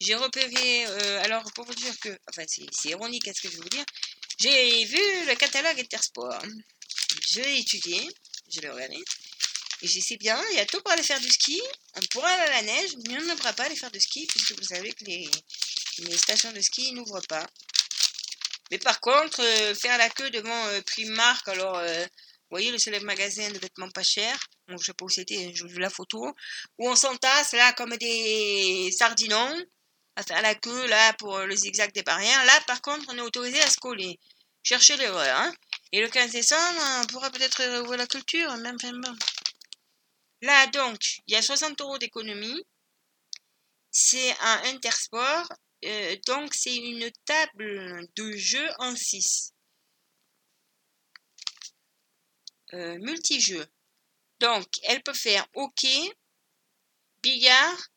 J'ai 0.00 0.16
repéré, 0.16 0.86
euh, 0.86 1.22
alors 1.22 1.44
pour 1.54 1.64
vous 1.64 1.74
dire 1.74 1.98
que, 2.00 2.18
enfin 2.28 2.42
c'est 2.48 2.88
ironique 2.88 3.28
à 3.28 3.32
ce 3.32 3.42
que 3.42 3.48
je 3.48 3.56
vais 3.56 3.62
vous 3.62 3.68
dire, 3.68 3.84
j'ai 4.38 4.84
vu 4.84 4.98
le 4.98 5.34
catalogue 5.36 5.80
Intersport. 5.80 6.42
Je 7.28 7.40
l'ai 7.40 7.60
étudié, 7.60 8.08
je 8.52 8.60
l'ai 8.60 8.70
regardé, 8.70 9.02
et 9.84 9.86
je 9.86 10.00
sais 10.00 10.16
bien, 10.16 10.42
il 10.52 10.56
y 10.56 10.60
a 10.60 10.66
tout 10.66 10.80
pour 10.80 10.92
aller 10.92 11.02
faire 11.02 11.20
du 11.20 11.28
ski, 11.28 11.60
on 11.94 12.00
pourra 12.10 12.28
aller 12.28 12.50
à 12.50 12.50
la 12.50 12.62
neige, 12.62 12.92
mais 13.06 13.18
on 13.18 13.24
ne 13.24 13.34
pourra 13.34 13.52
pas 13.52 13.64
aller 13.64 13.76
faire 13.76 13.90
du 13.90 14.00
ski, 14.00 14.26
puisque 14.26 14.52
vous 14.52 14.64
savez 14.64 14.92
que 14.92 15.04
les, 15.04 15.28
stations 16.16 16.52
de 16.52 16.60
ski 16.60 16.92
n'ouvrent 16.92 17.20
pas. 17.28 17.46
Mais 18.70 18.78
par 18.78 19.00
contre, 19.00 19.42
euh, 19.42 19.74
faire 19.74 19.98
la 19.98 20.08
queue 20.08 20.30
devant 20.30 20.66
euh, 20.68 20.80
Primark, 20.82 21.46
alors, 21.48 21.76
euh, 21.76 22.02
vous 22.02 22.50
voyez 22.50 22.70
le 22.70 22.78
célèbre 22.78 23.04
magasin 23.04 23.50
de 23.50 23.58
vêtements 23.58 23.90
pas 23.90 24.02
chers, 24.02 24.38
bon, 24.68 24.78
je 24.78 24.86
sais 24.86 24.94
pas 24.94 25.04
où 25.04 25.10
c'était, 25.10 25.52
je 25.54 25.66
vu 25.66 25.78
la 25.78 25.90
photo, 25.90 26.34
où 26.78 26.88
on 26.88 26.96
s'entasse 26.96 27.52
là 27.52 27.72
comme 27.74 27.96
des 27.98 28.90
sardinons 28.96 29.64
à 30.16 30.22
faire 30.22 30.40
la 30.40 30.54
queue 30.54 30.86
là 30.86 31.12
pour 31.14 31.40
le 31.40 31.54
zigzag 31.54 31.92
des 31.92 32.02
barrières. 32.02 32.44
Là, 32.46 32.60
par 32.66 32.80
contre, 32.80 33.04
on 33.08 33.18
est 33.18 33.20
autorisé 33.20 33.60
à 33.60 33.68
se 33.68 33.76
coller. 33.76 34.18
Cherchez 34.62 34.96
l'erreur, 34.96 35.36
hein. 35.36 35.52
Et 35.94 36.00
le 36.00 36.08
15 36.08 36.32
décembre, 36.32 36.80
on 37.02 37.06
pourra 37.06 37.30
peut-être 37.30 37.80
ouvrir 37.80 37.98
la 37.98 38.08
culture, 38.08 38.52
même, 38.56 38.76
même. 38.82 39.16
Là, 40.42 40.66
donc, 40.66 40.98
il 41.28 41.34
y 41.34 41.36
a 41.36 41.42
60 41.42 41.80
euros 41.82 41.98
d'économie. 41.98 42.66
C'est 43.92 44.32
un 44.40 44.62
Intersport. 44.64 45.52
euh, 45.84 46.16
donc, 46.26 46.52
c'est 46.52 46.74
une 46.74 47.12
table 47.24 48.08
de 48.16 48.32
jeu 48.32 48.68
en 48.78 48.96
6. 48.96 49.52
Euh, 52.72 52.98
multijeux. 52.98 53.66
Donc, 54.40 54.66
elle 54.82 55.00
peut 55.00 55.14
faire 55.14 55.46
hockey, 55.54 56.12
billard, 57.22 57.88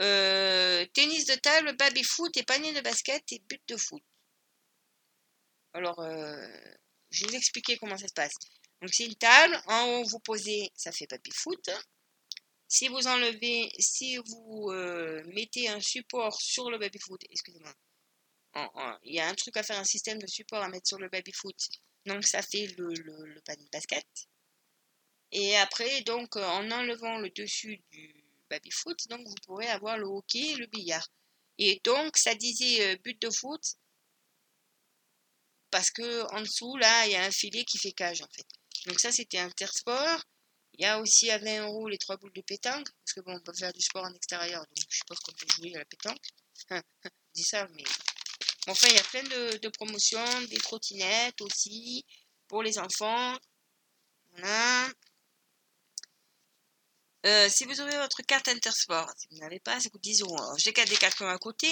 euh, 0.00 0.86
tennis 0.94 1.26
de 1.26 1.34
table, 1.34 1.76
baby-foot 1.76 2.34
et 2.38 2.42
panier 2.42 2.72
de 2.72 2.80
basket 2.80 3.22
et 3.32 3.42
but 3.46 3.60
de 3.68 3.76
foot. 3.76 4.02
Alors, 5.72 5.98
euh, 6.00 6.46
je 7.10 7.24
vais 7.24 7.30
vous 7.30 7.36
expliquer 7.36 7.76
comment 7.78 7.96
ça 7.96 8.08
se 8.08 8.12
passe. 8.14 8.34
Donc, 8.80 8.92
c'est 8.94 9.06
une 9.06 9.14
table. 9.16 9.60
En 9.66 9.86
haut, 9.88 10.04
vous 10.04 10.20
posez, 10.20 10.70
ça 10.76 10.92
fait 10.92 11.06
baby-foot. 11.08 11.70
Si 12.68 12.88
vous 12.88 13.06
enlevez, 13.06 13.70
si 13.78 14.16
vous 14.16 14.70
euh, 14.70 15.22
mettez 15.34 15.68
un 15.68 15.80
support 15.80 16.40
sur 16.40 16.70
le 16.70 16.78
baby-foot, 16.78 17.20
excusez-moi, 17.30 17.74
en- 18.54 18.70
en- 18.74 18.98
il 19.04 19.14
y 19.14 19.20
a 19.20 19.28
un 19.28 19.34
truc 19.34 19.56
à 19.56 19.62
faire, 19.62 19.78
un 19.78 19.84
système 19.84 20.18
de 20.20 20.26
support 20.26 20.62
à 20.62 20.68
mettre 20.68 20.88
sur 20.88 20.98
le 20.98 21.08
baby-foot. 21.08 21.56
Donc, 22.06 22.24
ça 22.26 22.42
fait 22.42 22.68
le, 22.78 22.88
le, 22.94 23.26
le 23.26 23.40
panier 23.42 23.64
de 23.64 23.70
basket. 23.70 24.06
Et 25.32 25.56
après, 25.56 26.02
donc, 26.02 26.36
euh, 26.36 26.44
en 26.44 26.70
enlevant 26.70 27.18
le 27.18 27.30
dessus 27.30 27.82
du 27.90 28.24
baby-foot, 28.48 29.08
donc 29.08 29.26
vous 29.26 29.34
pourrez 29.44 29.66
avoir 29.68 29.98
le 29.98 30.06
hockey 30.06 30.50
et 30.52 30.56
le 30.56 30.66
billard. 30.66 31.08
Et 31.58 31.80
donc, 31.84 32.16
ça 32.16 32.34
disait 32.34 32.96
but 32.98 33.20
de 33.20 33.30
foot 33.30 33.60
parce 35.70 35.90
que 35.90 36.22
en 36.34 36.40
dessous, 36.40 36.76
là, 36.76 37.06
il 37.06 37.12
y 37.12 37.16
a 37.16 37.24
un 37.24 37.30
filet 37.30 37.64
qui 37.64 37.78
fait 37.78 37.92
cage, 37.92 38.22
en 38.22 38.28
fait. 38.34 38.46
Donc 38.86 39.00
ça, 39.00 39.12
c'était 39.12 39.38
Intersport. 39.38 40.24
Il 40.74 40.82
y 40.84 40.86
a 40.86 41.00
aussi 41.00 41.30
à 41.30 41.38
20 41.38 41.66
euros 41.66 41.88
les 41.88 41.98
trois 41.98 42.16
boules 42.16 42.32
de 42.32 42.40
pétanque, 42.40 42.88
parce 43.04 43.12
que 43.14 43.20
bon, 43.20 43.36
on 43.36 43.40
peut 43.40 43.52
faire 43.52 43.72
du 43.72 43.80
sport 43.80 44.04
en 44.04 44.14
extérieur, 44.14 44.60
donc 44.60 44.84
je 44.88 44.96
suppose 44.96 45.18
qu'on 45.18 45.32
peut 45.32 45.46
jouer 45.56 45.74
à 45.74 45.80
la 45.80 45.84
pétanque. 45.84 46.22
je 46.70 47.10
dis 47.34 47.44
ça, 47.44 47.66
mais... 47.74 47.84
Enfin, 48.66 48.88
il 48.88 48.94
y 48.94 48.98
a 48.98 49.02
plein 49.02 49.22
de, 49.22 49.68
promotions, 49.70 50.42
des 50.42 50.58
trottinettes 50.58 51.40
aussi, 51.40 52.04
pour 52.48 52.62
les 52.62 52.78
enfants. 52.78 53.36
Voilà. 54.30 54.88
Euh, 57.26 57.48
si 57.50 57.64
vous 57.64 57.80
avez 57.80 57.96
votre 57.96 58.22
carte 58.22 58.48
Intersport, 58.48 59.10
si 59.16 59.26
vous 59.30 59.38
n'avez 59.38 59.60
pas, 59.60 59.80
ça 59.80 59.90
coûte 59.90 60.02
10 60.02 60.22
euros. 60.22 60.40
Alors, 60.40 60.58
j'ai 60.58 60.72
qu'à 60.72 60.84
Decathlon 60.84 61.28
à 61.28 61.38
côté. 61.38 61.70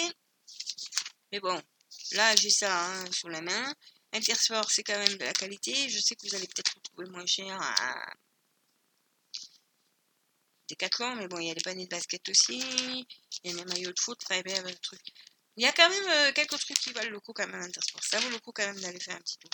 Mais 1.33 1.41
bon, 1.41 1.63
là, 2.13 2.35
j'ai 2.37 2.51
ça 2.51 2.87
hein, 2.87 3.05
sur 3.13 3.29
la 3.29 3.41
main. 3.41 3.75
Intersport, 4.13 4.71
c'est 4.71 4.83
quand 4.83 4.99
même 4.99 5.17
de 5.17 5.25
la 5.25 5.33
qualité. 5.33 5.89
Je 5.89 6.01
sais 6.01 6.15
que 6.15 6.27
vous 6.27 6.35
allez 6.35 6.47
peut-être 6.47 6.81
trouver 6.83 7.09
moins 7.11 7.27
cher 7.27 7.57
à 7.61 8.15
Decathlon, 10.69 11.17
mais 11.17 11.29
bon, 11.29 11.39
il 11.39 11.49
y 11.49 11.51
a 11.51 11.55
les 11.55 11.61
paniers 11.61 11.85
de 11.85 11.91
basket 11.91 12.29
aussi. 12.29 12.59
Il 13.43 13.51
y 13.51 13.55
a 13.55 13.57
les 13.57 13.65
maillots 13.65 13.93
de 13.93 14.01
foot, 14.01 14.19
y 14.31 14.35
a 14.35 14.63
le 14.63 14.75
truc. 14.77 15.01
Il 15.57 15.65
y 15.65 15.67
a 15.67 15.73
quand 15.73 15.89
même 15.89 16.09
euh, 16.09 16.33
quelques 16.33 16.59
trucs 16.59 16.79
qui 16.79 16.93
valent 16.93 17.11
le 17.11 17.21
coup 17.21 17.33
quand 17.33 17.47
même 17.47 17.63
Intersport. 17.63 18.03
Ça 18.05 18.21
vaut 18.21 18.31
le 18.31 18.39
coup 18.39 18.53
quand 18.53 18.67
même 18.67 18.81
d'aller 18.81 19.01
faire 19.01 19.17
un 19.17 19.21
petit 19.21 19.39
tour. 19.39 19.51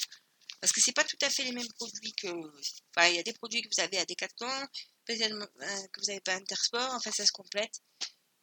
Parce 0.61 0.72
que 0.72 0.80
c'est 0.80 0.92
pas 0.92 1.05
tout 1.05 1.16
à 1.22 1.30
fait 1.30 1.44
les 1.44 1.52
mêmes 1.52 1.68
produits 1.78 2.14
que. 2.14 2.28
Enfin, 2.28 3.09
il 3.09 3.16
y 3.16 3.18
a 3.18 3.22
des 3.22 3.32
produits 3.32 3.62
que 3.62 3.68
vous 3.74 3.82
avez 3.82 3.98
à 3.98 4.05
Decathlon, 4.05 4.66
peut-être 5.05 5.32
euh, 5.32 5.86
que 5.92 6.00
vous 6.00 6.07
n'avez 6.07 6.20
pas 6.20 6.34
Intersport, 6.34 6.94
enfin 6.94 7.11
ça 7.11 7.26
se 7.26 7.32
complète. 7.32 7.80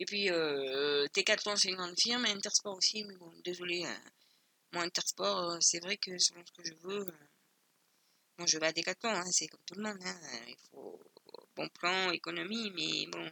Et 0.02 0.06
puis 0.06 0.32
euh, 0.32 1.06
Decathlon 1.14 1.56
c'est 1.56 1.70
une 1.70 1.76
grande 1.76 2.00
firme, 2.00 2.26
et 2.26 2.32
Intersport 2.32 2.76
aussi, 2.76 3.04
mais 3.04 3.16
bon, 3.18 3.32
désolé, 3.46 3.86
euh, 3.86 4.10
moi 4.74 4.82
Intersport, 4.82 5.52
euh, 5.52 5.58
c'est 5.62 5.80
vrai 5.80 5.96
que 5.98 6.18
selon 6.18 6.44
ce 6.44 6.52
que 6.54 6.68
je 6.68 6.74
veux, 6.82 7.08
euh, 7.08 7.28
bon 8.36 8.48
je 8.48 8.58
vais 8.58 8.66
à 8.66 8.74
Decathlon, 8.74 9.12
hein, 9.12 9.32
c'est 9.32 9.46
comme 9.46 9.64
tout 9.64 9.76
le 9.76 9.84
monde, 9.84 10.00
hein, 10.04 10.20
il 10.48 10.58
faut 10.72 11.00
bon 11.56 11.70
plan, 11.70 12.10
économie, 12.10 12.72
mais 12.72 13.06
bon, 13.12 13.32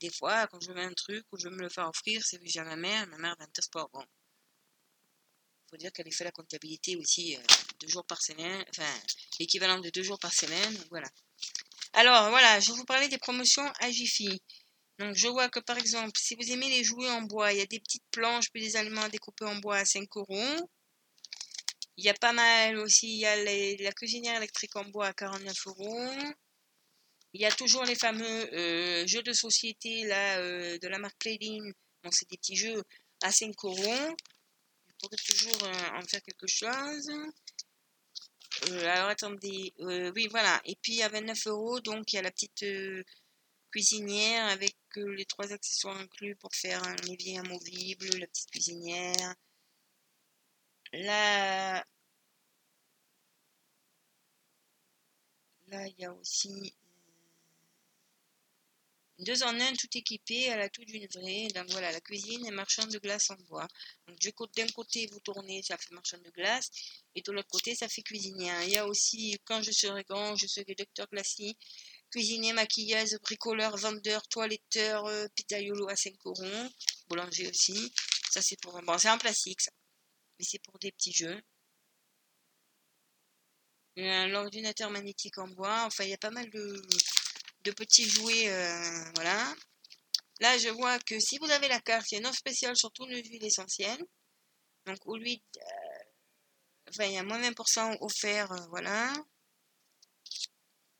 des 0.00 0.10
fois 0.10 0.46
quand 0.46 0.58
je 0.58 0.72
veux 0.72 0.80
un 0.80 0.94
truc 0.94 1.26
ou 1.32 1.36
je 1.36 1.50
veux 1.50 1.54
me 1.54 1.60
le 1.60 1.68
faire 1.68 1.86
offrir, 1.86 2.24
c'est 2.24 2.38
vu 2.38 2.48
à 2.58 2.64
ma 2.64 2.76
mère, 2.76 3.06
ma 3.08 3.18
mère 3.18 3.36
va 3.38 3.44
Intersport, 3.44 3.90
bon. 3.90 4.06
Faut 5.68 5.76
dire 5.76 5.92
qu'elle 5.92 6.10
fait 6.10 6.24
la 6.24 6.32
comptabilité 6.32 6.96
aussi 6.96 7.36
euh, 7.36 7.42
deux 7.80 7.88
jours 7.88 8.06
par 8.06 8.22
semaine, 8.22 8.64
enfin 8.70 8.90
l'équivalent 9.38 9.80
de 9.80 9.90
deux 9.90 10.02
jours 10.02 10.18
par 10.18 10.32
semaine, 10.32 10.82
voilà. 10.88 11.08
Alors 11.92 12.30
voilà, 12.30 12.58
je 12.58 12.72
vais 12.72 12.78
vous 12.78 12.86
parler 12.86 13.08
des 13.08 13.18
promotions 13.18 13.70
à 13.80 13.90
Jiffy. 13.90 14.40
Donc 14.98 15.14
je 15.14 15.28
vois 15.28 15.48
que 15.48 15.60
par 15.60 15.78
exemple, 15.78 16.18
si 16.18 16.34
vous 16.34 16.50
aimez 16.50 16.68
les 16.68 16.82
jouets 16.82 17.10
en 17.10 17.22
bois, 17.22 17.52
il 17.52 17.58
y 17.58 17.62
a 17.62 17.66
des 17.66 17.80
petites 17.80 18.06
planches 18.10 18.50
puis 18.50 18.62
des 18.62 18.76
aliments 18.76 19.02
à 19.02 19.08
découper 19.08 19.44
en 19.44 19.56
bois 19.56 19.76
à 19.76 19.84
5 19.84 20.08
euros. 20.16 20.68
Il 21.96 22.04
y 22.04 22.08
a 22.08 22.14
pas 22.14 22.32
mal 22.32 22.78
aussi, 22.78 23.08
il 23.08 23.18
y 23.18 23.26
a 23.26 23.36
la 23.82 23.92
cuisinière 23.92 24.36
électrique 24.36 24.76
en 24.76 24.84
bois 24.84 25.06
à 25.06 25.12
49 25.12 25.66
euros. 25.66 26.10
Il 27.32 27.40
y 27.40 27.44
a 27.44 27.52
toujours 27.52 27.84
les 27.84 27.94
fameux 27.94 28.54
euh, 28.54 29.06
jeux 29.06 29.22
de 29.22 29.32
société 29.32 30.04
là, 30.06 30.38
euh, 30.38 30.78
de 30.78 30.88
la 30.88 30.98
marque 30.98 31.18
Playline. 31.18 31.72
Bon, 32.02 32.10
c'est 32.10 32.28
des 32.30 32.38
petits 32.38 32.56
jeux 32.56 32.82
à 33.22 33.30
5 33.30 33.54
euros. 33.64 33.76
Vous 33.76 34.94
pourrez 35.00 35.16
toujours 35.16 35.62
euh, 35.64 35.98
en 35.98 36.02
faire 36.02 36.22
quelque 36.22 36.46
chose. 36.46 37.10
Alors 38.70 39.08
attendez, 39.08 39.72
oui 39.78 40.26
voilà. 40.30 40.60
Et 40.64 40.76
puis 40.82 41.02
à 41.02 41.08
29 41.08 41.46
euros, 41.48 41.80
donc 41.80 42.12
il 42.12 42.16
y 42.16 42.18
a 42.18 42.22
la 42.22 42.30
petite 42.30 42.64
cuisinière 43.70 44.46
avec 44.46 44.76
les 45.06 45.24
trois 45.26 45.52
accessoires 45.52 45.96
inclus 45.98 46.36
pour 46.36 46.54
faire 46.54 46.82
un 46.84 46.96
évier 47.08 47.38
amovible, 47.38 48.08
la 48.18 48.26
petite 48.26 48.50
cuisinière. 48.50 49.34
Là, 50.92 51.84
là 55.68 55.86
il 55.86 55.94
y 55.98 56.04
a 56.04 56.12
aussi 56.12 56.48
euh, 56.48 56.88
deux 59.18 59.42
en 59.42 59.58
un 59.60 59.74
tout 59.74 59.88
équipé, 59.94 60.44
elle 60.44 60.60
a 60.60 60.68
tout 60.68 60.84
d'une 60.84 61.06
vraie. 61.08 61.48
Donc 61.54 61.70
voilà, 61.70 61.92
la 61.92 62.00
cuisine 62.00 62.46
est 62.46 62.50
marchand 62.50 62.86
de 62.86 62.98
glace 62.98 63.30
en 63.30 63.36
bois. 63.48 63.66
Donc 64.06 64.18
d'un 64.56 64.68
côté 64.68 65.06
vous 65.12 65.20
tournez, 65.20 65.62
ça 65.62 65.76
fait 65.76 65.92
marchand 65.94 66.18
de 66.18 66.30
glace, 66.30 66.70
et 67.14 67.22
de 67.22 67.32
l'autre 67.32 67.48
côté 67.48 67.74
ça 67.74 67.88
fait 67.88 68.02
cuisinière. 68.02 68.62
Il 68.64 68.70
y 68.70 68.76
a 68.78 68.86
aussi 68.86 69.38
quand 69.44 69.62
je 69.62 69.72
serai 69.72 70.04
grand, 70.04 70.36
je 70.36 70.46
serai 70.46 70.74
docteur 70.74 71.08
classique 71.08 71.58
cuisinier, 72.10 72.52
maquilleuse, 72.52 73.18
bricoleur, 73.22 73.76
vendeur, 73.76 74.26
toiletteur, 74.28 75.06
euh, 75.06 75.26
à 75.88 75.96
5 75.96 76.14
euros, 76.24 76.68
boulanger 77.08 77.48
aussi. 77.48 77.92
Ça, 78.30 78.42
c'est 78.42 78.60
pour. 78.60 78.80
Bon, 78.82 78.98
c'est 78.98 79.10
en 79.10 79.18
plastique, 79.18 79.60
ça. 79.60 79.70
Mais 80.38 80.44
c'est 80.48 80.62
pour 80.62 80.78
des 80.78 80.92
petits 80.92 81.12
jeux. 81.12 81.40
L'ordinateur 83.96 84.90
magnétique 84.90 85.38
en 85.38 85.48
bois. 85.48 85.84
Enfin, 85.86 86.04
il 86.04 86.10
y 86.10 86.14
a 86.14 86.18
pas 86.18 86.30
mal 86.30 86.48
de, 86.50 87.72
petits 87.72 88.08
jouets. 88.08 88.48
euh, 88.48 89.04
voilà. 89.16 89.54
Là, 90.40 90.56
je 90.58 90.68
vois 90.68 90.98
que 91.00 91.18
si 91.18 91.38
vous 91.38 91.50
avez 91.50 91.68
la 91.68 91.80
carte, 91.80 92.10
il 92.12 92.14
y 92.14 92.18
a 92.18 92.20
une 92.20 92.26
offre 92.26 92.38
spéciale 92.38 92.76
sur 92.76 92.92
toutes 92.92 93.08
les 93.10 93.22
huiles 93.24 93.44
essentielles. 93.44 94.02
Donc, 94.86 94.98
au 95.06 95.16
lieu. 95.16 95.36
enfin, 96.88 97.04
il 97.06 97.12
y 97.14 97.18
a 97.18 97.22
moins 97.24 97.40
20% 97.40 97.98
offert. 98.00 98.52
euh, 98.52 98.66
voilà. 98.70 99.12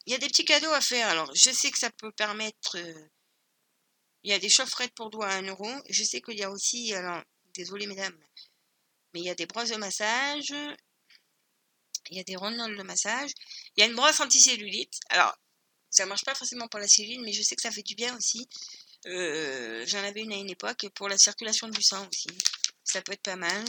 Il 0.08 0.12
y 0.12 0.14
a 0.14 0.18
des 0.18 0.28
petits 0.28 0.46
cadeaux 0.46 0.72
à 0.72 0.80
faire. 0.80 1.06
Alors, 1.08 1.30
je 1.34 1.50
sais 1.50 1.70
que 1.70 1.76
ça 1.78 1.90
peut 1.90 2.10
permettre. 2.12 2.78
euh, 2.78 3.08
il 4.22 4.30
y 4.30 4.32
a 4.32 4.38
des 4.38 4.48
chaufferettes 4.48 4.94
pour 4.94 5.10
doigts 5.10 5.28
à 5.28 5.36
1 5.36 5.42
euro. 5.42 5.70
Je 5.90 6.02
sais 6.02 6.22
qu'il 6.22 6.38
y 6.38 6.42
a 6.42 6.50
aussi. 6.50 6.94
Alors, 6.94 7.22
désolé, 7.52 7.86
mesdames. 7.86 8.18
Mais 9.12 9.20
il 9.20 9.26
y 9.26 9.30
a 9.30 9.34
des 9.34 9.44
brosses 9.44 9.68
de 9.68 9.76
massage. 9.76 10.54
Il 12.08 12.16
y 12.16 12.20
a 12.20 12.24
des 12.24 12.36
rondelles 12.36 12.74
de 12.74 12.82
massage. 12.82 13.32
Il 13.76 13.80
y 13.80 13.82
a 13.82 13.86
une 13.86 13.96
brosse 13.96 14.18
anticellulite. 14.20 14.98
Alors, 15.10 15.36
ça 15.90 16.06
marche 16.06 16.24
pas 16.24 16.34
forcément 16.34 16.68
pour 16.68 16.80
la 16.80 16.88
cellule, 16.88 17.20
mais 17.20 17.32
je 17.34 17.42
sais 17.42 17.54
que 17.54 17.60
ça 17.60 17.70
fait 17.70 17.82
du 17.82 17.94
bien 17.94 18.16
aussi. 18.16 18.48
Euh, 19.04 19.84
J'en 19.86 20.02
avais 20.02 20.22
une 20.22 20.32
à 20.32 20.36
une 20.36 20.48
époque 20.48 20.86
pour 20.94 21.10
la 21.10 21.18
circulation 21.18 21.68
du 21.68 21.82
sang 21.82 22.08
aussi. 22.08 22.28
Ça 22.82 23.02
peut 23.02 23.12
être 23.12 23.22
pas 23.22 23.36
mal. 23.36 23.62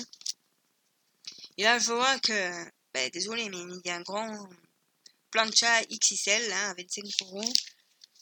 Et 1.58 1.64
là, 1.64 1.80
je 1.80 1.92
vois 1.92 2.18
que. 2.20 2.66
Ben, 2.94 3.10
désolé, 3.12 3.50
mais 3.50 3.58
il 3.58 3.82
y 3.84 3.90
a 3.90 3.96
un 3.98 4.02
grand 4.04 4.50
plancha 5.32 5.84
XXL 5.86 6.50
là, 6.50 6.70
avec 6.70 6.92
5 6.92 7.04
euros. 7.22 7.54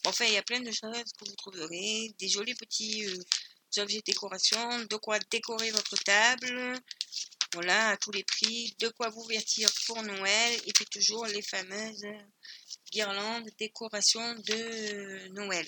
Enfin, 0.06 0.24
il 0.26 0.32
y 0.32 0.36
a 0.36 0.42
plein 0.42 0.60
de 0.60 0.70
choses 0.70 1.12
que 1.18 1.28
vous 1.28 1.36
trouverez. 1.36 2.14
Des 2.18 2.28
jolis 2.28 2.54
petits 2.54 3.04
euh, 3.06 3.82
objets 3.82 3.98
de 3.98 4.04
décoration. 4.04 4.84
De 4.84 4.96
quoi 4.96 5.18
décorer 5.30 5.70
votre 5.70 5.96
table. 6.04 6.80
Voilà, 7.54 7.90
à 7.90 7.96
tous 7.96 8.12
les 8.12 8.24
prix. 8.24 8.74
De 8.78 8.88
quoi 8.88 9.08
vous 9.08 9.24
vêtir 9.24 9.68
pour 9.86 10.02
Noël. 10.02 10.60
Et 10.66 10.72
puis 10.72 10.86
toujours 10.86 11.26
les 11.26 11.42
fameuses 11.42 12.06
guirlandes, 12.92 13.50
décorations 13.58 14.34
de 14.34 14.54
euh, 14.54 15.28
Noël. 15.30 15.66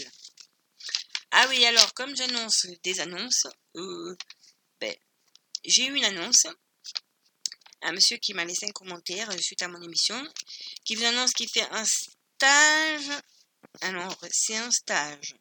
Ah 1.32 1.46
oui, 1.48 1.64
alors, 1.64 1.94
comme 1.94 2.16
j'annonce 2.16 2.66
des 2.82 3.00
annonces, 3.00 3.46
euh, 3.76 4.16
ben, 4.80 4.94
j'ai 5.64 5.86
eu 5.86 5.94
une 5.94 6.04
annonce. 6.04 6.46
Un 7.82 7.92
monsieur 7.92 8.18
qui 8.18 8.34
m'a 8.34 8.44
laissé 8.44 8.66
un 8.66 8.72
commentaire 8.72 9.30
euh, 9.30 9.38
suite 9.38 9.62
à 9.62 9.68
mon 9.68 9.80
émission, 9.80 10.22
qui 10.84 10.94
vous 10.94 11.04
annonce 11.04 11.32
qu'il 11.32 11.48
fait 11.48 11.68
un 11.70 11.84
stage. 11.84 13.10
Alors, 13.80 14.16
c'est 14.30 14.56
un 14.56 14.70
stage. 14.70 15.34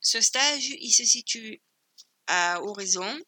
Ce 0.00 0.20
stage, 0.20 0.68
il 0.68 0.92
se 0.92 1.04
situe 1.04 1.60
à 2.26 2.60
Oraison. 2.62 3.18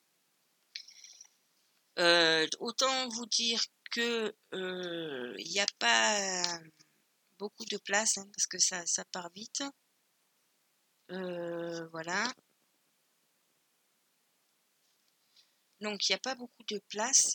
Euh, 1.99 2.47
autant 2.61 3.09
vous 3.09 3.27
dire 3.27 3.63
que 3.91 4.35
euh, 4.55 5.35
il 5.39 5.51
n'y 5.51 5.61
a 5.61 5.67
pas 5.79 6.61
beaucoup 7.39 7.65
de 7.67 7.77
place 7.77 8.17
hein, 8.19 8.27
parce 8.35 8.47
que 8.47 8.59
ça, 8.59 8.87
ça 8.87 9.05
part 9.07 9.31
vite. 9.35 9.63
Voilà. 11.09 12.33
Donc 15.83 16.09
il 16.09 16.13
n'y 16.13 16.17
a 16.17 16.19
pas 16.19 16.37
beaucoup 16.37 16.63
de 16.69 16.79
place. 16.89 17.35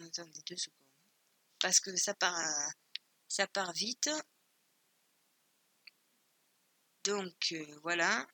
Attendez 0.00 0.40
deux 0.46 0.56
secondes. 0.56 0.78
Parce 1.60 1.80
que 1.80 1.94
ça 1.96 2.14
part, 2.14 2.36
ça 3.28 3.46
part 3.46 3.72
vite. 3.72 4.10
Donc 7.04 7.34
euh, 7.52 7.78
voilà. 7.82 8.26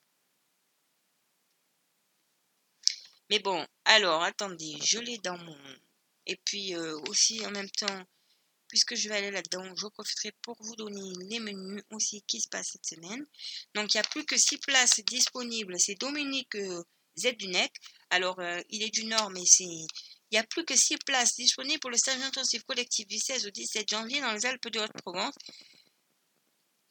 Mais 3.30 3.38
bon, 3.38 3.64
alors 3.84 4.22
attendez, 4.22 4.76
je 4.84 4.98
l'ai 4.98 5.18
dans 5.18 5.38
mon. 5.38 5.56
Et 6.26 6.36
puis 6.44 6.74
euh, 6.74 6.98
aussi 7.08 7.44
en 7.46 7.50
même 7.50 7.70
temps, 7.70 8.04
puisque 8.66 8.94
je 8.94 9.08
vais 9.08 9.16
aller 9.16 9.30
là-dedans, 9.30 9.74
je 9.76 9.86
profiterai 9.86 10.32
pour 10.42 10.56
vous 10.60 10.76
donner 10.76 11.12
les 11.28 11.40
menus 11.40 11.82
aussi 11.90 12.22
qui 12.22 12.40
se 12.40 12.48
passent 12.48 12.70
cette 12.72 12.86
semaine. 12.86 13.24
Donc 13.74 13.94
il 13.94 13.96
n'y 13.96 14.00
a 14.00 14.08
plus 14.08 14.24
que 14.24 14.36
6 14.36 14.58
places 14.58 15.00
disponibles. 15.06 15.78
C'est 15.78 15.94
Dominique 15.94 16.54
euh, 16.56 16.82
Z. 17.16 17.36
Alors 18.10 18.40
euh, 18.40 18.60
il 18.68 18.82
est 18.82 18.90
du 18.90 19.04
Nord, 19.04 19.30
mais 19.30 19.44
c'est. 19.44 19.86
Il 20.30 20.36
n'y 20.36 20.38
a 20.38 20.44
plus 20.44 20.64
que 20.64 20.76
6 20.76 20.98
places 20.98 21.34
disponibles 21.34 21.80
pour 21.80 21.90
le 21.90 21.96
stage 21.96 22.20
intensif 22.22 22.62
collectif 22.62 23.06
du 23.08 23.18
16 23.18 23.46
au 23.46 23.50
17 23.50 23.88
janvier 23.88 24.20
dans 24.20 24.32
les 24.32 24.46
Alpes 24.46 24.68
de 24.68 24.78
Haute-Provence. 24.78 25.34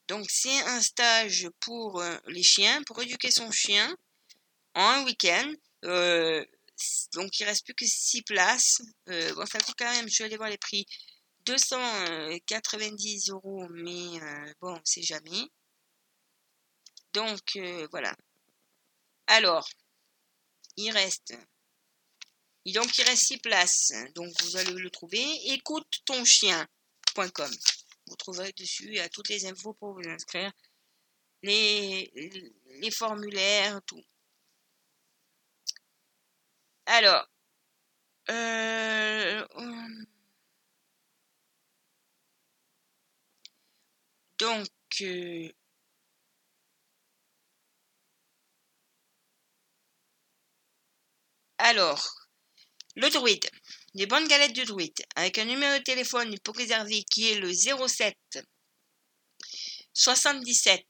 Donc 0.10 0.26
c'est 0.30 0.62
un 0.64 0.82
stage 0.82 1.48
pour 1.62 2.02
euh, 2.02 2.18
les 2.28 2.44
chiens, 2.44 2.84
pour 2.84 3.02
éduquer 3.02 3.32
son 3.32 3.50
chien 3.52 3.96
en 4.74 4.82
un 4.82 5.06
week-end. 5.06 5.54
Euh, 5.86 6.44
donc 7.14 7.40
il 7.40 7.46
reste 7.46 7.64
plus 7.64 7.76
que 7.76 7.86
6 7.86 8.24
places. 8.24 8.82
Euh, 9.08 9.34
bon, 9.36 9.46
ça 9.46 9.60
coûte 9.60 9.76
quand 9.78 9.92
même, 9.92 10.10
je 10.10 10.18
vais 10.18 10.26
aller 10.26 10.38
voir 10.38 10.50
les 10.50 10.58
prix, 10.58 10.86
290 11.46 13.30
euros, 13.30 13.68
mais 13.70 14.20
bon, 14.60 14.82
c'est 14.84 15.04
jamais. 15.04 15.48
Donc 17.14 17.58
voilà. 17.92 18.14
Alors, 19.28 19.70
il 20.76 20.92
reste. 20.92 21.36
Et 22.66 22.72
donc 22.74 22.98
il 22.98 23.04
reste 23.04 23.26
6 23.26 23.38
places. 23.40 23.94
Donc 24.16 24.30
vous 24.42 24.58
allez 24.58 24.74
le 24.74 24.90
trouver. 24.90 25.24
Écoute 25.54 26.02
ton 26.06 26.24
chien.com. 26.26 27.52
Vous 28.08 28.16
trouverez 28.16 28.52
dessus 28.54 28.86
il 28.88 28.96
y 28.96 29.00
a 29.00 29.10
toutes 29.10 29.30
les 29.30 29.46
infos 29.46 29.74
pour 29.74 29.94
vous 29.94 30.08
inscrire. 30.10 30.52
Les, 31.44 32.12
formulaires, 32.92 33.82
tout. 33.86 34.04
Alors, 36.86 37.28
euh, 38.30 39.46
donc, 44.40 44.68
euh, 45.02 45.50
alors, 51.58 52.19
le 53.00 53.10
druide, 53.10 53.50
les 53.94 54.06
bonnes 54.06 54.28
galettes 54.28 54.54
du 54.54 54.66
druide, 54.66 55.02
avec 55.16 55.38
un 55.38 55.46
numéro 55.46 55.78
de 55.78 55.84
téléphone 55.84 56.38
pour 56.40 56.56
réserver 56.56 57.04
qui 57.04 57.30
est 57.30 57.40
le 57.40 57.52
07 57.54 58.18
77 59.94 60.86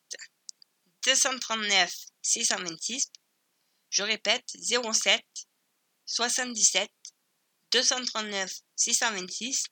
239 1.06 1.94
626. 2.22 3.12
Je 3.90 4.04
répète, 4.04 4.46
07 4.56 5.24
77 6.06 6.92
239 7.72 8.52
626. 8.76 9.66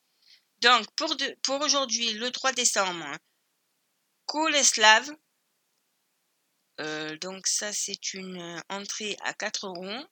Donc, 0.62 0.88
pour, 0.96 1.16
pour 1.44 1.62
aujourd'hui, 1.62 2.14
le 2.14 2.32
3 2.32 2.54
décembre, 2.54 3.18
Koleslav. 4.26 5.10
Euh, 6.80 7.18
donc, 7.18 7.48
ça, 7.48 7.74
c'est 7.74 8.14
une 8.14 8.64
entrée 8.70 9.18
à 9.22 9.34
4 9.34 9.68
euros. 9.68 10.06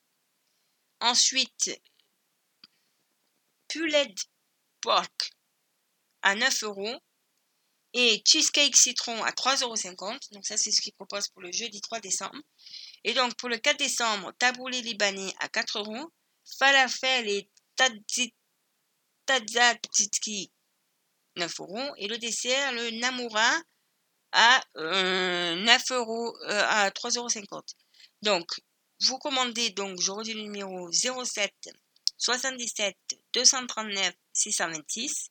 Ensuite, 1.00 1.72
Pulled 3.76 4.16
Pork 4.82 5.32
à 6.22 6.36
9 6.36 6.64
euros. 6.64 6.96
Et 7.98 8.22
cheesecake 8.26 8.76
citron 8.76 9.24
à 9.24 9.32
3,50€. 9.32 10.34
Donc 10.34 10.46
ça, 10.46 10.58
c'est 10.58 10.72
ce 10.72 10.82
qu'ils 10.82 10.94
proposent 10.94 11.30
pour 11.30 11.42
le 11.42 11.52
jeudi 11.52 11.80
3 11.80 12.02
décembre. 12.02 12.38
Et 13.06 13.14
donc 13.14 13.36
pour 13.38 13.48
le 13.48 13.58
4 13.58 13.78
décembre, 13.78 14.34
taboulé 14.38 14.82
libanais 14.82 15.34
à 15.40 15.48
4 15.48 15.80
euros. 15.80 16.12
Falafel 16.60 17.30
et 17.30 17.50
tzatziki 19.28 20.52
9 21.38 21.60
euros. 21.62 21.94
Et 21.98 22.08
le 22.08 22.18
dessert, 22.18 22.74
le 22.74 22.92
Namura 23.00 23.62
à 24.34 24.62
euh, 24.76 25.56
9 25.56 25.92
euros, 25.92 26.38
euh, 26.50 26.64
à 26.68 26.90
3,50 26.90 27.46
euros. 27.52 27.64
Donc, 28.22 28.48
vous 29.02 29.18
commandez, 29.20 29.70
donc, 29.70 30.02
je 30.02 30.12
le 30.12 30.42
numéro 30.42 30.92
07 30.92 31.54
77 32.18 32.98
239 33.36 34.14
626. 34.34 35.30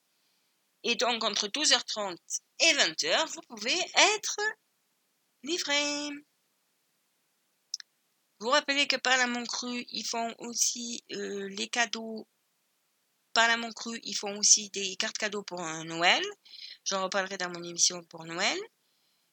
Et 0.83 0.95
donc, 0.97 1.25
entre 1.25 1.49
12h30 1.49 2.17
et 2.61 2.73
20h, 2.75 3.27
vous 3.33 3.41
pouvez 3.49 3.79
être 4.17 4.41
livré. 5.43 6.11
Vous 8.41 8.51
rappelez 8.51 8.87
que 8.87 8.97
par 8.97 9.17
la 9.17 9.45
Cru, 9.47 9.87
ils 9.91 10.07
font 10.07 10.35
aussi 10.39 11.03
euh, 11.13 11.49
les 11.49 11.69
cadeaux. 11.69 12.29
Par 13.33 13.49
la 13.49 13.73
Cru, 13.73 13.99
ils 14.03 14.15
font 14.15 14.37
aussi 14.37 14.69
des 14.71 14.97
cartes 14.97 15.17
cadeaux 15.17 15.43
pour 15.43 15.63
Noël. 15.63 16.23
J'en 16.85 17.03
reparlerai 17.03 17.39
dans 17.39 17.51
mon 17.51 17.63
émission 17.63 18.05
pour 18.05 18.25
Noël. 18.25 18.59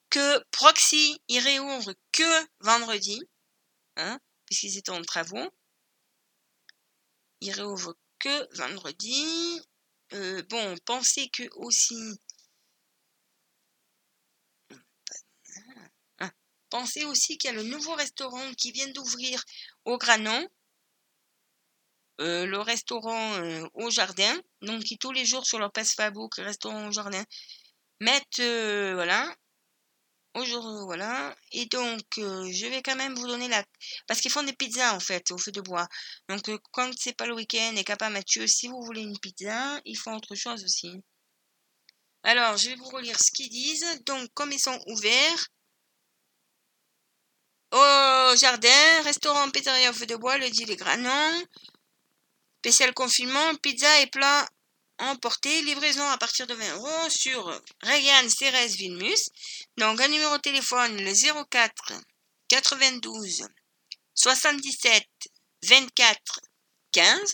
Que 0.10 0.42
Proxy, 0.52 1.22
il 1.28 1.40
réouvre 1.40 1.94
que 2.14 2.48
vendredi, 2.62 3.22
hein, 3.98 4.18
puisqu'ils 4.46 4.78
étaient 4.78 4.92
en 4.92 5.02
travaux. 5.02 5.50
Il 7.42 7.52
réouvre 7.52 7.96
vendredi. 8.54 9.62
Euh, 10.14 10.44
bon, 10.50 10.76
pensez 10.86 11.30
que 11.30 11.44
aussi 11.56 11.96
Pensez 16.70 17.04
aussi 17.04 17.38
qu'il 17.38 17.50
y 17.50 17.54
a 17.54 17.56
le 17.58 17.64
nouveau 17.64 17.94
restaurant 17.96 18.54
qui 18.54 18.72
vient 18.72 18.88
d'ouvrir 18.92 19.44
au 19.84 19.98
Granon. 19.98 20.48
Euh, 22.22 22.46
le 22.46 22.60
restaurant 22.60 23.34
euh, 23.34 23.68
au 23.74 23.90
jardin, 23.90 24.40
donc 24.62 24.84
qui 24.84 24.98
tous 24.98 25.12
les 25.12 25.26
jours 25.26 25.46
sur 25.46 25.60
leur 25.60 25.72
page 25.74 25.88
Facebook, 25.88 26.36
restaurant 26.36 26.88
au 26.88 26.92
jardin, 26.92 27.24
mettent, 28.00 28.40
voilà, 28.40 29.36
au 30.34 30.46
jour, 30.46 30.86
voilà, 30.86 31.36
et 31.52 31.66
donc 31.66 32.02
je 32.16 32.68
vais 32.70 32.82
quand 32.82 32.96
même 32.96 33.16
vous 33.16 33.28
donner 33.28 33.48
la, 33.48 33.64
parce 34.08 34.22
qu'ils 34.22 34.32
font 34.32 34.44
des 34.44 34.54
pizzas 34.54 34.96
en 34.96 35.00
fait 35.00 35.32
au 35.32 35.38
feu 35.38 35.52
de 35.52 35.62
bois, 35.62 35.88
donc 36.30 36.50
quand 36.72 36.90
c'est 36.98 37.18
pas 37.18 37.26
le 37.26 37.36
week-end 37.36 37.76
et 37.76 37.84
qu'à 37.84 37.98
Mathieu, 38.10 38.48
si 38.48 38.68
vous 38.68 38.82
voulez 38.82 39.02
une 39.02 39.20
pizza, 39.20 39.80
ils 39.86 39.98
font 39.98 40.16
autre 40.16 40.36
chose 40.36 40.64
aussi. 40.64 41.02
Alors, 42.24 42.56
je 42.58 42.70
vais 42.70 42.76
vous 42.76 42.90
relire 42.90 43.18
ce 43.20 43.32
qu'ils 43.32 43.50
disent. 43.50 44.04
Donc, 44.06 44.30
comme 44.34 44.52
ils 44.52 44.60
sont 44.60 44.80
ouverts, 44.88 45.48
au 47.72 48.36
jardin, 48.36 49.02
restaurant, 49.04 49.50
pizzeria 49.50 49.90
au 49.90 49.94
feu 49.94 50.06
de 50.06 50.16
bois, 50.16 50.38
le 50.38 50.50
dit 50.50 50.66
les 50.66 50.76
granons. 50.76 51.46
Spécial 52.60 52.94
confinement, 52.94 53.56
pizza 53.56 54.02
et 54.02 54.08
plats 54.08 54.48
emportés, 55.02 55.62
livraison 55.64 56.08
à 56.10 56.18
partir 56.18 56.48
de 56.48 56.54
20 56.54 56.76
euros 56.76 57.10
sur 57.10 57.46
Regan 57.84 58.30
Cérès 58.30 58.74
Vilmus. 58.76 59.30
Donc 59.78 60.00
un 60.00 60.08
numéro 60.08 60.38
de 60.38 60.42
téléphone 60.42 60.96
le 60.98 61.44
04 61.50 61.94
92 62.48 63.48
77 64.14 65.06
24 65.64 66.40
15. 66.92 67.34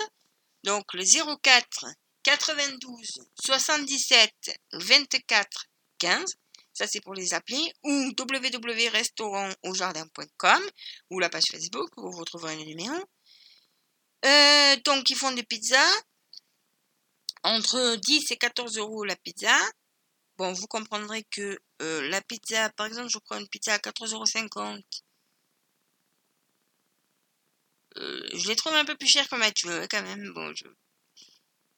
Donc 0.63 0.93
le 0.93 1.03
04 1.03 1.86
92 2.24 3.20
77 3.39 4.32
24 4.74 5.65
15. 5.99 6.36
Ça, 6.74 6.86
c'est 6.86 6.99
pour 7.01 7.13
les 7.15 7.34
appeler. 7.34 7.74
Ou 7.84 8.13
www.restaurantaujardin.com 8.20 10.61
ou 11.09 11.20
la 11.20 11.30
page 11.30 11.45
Facebook 11.49 11.89
où 11.97 12.11
vous 12.11 12.20
retrouverez 12.20 12.55
le 12.55 12.65
numéro. 12.65 12.95
Euh, 14.26 14.76
donc, 14.86 15.09
ils 15.09 15.15
font 15.15 15.32
des 15.32 15.41
pizzas. 15.41 15.89
Entre 17.47 17.95
10 17.95 18.31
et 18.31 18.35
14 18.35 18.77
euros 18.77 19.05
la 19.05 19.15
pizza. 19.15 19.57
Bon, 20.37 20.51
vous 20.51 20.67
comprendrez 20.67 21.23
que 21.31 21.57
euh, 21.81 22.09
la 22.09 22.21
pizza, 22.21 22.69
par 22.71 22.87
exemple, 22.87 23.07
je 23.09 23.19
prends 23.19 23.39
une 23.39 23.47
pizza 23.47 23.73
à 23.73 23.77
14,50 23.77 24.49
euros. 24.59 24.77
Euh, 27.99 28.29
je 28.33 28.49
les 28.49 28.55
trouve 28.57 28.73
un 28.73 28.83
peu 28.83 28.97
plus 28.97 29.07
cher 29.07 29.29
que 29.29 29.37
Mathieu, 29.37 29.87
quand 29.89 30.01
même. 30.03 30.33
Bon, 30.33 30.53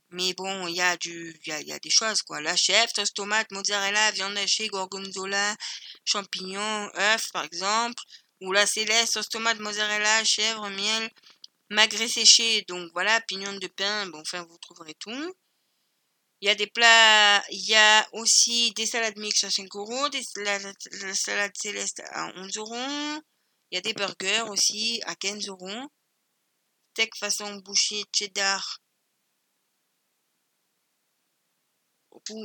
mais 0.10 0.34
bon, 0.34 0.66
il 0.68 0.76
y 0.76 0.82
a 0.82 0.98
du, 0.98 1.40
y 1.46 1.72
a, 1.72 1.78
des 1.78 1.90
choses, 1.92 2.24
quoi. 2.24 2.42
La 2.42 2.56
chèvre, 2.56 2.92
sauce 2.96 3.14
tomate, 3.14 3.52
mozzarella, 3.52 4.10
viande 4.10 4.38
hachée, 4.40 4.70
gorgonzola, 4.70 5.56
champignons, 6.04 6.90
œufs, 6.96 7.32
par 7.32 7.44
exemple. 7.44 8.02
Ou 8.42 8.54
la 8.54 8.66
céleste, 8.66 9.14
sauce 9.14 9.30
tomate, 9.30 9.60
mozzarella, 9.60 10.24
chèvre, 10.24 10.68
miel, 10.72 11.12
magret 11.70 12.08
séché. 12.08 12.66
Donc 12.68 12.90
voilà, 12.94 13.22
pignon 13.22 13.54
de 13.54 13.68
pain. 13.68 14.08
Bon, 14.08 14.22
enfin, 14.22 14.42
vous 14.50 14.58
trouverez 14.58 14.96
tout. 14.96 15.36
Il 16.42 16.48
y 16.48 16.50
a 16.50 16.56
des 16.56 16.68
plats, 16.68 17.44
il 17.50 17.66
y 17.68 17.76
a 17.76 18.08
aussi 18.14 18.72
des 18.74 18.86
salades 18.86 19.18
mixtes 19.18 19.44
à 19.44 19.52
5 19.52 19.76
euros, 19.76 20.10
des 20.10 20.24
salades, 20.24 20.74
la 21.02 21.14
salade 21.14 21.52
céleste 21.56 22.02
à 22.12 22.32
11 22.38 22.58
euros. 22.58 23.22
Il 23.72 23.76
y 23.76 23.78
a 23.78 23.82
des 23.82 23.94
burgers 23.94 24.46
aussi 24.50 25.02
à 25.06 25.16
15 25.16 25.48
euros. 25.50 25.92
Steak 26.94 27.16
façon 27.18 27.56
boucher 27.58 28.04
cheddar 28.14 28.80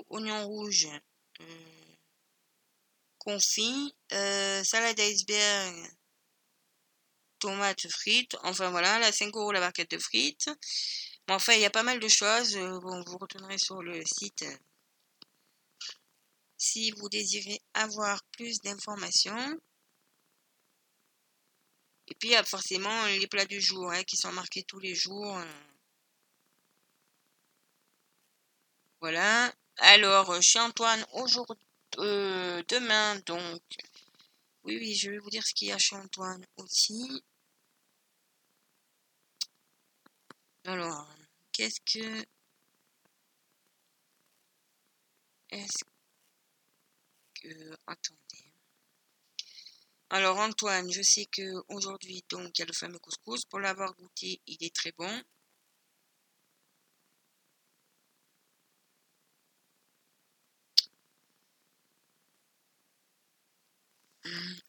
oignon 0.09 0.47
rouge 0.47 0.89
euh, 1.41 1.97
confit, 3.19 3.95
euh, 4.13 4.63
salade 4.65 5.01
iceberg, 5.01 5.75
tomates 7.39 7.89
frites, 7.91 8.37
enfin 8.43 8.71
voilà, 8.71 8.99
la 8.99 9.13
5 9.13 9.35
euros 9.37 9.53
la 9.53 9.61
barquette 9.61 9.91
de 9.91 9.99
frites. 9.99 10.51
Enfin, 11.29 11.55
il 11.55 11.61
y 11.61 11.64
a 11.64 11.70
pas 11.70 11.83
mal 11.83 12.01
de 12.01 12.09
choses. 12.09 12.57
Euh, 12.57 12.79
bon, 12.81 13.03
vous 13.07 13.18
retournerez 13.18 13.59
sur 13.59 13.83
le 13.83 14.03
site 14.05 14.45
si 16.57 16.91
vous 16.93 17.09
désirez 17.09 17.61
avoir 17.75 18.22
plus 18.33 18.61
d'informations. 18.61 19.61
Et 22.09 22.14
puis, 22.14 22.31
il 22.31 22.33
y 22.33 22.37
a 22.37 22.45
forcément 22.45 23.07
les 23.07 23.27
plats 23.27 23.47
du 23.47 23.61
jour 23.61 23.91
hein, 23.91 24.03
qui 24.05 24.16
sont 24.16 24.33
marqués 24.33 24.62
tous 24.64 24.79
les 24.79 24.95
jours. 24.95 25.39
Voilà. 29.01 29.53
Alors, 29.79 30.31
euh, 30.31 30.41
chez 30.41 30.61
Antoine, 30.61 31.05
aujourd'hui, 31.12 31.66
euh, 31.99 32.62
demain, 32.68 33.16
donc. 33.27 33.62
Oui, 34.64 34.79
oui, 34.79 34.95
je 34.95 35.11
vais 35.11 35.18
vous 35.18 35.31
dire 35.31 35.47
ce 35.47 35.55
qu'il 35.55 35.68
y 35.68 35.72
a 35.72 35.79
chez 35.79 35.97
Antoine 35.97 36.45
aussi. 36.57 37.22
Alors, 40.66 41.14
qu'est-ce 41.55 41.81
que. 41.81 42.27
Est-ce 45.51 45.85
que. 47.35 47.77
Attendez. 47.87 48.53
Alors, 50.11 50.39
Antoine, 50.39 50.91
je 50.91 51.03
sais 51.03 51.27
que 51.27 51.43
aujourd'hui, 51.69 52.25
donc, 52.31 52.59
il 52.59 52.61
y 52.61 52.63
a 52.63 52.67
le 52.67 52.73
fameux 52.73 52.99
couscous. 52.99 53.45
Pour 53.45 53.61
l'avoir 53.61 53.95
goûté, 53.95 54.41
il 54.47 54.63
est 54.65 54.75
très 54.75 54.93
bon. 54.93 55.23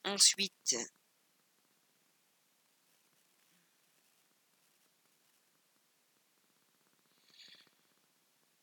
Ensuite, 0.06 0.76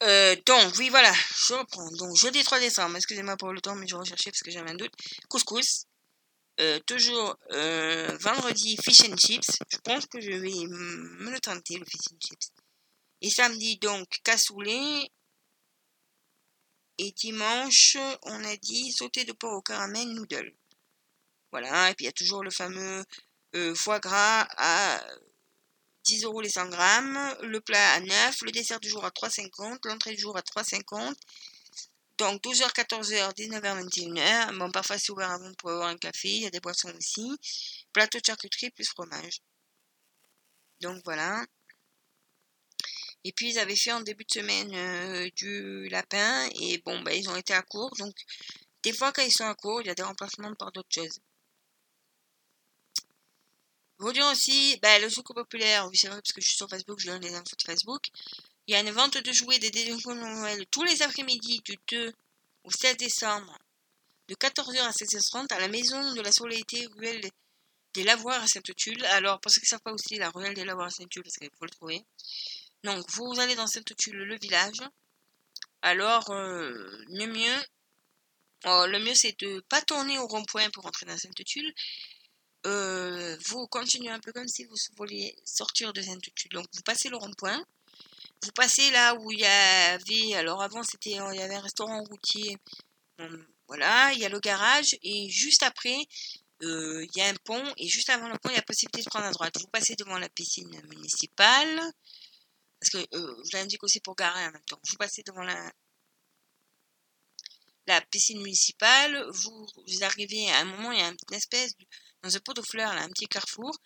Euh, 0.03 0.35
donc, 0.47 0.75
oui, 0.79 0.89
voilà, 0.91 1.13
je 1.13 1.55
reprends. 1.55 1.91
Donc, 1.93 2.17
jeudi 2.17 2.43
3 2.43 2.59
décembre, 2.59 2.97
excusez-moi 2.97 3.37
pour 3.37 3.53
le 3.53 3.61
temps, 3.61 3.77
mais 3.77 3.87
je 3.87 3.95
recherchais 3.95 4.31
parce 4.31 4.43
que 4.43 4.51
j'avais 4.51 4.71
un 4.71 4.75
doute. 4.75 4.93
Couscous. 5.29 5.87
Euh, 6.61 6.79
toujours 6.81 7.37
euh, 7.53 8.17
vendredi, 8.21 8.77
fish 8.83 9.01
and 9.09 9.17
chips. 9.17 9.59
Je 9.71 9.79
pense 9.79 10.07
que 10.07 10.21
je 10.21 10.33
vais 10.33 10.67
me 10.67 11.31
le 11.31 11.41
tenter, 11.41 11.79
le 11.79 11.85
fish 11.85 12.13
and 12.13 12.19
chips. 12.21 12.51
Et 13.21 13.31
samedi, 13.31 13.79
donc, 13.79 14.09
cassoulet. 14.25 15.09
Et 16.99 17.13
dimanche, 17.13 17.97
on 18.23 18.45
a 18.45 18.57
dit 18.57 18.93
sauté 18.93 19.25
de 19.25 19.33
porc 19.33 19.55
au 19.55 19.63
caramel 19.63 20.09
noodle. 20.09 20.53
Voilà, 21.53 21.91
et 21.91 21.95
puis 21.95 22.05
il 22.05 22.07
y 22.07 22.11
a 22.11 22.13
toujours 22.13 22.43
le 22.43 22.51
fameux 22.51 23.05
euh, 23.55 23.75
foie 23.75 24.01
gras 24.01 24.47
à 24.57 25.03
10 26.05 26.25
euros 26.25 26.41
les 26.41 26.49
100 26.49 26.69
grammes, 26.69 27.37
le 27.43 27.61
plat 27.61 27.93
à 27.93 28.01
9, 28.01 28.43
le 28.43 28.51
dessert 28.51 28.81
du 28.81 28.89
jour 28.89 29.05
à 29.05 29.11
3,50, 29.11 29.87
l'entrée 29.87 30.15
du 30.15 30.21
jour 30.21 30.37
à 30.37 30.41
3,50. 30.41 31.15
Donc 32.19 32.43
12h, 32.43 32.73
14h, 32.73 33.35
19h, 33.35 33.85
21h. 33.85 34.59
Bon, 34.59 34.71
parfois 34.71 34.99
c'est 34.99 35.11
ouvert 35.13 35.31
avant 35.31 35.53
pour 35.55 35.71
avoir 35.71 35.89
un 35.89 35.97
café, 35.97 36.29
il 36.29 36.43
y 36.43 36.47
a 36.47 36.51
des 36.51 36.61
boissons 36.61 36.93
aussi. 36.97 37.31
Plateau 37.93 38.19
de 38.19 38.25
charcuterie 38.25 38.71
plus 38.71 38.85
fromage. 38.85 39.41
Donc 40.81 41.01
voilà. 41.05 41.45
Et 43.25 43.33
puis 43.33 43.51
ils 43.51 43.59
avaient 43.59 43.77
fait 43.77 43.93
en 43.93 44.01
début 44.01 44.25
de 44.25 44.33
semaine 44.33 44.75
euh, 44.75 45.31
du 45.37 45.89
lapin 45.89 46.49
et 46.61 46.79
bon 46.85 47.01
bah 47.03 47.15
ils 47.15 47.29
ont 47.31 47.37
été 47.37 47.55
à 47.55 47.63
court 47.63 47.95
donc 47.99 48.15
des 48.83 48.93
fois 48.93 49.13
quand 49.13 49.23
ils 49.23 49.33
sont 49.33 49.45
à 49.45 49.55
court 49.55 49.81
il 49.81 49.87
y 49.87 49.91
a 49.91 49.95
des 49.95 50.03
remplacements 50.03 50.53
par 50.57 50.73
d'autres 50.73 50.89
choses. 50.93 51.21
Dire 54.11 54.27
aussi, 54.27 54.79
bah, 54.83 54.99
le 54.99 55.09
Souco 55.09 55.33
populaire, 55.33 55.87
oui 55.89 55.97
c'est 55.97 56.09
vrai 56.09 56.17
parce 56.17 56.33
que 56.33 56.41
je 56.41 56.49
suis 56.49 56.57
sur 56.57 56.69
Facebook, 56.69 56.99
je 56.99 57.07
donne 57.07 57.23
les 57.23 57.35
infos 57.35 57.57
de 57.57 57.63
Facebook. 57.63 58.09
Il 58.67 58.75
y 58.75 58.77
a 58.77 58.81
une 58.81 58.91
vente 58.91 59.17
de 59.17 59.33
jouets 59.33 59.59
des 59.59 59.71
dédicaces 59.71 60.07
Noël 60.07 60.67
tous 60.71 60.83
les 60.83 61.03
après-midi 61.03 61.61
du 61.65 61.77
2 61.89 62.13
au 62.65 62.71
16 62.71 62.97
décembre 62.97 63.59
de 64.29 64.35
14h 64.35 64.81
à 64.81 64.91
16h30 64.91 65.53
à 65.53 65.61
la 65.61 65.69
maison 65.69 66.15
de 66.15 66.21
la 66.21 66.33
Soleilité 66.33 66.87
ruelle 66.97 67.21
des 67.95 68.05
Lavoirs 68.05 68.43
à 68.43 68.47
Sainte-Tulle. 68.47 69.05
Alors, 69.07 69.41
pour 69.41 69.51
ceux 69.51 69.61
qui 69.61 69.67
ne 69.67 69.71
savent 69.71 69.81
pas 69.81 69.93
aussi, 69.93 70.17
la 70.17 70.31
ruelle 70.31 70.55
des 70.55 70.65
Lavoirs 70.65 70.87
à 70.87 70.91
Sainte-Tulle, 70.91 71.23
parce 71.23 71.37
qu'il 71.37 71.51
faut 71.59 71.65
le 71.65 71.71
trouver. 71.71 72.05
Donc, 72.85 73.05
vous 73.11 73.39
allez 73.39 73.55
dans 73.55 73.67
Sainte-Tulle, 73.67 74.17
le 74.17 74.39
village. 74.39 74.81
Alors, 75.83 76.31
euh, 76.31 77.05
le 77.09 77.27
mieux, 77.27 77.63
oh, 78.65 78.87
le 78.89 78.99
mieux, 79.01 79.15
c'est 79.15 79.39
de 79.41 79.61
pas 79.69 79.83
tourner 79.83 80.19
au 80.19 80.27
rond-point 80.27 80.71
pour 80.71 80.87
entrer 80.87 81.07
dans 81.07 81.19
Sainte-Tulle. 81.19 81.73
Euh, 82.67 83.37
vous 83.47 83.67
continuez 83.67 84.11
un 84.11 84.21
peu 84.21 84.33
comme 84.33 84.49
si 84.49 84.65
vous 84.65 84.77
vouliez 84.97 85.37
sortir 85.45 85.93
de 85.93 86.01
Sainte-Tulle. 86.01 86.53
Donc, 86.53 86.67
vous 86.73 86.83
passez 86.83 87.09
le 87.09 87.17
rond-point. 87.17 87.65
Vous 88.45 88.53
passez 88.53 88.91
là 88.91 89.15
où 89.15 89.31
il 89.31 89.41
y 89.41 89.47
avait, 89.47 90.35
alors 90.35 90.63
avant 90.63 90.83
c'était, 90.83 91.11
il 91.11 91.37
y 91.37 91.43
avait 91.43 91.55
un 91.55 91.61
restaurant 91.61 92.03
routier. 92.03 92.57
voilà, 93.69 94.13
il 94.13 94.19
y 94.19 94.25
a 94.25 94.29
le 94.29 94.41
garage 94.41 94.97
et 95.03 95.29
juste 95.31 95.63
après, 95.63 95.97
euh, 96.63 97.05
il 97.05 97.19
y 97.19 97.23
a 97.23 97.29
un 97.29 97.35
pont 97.45 97.63
et 97.77 97.89
juste 97.89 98.11
avant 98.11 98.29
le 98.29 98.39
pont, 98.39 98.49
il 98.49 98.53
y 98.53 98.55
a 98.55 98.59
la 98.59 98.63
possibilité 98.63 99.03
de 99.03 99.11
prendre 99.11 99.27
à 99.27 99.31
droite. 99.31 99.59
Vous 99.61 99.69
passez 99.69 99.95
devant 99.97 100.19
la 100.19 100.29
piscine 100.29 100.71
municipale. 100.89 101.81
Parce 102.81 102.91
que 102.91 103.17
euh, 103.17 103.43
je 103.51 103.57
l'indique 103.57 103.83
aussi 103.85 104.01
pour 104.01 104.17
garer 104.17 104.45
en 104.47 104.53
même 104.53 104.65
temps. 104.65 104.81
Vous 104.89 104.97
passez 104.97 105.23
devant 105.23 105.43
la, 105.43 105.73
la 107.87 108.01
piscine 108.01 108.41
municipale. 108.43 109.25
Vous, 109.31 109.67
arrivez 110.03 110.51
à 110.51 110.59
un 110.61 110.65
moment, 110.65 110.93
il 110.93 110.99
y 110.99 111.03
a 111.03 111.09
une 111.09 111.37
espèce, 111.37 111.77
de, 111.77 111.85
dans 112.23 112.37
un 112.37 112.41
pot 112.41 112.55
de 112.55 112.63
fleurs, 112.63 112.95
là, 112.95 113.03
un 113.03 113.09
petit 113.09 113.27
carrefour. 113.27 113.77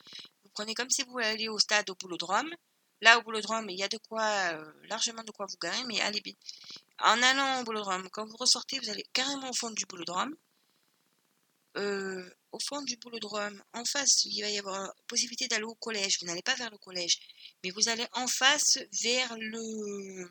Vous 0.45 0.51
prenez 0.55 0.75
comme 0.75 0.91
si 0.91 1.03
vous 1.05 1.19
alliez 1.19 1.49
au 1.49 1.59
stade 1.59 1.89
au 1.91 1.95
boulodrome. 1.95 2.51
Là, 3.03 3.19
au 3.19 3.23
boulodrome, 3.23 3.69
il 3.71 3.79
y 3.79 3.83
a 3.83 3.89
de 3.89 3.99
quoi, 3.99 4.25
euh, 4.55 4.73
largement 4.89 5.23
de 5.23 5.31
quoi 5.31 5.47
vous 5.47 5.59
garer, 5.61 5.85
mais 5.85 6.01
allez 6.01 6.21
bien. 6.21 6.35
En 7.01 7.23
allant 7.23 7.61
au 7.61 7.65
boulodrome, 7.65 8.09
quand 8.11 8.27
vous 8.27 8.37
ressortez, 8.37 8.79
vous 8.79 8.91
allez 8.91 9.05
carrément 9.13 9.51
au 9.51 9.53
fond 9.55 9.71
du 9.71 9.85
boulodrome. 9.87 10.35
Euh, 11.77 12.31
au 12.53 12.59
fond 12.59 12.81
du 12.83 12.97
boulodrome, 12.97 13.63
en 13.75 13.85
face, 13.85 14.25
il 14.25 14.41
va 14.41 14.49
y 14.49 14.59
avoir 14.59 14.95
possibilité 15.07 15.47
d'aller 15.49 15.65
au 15.65 15.75
collège. 15.75 16.19
Vous 16.21 16.27
n'allez 16.27 16.43
pas 16.43 16.55
vers 16.55 16.71
le 16.71 16.79
collège, 16.79 17.19
mais 17.63 17.71
vous 17.71 17.89
allez 17.89 18.07
en 18.13 18.27
face 18.27 18.79
vers 19.03 19.37
le. 19.39 20.31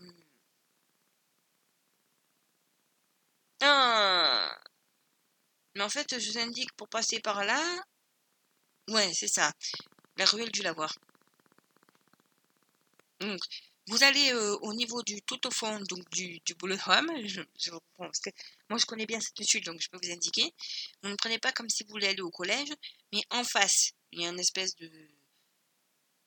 Ah 3.61 4.57
Mais 5.75 5.83
en 5.83 5.89
fait, 5.89 6.19
je 6.19 6.31
vous 6.31 6.37
indique 6.39 6.73
pour 6.73 6.87
passer 6.89 7.19
par 7.19 7.43
là. 7.45 7.61
Ouais, 8.89 9.11
c'est 9.13 9.27
ça. 9.27 9.51
La 10.17 10.25
ruelle 10.25 10.51
du 10.51 10.61
lavoir. 10.61 10.93
Donc, 13.19 13.39
vous 13.87 14.03
allez 14.03 14.31
euh, 14.33 14.55
au 14.61 14.73
niveau 14.73 15.03
du 15.03 15.21
tout 15.21 15.45
au 15.47 15.51
fond 15.51 15.79
donc 15.81 16.09
du, 16.11 16.39
du 16.45 16.55
boulodrome. 16.55 17.11
Je, 17.27 17.41
moi, 18.69 18.77
je 18.77 18.85
connais 18.85 19.05
bien 19.05 19.19
cette 19.19 19.39
étude, 19.39 19.65
donc 19.65 19.79
je 19.81 19.89
peux 19.89 19.99
vous 20.01 20.11
indiquer. 20.11 20.53
Vous 21.03 21.09
ne 21.09 21.15
prenez 21.15 21.39
pas 21.39 21.51
comme 21.51 21.69
si 21.69 21.83
vous 21.83 21.91
voulez 21.91 22.07
aller 22.07 22.21
au 22.21 22.31
collège, 22.31 22.69
mais 23.13 23.21
en 23.29 23.43
face, 23.43 23.91
il 24.11 24.21
y 24.21 24.25
a 24.25 24.29
une 24.29 24.39
espèce 24.39 24.75
de. 24.75 24.89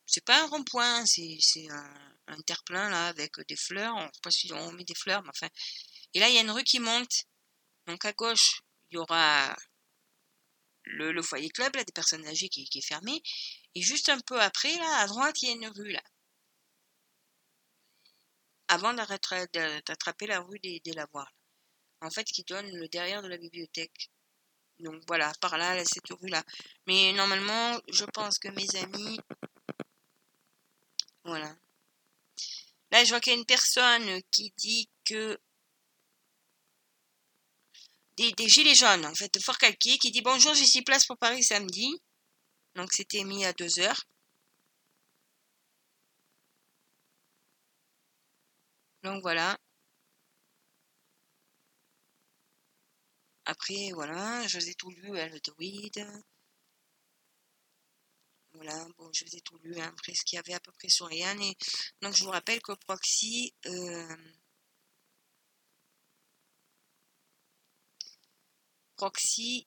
C'est 0.06 0.24
pas 0.24 0.42
un 0.42 0.46
rond-point, 0.46 1.04
c'est 1.06 1.68
un, 1.70 2.12
un 2.28 2.40
terre-plein 2.42 2.88
là 2.90 3.08
avec 3.08 3.32
des 3.48 3.56
fleurs. 3.56 3.94
On 3.96 4.02
ne 4.02 4.06
sait 4.06 4.20
pas 4.22 4.30
si 4.30 4.52
on 4.52 4.72
met 4.72 4.84
des 4.84 4.94
fleurs, 4.94 5.22
mais 5.22 5.30
enfin. 5.30 5.48
Et 6.14 6.20
là, 6.20 6.28
il 6.28 6.34
y 6.34 6.38
a 6.38 6.42
une 6.42 6.50
rue 6.50 6.64
qui 6.64 6.78
monte. 6.80 7.24
Donc 7.86 8.04
à 8.04 8.12
gauche, 8.12 8.60
il 8.90 8.94
y 8.96 8.98
aura 8.98 9.54
le, 10.96 11.22
foyer 11.22 11.50
club, 11.50 11.74
là, 11.76 11.84
des 11.84 11.92
personnes 11.92 12.26
âgées 12.26 12.48
qui, 12.48 12.68
est 12.72 12.86
fermé. 12.86 13.22
Et 13.74 13.82
juste 13.82 14.08
un 14.08 14.20
peu 14.20 14.40
après, 14.40 14.74
là, 14.76 14.98
à 14.98 15.06
droite, 15.06 15.40
il 15.42 15.48
y 15.48 15.52
a 15.52 15.54
une 15.54 15.68
rue 15.68 15.92
là 15.92 16.02
avant 18.68 18.92
d'attraper 18.92 20.26
la 20.26 20.40
rue 20.40 20.58
des, 20.58 20.80
des 20.80 20.92
Lavoirs, 20.92 21.32
en 22.02 22.10
fait, 22.10 22.24
qui 22.24 22.44
donne 22.44 22.70
le 22.76 22.86
derrière 22.88 23.22
de 23.22 23.28
la 23.28 23.38
bibliothèque. 23.38 24.10
Donc 24.78 25.02
voilà, 25.08 25.32
par 25.40 25.58
là, 25.58 25.82
cette 25.84 26.08
rue-là. 26.10 26.44
Mais 26.86 27.12
normalement, 27.14 27.80
je 27.90 28.04
pense 28.04 28.38
que 28.38 28.48
mes 28.48 28.76
amis... 28.76 29.18
Voilà. 31.24 31.54
Là, 32.90 33.04
je 33.04 33.10
vois 33.10 33.20
qu'il 33.20 33.32
y 33.32 33.36
a 33.36 33.38
une 33.38 33.46
personne 33.46 34.22
qui 34.30 34.52
dit 34.56 34.88
que... 35.04 35.38
Des, 38.18 38.48
gilets 38.48 38.74
jaunes, 38.74 39.06
en 39.06 39.14
fait, 39.14 39.32
de 39.32 39.38
Fort 39.38 39.58
Calquier, 39.58 39.96
qui 39.98 40.10
dit 40.10 40.22
Bonjour, 40.22 40.52
j'ai 40.54 40.66
six 40.66 40.82
places 40.82 41.06
pour 41.06 41.16
Paris 41.18 41.44
samedi. 41.44 42.02
Donc 42.74 42.92
c'était 42.92 43.22
mis 43.24 43.44
à 43.44 43.52
deux 43.52 43.78
heures. 43.78 44.04
Donc 49.02 49.22
voilà. 49.22 49.56
Après, 53.44 53.90
voilà, 53.94 54.46
je 54.46 54.58
vous 54.58 54.68
ai 54.68 54.74
tout 54.74 54.90
lu, 54.90 55.18
hein, 55.18 55.28
le 55.28 55.40
druide. 55.40 56.06
Voilà, 58.52 58.86
bon, 58.98 59.10
je 59.12 59.24
vous 59.24 59.36
ai 59.36 59.40
tout 59.40 59.58
lu, 59.58 59.78
hein, 59.80 59.92
après 59.96 60.14
ce 60.14 60.24
qu'il 60.24 60.36
y 60.36 60.38
avait 60.40 60.54
à 60.54 60.60
peu 60.60 60.72
près 60.72 60.88
sur 60.88 61.06
Ryan. 61.06 61.38
Et 61.40 61.56
donc, 62.02 62.14
je 62.14 62.24
vous 62.24 62.30
rappelle 62.30 62.60
que 62.60 62.72
Proxy, 62.72 63.54
euh, 63.66 64.16
Proxy 68.98 69.66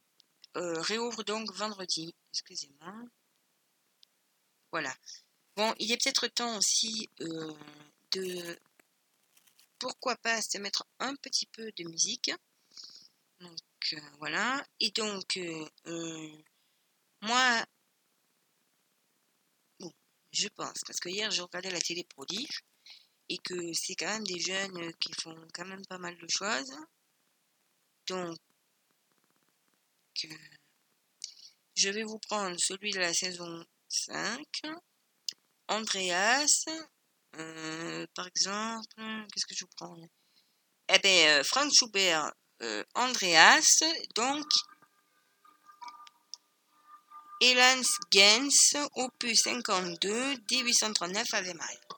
euh, 0.57 0.81
réouvre 0.81 1.23
donc 1.23 1.51
vendredi. 1.53 2.13
Excusez-moi. 2.33 2.93
Voilà. 4.71 4.93
Bon, 5.55 5.73
il 5.79 5.91
est 5.91 6.03
peut-être 6.03 6.27
temps 6.27 6.57
aussi 6.57 7.09
euh, 7.21 7.53
de 8.11 8.59
pourquoi 9.79 10.17
pas 10.17 10.41
se 10.41 10.57
mettre 10.57 10.85
un 10.99 11.15
petit 11.15 11.45
peu 11.45 11.71
de 11.77 11.83
musique. 11.85 12.31
Donc 13.39 13.93
euh, 13.93 14.01
voilà. 14.19 14.63
Et 14.81 14.91
donc, 14.91 15.39
moi, 17.21 17.65
bon, 19.79 19.91
je 20.33 20.49
pense, 20.49 20.81
parce 20.85 20.99
que 20.99 21.09
hier 21.09 21.31
j'ai 21.31 21.41
regardé 21.41 21.71
la 21.71 21.79
télé 21.79 22.03
prodige 22.03 22.65
et 23.29 23.37
que 23.37 23.71
c'est 23.73 23.95
quand 23.95 24.07
même 24.07 24.25
des 24.25 24.39
jeunes 24.39 24.93
qui 24.95 25.13
font 25.21 25.47
quand 25.53 25.65
même 25.65 25.85
pas 25.85 25.97
mal 25.97 26.17
de 26.17 26.27
choses. 26.27 26.75
Donc, 28.07 28.37
je 31.75 31.89
vais 31.89 32.03
vous 32.03 32.19
prendre 32.19 32.59
celui 32.59 32.91
de 32.91 32.99
la 32.99 33.13
saison 33.13 33.63
5. 33.89 34.45
Andreas, 35.67 36.65
euh, 37.37 38.05
par 38.13 38.27
exemple, 38.27 38.85
qu'est-ce 39.33 39.45
que 39.45 39.55
je 39.55 39.65
vous 39.65 39.71
prends? 39.77 39.95
Eh 40.89 40.99
bien, 40.99 41.39
euh, 41.39 41.43
Frank 41.43 41.71
Schubert, 41.73 42.31
euh, 42.61 42.83
Andreas, 42.95 43.83
donc 44.15 44.45
Elans 47.41 47.81
Gens, 48.13 48.87
opus 48.95 49.41
52, 49.43 50.35
1839 50.51 51.33
Ave 51.33 51.53
Maria. 51.55 51.90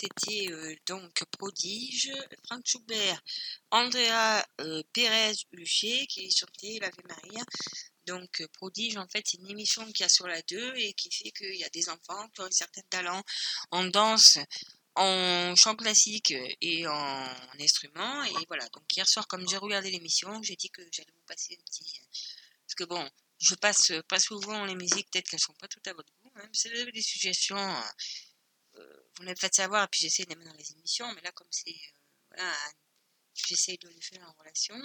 C'était 0.00 0.50
euh, 0.50 0.74
donc 0.86 1.22
Prodige, 1.32 2.10
Franck 2.46 2.66
Schubert, 2.66 3.20
Andrea 3.70 4.44
euh, 4.60 4.82
Pérez 4.92 5.34
Huchet 5.52 6.06
qui 6.06 6.30
chantait 6.30 6.78
l'Ave 6.80 6.92
Maria. 7.06 7.44
Donc 8.06 8.40
euh, 8.40 8.48
Prodige 8.54 8.96
en 8.96 9.06
fait 9.08 9.22
c'est 9.26 9.38
une 9.38 9.50
émission 9.50 9.84
qui 9.92 10.02
a 10.02 10.08
sur 10.08 10.26
la 10.26 10.40
2 10.42 10.74
et 10.76 10.94
qui 10.94 11.10
fait 11.10 11.30
qu'il 11.32 11.56
y 11.56 11.64
a 11.64 11.68
des 11.70 11.88
enfants 11.88 12.28
qui 12.34 12.40
ont 12.40 12.46
un 12.46 12.50
certain 12.50 12.82
talent 12.88 13.22
en 13.70 13.84
danse, 13.84 14.38
en 14.96 15.54
chant 15.56 15.76
classique 15.76 16.34
et 16.60 16.86
en 16.86 17.26
instrument. 17.60 18.24
Et 18.24 18.44
voilà, 18.48 18.66
donc 18.70 18.84
hier 18.96 19.08
soir 19.08 19.26
comme 19.28 19.46
j'ai 19.48 19.58
regardé 19.58 19.90
l'émission, 19.90 20.42
j'ai 20.42 20.56
dit 20.56 20.70
que 20.70 20.82
j'allais 20.92 21.12
vous 21.14 21.26
passer 21.26 21.58
un 21.60 21.64
petit... 21.64 22.00
Parce 22.66 22.74
que 22.76 22.84
bon, 22.84 23.10
je 23.40 23.54
passe 23.54 23.92
pas 24.08 24.18
souvent 24.18 24.64
les 24.64 24.74
musiques, 24.74 25.10
peut-être 25.10 25.28
qu'elles 25.28 25.40
sont 25.40 25.54
pas 25.54 25.68
toutes 25.68 25.86
à 25.88 25.94
votre 25.94 26.12
goût. 26.22 26.30
Vous 26.34 26.70
avez 26.70 26.92
des 26.92 27.02
suggestions 27.02 27.56
euh, 27.56 27.80
vous 29.20 29.28
me 29.28 29.34
faites 29.34 29.54
savoir, 29.54 29.84
et 29.84 29.88
puis 29.88 30.00
j'essaie 30.00 30.24
de 30.24 30.30
les 30.30 30.36
mettre 30.36 30.50
dans 30.50 30.56
les 30.56 30.72
émissions, 30.72 31.12
mais 31.14 31.20
là, 31.20 31.30
comme 31.32 31.48
c'est. 31.50 31.70
Euh, 31.70 32.34
voilà, 32.36 32.54
j'essaie 33.34 33.76
de 33.76 33.88
les 33.88 34.00
faire 34.00 34.26
en 34.26 34.32
relation. 34.38 34.76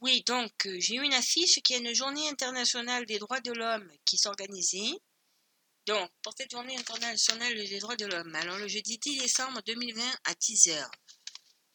Oui, 0.00 0.22
donc, 0.26 0.66
euh, 0.66 0.76
j'ai 0.78 0.96
eu 0.96 1.02
une 1.02 1.14
affiche 1.14 1.60
qui 1.62 1.72
est 1.72 1.78
une 1.78 1.94
journée 1.94 2.28
internationale 2.28 3.06
des 3.06 3.18
droits 3.18 3.40
de 3.40 3.52
l'homme 3.52 3.90
qui 4.04 4.18
s'organisait. 4.18 4.92
Donc, 5.86 6.10
pour 6.22 6.34
cette 6.36 6.50
journée 6.50 6.76
internationale 6.76 7.54
des 7.54 7.78
droits 7.78 7.96
de 7.96 8.06
l'homme, 8.06 8.34
alors 8.34 8.58
le 8.58 8.68
jeudi 8.68 8.98
10 8.98 9.20
décembre 9.20 9.62
2020 9.64 10.02
à 10.24 10.34
10h, 10.34 10.86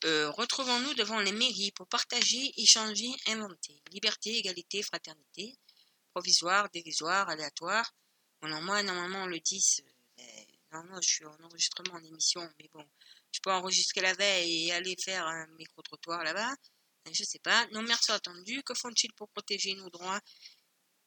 retrouvons-nous 0.03 0.93
devant 0.95 1.19
les 1.19 1.31
mairies 1.31 1.71
pour 1.71 1.87
partager, 1.87 2.53
échanger, 2.57 3.09
inventer. 3.27 3.81
Liberté, 3.91 4.37
égalité, 4.37 4.83
fraternité, 4.83 5.57
provisoire, 6.13 6.69
dérisoire, 6.69 7.29
aléatoire. 7.29 7.91
Alors 8.41 8.61
moi, 8.61 8.83
normalement, 8.83 9.25
le 9.25 9.39
10, 9.39 9.81
non, 10.71 10.83
non, 10.85 11.01
je 11.01 11.09
suis 11.09 11.25
en 11.25 11.37
enregistrement 11.43 11.95
en 11.95 12.03
émission, 12.03 12.41
mais 12.59 12.69
bon, 12.73 12.85
je 13.33 13.39
peux 13.41 13.51
enregistrer 13.51 14.01
la 14.01 14.13
veille 14.13 14.67
et 14.67 14.71
aller 14.71 14.95
faire 15.03 15.25
un 15.27 15.47
micro-trottoir 15.57 16.23
là-bas. 16.23 16.53
Je 17.11 17.23
sais 17.23 17.39
pas. 17.39 17.67
Non, 17.73 17.81
merci 17.81 18.11
attendu. 18.11 18.61
Que 18.63 18.73
font-ils 18.73 19.11
pour 19.13 19.29
protéger 19.29 19.73
nos 19.73 19.89
droits 19.89 20.19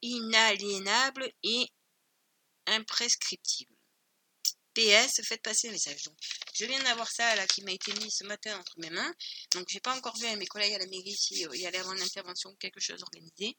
inaliénables 0.01 1.31
et 1.43 1.67
imprescriptibles? 2.67 3.75
PS, 4.75 5.21
faites 5.23 5.41
passer 5.41 5.67
le 5.67 5.73
message. 5.73 6.03
Donc, 6.03 6.17
je 6.53 6.65
viens 6.65 6.83
d'avoir 6.83 7.09
ça 7.09 7.35
là 7.35 7.47
qui 7.47 7.63
m'a 7.63 7.71
été 7.71 7.93
mis 7.93 8.11
ce 8.11 8.25
matin 8.25 8.59
entre 8.59 8.73
mes 8.77 8.89
mains. 8.89 9.13
Donc, 9.53 9.67
j'ai 9.69 9.79
pas 9.79 9.95
encore 9.95 10.17
vu 10.17 10.25
à 10.27 10.35
mes 10.35 10.45
collègues 10.47 10.73
à 10.73 10.79
la 10.79 10.87
mairie 10.87 11.15
s'il 11.15 11.37
y 11.37 11.65
allait 11.65 11.77
avoir 11.77 11.95
une 11.95 12.01
intervention 12.01 12.49
ou 12.51 12.55
quelque 12.57 12.81
chose 12.81 13.01
organisé. 13.01 13.57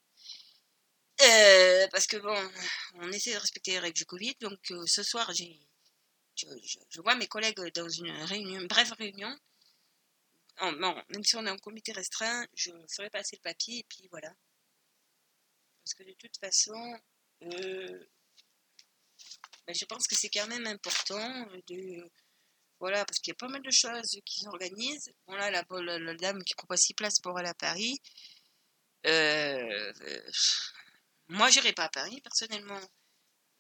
Euh, 1.23 1.89
parce 1.89 2.07
que 2.07 2.19
bon, 2.19 2.51
on 2.97 3.11
essaie 3.13 3.33
de 3.33 3.39
respecter 3.39 3.73
les 3.73 3.79
règles 3.79 3.97
du 3.97 4.05
Covid. 4.05 4.35
Donc, 4.41 4.59
euh, 4.71 4.85
ce 4.87 5.03
soir, 5.03 5.33
j'ai 5.33 5.59
je, 6.37 7.01
vois 7.01 7.15
mes 7.15 7.27
collègues 7.27 7.59
dans 7.75 7.89
une 7.89 8.11
réunion, 8.11 8.63
brève 8.67 8.93
réunion. 8.93 9.35
bon, 10.61 11.03
même 11.11 11.25
si 11.25 11.37
on 11.37 11.47
est 11.47 11.51
en 11.51 11.59
comité 11.59 11.93
restreint, 11.93 12.47
je 12.55 12.71
ferai 12.95 13.11
passer 13.11 13.37
le 13.37 13.43
papier 13.43 13.79
et 13.79 13.87
puis 13.89 14.09
voilà. 14.11 14.33
Parce 15.85 15.95
que 15.95 16.03
de 16.03 16.15
toute 16.15 16.37
façon, 16.39 16.99
euh, 17.43 18.07
ben, 19.67 19.75
je 19.75 19.85
pense 19.85 20.07
que 20.07 20.17
c'est 20.17 20.31
quand 20.31 20.47
même 20.49 20.67
important 20.67 21.47
de. 21.69 22.11
Voilà, 22.79 23.05
parce 23.07 23.21
qu'il 23.21 23.31
y 23.31 23.33
a 23.33 23.37
pas 23.37 23.49
mal 23.49 23.63
de 23.63 23.71
choses 23.71 24.21
qui 24.25 24.41
s'organisent. 24.41 25.13
Bon, 25.27 25.35
là, 25.35 25.51
la, 25.51 25.65
la, 25.99 26.15
dame 26.15 26.43
qui 26.45 26.55
propose 26.55 26.81
6 26.81 26.95
places 26.95 27.21
pour 27.21 27.39
aller 27.39 27.49
à 27.49 27.55
Paris. 27.55 27.99
Euh, 29.07 29.93
euh 30.03 30.31
moi, 31.29 31.51
j'irai 31.51 31.73
pas 31.73 31.85
à 31.85 31.89
Paris, 31.89 32.21
personnellement. 32.21 32.81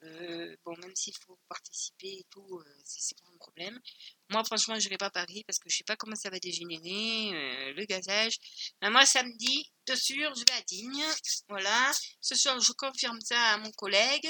Euh, 0.07 0.57
bon, 0.65 0.77
même 0.79 0.95
s'il 0.95 1.15
faut 1.25 1.39
participer 1.49 2.09
et 2.09 2.27
tout, 2.31 2.59
euh, 2.59 2.81
c'est 2.85 3.17
pas 3.19 3.29
un 3.33 3.39
problème. 3.39 3.79
Moi, 4.31 4.45
franchement, 4.45 4.79
je 4.79 4.89
vais 4.89 4.97
pas 4.97 5.07
à 5.07 5.11
Paris 5.11 5.45
parce 5.47 5.59
que 5.59 5.69
je 5.69 5.77
sais 5.79 5.85
pas 5.85 5.97
comment 5.97 6.17
ça 6.17 6.31
va 6.31 6.39
dégénérer, 6.39 7.35
euh, 7.35 7.73
le 7.75 7.85
gazage. 7.87 8.37
Mais 8.83 8.91
moi, 8.91 9.05
samedi, 9.07 9.71
de 9.87 9.95
sûr, 9.95 10.35
je 10.35 10.41
vais 10.41 10.59
à 10.59 10.63
Digne. 10.63 11.05
Voilà. 11.49 11.93
Ce 12.21 12.35
soir, 12.35 12.59
je 12.61 12.73
confirme 12.73 13.21
ça 13.21 13.55
à 13.55 13.59
mon 13.59 13.71
collègue, 13.73 14.29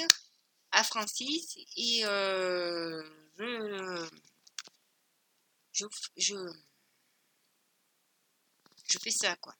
à 0.71 0.83
Francis, 0.83 1.57
et 1.77 2.01
je, 2.01 3.03
je, 5.73 5.85
je, 6.17 6.35
je 8.89 8.99
fais 8.99 9.11
ça, 9.11 9.35
quoi. 9.37 9.55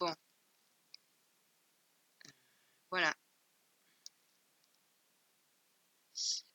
Bon. 0.00 0.14
Voilà. 2.90 3.14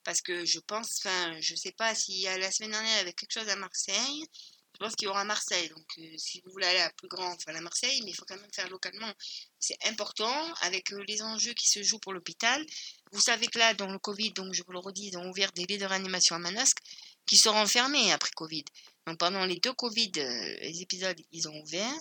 Parce 0.04 0.20
que 0.20 0.44
je 0.44 0.58
pense, 0.60 0.98
enfin, 0.98 1.40
je 1.40 1.54
sais 1.54 1.72
pas 1.72 1.94
y 2.08 2.26
a 2.26 2.38
la 2.38 2.50
semaine 2.50 2.72
dernière 2.72 3.00
avec 3.00 3.16
quelque 3.16 3.32
chose 3.32 3.48
à 3.48 3.56
Marseille. 3.56 4.24
Je 4.74 4.78
pense 4.78 4.96
qu'il 4.96 5.06
y 5.06 5.08
aura 5.08 5.24
Marseille. 5.24 5.68
Donc, 5.68 5.84
euh, 5.98 6.14
si 6.16 6.40
vous 6.40 6.50
voulez 6.52 6.66
aller 6.66 6.80
à 6.80 6.90
plus 6.90 7.08
grand, 7.08 7.32
enfin 7.32 7.54
à 7.54 7.60
Marseille, 7.60 8.00
mais 8.04 8.10
il 8.10 8.14
faut 8.14 8.24
quand 8.24 8.40
même 8.40 8.52
faire 8.52 8.68
localement. 8.70 9.12
C'est 9.58 9.76
important 9.86 10.54
avec 10.62 10.92
euh, 10.92 11.04
les 11.06 11.22
enjeux 11.22 11.52
qui 11.52 11.68
se 11.68 11.82
jouent 11.82 11.98
pour 11.98 12.12
l'hôpital. 12.12 12.64
Vous 13.12 13.20
savez 13.20 13.46
que 13.46 13.58
là, 13.58 13.74
dans 13.74 13.90
le 13.90 13.98
Covid, 13.98 14.32
donc 14.32 14.54
je 14.54 14.62
vous 14.64 14.72
le 14.72 14.78
redis, 14.78 15.08
ils 15.08 15.18
ont 15.18 15.28
ouvert 15.28 15.52
des 15.52 15.66
lits 15.66 15.78
de 15.78 15.84
réanimation 15.84 16.36
à 16.36 16.38
Manosque 16.38 16.78
qui 17.26 17.36
seront 17.36 17.66
fermés 17.66 18.12
après 18.12 18.30
Covid. 18.34 18.64
Donc, 19.06 19.18
pendant 19.18 19.44
les 19.44 19.56
deux 19.56 19.74
Covid, 19.74 20.12
euh, 20.16 20.56
les 20.62 20.80
épisodes, 20.80 21.20
ils 21.32 21.48
ont 21.48 21.60
ouvert. 21.60 21.94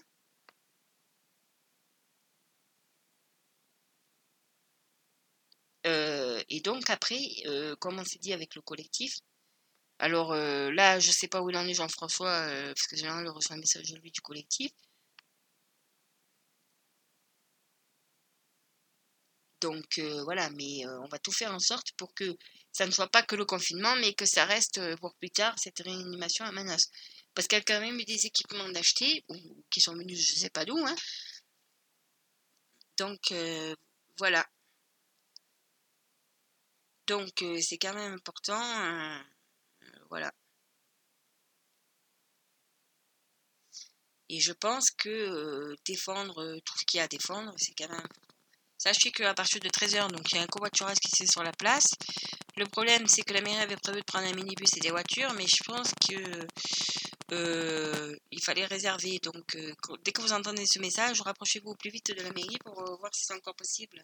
Euh, 5.87 6.41
et 6.49 6.61
donc 6.61 6.89
après, 6.89 7.19
euh, 7.45 7.75
comme 7.77 7.99
on 7.99 8.05
s'est 8.05 8.19
dit 8.19 8.33
avec 8.33 8.55
le 8.55 8.61
collectif, 8.61 9.19
alors 9.99 10.33
euh, 10.33 10.71
là, 10.71 10.99
je 10.99 11.11
sais 11.11 11.27
pas 11.27 11.41
où 11.41 11.49
il 11.49 11.57
en 11.57 11.67
est 11.67 11.73
Jean-François, 11.75 12.47
parce 12.65 12.87
que 12.87 12.95
j'ai 12.97 13.09
reçu 13.09 13.53
un 13.53 13.57
message 13.57 13.89
de 13.91 13.97
lui 13.97 14.11
du 14.11 14.21
collectif. 14.21 14.71
Donc 19.61 19.99
voilà, 20.23 20.49
mais 20.51 20.85
on 20.87 21.07
va 21.07 21.19
tout 21.19 21.31
faire 21.31 21.53
en 21.53 21.59
sorte 21.59 21.91
pour 21.93 22.13
que 22.15 22.35
ça 22.71 22.85
ne 22.87 22.91
soit 22.91 23.09
pas 23.09 23.21
que 23.21 23.35
le 23.35 23.45
confinement, 23.45 23.95
mais 23.97 24.13
que 24.13 24.25
ça 24.25 24.45
reste 24.45 24.79
pour 24.97 25.13
plus 25.15 25.29
tard 25.29 25.53
cette 25.59 25.79
réanimation 25.79 26.45
à 26.45 26.51
Manas. 26.51 26.87
Parce 27.35 27.47
qu'il 27.47 27.57
y 27.57 27.61
a 27.61 27.63
quand 27.63 27.79
même 27.79 27.99
eu 27.99 28.05
des 28.05 28.25
équipements 28.25 28.67
d'acheter, 28.69 29.23
qui 29.69 29.81
sont 29.81 29.93
venus 29.93 30.19
je 30.19 30.39
sais 30.39 30.49
pas 30.49 30.65
d'où. 30.65 30.77
Hein. 30.85 30.95
Donc 32.97 33.33
voilà. 34.17 34.45
Donc 37.07 37.41
euh, 37.41 37.59
c'est 37.61 37.77
quand 37.77 37.93
même 37.93 38.13
important. 38.13 38.61
Euh, 38.61 39.19
euh, 39.83 39.87
voilà. 40.09 40.31
Et 44.29 44.39
je 44.39 44.53
pense 44.53 44.91
que 44.91 45.75
défendre 45.85 46.57
tout 46.63 46.77
ce 46.77 46.85
qu'il 46.85 46.99
y 46.99 47.01
a 47.01 47.03
à 47.03 47.07
défendre, 47.07 47.53
c'est 47.57 47.73
quand 47.77 47.89
même. 47.89 48.07
Sachez 48.77 49.11
qu'à 49.11 49.33
partir 49.33 49.59
de 49.59 49.69
13h, 49.69 50.09
donc 50.09 50.31
il 50.31 50.35
y 50.37 50.39
a 50.39 50.43
un 50.43 50.47
covoiturage 50.47 50.97
qui 50.99 51.11
se 51.11 51.17
fait 51.17 51.31
sur 51.31 51.43
la 51.43 51.51
place. 51.51 51.89
Le 52.55 52.65
problème, 52.65 53.07
c'est 53.07 53.21
que 53.23 53.33
la 53.33 53.41
mairie 53.41 53.59
avait 53.61 53.75
prévu 53.75 53.99
de 53.99 54.05
prendre 54.05 54.27
un 54.27 54.33
minibus 54.33 54.75
et 54.77 54.79
des 54.79 54.89
voitures, 54.89 55.33
mais 55.33 55.45
je 55.47 55.63
pense 55.63 55.91
que 56.07 56.47
il 58.31 58.41
fallait 58.43 58.65
réserver. 58.65 59.19
Donc, 59.19 59.57
dès 60.03 60.11
que 60.11 60.21
vous 60.21 60.33
entendez 60.33 60.65
ce 60.65 60.79
message, 60.79 61.21
rapprochez-vous 61.21 61.71
au 61.71 61.75
plus 61.75 61.91
vite 61.91 62.15
de 62.15 62.21
la 62.21 62.31
mairie 62.31 62.57
pour 62.63 62.73
voir 62.99 63.13
si 63.13 63.25
c'est 63.25 63.33
encore 63.33 63.55
possible. 63.55 64.01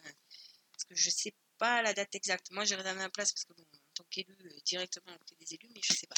Parce 0.72 0.84
que 0.84 0.94
je 0.94 1.10
sais 1.10 1.32
pas 1.58 1.82
la 1.82 1.92
date 1.92 2.14
exacte. 2.14 2.50
Moi, 2.52 2.64
j'ai 2.64 2.74
réservé 2.76 3.00
ma 3.00 3.10
place 3.10 3.32
parce 3.32 3.44
que, 3.44 3.52
bon, 3.52 3.62
en 3.62 3.78
tant 3.94 4.04
qu'élu, 4.10 4.36
euh, 4.44 4.60
directement 4.64 5.14
auprès 5.14 5.36
des 5.36 5.54
élus, 5.54 5.68
mais 5.74 5.80
je 5.82 5.92
sais 5.92 6.06
pas. 6.06 6.14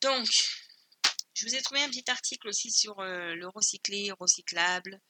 Donc, 0.00 0.28
je 1.34 1.46
vous 1.46 1.54
ai 1.54 1.62
trouvé 1.62 1.82
un 1.82 1.88
petit 1.88 2.10
article 2.10 2.48
aussi 2.48 2.70
sur 2.72 2.98
euh, 3.00 3.34
le 3.34 3.48
recyclé, 3.48 4.10
recyclable, 4.12 5.00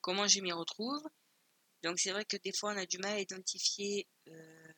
comment 0.00 0.26
je 0.26 0.40
m'y 0.40 0.52
retrouve. 0.52 1.02
Donc, 1.82 1.98
c'est 1.98 2.12
vrai 2.12 2.24
que 2.24 2.36
des 2.38 2.52
fois, 2.52 2.72
on 2.72 2.76
a 2.76 2.86
du 2.86 2.98
mal 2.98 3.14
à 3.14 3.20
identifier. 3.20 4.08
Euh, 4.28 4.72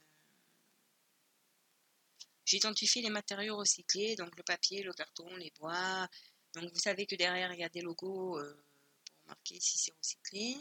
j'ai 2.45 2.59
identifié 2.59 3.03
les 3.03 3.11
matériaux 3.11 3.57
recyclés, 3.57 4.17
donc 4.17 4.37
le 4.37 4.43
papier, 4.43 4.83
le 4.83 4.93
carton, 4.93 5.35
les 5.37 5.53
bois. 5.59 6.09
Donc, 6.55 6.71
vous 6.73 6.79
savez 6.79 7.07
que 7.07 7.17
derrière, 7.17 7.53
il 7.53 7.61
y 7.61 7.65
a 7.65 7.69
des 7.69 7.81
logos 7.81 8.39
pour 9.05 9.27
marquer 9.27 9.59
si 9.61 9.79
c'est 9.79 9.93
recyclé. 9.99 10.57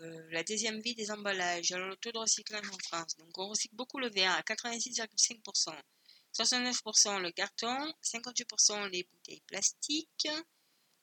Euh, 0.00 0.28
la 0.30 0.44
deuxième 0.44 0.80
vie 0.80 0.94
des 0.94 1.10
emballages, 1.10 1.72
alors 1.72 1.88
le 1.88 1.96
taux 1.96 2.12
de 2.12 2.18
recyclage 2.18 2.68
en 2.68 2.78
France. 2.86 3.16
Donc 3.16 3.36
on 3.36 3.48
recycle 3.48 3.74
beaucoup 3.74 3.98
le 3.98 4.08
verre 4.08 4.32
à 4.32 4.42
86,5%, 4.42 5.74
69% 6.32 7.20
le 7.20 7.32
carton, 7.32 7.92
58% 8.04 8.88
les 8.90 9.02
bouteilles 9.02 9.42
plastiques, 9.46 10.28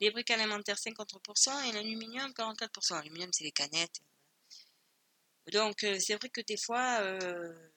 les 0.00 0.10
briques 0.10 0.30
alimentaires 0.30 0.78
50% 0.78 1.68
et 1.68 1.72
l'aluminium 1.72 2.30
44%. 2.32 2.94
L'aluminium 2.94 3.30
c'est 3.34 3.44
les 3.44 3.52
canettes. 3.52 4.00
Donc 5.52 5.84
euh, 5.84 5.98
c'est 6.00 6.14
vrai 6.14 6.30
que 6.30 6.40
des 6.40 6.56
fois 6.56 7.00
euh, 7.02 7.68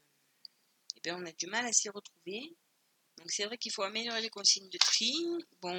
eh 0.95 1.01
bien, 1.01 1.17
on 1.17 1.25
a 1.25 1.33
du 1.33 1.47
mal 1.47 1.65
à 1.65 1.73
s'y 1.73 1.89
retrouver. 1.89 2.55
Donc 3.17 3.29
c'est 3.29 3.45
vrai 3.45 3.57
qu'il 3.57 3.73
faut 3.73 3.83
améliorer 3.83 4.21
les 4.21 4.29
consignes 4.29 4.69
de 4.69 4.77
tri. 4.77 5.13
Bon, 5.61 5.75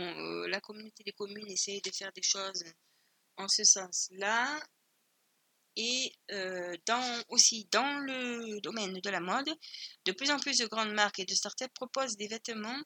la 0.49 0.61
communauté 0.61 1.03
des 1.03 1.12
communes 1.12 1.49
essaye 1.49 1.81
de 1.81 1.91
faire 1.91 2.12
des 2.12 2.23
choses 2.23 2.62
en 3.39 3.49
ce 3.49 3.65
sens-là. 3.65 4.61
Et 5.76 6.12
euh, 6.32 6.76
aussi 7.28 7.68
dans 7.70 7.98
le 8.01 8.60
domaine 8.60 9.01
de 9.01 9.10
la 9.10 9.20
mode, 9.20 9.51
de 10.05 10.12
plus 10.12 10.30
en 10.30 10.38
plus 10.38 10.59
de 10.59 10.66
grandes 10.66 10.92
marques 10.92 11.20
et 11.20 11.24
de 11.24 11.34
startups 11.34 11.68
proposent 11.74 12.16
des 12.16 12.28
vêtements 12.28 12.82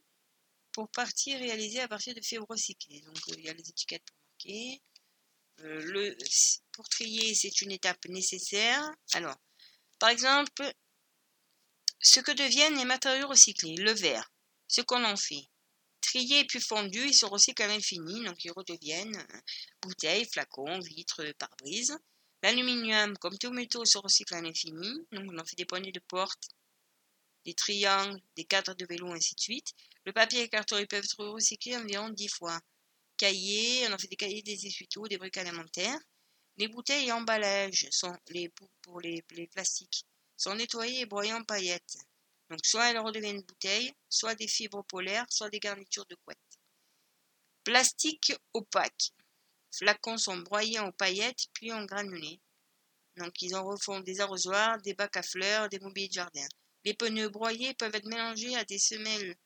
pour 0.73 0.90
partie 0.90 1.35
réalisés 1.36 1.81
à 1.81 1.89
partir 1.89 2.15
de 2.15 2.20
fibres 2.20 2.47
recyclées. 2.48 3.01
Donc 3.01 3.16
euh, 3.28 3.35
il 3.39 3.44
y 3.44 3.48
a 3.48 3.55
les 3.55 3.69
étiquettes 3.69 4.05
pour 4.05 4.16
marquer. 4.31 4.82
Euh, 5.61 5.81
le, 5.82 6.16
pour 6.73 6.89
trier, 6.89 7.35
c'est 7.35 7.62
une 7.62 7.70
étape 7.70 8.05
nécessaire. 8.06 8.82
Alors, 9.12 9.36
par 9.98 10.11
exemple, 10.11 10.70
ce 12.01 12.20
que 12.20 12.32
deviennent 12.32 12.77
les 12.77 12.85
matériaux 12.85 13.28
recyclés, 13.28 13.77
le 13.77 13.93
verre, 13.93 14.31
ce 14.69 14.82
qu'on 14.82 15.05
en 15.05 15.16
fait. 15.16 15.48
Triés 16.01 16.44
puis 16.44 16.61
fondus, 16.61 17.09
ils 17.09 17.15
se 17.15 17.24
recyclent 17.24 17.62
à 17.62 17.69
l'infini, 17.69 18.24
donc 18.24 18.44
ils 18.44 18.52
redeviennent 18.52 19.27
bouteilles, 19.81 20.28
flacons, 20.31 20.81
vitres, 20.81 21.24
pare-brise. 21.39 21.97
L'aluminium, 22.45 23.16
comme 23.16 23.39
tout 23.39 23.51
métaux, 23.51 23.87
se 23.87 23.97
recycle 23.97 24.35
à 24.35 24.43
l'infini, 24.43 25.01
donc 25.12 25.33
on 25.33 25.39
en 25.39 25.45
fait 25.47 25.57
des 25.57 25.65
poignées 25.65 25.93
de 25.93 26.01
porte, 26.01 26.51
des 27.47 27.55
triangles, 27.55 28.21
des 28.37 28.45
cadres 28.45 28.75
de 28.75 28.85
vélo, 28.85 29.11
ainsi 29.15 29.35
de 29.35 29.41
suite. 29.41 29.73
Le 30.05 30.12
papier 30.12 30.43
et 30.43 30.49
carton, 30.51 30.77
ils 30.77 30.87
peuvent 30.87 31.03
être 31.03 31.25
recyclés 31.25 31.75
environ 31.75 32.11
10 32.11 32.29
fois. 32.29 32.61
Cahiers, 33.16 33.89
on 33.89 33.95
en 33.95 33.99
fait 33.99 34.09
des 34.09 34.16
cahiers, 34.16 34.43
des 34.43 34.66
essuie-tout, 34.66 35.09
des 35.09 35.16
briques 35.16 35.39
alimentaires. 35.39 35.99
Les 36.59 36.69
bouteilles 36.69 37.09
et 37.09 37.12
emballages 37.12 37.89
sont 37.91 38.15
les, 38.29 38.53
pour 38.83 39.01
les, 39.01 39.25
les 39.31 39.47
plastiques 39.47 40.05
sont 40.37 40.55
nettoyés 40.55 41.01
et 41.01 41.07
broyés 41.07 41.33
en 41.33 41.45
paillettes. 41.45 41.97
Donc 42.51 42.61
soit 42.66 42.91
elles 42.91 42.99
redeviennent 42.99 43.41
bouteilles, 43.41 43.95
soit 44.11 44.35
des 44.35 44.49
fibres 44.49 44.85
polaires, 44.85 45.25
soit 45.31 45.49
des 45.49 45.61
garnitures 45.61 46.05
de 46.05 46.16
couette. 46.16 46.39
Plastique 47.62 48.35
opaque. 48.53 49.15
Flacons 49.79 50.19
sont 50.19 50.37
broyés 50.39 50.79
en 50.79 50.93
paillettes 50.93 51.47
puis 51.53 51.73
en 51.73 51.85
granulés. 51.85 52.41
Donc 53.17 53.41
ils 53.43 53.55
en 53.55 53.65
refont 53.65 54.01
des 54.01 54.21
arrosoirs, 54.21 54.81
des 54.83 54.95
bacs 54.95 55.17
à 55.17 55.23
fleurs, 55.23 55.69
des 55.69 55.79
mobiliers 55.79 56.09
de 56.09 56.15
jardin. 56.15 56.47
Les 56.85 56.95
pneus 56.95 57.29
broyés 57.29 57.75
peuvent 57.75 57.95
être 57.95 58.07
mélangés 58.07 58.55
à 58.57 58.65
des 58.65 58.79
semelles 58.79 59.37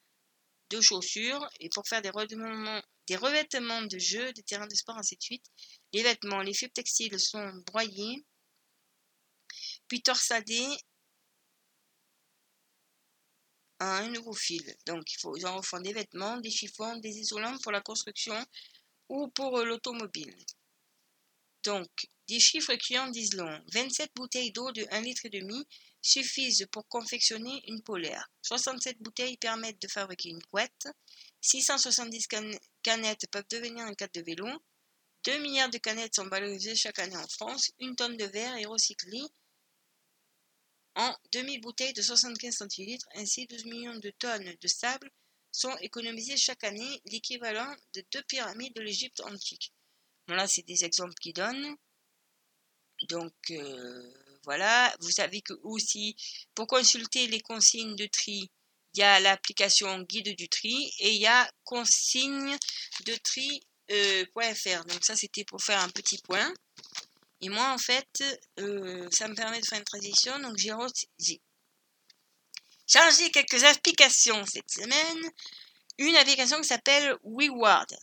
de 0.71 0.81
chaussures 0.81 1.49
et 1.61 1.69
pour 1.71 1.87
faire 1.87 2.03
des 2.03 2.11
revêtements, 2.11 3.83
de 3.83 3.99
jeux, 3.99 4.33
des 4.33 4.43
terrains 4.43 4.67
de 4.67 4.75
sport, 4.75 4.99
ainsi 4.99 5.17
de 5.17 5.23
suite. 5.23 5.47
Les 5.93 6.03
vêtements, 6.03 6.43
les 6.43 6.55
fibres 6.55 6.73
textiles 6.73 7.19
sont 7.19 7.53
broyés 7.67 8.25
puis 9.87 10.03
torsadés 10.03 10.69
à 13.79 13.99
un 13.99 14.09
nouveau 14.09 14.35
fil. 14.35 14.77
Donc, 14.87 15.05
ils 15.37 15.47
en 15.47 15.57
refont 15.57 15.81
des 15.81 15.93
vêtements, 15.93 16.37
des 16.39 16.51
chiffons, 16.51 16.97
des 16.97 17.17
isolants 17.19 17.57
pour 17.59 17.73
la 17.73 17.81
construction 17.81 18.35
ou 19.09 19.29
pour 19.29 19.59
l'automobile. 19.59 20.37
Donc, 21.65 21.89
des 22.29 22.41
chiffres 22.41 22.75
qui 22.75 22.99
en 22.99 23.09
disent 23.09 23.35
long. 23.35 23.61
27 23.73 24.11
bouteilles 24.15 24.53
d'eau 24.53 24.71
de 24.73 24.83
1,5 24.83 25.03
litre 25.03 25.67
suffisent 26.01 26.67
pour 26.71 26.87
confectionner 26.89 27.63
une 27.67 27.83
polaire. 27.83 28.31
67 28.43 28.99
bouteilles 29.01 29.39
permettent 29.39 29.81
de 29.81 29.89
fabriquer 29.89 30.29
une 30.31 30.43
couette. 30.43 30.89
670 31.41 32.29
canettes 32.83 33.27
peuvent 33.31 33.49
devenir 33.51 33.85
un 33.85 33.95
cadre 33.95 34.13
de 34.15 34.23
vélo. 34.23 34.47
2 35.25 35.39
milliards 35.39 35.71
de 35.71 35.79
canettes 35.79 36.15
sont 36.15 36.29
valorisées 36.29 36.77
chaque 36.77 36.99
année 36.99 37.17
en 37.17 37.29
France. 37.29 37.71
Une 37.81 37.97
tonne 37.97 38.17
de 38.17 38.25
verre 38.27 38.57
est 38.57 38.67
recyclée 38.67 39.27
en 40.95 41.15
demi-bouteilles 41.33 41.93
de 41.93 42.03
75 42.03 42.55
centilitres. 42.55 43.09
Ainsi, 43.15 43.47
12 43.47 43.65
millions 43.67 43.99
de 43.99 44.11
tonnes 44.19 44.55
de 44.61 44.69
sable 44.69 45.11
sont 45.53 45.77
économisées 45.79 46.37
chaque 46.37 46.65
année, 46.65 47.01
l'équivalent 47.07 47.75
de 47.95 48.05
deux 48.13 48.23
pyramides 48.23 48.75
de 48.75 48.83
l'Égypte 48.83 49.21
antique. 49.21 49.73
Bon, 50.27 50.35
là, 50.35 50.47
c'est 50.47 50.67
des 50.67 50.85
exemples 50.85 51.15
qui 51.21 51.33
donnent. 51.33 51.77
Donc, 53.09 53.35
euh, 53.51 54.13
voilà. 54.45 54.95
Vous 55.01 55.11
savez 55.11 55.41
que 55.41 55.55
aussi, 55.63 56.17
pour 56.55 56.67
consulter 56.67 57.27
les 57.29 57.41
consignes 57.41 57.97
de 57.97 58.07
tri, 58.07 58.51
il 58.95 59.01
y 59.01 59.03
a 59.03 59.21
l'application 59.21 60.03
guide 60.03 60.35
du 60.37 60.49
tri 60.49 60.93
et 60.99 61.11
il 61.13 61.21
y 61.21 61.27
a 61.27 61.51
consigne 61.65 62.57
de 63.07 63.15
tri.fr. 63.17 64.85
Donc, 64.87 65.05
ça, 65.05 65.17
c'était 65.17 65.45
pour 65.45 65.63
faire 65.63 65.81
un 65.81 65.89
petit 65.91 66.19
point. 66.19 66.53
Et 67.41 67.49
moi, 67.49 67.73
en 67.73 67.79
fait, 67.79 68.41
euh, 68.59 69.09
ça 69.13 69.29
me 69.29 69.35
permet 69.35 69.61
de 69.61 69.67
faire 69.67 69.79
une 69.79 69.85
transition. 69.85 70.39
Donc, 70.41 70.57
j'ai 70.57 70.73
chargé 72.89 73.31
quelques 73.31 73.63
applications 73.65 74.45
cette 74.47 74.71
semaine. 74.71 75.31
Une 75.99 76.17
application 76.17 76.61
qui 76.61 76.69
s'appelle 76.69 77.17
WeWard. 77.23 77.95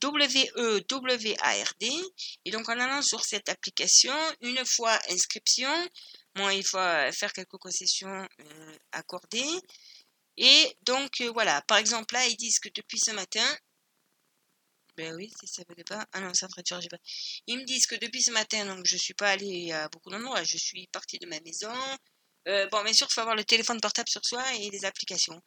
W-E-W-A-R-D. 0.00 1.90
Et 2.44 2.50
donc, 2.50 2.68
en 2.68 2.78
allant 2.78 3.02
sur 3.02 3.22
cette 3.24 3.48
application, 3.48 4.14
une 4.40 4.64
fois 4.64 4.98
inscription, 5.10 5.70
moi, 6.36 6.54
il 6.54 6.64
faut 6.64 6.78
faire 7.12 7.32
quelques 7.32 7.58
concessions 7.58 8.26
euh, 8.40 8.78
accordées. 8.92 9.60
Et 10.36 10.76
donc, 10.82 11.20
euh, 11.20 11.30
voilà. 11.32 11.60
Par 11.62 11.76
exemple, 11.76 12.14
là, 12.14 12.26
ils 12.26 12.36
disent 12.36 12.60
que 12.60 12.70
depuis 12.74 12.98
ce 12.98 13.10
matin, 13.10 13.44
ben 14.96 15.14
oui, 15.14 15.32
si 15.40 15.46
ça 15.46 15.62
veut 15.68 15.84
pas. 15.84 16.06
Ah 16.12 16.20
non, 16.20 16.32
ça 16.34 16.48
ferait 16.48 16.62
pas. 16.88 16.98
Ils 17.46 17.58
me 17.58 17.64
disent 17.64 17.86
que 17.86 17.94
depuis 17.96 18.22
ce 18.22 18.30
matin, 18.30 18.64
donc 18.66 18.86
je 18.86 18.96
suis 18.96 19.14
pas 19.14 19.30
allée 19.30 19.72
à 19.72 19.88
beaucoup 19.88 20.10
d'endroits. 20.10 20.42
Je 20.44 20.56
suis 20.56 20.86
partie 20.88 21.18
de 21.18 21.26
ma 21.26 21.40
maison. 21.40 21.72
Euh, 22.48 22.66
bon, 22.68 22.82
bien 22.82 22.92
sûr, 22.92 23.06
il 23.10 23.12
faut 23.14 23.20
avoir 23.20 23.36
le 23.36 23.44
téléphone 23.44 23.80
portable 23.80 24.08
sur 24.08 24.24
soi 24.24 24.42
et 24.56 24.70
les 24.70 24.84
applications. 24.84 25.40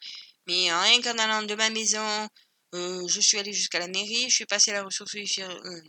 Mais 0.46 0.72
rien 0.72 1.00
qu'en 1.02 1.18
allant 1.18 1.42
de 1.42 1.54
ma 1.54 1.70
maison, 1.70 2.28
euh, 2.74 3.06
je 3.08 3.20
suis 3.20 3.38
allée 3.38 3.52
jusqu'à 3.52 3.78
la 3.80 3.88
mairie. 3.88 4.28
Je 4.30 4.34
suis 4.34 4.46
passée 4.46 4.70
à 4.72 4.74
la 4.74 4.84
ressource 4.84 5.14
euh, 5.16 5.80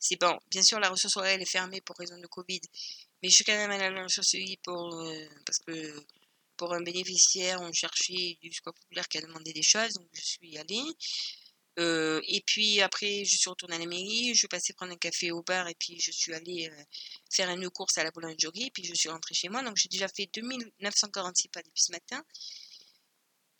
c'est 0.00 0.16
bon. 0.20 0.38
Bien 0.50 0.62
sûr, 0.62 0.78
la 0.80 0.90
ressource 0.90 1.18
elle 1.24 1.42
est 1.42 1.44
fermée 1.50 1.80
pour 1.80 1.96
raison 1.98 2.18
de 2.18 2.26
Covid. 2.26 2.60
Mais 3.22 3.28
je 3.30 3.34
suis 3.36 3.44
quand 3.44 3.56
même 3.56 3.70
allée 3.70 3.84
à 3.84 3.90
la 3.90 4.04
ressource 4.04 4.34
pour, 4.62 5.04
parce 5.44 5.58
que 5.58 6.04
pour 6.56 6.74
un 6.74 6.82
bénéficiaire, 6.82 7.60
on 7.62 7.72
cherchait 7.72 8.38
du 8.42 8.52
score 8.52 8.74
populaire 8.74 9.08
qui 9.08 9.18
a 9.18 9.22
demandé 9.22 9.52
des 9.52 9.62
choses. 9.62 9.94
Donc, 9.94 10.08
je 10.12 10.22
suis 10.22 10.58
allée. 10.58 10.82
Euh, 11.78 12.20
et 12.26 12.40
puis 12.44 12.80
après, 12.80 13.24
je 13.24 13.36
suis 13.36 13.48
retournée 13.48 13.76
à 13.76 13.78
la 13.78 13.86
mairie, 13.86 14.30
je 14.34 14.38
suis 14.38 14.48
passée 14.48 14.72
prendre 14.72 14.92
un 14.92 14.96
café 14.96 15.30
au 15.30 15.42
bar 15.42 15.68
et 15.68 15.76
puis 15.76 16.00
je 16.00 16.10
suis 16.10 16.34
allée 16.34 16.68
euh, 16.68 16.84
faire 17.30 17.48
une 17.50 17.70
course 17.70 17.98
à 17.98 18.04
la 18.04 18.10
boulangerie 18.10 18.64
et 18.66 18.70
puis 18.70 18.84
je 18.84 18.94
suis 18.94 19.08
rentrée 19.08 19.34
chez 19.34 19.48
moi. 19.48 19.62
Donc 19.62 19.76
j'ai 19.76 19.88
déjà 19.88 20.08
fait 20.08 20.28
2946 20.34 21.48
pas 21.48 21.62
depuis 21.62 21.82
ce 21.82 21.92
matin. 21.92 22.24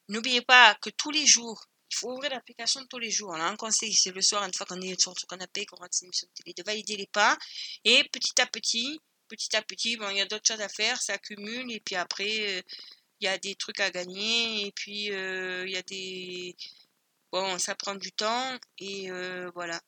N'oubliez 0.09 0.43
pas 0.43 0.75
que 0.83 0.91
tous 0.91 1.13
les 1.13 1.27
jours, 1.27 1.65
il 1.93 1.97
faut 1.97 2.13
ouvrir 2.13 2.31
l'application 2.31 2.85
tous 2.87 2.99
les 2.99 3.11
jours. 3.11 3.31
On 3.31 3.41
a 3.41 3.45
un 3.45 3.57
conseil, 3.57 3.93
c'est 3.93 4.11
le 4.11 4.21
soir, 4.21 4.45
une 4.45 4.55
fois 4.55 4.67
qu'on 4.67 4.81
est 4.81 5.01
sur 5.01 5.17
son 5.17 5.27
canapé, 5.27 5.65
qu'on 5.67 5.77
rentre 5.77 5.97
une 6.03 6.07
émission 6.07 6.27
de 6.27 6.43
télé, 6.43 6.55
de 6.55 6.63
valider 6.65 6.97
les 6.97 7.07
pas. 7.07 7.39
Et 7.85 8.03
petit 8.11 8.41
à 8.41 8.47
petit, 8.47 8.99
petit 9.29 9.55
à 9.55 9.63
petit, 9.63 9.97
bon, 9.97 10.09
il 10.11 10.17
y 10.17 10.21
a 10.21 10.27
d'autres 10.27 10.47
choses 10.47 10.61
à 10.61 10.69
faire, 10.69 11.01
ça 11.01 11.15
accumule 11.15 11.71
et 11.71 11.81
puis 11.81 11.95
après, 11.95 12.59
euh, 12.59 12.63
il 13.21 13.27
y 13.27 13.29
a 13.29 13.39
des 13.39 13.55
trucs 13.55 13.81
à 13.81 13.91
gagner 13.91 14.67
et 14.67 14.73
puis 14.73 15.07
il 15.07 15.71
y 15.71 15.77
a 15.77 15.83
des 15.83 16.57
Bon, 17.33 17.59
ça 17.59 17.75
prend 17.75 17.95
du 17.95 18.13
temps 18.13 18.59
et 18.79 19.11
euh, 19.11 19.51
voilà. 19.55 19.81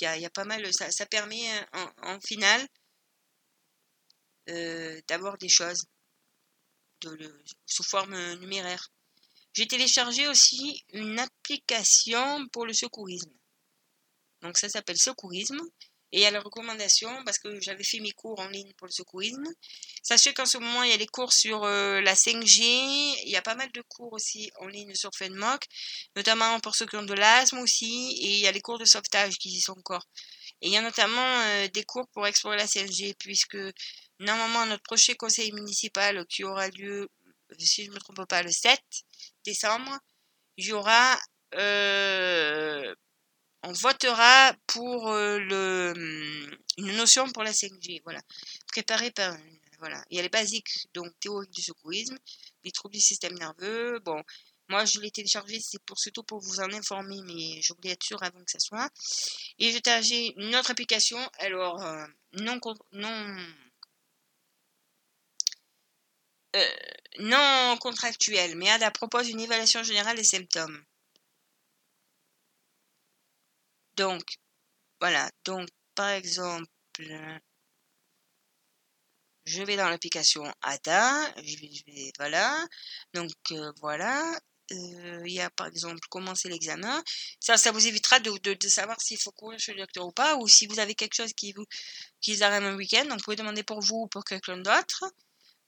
Il 0.00 0.20
y, 0.20 0.26
a, 0.26 0.30
pas 0.30 0.44
mal, 0.44 0.66
ça, 0.72 1.06
permet 1.06 1.48
en, 2.02 2.20
finale 2.20 2.66
euh, 4.48 5.00
d'avoir 5.06 5.38
des 5.38 5.48
choses 5.48 5.84
sous 7.66 7.84
forme 7.84 8.34
numéraire. 8.40 8.88
J'ai 9.54 9.66
téléchargé 9.68 10.26
aussi 10.26 10.82
une 10.92 11.20
application 11.20 12.48
pour 12.48 12.66
le 12.66 12.72
secourisme. 12.72 13.30
Donc 14.40 14.58
ça 14.58 14.68
s'appelle 14.68 14.98
Secourisme. 14.98 15.60
Et 16.12 16.18
il 16.18 16.20
y 16.22 16.26
a 16.26 16.30
la 16.30 16.40
recommandation, 16.40 17.10
parce 17.24 17.38
que 17.38 17.58
j'avais 17.60 17.84
fait 17.84 17.98
mes 18.00 18.12
cours 18.12 18.38
en 18.38 18.48
ligne 18.48 18.70
pour 18.74 18.86
le 18.86 18.92
secourisme. 18.92 19.46
Sachez 20.02 20.34
qu'en 20.34 20.44
ce 20.44 20.58
moment, 20.58 20.82
il 20.82 20.90
y 20.90 20.92
a 20.92 20.98
les 20.98 21.06
cours 21.06 21.32
sur 21.32 21.64
euh, 21.64 22.02
la 22.02 22.14
5G. 22.14 22.60
Il 23.24 23.30
y 23.30 23.36
a 23.36 23.40
pas 23.40 23.54
mal 23.54 23.72
de 23.72 23.80
cours 23.82 24.12
aussi 24.12 24.50
en 24.60 24.66
ligne 24.66 24.94
sur 24.94 25.10
FENMOC, 25.14 25.64
notamment 26.14 26.60
pour 26.60 26.74
ceux 26.74 26.84
qui 26.84 26.96
ont 26.96 27.02
de 27.02 27.14
l'asthme 27.14 27.58
aussi. 27.60 28.12
Et 28.20 28.34
il 28.34 28.40
y 28.40 28.46
a 28.46 28.52
les 28.52 28.60
cours 28.60 28.78
de 28.78 28.84
sauvetage 28.84 29.38
qui 29.38 29.48
y 29.48 29.60
sont 29.60 29.72
encore. 29.72 30.06
Et 30.60 30.66
il 30.66 30.72
y 30.72 30.76
a 30.76 30.82
notamment 30.82 31.40
euh, 31.40 31.68
des 31.68 31.84
cours 31.84 32.06
pour 32.08 32.26
explorer 32.26 32.58
la 32.58 32.66
5G, 32.66 33.14
puisque 33.18 33.58
normalement, 34.20 34.66
notre 34.66 34.82
prochain 34.82 35.14
conseil 35.14 35.50
municipal 35.52 36.26
qui 36.26 36.44
aura 36.44 36.68
lieu, 36.68 37.08
si 37.58 37.84
je 37.84 37.90
ne 37.90 37.94
me 37.94 38.00
trompe 38.00 38.26
pas, 38.28 38.42
le 38.42 38.52
7 38.52 38.78
décembre, 39.46 39.98
il 40.58 40.66
y 40.66 40.72
aura 40.72 41.18
euh, 41.54 42.94
on 43.62 43.72
votera 43.72 44.54
pour 44.66 45.08
euh, 45.10 45.38
le, 45.38 45.92
hum, 45.96 46.56
une 46.78 46.96
notion 46.96 47.30
pour 47.30 47.42
la 47.42 47.52
5G, 47.52 48.02
voilà, 48.04 48.20
préparée 48.68 49.10
par, 49.10 49.36
voilà, 49.78 50.02
il 50.10 50.16
y 50.16 50.20
a 50.20 50.22
les 50.22 50.28
basiques, 50.28 50.88
donc 50.94 51.08
théorie 51.20 51.48
du 51.48 51.62
secourisme, 51.62 52.18
les 52.64 52.72
troubles 52.72 52.94
du 52.94 53.00
système 53.00 53.34
nerveux, 53.34 54.00
bon, 54.00 54.22
moi 54.68 54.84
je 54.84 55.00
l'ai 55.00 55.10
téléchargé, 55.10 55.60
c'est 55.60 55.82
pour 55.84 55.98
surtout 55.98 56.22
pour 56.22 56.40
vous 56.40 56.60
en 56.60 56.72
informer, 56.72 57.20
mais 57.24 57.60
je 57.62 57.72
voulais 57.74 57.90
être 57.90 58.04
sûr 58.04 58.22
avant 58.22 58.42
que 58.44 58.50
ça 58.50 58.58
soit, 58.58 58.90
et 59.58 59.70
j'ai 60.02 60.34
une 60.40 60.56
autre 60.56 60.70
application, 60.70 61.18
alors, 61.38 61.82
euh, 61.82 62.04
non, 62.34 62.58
non, 62.92 63.36
euh, 66.56 66.66
non 67.18 67.76
contractuelle, 67.80 68.56
mais 68.56 68.70
à 68.70 68.90
propos 68.90 69.22
d'une 69.22 69.40
évaluation 69.40 69.82
générale 69.82 70.16
des 70.16 70.24
symptômes. 70.24 70.84
Donc, 73.96 74.22
voilà. 75.00 75.30
Donc, 75.44 75.68
par 75.94 76.10
exemple, 76.10 76.68
je 79.44 79.62
vais 79.62 79.76
dans 79.76 79.88
l'application 79.88 80.44
vais- 81.86 82.12
voilà. 82.18 82.64
Donc 83.14 83.32
euh, 83.52 83.72
voilà, 83.80 84.38
Euh, 84.72 85.22
il 85.26 85.32
y 85.34 85.40
a 85.40 85.50
par 85.50 85.66
exemple 85.66 85.98
commencer 86.08 86.48
l'examen. 86.48 87.02
Ça, 87.40 87.56
ça 87.58 87.72
vous 87.72 87.86
évitera 87.86 88.20
de, 88.20 88.30
de- 88.42 88.54
savoir 88.68 88.98
s'il 89.02 89.18
faut 89.18 89.32
courir 89.32 89.58
chez 89.58 89.72
le 89.74 89.80
docteur 89.80 90.06
ou 90.06 90.12
pas, 90.12 90.36
ou 90.36 90.48
si 90.48 90.66
vous 90.66 90.78
avez 90.78 90.94
quelque 90.94 91.14
chose 91.16 91.32
qui 91.34 91.52
vous 91.52 91.66
qui 92.22 92.42
arrive 92.44 92.64
un 92.64 92.76
week-end. 92.76 93.04
Donc 93.06 93.18
vous 93.20 93.24
pouvez 93.24 93.36
demander 93.36 93.64
pour 93.64 93.80
vous 93.82 94.02
ou 94.04 94.08
pour 94.08 94.24
quelqu'un 94.24 94.58
d'autre. 94.58 95.04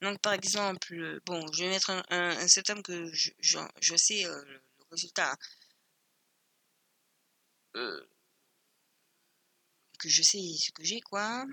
Donc 0.01 0.19
par 0.21 0.33
exemple, 0.33 1.19
bon, 1.25 1.45
je 1.53 1.63
vais 1.65 1.69
mettre 1.71 1.91
un, 1.91 2.03
un, 2.11 2.31
que 2.83 3.11
je, 3.13 3.31
sais 3.97 4.25
euh, 4.25 4.43
le 4.45 4.61
résultat. 4.91 5.35
Que 9.97 10.09
je 10.09 10.21
sais 10.23 10.39
ce 10.39 10.71
que 10.71 10.83
j'ai 10.83 11.01
quoi. 11.01 11.45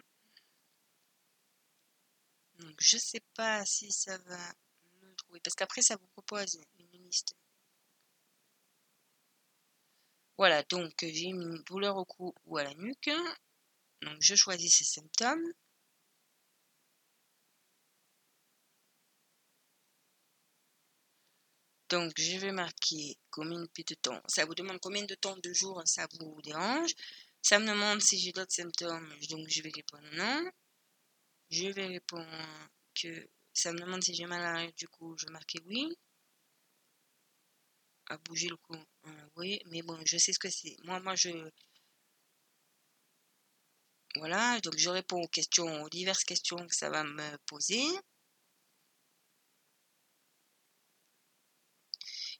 Donc 2.59 2.75
je 2.81 2.97
sais 2.99 3.23
pas 3.35 3.65
si 3.67 3.91
ça 3.93 4.17
va 4.19 4.55
le 5.01 5.15
trouver 5.17 5.41
parce 5.41 5.55
qu'après 5.55 5.83
ça 5.83 5.97
vous 5.97 6.07
propose 6.09 6.61
une 6.79 6.91
liste. 7.05 7.35
Voilà, 10.37 10.63
donc 10.65 10.93
j'ai 11.01 11.25
une 11.25 11.63
douleur 11.65 11.97
au 11.97 12.05
cou 12.05 12.35
ou 12.47 12.57
à 12.59 12.65
la 12.65 12.75
nuque. 12.75 13.11
Donc 14.03 14.17
je 14.21 14.35
choisis 14.35 14.77
ces 14.79 14.85
symptômes. 14.85 15.53
Donc 21.93 22.13
je 22.17 22.39
vais 22.39 22.53
marquer 22.53 23.19
combien 23.31 23.61
de 23.61 23.95
temps. 23.95 24.21
Ça 24.27 24.47
vous 24.47 24.55
demande 24.55 24.79
combien 24.81 25.05
de 25.05 25.15
temps 25.15 25.37
de 25.37 25.53
jour 25.53 25.83
ça 25.85 26.07
vous 26.19 26.41
dérange. 26.43 26.95
Ça 27.43 27.59
me 27.59 27.67
demande 27.67 28.01
si 28.01 28.19
j'ai 28.19 28.33
d'autres 28.33 28.55
symptômes, 28.55 29.13
donc 29.29 29.47
je 29.51 29.61
vais 29.61 29.69
répondre 29.75 30.09
non. 30.15 30.51
Je 31.51 31.69
vais 31.69 31.87
répondre 31.87 32.27
que 33.01 33.29
ça 33.53 33.73
me 33.73 33.79
demande 33.79 34.03
si 34.03 34.13
j'ai 34.13 34.27
mal 34.27 34.43
à 34.57 34.73
du 34.73 34.89
cou, 34.89 35.15
je 35.17 35.27
vais 35.27 35.33
marquer 35.33 35.61
oui. 35.67 35.97
À 38.11 38.17
bouger 38.17 38.47
le 38.49 38.57
cou, 38.59 38.77
oui, 39.35 39.61
mais 39.67 39.83
bon, 39.83 39.99
je 40.07 40.17
sais 40.17 40.33
ce 40.33 40.39
que 40.39 40.49
c'est. 40.51 40.77
Moi, 40.85 41.01
moi, 41.01 41.17
je. 41.17 41.31
Voilà, 44.17 44.59
donc 44.63 44.79
je 44.79 44.89
réponds 44.89 45.21
aux 45.21 45.29
questions, 45.29 45.83
aux 45.83 45.91
diverses 45.91 46.25
questions 46.25 46.67
que 46.67 46.75
ça 46.75 46.89
va 46.89 47.05
me 47.05 47.37
poser. 47.45 47.85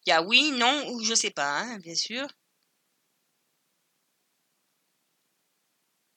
Il 0.07 0.11
y 0.11 0.13
a 0.13 0.23
oui, 0.23 0.53
non 0.53 0.91
ou 0.93 1.03
je 1.03 1.13
sais 1.15 1.33
pas, 1.33 1.59
hein, 1.61 1.79
bien 1.81 1.97
sûr. 1.97 2.29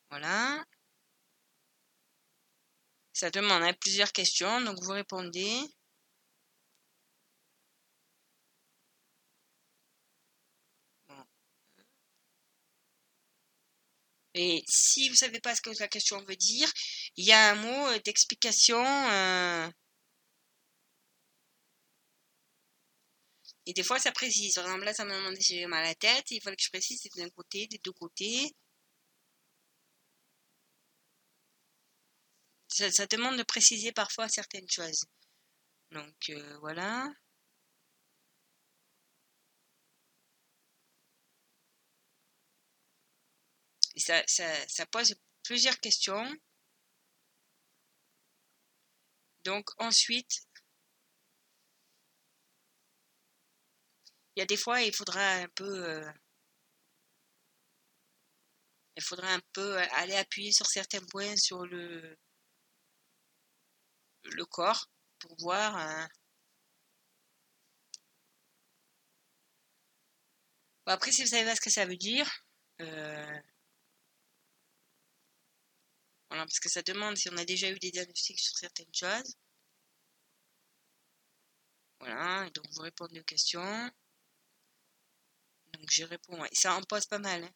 Voilà. 0.09 0.65
Ça 3.13 3.31
demande 3.31 3.63
hein, 3.63 3.73
plusieurs 3.81 4.11
questions, 4.11 4.61
donc 4.61 4.77
vous 4.83 4.91
répondez. 4.91 5.59
Et 14.35 14.63
si 14.67 15.09
vous 15.09 15.15
savez 15.15 15.39
pas 15.39 15.55
ce 15.55 15.61
que 15.61 15.71
la 15.79 15.87
question 15.87 16.23
veut 16.25 16.35
dire, 16.35 16.71
il 17.17 17.25
y 17.25 17.31
a 17.31 17.51
un 17.51 17.55
mot 17.55 17.87
euh, 17.87 17.99
d'explication. 18.05 18.77
euh, 18.85 19.67
Et 23.67 23.73
des 23.73 23.83
fois, 23.83 23.99
ça 23.99 24.11
précise. 24.11 24.55
Par 24.55 24.65
exemple, 24.65 24.85
là, 24.85 24.93
ça 24.95 25.05
m'a 25.05 25.15
demandé 25.15 25.39
si 25.39 25.55
j'ai 25.59 25.67
mal 25.67 25.83
à 25.85 25.89
la 25.89 25.95
tête. 25.95 26.31
Il 26.31 26.41
fallait 26.41 26.55
que 26.55 26.63
je 26.63 26.69
précise 26.69 26.99
c'est 27.03 27.15
d'un 27.21 27.29
côté, 27.29 27.67
des 27.67 27.77
deux 27.83 27.91
côtés. 27.91 28.51
Ça, 32.75 33.07
demande 33.07 33.37
de 33.37 33.43
préciser 33.43 33.93
parfois 33.93 34.27
certaines 34.27 34.69
choses. 34.69 35.05
Donc, 35.91 36.29
euh, 36.29 36.57
voilà. 36.59 37.09
Ça, 43.95 44.85
pose 44.91 45.15
plusieurs 45.43 45.79
questions. 45.79 46.29
Donc, 49.45 49.69
ensuite, 49.77 50.41
il 54.35 54.39
y 54.39 54.41
a 54.41 54.45
des 54.45 54.57
fois, 54.57 54.81
il 54.81 54.93
faudra 54.93 55.21
un 55.35 55.47
peu... 55.55 55.63
euh, 55.63 56.11
il 58.97 59.03
faudra 59.03 59.29
un 59.33 59.41
peu 59.53 59.77
aller 59.77 60.15
appuyer 60.15 60.51
sur 60.51 60.65
certains 60.67 61.05
points 61.05 61.37
sur 61.37 61.65
le, 61.65 62.17
le 64.25 64.45
corps 64.45 64.89
pour 65.19 65.35
voir. 65.39 66.07
Bon, 70.85 70.91
après, 70.93 71.11
si 71.11 71.21
vous 71.23 71.29
savez 71.29 71.45
pas 71.45 71.55
ce 71.55 71.61
que 71.61 71.69
ça 71.69 71.85
veut 71.85 71.97
dire, 71.97 72.29
euh, 72.81 73.39
voilà, 76.29 76.45
parce 76.45 76.59
que 76.59 76.69
ça 76.69 76.81
demande 76.83 77.17
si 77.17 77.29
on 77.29 77.37
a 77.37 77.45
déjà 77.45 77.69
eu 77.71 77.79
des 77.79 77.91
diagnostics 77.91 78.39
sur 78.39 78.57
certaines 78.57 78.93
choses. 78.93 79.35
Voilà, 81.99 82.45
et 82.47 82.51
donc 82.51 82.65
vous 82.71 82.81
répondez 82.81 83.19
aux 83.19 83.23
questions. 83.23 83.91
Donc 85.73 85.89
je 85.91 86.03
réponds, 86.03 86.39
ouais. 86.41 86.49
ça 86.53 86.73
en 86.75 86.81
pose 86.83 87.05
pas 87.05 87.19
mal. 87.19 87.43
hein. 87.43 87.51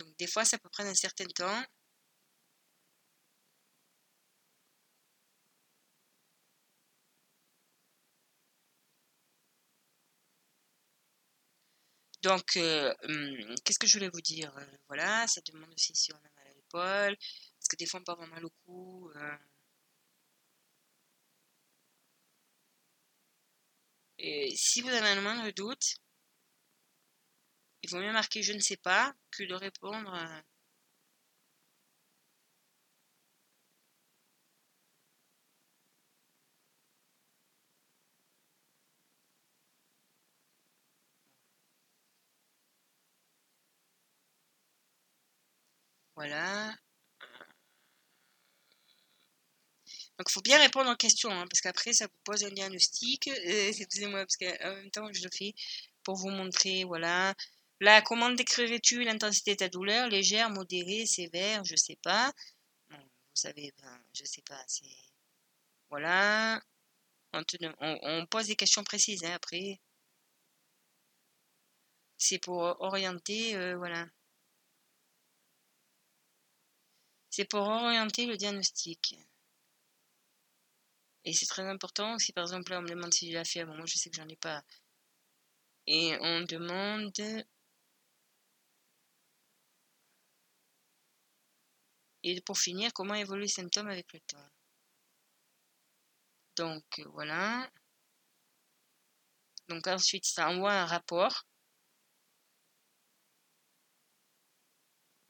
Donc 0.00 0.16
des 0.18 0.26
fois, 0.26 0.44
ça 0.44 0.58
peut 0.58 0.68
prendre 0.70 0.90
un 0.90 0.94
certain 0.94 1.26
temps. 1.26 1.62
Donc, 12.22 12.56
euh, 12.56 12.94
hum, 13.08 13.54
qu'est-ce 13.64 13.78
que 13.78 13.86
je 13.86 13.94
voulais 13.98 14.10
vous 14.10 14.20
dire? 14.20 14.52
Euh, 14.58 14.64
voilà, 14.88 15.26
ça 15.26 15.40
demande 15.46 15.72
aussi 15.74 15.94
si 15.94 16.12
on 16.12 16.16
a 16.16 16.20
mal 16.36 16.46
à 16.48 16.54
l'épaule, 16.54 17.16
parce 17.58 17.68
que 17.68 17.76
des 17.76 17.86
fois 17.86 18.00
on 18.00 18.04
peut 18.04 18.12
avoir 18.12 18.28
mal 18.28 18.44
au 18.44 18.50
cou. 18.64 19.10
euh. 19.16 19.36
Et 24.18 24.54
si 24.56 24.82
vous 24.82 24.88
avez 24.88 25.16
le 25.16 25.20
moindre 25.20 25.50
doute, 25.50 25.96
il 27.82 27.90
vaut 27.90 27.98
mieux 28.00 28.10
marquer 28.12 28.42
je 28.42 28.54
ne 28.54 28.58
sais 28.60 28.78
pas 28.78 29.12
que 29.30 29.44
de 29.44 29.52
répondre. 29.54 30.16
Voilà. 46.20 46.74
Donc, 50.18 50.28
il 50.28 50.32
faut 50.32 50.42
bien 50.42 50.58
répondre 50.58 50.90
aux 50.90 50.96
questions, 50.96 51.30
hein, 51.30 51.46
parce 51.48 51.62
qu'après, 51.62 51.94
ça 51.94 52.08
vous 52.08 52.20
pose 52.24 52.44
un 52.44 52.50
diagnostic. 52.50 53.28
Euh, 53.28 53.32
Excusez-moi, 53.68 54.26
parce 54.26 54.36
qu'en 54.36 54.74
même 54.74 54.90
temps, 54.90 55.10
je 55.14 55.22
le 55.24 55.30
fais 55.32 55.54
pour 56.04 56.16
vous 56.16 56.28
montrer, 56.28 56.84
voilà. 56.84 57.34
Là, 57.80 58.02
comment 58.02 58.28
décrirais-tu 58.28 59.02
l'intensité 59.02 59.52
de 59.52 59.56
ta 59.60 59.70
douleur? 59.70 60.08
Légère, 60.10 60.50
modérée, 60.50 61.06
sévère, 61.06 61.64
je 61.64 61.76
sais 61.76 61.98
pas. 62.02 62.30
Vous 62.90 62.98
savez, 63.32 63.72
ben, 63.80 64.04
je 64.12 64.24
sais 64.26 64.42
pas. 64.42 64.62
Voilà. 65.88 66.60
On 67.32 68.26
pose 68.26 68.48
des 68.48 68.56
questions 68.56 68.84
précises, 68.84 69.24
hein, 69.24 69.32
après. 69.32 69.80
C'est 72.18 72.38
pour 72.38 72.58
orienter, 72.80 73.56
euh, 73.56 73.76
voilà. 73.78 74.06
C'est 77.30 77.44
pour 77.44 77.62
orienter 77.66 78.26
le 78.26 78.36
diagnostic. 78.36 79.16
Et 81.24 81.32
c'est 81.32 81.46
très 81.46 81.66
important 81.68 82.18
si 82.18 82.32
par 82.32 82.44
exemple 82.44 82.70
là 82.72 82.78
on 82.78 82.82
me 82.82 82.88
demande 82.88 83.12
si 83.14 83.28
j'ai 83.28 83.34
la 83.34 83.44
fièvre, 83.44 83.74
moi 83.74 83.86
je 83.86 83.96
sais 83.96 84.10
que 84.10 84.16
j'en 84.16 84.28
ai 84.28 84.36
pas. 84.36 84.62
Et 85.86 86.16
on 86.20 86.42
demande 86.42 87.12
et 92.22 92.40
pour 92.42 92.58
finir 92.58 92.92
comment 92.92 93.14
évoluent 93.14 93.42
les 93.42 93.48
symptômes 93.48 93.88
avec 93.88 94.12
le 94.12 94.20
temps. 94.20 94.48
Donc 96.56 96.84
euh, 96.98 97.08
voilà. 97.12 97.70
Donc 99.68 99.86
ensuite 99.86 100.26
ça 100.26 100.48
envoie 100.50 100.72
un 100.72 100.86
rapport. 100.86 101.46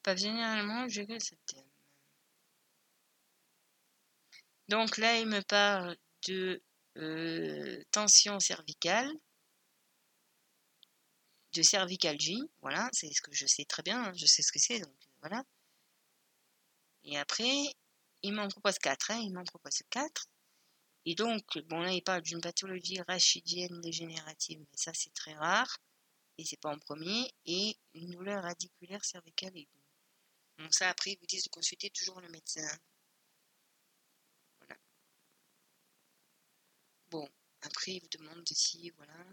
Pas 0.03 0.17
généralement 0.17 0.89
gérer 0.89 1.19
ce 1.21 1.35
thème. 1.47 1.70
Donc 4.71 4.97
là 4.97 5.19
il 5.19 5.27
me 5.27 5.43
parle 5.43 5.97
de 6.29 6.63
euh, 6.97 7.83
tension 7.91 8.41
cervicale, 8.41 9.11
de 11.53 11.63
cervicalgie, 11.63 12.41
voilà, 12.63 12.89
c'est 12.93 13.13
ce 13.13 13.21
que 13.21 13.33
je 13.33 13.47
sais 13.47 13.65
très 13.65 13.83
bien, 13.83 14.05
hein, 14.05 14.13
je 14.15 14.27
sais 14.27 14.43
ce 14.43 14.53
que 14.53 14.59
c'est, 14.59 14.81
donc 14.81 14.95
voilà. 15.21 15.45
Et 17.05 17.19
après, 17.19 17.75
il 18.23 18.33
m'en 18.33 18.49
propose 18.49 18.79
quatre. 18.79 19.11
Hein, 19.11 19.21
il 19.23 19.33
m'en 19.33 19.45
propose 19.45 19.83
quatre. 19.91 20.27
Et 21.07 21.15
donc, 21.15 21.43
bon, 21.67 21.81
là, 21.81 21.93
il 21.93 22.03
parle 22.03 22.23
d'une 22.23 22.41
pathologie 22.41 23.01
rachidienne 23.01 23.81
dégénérative, 23.81 24.61
mais 24.61 24.77
ça, 24.77 24.93
c'est 24.95 25.13
très 25.15 25.35
rare. 25.35 25.79
Et 26.39 26.45
c'est 26.45 26.61
pas 26.61 26.73
en 26.73 26.79
premier. 26.79 27.33
Et 27.47 27.77
une 27.95 28.11
douleur 28.11 28.43
radiculaire 28.43 29.05
cervicale. 29.05 29.55
Donc, 30.59 30.75
ça, 30.75 30.89
après, 30.89 31.13
ils 31.13 31.19
vous 31.19 31.27
disent 31.27 31.45
de 31.45 31.49
consulter 31.49 31.91
toujours 31.91 32.21
le 32.21 32.29
médecin. 32.29 32.69
Bon, 37.11 37.29
après, 37.63 37.93
ils 37.93 38.01
vous 38.01 38.09
demandent 38.09 38.49
si, 38.49 38.91
voilà, 38.97 39.25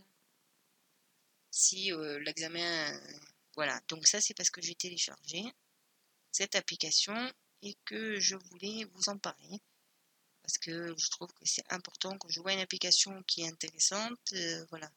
si 1.52 1.92
euh, 1.94 2.20
l'examen. 2.20 3.00
voilà, 3.56 3.80
donc 3.88 4.08
ça, 4.08 4.22
c'est 4.22 4.34
parce 4.34 4.50
que 4.50 4.62
j'ai 4.62 4.76
téléchargé 4.76 5.44
cette 6.32 6.56
application 6.56 7.16
et 7.62 7.76
que 7.86 8.20
je 8.20 8.36
voulais 8.36 8.86
vous 8.94 9.10
en 9.10 9.18
parler 9.18 9.62
parce 10.48 10.60
que 10.60 10.96
je 10.98 11.10
trouve 11.10 11.28
que 11.34 11.46
c'est 11.46 11.70
important 11.74 12.18
que 12.18 12.32
je 12.32 12.40
vois 12.40 12.54
une 12.54 12.62
application 12.62 13.22
qui 13.24 13.42
est 13.42 13.48
intéressante. 13.50 14.18
Euh, 14.32 14.66
voilà. 14.70 14.90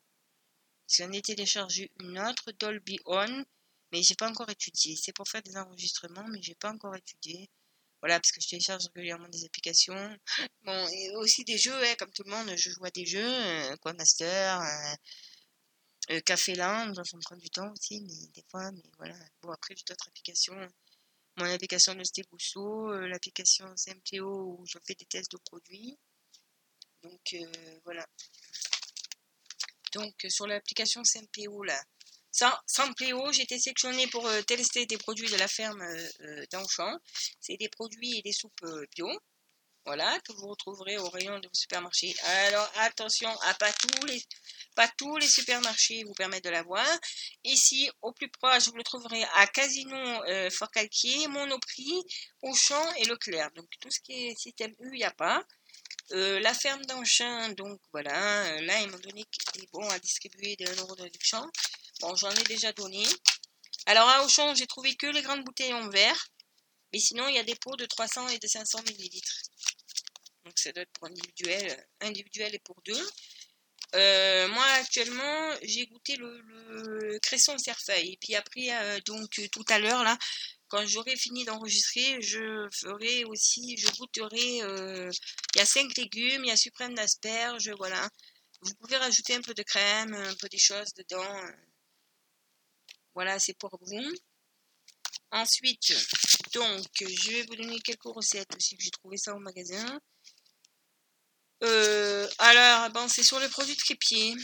J'en 0.88 1.10
ai 1.10 1.22
téléchargé 1.22 1.90
une 1.98 2.20
autre, 2.20 2.52
Dolby 2.52 3.00
On, 3.06 3.44
mais 3.90 4.02
j'ai 4.04 4.14
pas 4.14 4.30
encore 4.30 4.48
étudié. 4.48 4.94
C'est 4.94 5.12
pour 5.12 5.26
faire 5.28 5.42
des 5.42 5.56
enregistrements, 5.56 6.26
mais 6.28 6.40
j'ai 6.40 6.54
pas 6.54 6.70
encore 6.72 6.94
étudié. 6.94 7.50
Voilà, 8.00 8.18
parce 8.18 8.32
que 8.32 8.40
je 8.40 8.48
télécharge 8.48 8.84
régulièrement 8.94 9.28
des 9.28 9.44
applications. 9.44 10.16
Bon, 10.62 10.88
et 10.88 11.10
aussi 11.16 11.44
des 11.44 11.58
jeux, 11.58 11.84
hein, 11.84 11.94
comme 11.98 12.10
tout 12.12 12.22
le 12.24 12.30
monde, 12.30 12.50
je 12.56 12.70
joue 12.70 12.84
à 12.84 12.90
des 12.90 13.06
jeux, 13.06 13.20
euh, 13.22 13.76
Master, 13.96 14.60
euh, 14.60 16.14
euh, 16.14 16.20
Café 16.20 16.54
Land, 16.54 16.94
j'en 16.94 17.18
prends 17.22 17.36
du 17.36 17.50
temps 17.50 17.70
aussi, 17.72 18.00
mais 18.02 18.26
des 18.34 18.44
fois, 18.50 18.70
mais 18.72 18.82
voilà. 18.98 19.16
Bon, 19.42 19.50
après, 19.50 19.74
j'ai 19.76 19.84
d'autres 19.86 20.08
applications 20.08 20.56
mon 21.36 21.46
application 21.46 21.94
de 21.94 22.00
euh, 22.00 23.08
l'application 23.08 23.66
Simpléo 23.76 24.58
où 24.58 24.66
je 24.66 24.78
fais 24.84 24.94
des 24.94 25.06
tests 25.06 25.32
de 25.32 25.38
produits. 25.38 25.98
Donc 27.02 27.34
voilà. 27.84 28.06
Donc 29.92 30.14
sur 30.28 30.46
l'application 30.46 31.02
Simpléo 31.02 31.62
là, 31.62 31.82
Simpléo, 32.30 33.32
j'ai 33.32 33.42
été 33.42 33.58
sélectionnée 33.58 34.06
pour 34.08 34.26
euh, 34.26 34.42
tester 34.42 34.86
des 34.86 34.98
produits 34.98 35.30
de 35.30 35.36
la 35.36 35.48
ferme 35.48 35.82
d'Enchant. 36.52 36.96
C'est 37.40 37.56
des 37.56 37.68
produits 37.68 38.18
et 38.18 38.22
des 38.22 38.32
soupes 38.32 38.64
bio. 38.94 39.08
Voilà, 39.86 40.20
que 40.20 40.32
vous 40.32 40.48
retrouverez 40.48 40.98
au 40.98 41.08
rayon 41.08 41.38
de 41.40 41.48
vos 41.48 41.54
supermarchés. 41.54 42.14
Alors 42.22 42.70
attention 42.76 43.30
à 43.40 43.54
pas 43.54 43.72
tous 43.72 44.04
les 44.06 44.22
pas 44.76 44.88
tous 44.96 45.16
les 45.16 45.26
supermarchés 45.26 46.04
vous 46.04 46.14
permettent 46.14 46.44
de 46.44 46.50
l'avoir. 46.50 46.86
Ici, 47.44 47.90
au 48.02 48.12
plus 48.12 48.28
proche, 48.28 48.68
vous 48.68 48.76
le 48.76 48.84
trouverez 48.84 49.24
à 49.34 49.46
Casino 49.46 49.96
euh, 49.96 50.50
Fort 50.50 50.70
Calquier, 50.70 51.28
Monoprix, 51.28 52.02
Auchan 52.42 52.94
et 52.94 53.04
Leclerc. 53.04 53.50
Donc 53.56 53.68
tout 53.80 53.90
ce 53.90 54.00
qui 54.00 54.28
est 54.28 54.38
système 54.38 54.72
U, 54.80 54.90
il 54.92 54.98
n'y 54.98 55.04
a 55.04 55.10
pas. 55.10 55.42
Euh, 56.12 56.40
la 56.40 56.54
ferme 56.54 56.84
d'Anchin, 56.86 57.50
donc 57.50 57.80
voilà, 57.92 58.44
euh, 58.46 58.60
là 58.62 58.80
ils 58.80 58.90
m'ont 58.90 58.98
donné 58.98 59.24
des 59.54 59.68
bons 59.72 59.88
à 59.88 59.98
distribuer 59.98 60.56
de 60.56 60.80
euros 60.80 60.96
de 60.96 61.02
réduction. 61.02 61.48
Bon, 62.00 62.14
j'en 62.16 62.30
ai 62.30 62.42
déjà 62.44 62.72
donné. 62.72 63.02
Alors 63.86 64.08
à 64.08 64.24
Auchan, 64.24 64.54
j'ai 64.54 64.66
trouvé 64.66 64.94
que 64.96 65.06
les 65.06 65.22
grandes 65.22 65.44
bouteilles 65.44 65.74
en 65.74 65.88
verre. 65.88 66.28
Mais 66.92 66.98
sinon, 66.98 67.28
il 67.28 67.34
y 67.34 67.38
a 67.38 67.44
des 67.44 67.54
pots 67.56 67.76
de 67.76 67.86
300 67.86 68.28
et 68.28 68.38
de 68.38 68.46
500 68.46 68.80
ml. 68.80 69.20
Donc 70.44 70.58
ça 70.58 70.72
doit 70.72 70.82
être 70.82 70.92
pour 70.92 71.06
individuel, 71.06 71.86
individuel 72.00 72.54
et 72.54 72.58
pour 72.60 72.80
deux. 72.84 73.08
Euh, 73.96 74.46
moi 74.48 74.64
actuellement 74.78 75.50
j'ai 75.62 75.86
goûté 75.86 76.14
le, 76.16 77.18
cresson 77.22 77.58
cerfeuil 77.58 78.12
et 78.12 78.18
puis 78.20 78.36
après 78.36 78.68
euh, 78.70 79.00
donc 79.04 79.28
tout 79.50 79.64
à 79.68 79.80
l'heure 79.80 80.04
là 80.04 80.16
quand 80.68 80.86
j'aurai 80.86 81.16
fini 81.16 81.44
d'enregistrer 81.44 82.22
je 82.22 82.68
ferai 82.70 83.24
aussi 83.24 83.76
je 83.78 83.88
goûterai 83.96 84.62
euh, 84.62 85.10
il 85.54 85.58
y 85.58 85.60
a 85.60 85.66
cinq 85.66 85.96
légumes 85.96 86.44
il 86.44 86.48
y 86.48 86.52
a 86.52 86.56
suprême 86.56 86.94
d'asperges 86.94 87.72
voilà 87.78 88.08
vous 88.62 88.74
pouvez 88.74 88.96
rajouter 88.96 89.34
un 89.34 89.42
peu 89.42 89.54
de 89.54 89.62
crème 89.64 90.14
un 90.14 90.34
peu 90.36 90.48
des 90.48 90.58
choses 90.58 90.94
dedans 90.94 91.42
voilà 93.14 93.38
c'est 93.38 93.54
pour 93.54 93.78
vous 93.80 94.12
ensuite 95.32 95.92
donc 96.54 96.86
je 97.00 97.30
vais 97.30 97.42
vous 97.42 97.56
donner 97.56 97.80
quelques 97.80 98.04
recettes 98.04 98.54
aussi 98.56 98.76
j'ai 98.78 98.90
trouvé 98.90 99.16
ça 99.16 99.34
au 99.34 99.38
magasin 99.38 100.00
euh, 101.62 102.26
alors, 102.38 102.90
bon, 102.90 103.06
c'est 103.08 103.22
sur 103.22 103.38
le 103.38 103.48
produit 103.48 103.74
de 103.76 103.80
crépier. 103.80 104.34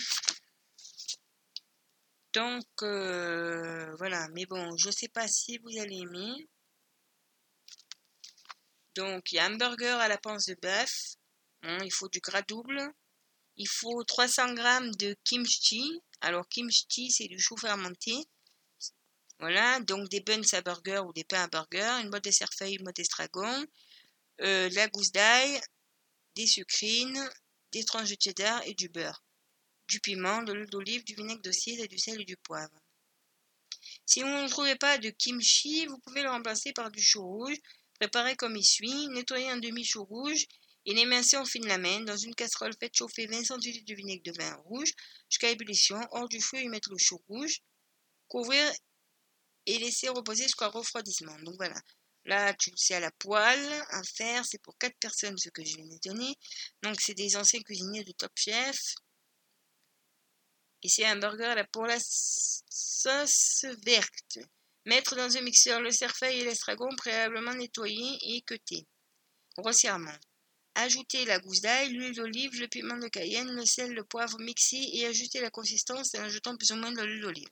Donc, 2.35 2.67
euh, 2.83 3.95
voilà. 3.97 4.29
Mais 4.35 4.45
bon, 4.47 4.77
je 4.77 4.91
sais 4.91 5.09
pas 5.09 5.27
si 5.29 5.59
vous 5.59 5.79
allez 5.81 5.97
aimer. 5.99 6.49
Donc, 8.95 9.33
il 9.33 9.37
y 9.37 9.39
a 9.39 9.47
un 9.47 9.57
burger 9.57 9.99
à 10.01 10.09
la 10.09 10.19
panse 10.19 10.47
de 10.47 10.57
bœuf. 10.61 11.17
Il 11.85 11.93
faut 11.93 12.09
du 12.09 12.21
gras 12.21 12.43
double. 12.43 12.93
Il 13.57 13.69
faut 13.69 14.05
300 14.05 14.55
g 14.57 14.63
de 14.99 15.17
kimchi. 15.25 16.01
Alors, 16.21 16.47
kimchi, 16.49 17.11
c'est 17.11 17.29
du 17.29 17.39
chou 17.39 17.57
fermenté. 17.57 18.15
Voilà, 19.39 19.81
donc 19.81 20.09
des 20.09 20.21
buns 20.21 20.41
à 20.53 20.63
burger 20.63 21.03
ou 21.07 21.13
des 21.13 21.25
pains 21.25 21.45
à 21.45 21.49
burger, 21.49 22.01
une 22.03 22.11
boîte 22.11 22.25
de 22.25 22.31
cerfeuil, 22.31 22.77
une 22.77 22.85
boîte 22.85 22.97
d'estragon, 22.97 23.67
euh, 24.41 24.69
de 24.69 24.75
la 24.75 24.89
gousse 24.89 25.13
d'ail, 25.13 25.61
des 26.35 26.47
sucrines, 26.47 27.31
des 27.73 27.85
tranches 27.85 28.11
de 28.11 28.17
cheddar 28.19 28.63
et 28.67 28.75
du 28.75 28.89
beurre, 28.89 29.23
du 29.89 30.01
piment, 30.01 30.43
de 30.43 30.53
l'huile 30.53 30.71
d'olive, 30.71 31.05
du 31.05 31.15
vinaigre 31.15 31.43
de 31.43 31.53
cidre 31.53 31.85
et 31.85 31.89
du 31.89 31.99
sel 31.99 32.21
et 32.21 32.25
du 32.25 32.37
poivre. 32.39 32.79
Si 34.07 34.23
vous 34.23 34.29
ne 34.29 34.49
trouvez 34.49 34.77
pas 34.77 34.99
de 34.99 35.11
kimchi, 35.11 35.87
vous 35.87 35.99
pouvez 35.99 36.23
le 36.23 36.31
remplacer 36.31 36.73
par 36.73 36.91
du 36.91 37.03
chou 37.03 37.23
rouge, 37.23 37.57
préparé 37.99 38.37
comme 38.37 38.57
il 38.57 38.65
suit, 38.65 39.09
nettoyer 39.09 39.51
un 39.51 39.59
demi-chou 39.59 40.05
rouge 40.05 40.47
et 40.87 40.95
l'émincer 40.95 41.37
en 41.37 41.45
fine 41.45 41.67
lamine 41.67 42.05
dans 42.05 42.17
une 42.17 42.35
casserole 42.35 42.75
faites 42.79 42.97
chauffer 42.97 43.27
20 43.27 43.43
cl 43.45 43.85
de 43.85 43.95
vinaigre 43.95 44.23
de 44.23 44.33
vin 44.39 44.55
rouge 44.65 44.93
jusqu'à 45.29 45.51
ébullition, 45.51 45.99
hors 46.13 46.29
du 46.29 46.41
feu 46.41 46.63
y 46.63 46.69
mettre 46.69 46.91
le 46.91 46.99
chou 46.99 47.21
rouge, 47.29 47.61
couvrir 48.29 48.73
et 49.67 49.79
laisser 49.79 50.09
reposer 50.09 50.45
jusqu'au 50.45 50.71
refroidissement. 50.71 51.37
Donc 51.41 51.57
voilà, 51.57 51.81
Là, 52.27 52.53
tu 52.55 52.71
le 52.71 52.77
sais 52.77 52.95
à 52.95 53.01
la 53.01 53.13
poêle, 53.13 53.87
à 53.91 54.03
faire, 54.03 54.45
c'est 54.45 54.61
pour 54.61 54.77
4 54.79 54.97
personnes 54.99 55.39
ce 55.39 55.49
que 55.49 55.65
je 55.65 55.77
viens 55.77 55.87
de 55.87 55.99
donner. 56.09 56.35
Donc, 56.83 57.01
c'est 57.01 57.15
des 57.15 57.37
anciens 57.37 57.61
cuisiniers 57.61 58.03
de 58.03 58.11
Top 58.13 58.33
Chef. 58.35 58.95
C'est 60.85 61.05
un 61.05 61.17
burger 61.17 61.63
pour 61.73 61.87
la 61.87 61.99
sauce 62.01 63.65
verte. 63.85 64.39
Mettre 64.87 65.15
dans 65.15 65.37
un 65.37 65.41
mixeur 65.41 65.81
le 65.81 65.93
cerfeuil 65.93 66.41
et 66.41 66.45
l'estragon 66.45 66.89
préalablement 66.97 67.55
nettoyés 67.55 68.19
et 68.23 68.37
équeutés. 68.39 68.87
Grossièrement. 69.57 70.19
Ajouter 70.75 71.25
la 71.27 71.39
gousse 71.39 71.61
d'ail, 71.61 71.91
l'huile 71.91 72.15
d'olive, 72.15 72.61
le 72.61 72.69
piment 72.69 72.99
de 72.99 73.09
cayenne, 73.09 73.53
le 73.53 73.65
sel, 73.65 73.93
le 73.93 74.05
poivre 74.05 74.39
mixé 74.41 74.77
et 74.95 75.07
ajuster 75.07 75.41
la 75.41 75.51
consistance 75.51 76.15
en 76.17 76.25
ajoutant 76.25 76.57
plus 76.57 76.73
ou 76.73 76.77
moins 76.77 76.93
de 76.93 77.03
l'huile 77.03 77.23
d'olive. 77.23 77.49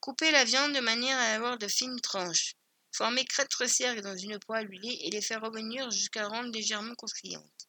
Couper 0.00 0.30
la 0.30 0.44
viande 0.44 0.74
de 0.74 0.80
manière 0.80 1.18
à 1.18 1.34
avoir 1.34 1.58
de 1.58 1.68
fines 1.68 2.00
tranches. 2.00 2.54
Former 2.92 3.24
quatre 3.24 3.66
cercles 3.66 4.02
dans 4.02 4.16
une 4.16 4.38
poêle 4.38 4.70
huilée 4.70 4.98
et 5.02 5.10
les 5.10 5.20
faire 5.20 5.42
revenir 5.42 5.90
jusqu'à 5.90 6.26
rendre 6.28 6.52
légèrement 6.52 6.94
croustillantes. 6.94 7.68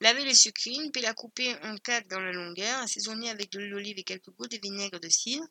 Laver 0.00 0.24
les 0.24 0.34
sucrines, 0.34 0.90
puis 0.92 1.02
la 1.02 1.12
couper 1.12 1.54
en 1.62 1.76
quatre 1.76 2.08
dans 2.08 2.20
la 2.20 2.32
longueur, 2.32 2.80
assaisonner 2.80 3.28
avec 3.30 3.50
de 3.50 3.58
l'huile 3.58 3.72
d'olive 3.72 3.98
et 3.98 4.04
quelques 4.04 4.30
gouttes 4.30 4.52
de 4.52 4.60
vinaigre 4.62 4.98
de 4.98 5.08
cidre, 5.08 5.44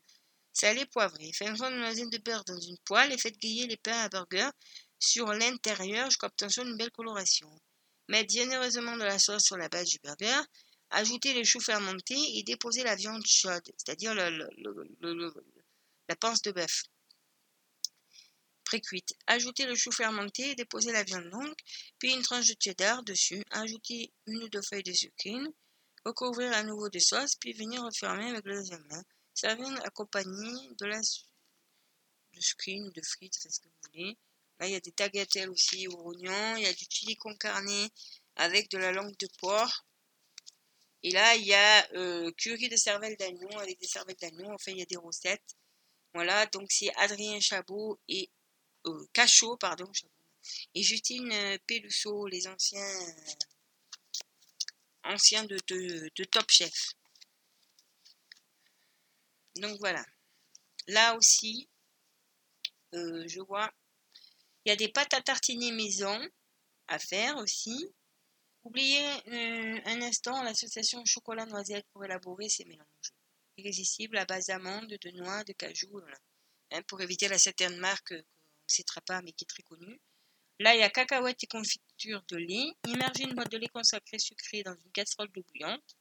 saler, 0.53 0.85
poivrer. 0.85 1.31
Faites 1.33 1.49
fondre 1.57 1.75
une 1.75 1.81
noisette 1.81 2.11
de 2.11 2.17
beurre 2.17 2.43
dans 2.45 2.59
une 2.59 2.77
poêle 2.79 3.11
et 3.11 3.17
faites 3.17 3.37
griller 3.37 3.67
les 3.67 3.77
pains 3.77 3.99
à 3.99 4.09
burger 4.09 4.49
sur 4.99 5.27
l'intérieur 5.33 6.09
jusqu'à 6.09 6.27
obtenir 6.27 6.65
une 6.65 6.77
belle 6.77 6.91
coloration. 6.91 7.49
Mettez 8.07 8.39
généreusement 8.39 8.97
de 8.97 9.03
la 9.03 9.19
sauce 9.19 9.43
sur 9.43 9.57
la 9.57 9.69
base 9.69 9.89
du 9.89 9.99
burger, 10.03 10.41
ajoutez 10.89 11.33
les 11.33 11.43
choux 11.43 11.59
fermentés 11.59 12.37
et 12.37 12.43
déposez 12.43 12.83
la 12.83 12.95
viande 12.95 13.25
chaude, 13.25 13.71
c'est-à-dire 13.77 14.15
la 16.09 16.17
panse 16.17 16.41
de 16.41 16.51
bœuf 16.51 16.83
cuite 18.77 19.15
Ajoutez 19.25 19.65
le 19.65 19.73
chou 19.73 19.91
fermenté, 19.91 20.53
déposez 20.53 20.91
la 20.91 21.03
viande 21.03 21.25
longue, 21.25 21.55
puis 21.97 22.13
une 22.13 22.21
tranche 22.21 22.47
de 22.47 22.55
cheddar 22.59 23.01
dessus, 23.03 23.43
ajoutez 23.49 24.13
une 24.27 24.43
ou 24.43 24.49
deux 24.49 24.61
feuilles 24.61 24.83
de 24.83 24.93
sucrine, 24.93 25.51
recouvrir 26.05 26.53
à 26.53 26.61
nouveau 26.61 26.89
de 26.89 26.99
sauce, 26.99 27.35
puis 27.35 27.53
venir 27.53 27.83
refermer 27.83 28.29
avec 28.29 28.45
le 28.45 28.53
deuxième 28.53 28.85
main. 28.91 29.03
Servir 29.33 29.67
accompagné 29.85 30.51
de 30.79 30.85
la 30.85 30.99
de 30.99 32.41
sucrine, 32.41 32.91
de 32.91 33.01
frites, 33.01 33.33
ce 33.33 33.59
que 33.59 33.65
vous 33.65 33.91
voulez. 33.91 34.17
Là, 34.59 34.67
il 34.67 34.73
y 34.73 34.75
a 34.75 34.79
des 34.79 34.91
tagliatelles 34.91 35.49
aussi 35.49 35.87
aux 35.87 36.01
oignons, 36.09 36.57
il 36.57 36.63
y 36.63 36.67
a 36.67 36.73
du 36.73 36.85
chili 36.89 37.15
con 37.15 37.35
carne 37.35 37.89
avec 38.35 38.69
de 38.69 38.77
la 38.77 38.91
langue 38.91 39.17
de 39.17 39.27
porc. 39.39 39.85
Et 41.01 41.11
là, 41.11 41.35
il 41.35 41.45
y 41.45 41.53
a 41.53 41.89
euh, 41.93 42.31
curry 42.33 42.67
de 42.67 42.75
cervelle 42.75 43.15
d'agneau 43.15 43.57
avec 43.57 43.79
des 43.79 43.87
cervelles 43.87 44.17
d'agneau. 44.21 44.51
Enfin, 44.51 44.71
il 44.71 44.79
y 44.79 44.81
a 44.81 44.85
des 44.85 44.97
recettes. 44.97 45.55
Voilà, 46.13 46.45
donc 46.47 46.71
c'est 46.71 46.93
Adrien 46.95 47.39
Chabot 47.39 47.99
et 48.07 48.29
euh, 48.87 49.05
Cachot, 49.13 49.57
pardon, 49.57 49.91
et 50.73 50.81
Justine 50.81 51.31
euh, 51.31 51.57
Peluso, 51.67 52.25
les 52.27 52.47
anciens, 52.47 52.81
euh, 52.81 53.33
anciens 55.03 55.43
de, 55.43 55.57
Top 56.25 56.49
Chef. 56.49 56.93
Donc 59.57 59.77
voilà. 59.79 60.03
Là 60.87 61.15
aussi, 61.15 61.69
je 62.93 63.39
vois 63.41 63.71
Il 64.65 64.69
y 64.69 64.71
a 64.71 64.75
des 64.75 64.89
pâtes 64.89 65.13
à 65.13 65.21
tartiner 65.21 65.71
maison 65.71 66.19
à 66.87 66.97
faire 66.97 67.37
aussi. 67.37 67.93
Oubliez 68.63 69.05
un 69.85 70.01
instant 70.01 70.41
l'association 70.41 71.05
chocolat 71.05 71.45
noisette 71.45 71.85
pour 71.93 72.03
élaborer 72.03 72.49
ces 72.49 72.65
mélanges. 72.65 73.13
Irrésistible 73.59 74.17
à 74.17 74.25
base 74.25 74.47
d'amandes, 74.47 74.87
de 74.87 75.11
noix, 75.11 75.43
de 75.43 75.53
cajou. 75.53 75.99
Hein, 76.71 76.81
pour 76.83 77.01
éviter 77.01 77.27
la 77.27 77.37
certaine 77.37 77.77
marque 77.77 78.09
qu'on 78.09 78.15
ne 78.15 78.23
citera 78.67 79.01
pas 79.01 79.21
mais 79.21 79.33
qui 79.33 79.43
est 79.43 79.47
très 79.47 79.63
connue. 79.63 79.99
Là, 80.59 80.75
il 80.75 80.79
y 80.79 80.83
a 80.83 80.89
cacahuètes 80.89 81.43
et 81.43 81.47
confiture 81.47 82.21
de 82.27 82.37
lait. 82.37 82.71
Immergez 82.87 83.23
une 83.23 83.33
boîte 83.33 83.51
de 83.51 83.57
lait 83.57 83.67
consacré 83.67 84.19
sucré 84.19 84.61
dans 84.63 84.75
une 84.75 84.91
casserole 84.91 85.29
d'eau 85.31 85.43
bouillante. 85.43 85.95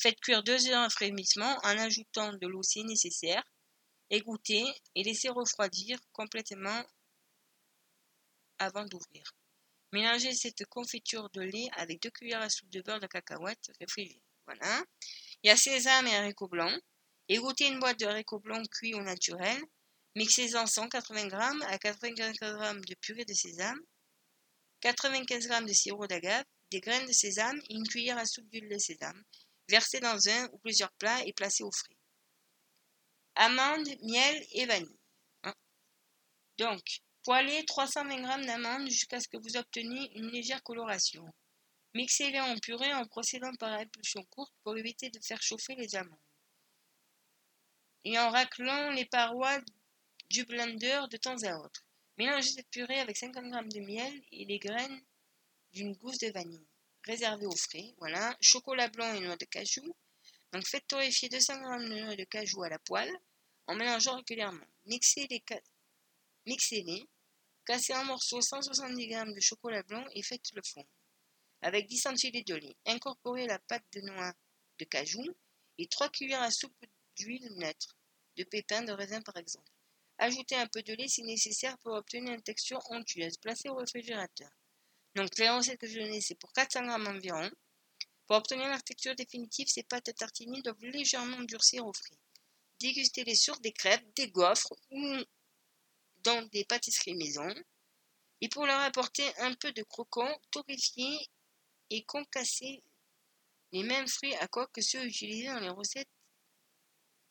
Faites 0.00 0.18
cuire 0.20 0.42
deux 0.42 0.68
heures 0.68 0.86
en 0.86 0.90
frémissement 0.90 1.58
en 1.62 1.78
ajoutant 1.78 2.32
de 2.32 2.46
l'eau 2.46 2.62
si 2.62 2.82
nécessaire. 2.84 3.44
Égouttez 4.08 4.64
et 4.94 5.04
laissez 5.04 5.28
refroidir 5.28 5.98
complètement 6.12 6.82
avant 8.58 8.84
d'ouvrir. 8.86 9.34
Mélangez 9.92 10.32
cette 10.34 10.64
confiture 10.66 11.28
de 11.30 11.42
lait 11.42 11.68
avec 11.76 12.02
deux 12.02 12.10
cuillères 12.10 12.40
à 12.40 12.48
soupe 12.48 12.70
de 12.70 12.80
beurre 12.80 13.00
de 13.00 13.06
cacahuète 13.06 13.70
réfrigéré. 13.80 14.22
Voilà. 14.46 14.84
Il 15.42 15.48
y 15.48 15.50
a 15.50 15.56
sésame 15.56 16.06
et 16.06 16.16
haricots 16.16 16.48
blancs. 16.48 16.80
Égouttez 17.32 17.68
une 17.68 17.78
boîte 17.78 18.00
de 18.00 18.06
haricots 18.06 18.40
blancs 18.40 18.68
cuits 18.70 18.94
au 18.94 19.02
naturel. 19.02 19.62
Mixez-en 20.16 20.66
180 20.66 21.28
g 21.28 21.64
à 21.66 21.78
95 21.78 22.34
g 22.40 22.40
de 22.40 22.94
purée 22.96 23.24
de 23.24 23.32
sésame, 23.32 23.78
95 24.80 25.46
g 25.46 25.64
de 25.64 25.72
sirop 25.72 26.08
d'agave, 26.08 26.44
des 26.72 26.80
graines 26.80 27.06
de 27.06 27.12
sésame 27.12 27.56
et 27.68 27.74
une 27.74 27.86
cuillère 27.86 28.18
à 28.18 28.26
soupe 28.26 28.48
d'huile 28.50 28.68
de 28.68 28.78
sésame. 28.78 29.22
Versez 29.68 30.00
dans 30.00 30.28
un 30.28 30.48
ou 30.52 30.58
plusieurs 30.58 30.90
plats 30.94 31.24
et 31.24 31.32
placez 31.32 31.62
au 31.62 31.70
frais. 31.70 31.96
Amandes, 33.36 33.88
miel 34.02 34.44
et 34.50 34.66
vanille. 34.66 34.98
Hein. 35.44 35.54
Donc, 36.58 36.82
poêlez 37.22 37.64
320 37.64 38.40
g 38.40 38.46
d'amandes 38.48 38.90
jusqu'à 38.90 39.20
ce 39.20 39.28
que 39.28 39.36
vous 39.36 39.56
obteniez 39.56 40.10
une 40.16 40.32
légère 40.32 40.64
coloration. 40.64 41.24
Mixez-les 41.94 42.40
en 42.40 42.58
purée 42.58 42.92
en 42.92 43.04
procédant 43.04 43.54
par 43.54 43.70
impulsion 43.70 44.24
courte 44.30 44.52
pour 44.64 44.76
éviter 44.76 45.10
de 45.10 45.20
faire 45.24 45.40
chauffer 45.40 45.76
les 45.76 45.94
amandes. 45.94 46.18
Et 48.04 48.18
en 48.18 48.30
raclant 48.30 48.90
les 48.90 49.04
parois 49.04 49.60
du 50.30 50.44
blender 50.44 51.02
de 51.10 51.16
temps 51.16 51.42
à 51.42 51.56
autre. 51.58 51.84
Mélangez 52.16 52.50
cette 52.50 52.70
purée 52.70 53.00
avec 53.00 53.16
50 53.16 53.44
g 53.44 53.80
de 53.80 53.86
miel 53.86 54.22
et 54.32 54.44
les 54.44 54.58
graines 54.58 55.02
d'une 55.72 55.94
gousse 55.94 56.18
de 56.18 56.30
vanille. 56.30 56.66
Réservé 57.04 57.46
au 57.46 57.56
frais, 57.56 57.94
voilà. 57.98 58.36
Chocolat 58.40 58.88
blanc 58.88 59.12
et 59.14 59.20
noix 59.20 59.36
de 59.36 59.44
cajou. 59.44 59.94
Donc 60.52 60.66
faites 60.66 60.86
torréfier 60.86 61.28
200 61.28 61.54
g 61.54 61.88
de 61.88 62.00
noix 62.00 62.16
de 62.16 62.24
cajou 62.24 62.62
à 62.62 62.68
la 62.68 62.78
poêle 62.78 63.12
en 63.66 63.74
mélangeant 63.74 64.16
régulièrement. 64.16 64.66
Mixez-les, 64.86 65.42
Mixez-les 66.46 67.08
cassez 67.64 67.94
en 67.94 68.04
morceaux 68.04 68.40
170 68.40 69.08
g 69.08 69.24
de 69.34 69.40
chocolat 69.40 69.82
blanc 69.82 70.04
et 70.14 70.22
faites 70.22 70.50
le 70.54 70.62
fond. 70.62 70.84
Avec 71.62 71.86
10 71.86 71.98
centilitres 71.98 72.52
de 72.52 72.58
lait, 72.58 72.76
incorporez 72.86 73.46
la 73.46 73.58
pâte 73.58 73.84
de 73.92 74.00
noix 74.00 74.32
de 74.78 74.84
cajou 74.84 75.24
et 75.78 75.86
3 75.86 76.08
cuillères 76.08 76.42
à 76.42 76.50
soupe 76.50 76.84
d'huile 77.20 77.52
neutre, 77.56 77.96
de 78.36 78.44
pépins 78.44 78.82
de 78.82 78.92
raisin 78.92 79.20
par 79.20 79.36
exemple. 79.36 79.70
Ajoutez 80.18 80.56
un 80.56 80.66
peu 80.66 80.82
de 80.82 80.94
lait 80.94 81.08
si 81.08 81.22
nécessaire 81.22 81.76
pour 81.78 81.94
obtenir 81.94 82.32
une 82.34 82.42
texture 82.42 82.82
onctueuse. 82.90 83.36
Placez 83.38 83.68
au 83.68 83.74
réfrigérateur. 83.74 84.50
Donc 85.14 85.36
les 85.38 85.48
recettes 85.50 85.80
que 85.80 85.86
je 85.86 85.98
donnais, 85.98 86.20
c'est 86.20 86.34
pour 86.34 86.52
400 86.52 86.84
g 86.84 87.08
environ. 87.08 87.50
Pour 88.26 88.36
obtenir 88.36 88.68
la 88.68 88.80
texture 88.80 89.14
définitive, 89.16 89.68
ces 89.68 89.82
pâtes 89.82 90.08
à 90.08 90.12
tartiner 90.12 90.62
doivent 90.62 90.84
légèrement 90.84 91.40
durcir 91.42 91.86
au 91.86 91.92
frais. 91.92 92.18
Dégustez-les 92.80 93.34
sur 93.34 93.58
des 93.60 93.72
crêpes, 93.72 94.14
des 94.14 94.30
gaufres 94.30 94.74
ou 94.90 95.16
dans 96.22 96.42
des 96.52 96.64
pâtisseries 96.64 97.16
maison. 97.16 97.52
Et 98.40 98.48
pour 98.48 98.66
leur 98.66 98.80
apporter 98.80 99.24
un 99.38 99.54
peu 99.54 99.72
de 99.72 99.82
croquant, 99.82 100.32
torréfiez 100.50 101.18
et 101.90 102.04
concassez 102.04 102.82
les 103.72 103.82
mêmes 103.82 104.08
fruits 104.08 104.34
à 104.36 104.48
coque 104.48 104.72
que 104.72 104.80
ceux 104.80 105.04
utilisés 105.04 105.48
dans 105.48 105.60
les 105.60 105.70
recettes 105.70 106.08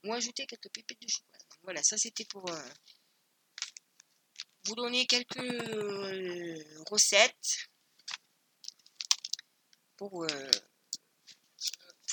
ou 0.03 0.13
ajoutez 0.13 0.45
quelques 0.45 0.69
pépites 0.69 1.01
de 1.01 1.07
chocolat. 1.07 1.39
Voilà, 1.63 1.83
ça 1.83 1.97
c'était 1.97 2.25
pour 2.25 2.49
euh, 2.49 2.69
vous 4.65 4.75
donner 4.75 5.05
quelques 5.05 5.37
euh, 5.37 6.63
recettes 6.89 7.69
pour, 9.97 10.23
euh, 10.23 10.51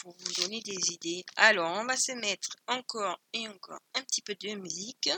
pour 0.01 0.17
vous 0.19 0.33
donner 0.43 0.61
des 0.63 0.93
idées. 0.93 1.25
Alors, 1.37 1.71
on 1.79 1.85
va 1.85 1.97
se 1.97 2.13
mettre 2.13 2.57
encore 2.67 3.21
et 3.33 3.49
encore 3.49 3.81
un 3.95 4.03
petit 4.03 4.23
peu 4.23 4.35
de 4.35 4.55
musique. 4.55 5.11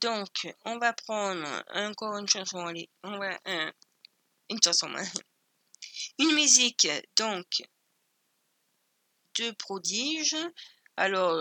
Donc, 0.00 0.46
on 0.64 0.78
va 0.78 0.92
prendre 0.92 1.64
encore 1.70 2.16
une 2.18 2.28
chanson. 2.28 2.58
Allez, 2.58 2.88
on 3.02 3.18
va 3.18 3.36
une 4.48 4.62
chanson. 4.62 4.88
Une 6.18 6.34
musique, 6.34 6.88
donc, 7.16 7.62
de 9.38 9.50
prodige. 9.52 10.36
Alors, 11.00 11.40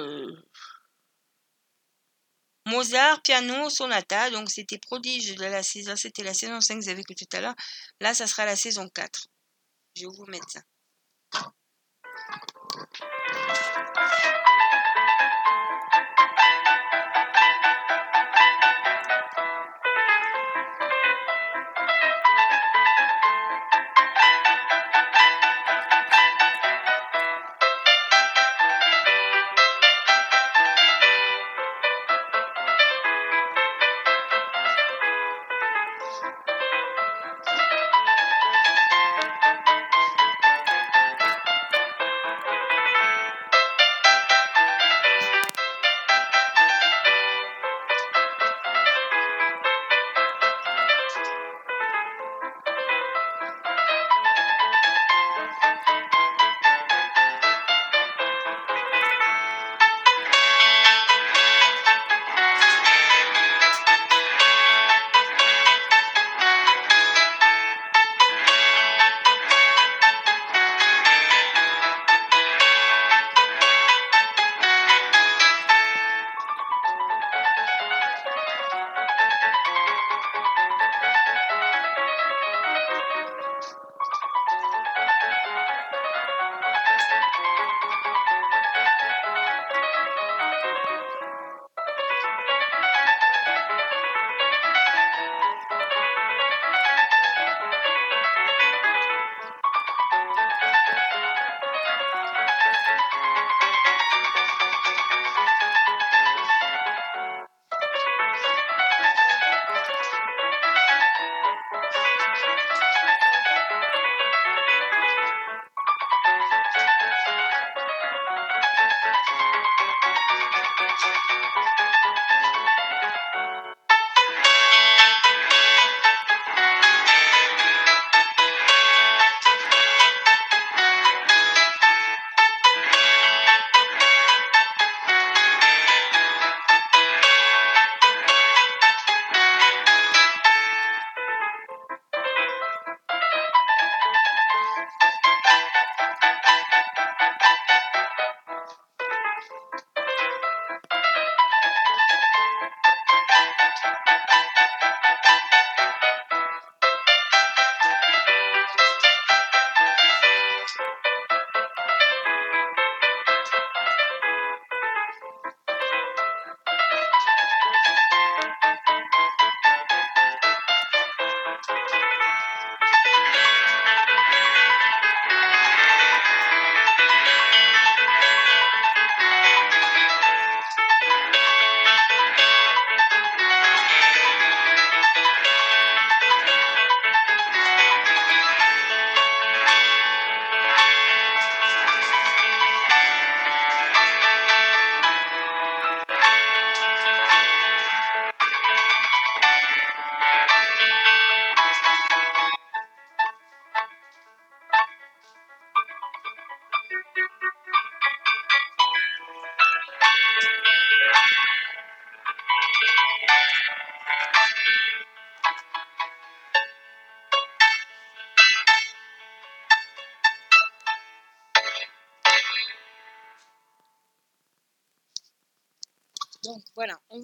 Mozart, 2.68 3.24
piano, 3.24 3.72
sonata, 3.72 4.30
donc 4.30 4.52
c'était 4.52 4.78
prodige 4.78 5.34
de 5.34 5.46
la 5.46 5.64
saison, 5.64 5.96
c'était 5.96 6.22
la 6.22 6.36
saison 6.36 6.62
5, 6.62 6.78
vous 6.78 6.90
avez 6.90 7.02
vu 7.08 7.16
tout 7.16 7.26
à 7.36 7.42
l'heure. 7.42 7.56
Là, 8.00 8.14
ça 8.14 8.28
sera 8.28 8.46
la 8.46 8.56
saison 8.56 8.88
4. 8.88 9.28
Je 9.96 10.02
vais 10.04 10.16
vous 10.16 10.26
mettre 10.28 10.48
ça. 10.52 10.62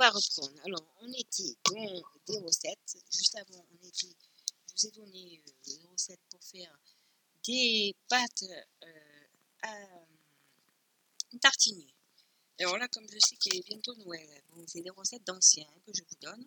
Va 0.03 0.09
reprendre. 0.09 0.59
Alors, 0.65 0.85
on 1.01 1.13
était 1.13 1.55
dans 1.65 2.03
des 2.27 2.39
recettes. 2.39 2.97
Juste 3.11 3.35
avant, 3.35 3.65
on 3.71 3.87
était, 3.87 4.15
je 4.67 4.73
vous 4.75 4.87
ai 4.87 4.91
donné 4.91 5.41
euh, 5.47 5.51
des 5.65 5.87
recettes 5.87 6.19
pour 6.29 6.43
faire 6.43 6.77
des 7.45 7.95
pâtes 8.09 8.43
euh, 8.83 9.25
à 9.63 9.77
tartiner. 11.39 11.87
Alors 12.59 12.77
là, 12.77 12.87
comme 12.89 13.07
je 13.09 13.17
sais 13.19 13.35
qu'il 13.37 13.55
est 13.55 13.65
bientôt 13.65 13.95
Noël, 13.95 14.43
bon, 14.49 14.65
c'est 14.67 14.81
des 14.81 14.89
recettes 14.89 15.25
d'anciens 15.25 15.67
que 15.85 15.91
je 15.93 16.03
vous 16.03 16.15
donne. 16.21 16.45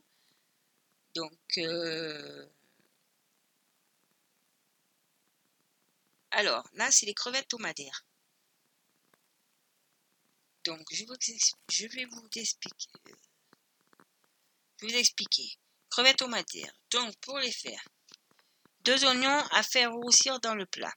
Donc, 1.15 1.59
euh, 1.59 2.47
alors 6.31 6.69
là, 6.75 6.91
c'est 6.91 7.07
les 7.07 7.15
crevettes 7.15 7.49
tomataires. 7.49 8.05
Donc, 10.65 10.87
je. 10.93 11.05
Je 11.71 11.87
vais 11.89 12.05
vous 12.07 12.29
expliquer. 12.35 13.06
Crevettes 15.91 16.19
tomataires. 16.19 16.73
Donc, 16.91 17.15
pour 17.21 17.39
les 17.39 17.53
faire, 17.53 17.83
deux 18.81 19.05
oignons 19.05 19.45
à 19.51 19.63
faire 19.63 19.93
roussir 19.93 20.39
dans 20.41 20.55
le 20.55 20.67
plat, 20.67 20.93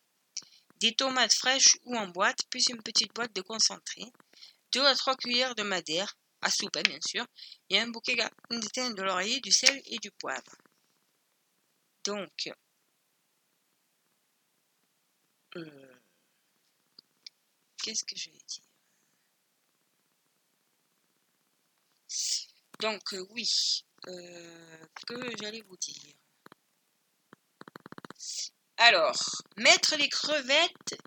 des 0.78 0.94
tomates 0.94 1.34
fraîches 1.34 1.78
ou 1.86 1.98
en 1.98 2.08
boîte, 2.08 2.48
plus 2.50 2.68
une 2.70 2.82
petite 2.84 3.14
boîte 3.14 3.34
de 3.34 3.42
concentré, 3.42 4.04
deux 4.72 4.86
à 4.86 4.96
trois 4.96 5.16
cuillères 5.16 5.56
de 5.56 5.64
madère, 5.64 6.16
à 6.42 6.52
soupe 6.52 6.78
bien 6.84 7.00
sûr, 7.06 7.26
et 7.70 7.80
un 7.80 7.88
bouquet 7.90 8.16
de 8.16 9.02
laurier, 9.02 9.40
du 9.42 9.52
sel 9.52 9.82
et 9.86 9.98
du 10.00 10.12
poivre. 10.12 10.56
Donc, 12.04 12.50
euh, 15.56 16.00
qu'est-ce 17.82 18.04
que 18.04 18.16
je 18.16 18.30
vais 18.30 18.38
dire 18.48 18.64
Donc, 22.80 23.14
euh, 23.14 23.26
oui, 23.32 23.46
euh, 24.08 24.86
que 25.06 25.38
j'allais 25.38 25.62
vous 25.68 25.76
dire? 25.78 26.14
Alors, 28.78 29.20
mettre 29.58 29.98
les 29.98 30.08
crevettes 30.08 30.98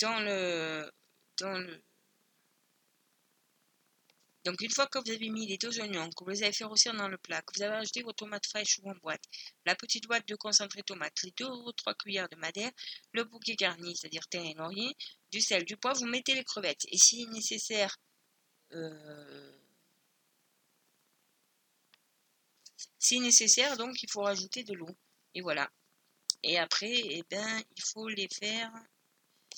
dans 0.00 0.18
le, 0.20 0.90
dans 1.38 1.58
le... 1.58 1.82
Donc 4.46 4.60
une 4.60 4.70
fois 4.70 4.86
que 4.86 5.00
vous 5.00 5.10
avez 5.10 5.28
mis 5.28 5.44
les 5.44 5.58
deux 5.58 5.80
oignons, 5.80 6.08
que 6.10 6.22
vous 6.22 6.30
les 6.30 6.44
avez 6.44 6.52
fait 6.52 6.64
roussir 6.64 6.94
dans 6.94 7.08
le 7.08 7.18
plat, 7.18 7.42
que 7.42 7.52
vous 7.56 7.62
avez 7.64 7.74
ajouté 7.78 8.02
vos 8.04 8.12
tomates 8.12 8.46
fraîches 8.46 8.78
ou 8.80 8.88
en 8.88 8.94
boîte, 8.94 9.24
la 9.64 9.74
petite 9.74 10.06
boîte 10.06 10.26
de 10.28 10.36
concentré 10.36 10.84
tomate, 10.84 11.20
les 11.24 11.32
deux 11.32 11.48
ou 11.48 11.72
trois 11.72 11.94
cuillères 11.94 12.28
de 12.28 12.36
madère, 12.36 12.70
le 13.10 13.24
bouquet 13.24 13.56
garni, 13.56 13.96
c'est-à-dire 13.96 14.24
thym 14.28 14.44
et 14.44 14.54
laurier, 14.54 14.94
du 15.32 15.40
sel, 15.40 15.64
du 15.64 15.76
poivre, 15.76 15.98
vous 15.98 16.06
mettez 16.06 16.34
les 16.34 16.44
crevettes. 16.44 16.86
Et 16.92 16.96
si 16.96 17.26
nécessaire, 17.26 17.98
euh, 18.70 19.58
si 23.00 23.18
nécessaire, 23.18 23.76
donc 23.76 24.00
il 24.00 24.08
faut 24.08 24.22
rajouter 24.22 24.62
de 24.62 24.74
l'eau. 24.74 24.96
Et 25.34 25.40
voilà. 25.40 25.68
Et 26.44 26.56
après, 26.56 26.94
eh 26.94 27.24
ben, 27.28 27.62
il 27.76 27.82
faut 27.82 28.06
les 28.06 28.28
faire 28.28 28.70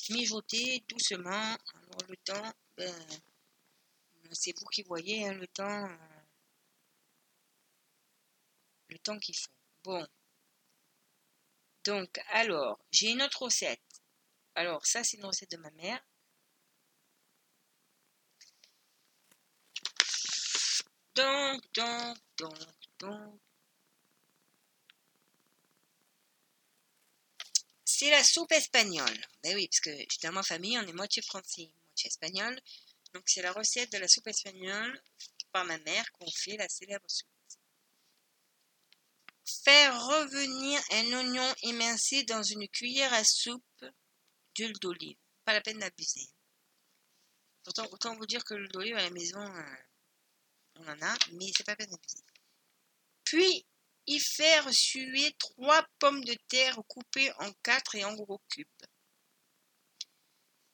mijoter 0.08 0.82
doucement. 0.88 1.56
Alors 1.74 2.08
le 2.08 2.16
temps, 2.24 2.52
ben, 2.78 2.94
c'est 4.32 4.58
vous 4.58 4.66
qui 4.66 4.82
voyez 4.82 5.26
hein, 5.26 5.34
le 5.34 5.46
temps, 5.48 5.84
euh, 5.84 5.96
le 8.88 8.98
temps 8.98 9.18
qu'il 9.18 9.36
faut. 9.36 9.48
Bon. 9.84 10.06
Donc, 11.84 12.20
alors, 12.30 12.78
j'ai 12.92 13.10
une 13.10 13.22
autre 13.22 13.42
recette. 13.42 13.80
Alors, 14.54 14.84
ça, 14.86 15.02
c'est 15.04 15.16
une 15.16 15.24
recette 15.24 15.50
de 15.52 15.56
ma 15.56 15.70
mère. 15.72 16.00
Donc, 21.14 21.62
donc, 21.74 22.16
donc, 22.38 22.58
donc, 23.00 23.40
c'est 27.84 28.10
la 28.10 28.22
soupe 28.22 28.52
espagnole. 28.52 29.18
Ben 29.42 29.54
oui, 29.56 29.66
parce 29.68 29.80
que 29.80 29.90
dans 30.22 30.32
ma 30.32 30.42
famille, 30.44 30.78
on 30.78 30.86
est 30.86 30.92
moitié 30.92 31.22
français, 31.22 31.68
moitié 31.88 32.08
espagnol. 32.08 32.60
Donc 33.14 33.24
c'est 33.26 33.42
la 33.42 33.52
recette 33.52 33.92
de 33.92 33.98
la 33.98 34.08
soupe 34.08 34.26
espagnole 34.26 35.02
par 35.52 35.64
ma 35.64 35.78
mère 35.78 36.10
qu'on 36.12 36.30
fait 36.30 36.56
la 36.56 36.68
célèbre 36.68 37.08
soupe. 37.08 37.28
Faire 39.64 40.06
revenir 40.06 40.80
un 40.92 41.12
oignon 41.18 41.54
émincé 41.62 42.22
dans 42.24 42.42
une 42.42 42.68
cuillère 42.68 43.12
à 43.14 43.24
soupe 43.24 43.84
d'huile 44.54 44.78
d'olive. 44.80 45.16
Pas 45.44 45.54
la 45.54 45.60
peine 45.62 45.78
d'abuser. 45.78 46.28
Pourtant, 47.64 47.86
autant 47.90 48.14
vous 48.16 48.26
dire 48.26 48.44
que 48.44 48.54
l'huile 48.54 48.72
d'olive 48.72 48.96
à 48.96 49.02
la 49.02 49.10
maison, 49.10 49.40
euh, 49.40 49.76
on 50.76 50.88
en 50.88 51.02
a, 51.02 51.16
mais 51.32 51.50
c'est 51.56 51.64
pas 51.64 51.72
la 51.72 51.76
peine 51.76 51.90
d'abuser. 51.90 52.22
Puis, 53.24 53.66
y 54.06 54.18
faire 54.18 54.72
suer 54.72 55.34
trois 55.38 55.86
pommes 55.98 56.24
de 56.24 56.34
terre 56.48 56.78
coupées 56.88 57.30
en 57.40 57.52
quatre 57.62 57.94
et 57.94 58.04
en 58.04 58.14
gros 58.14 58.40
cubes. 58.50 58.66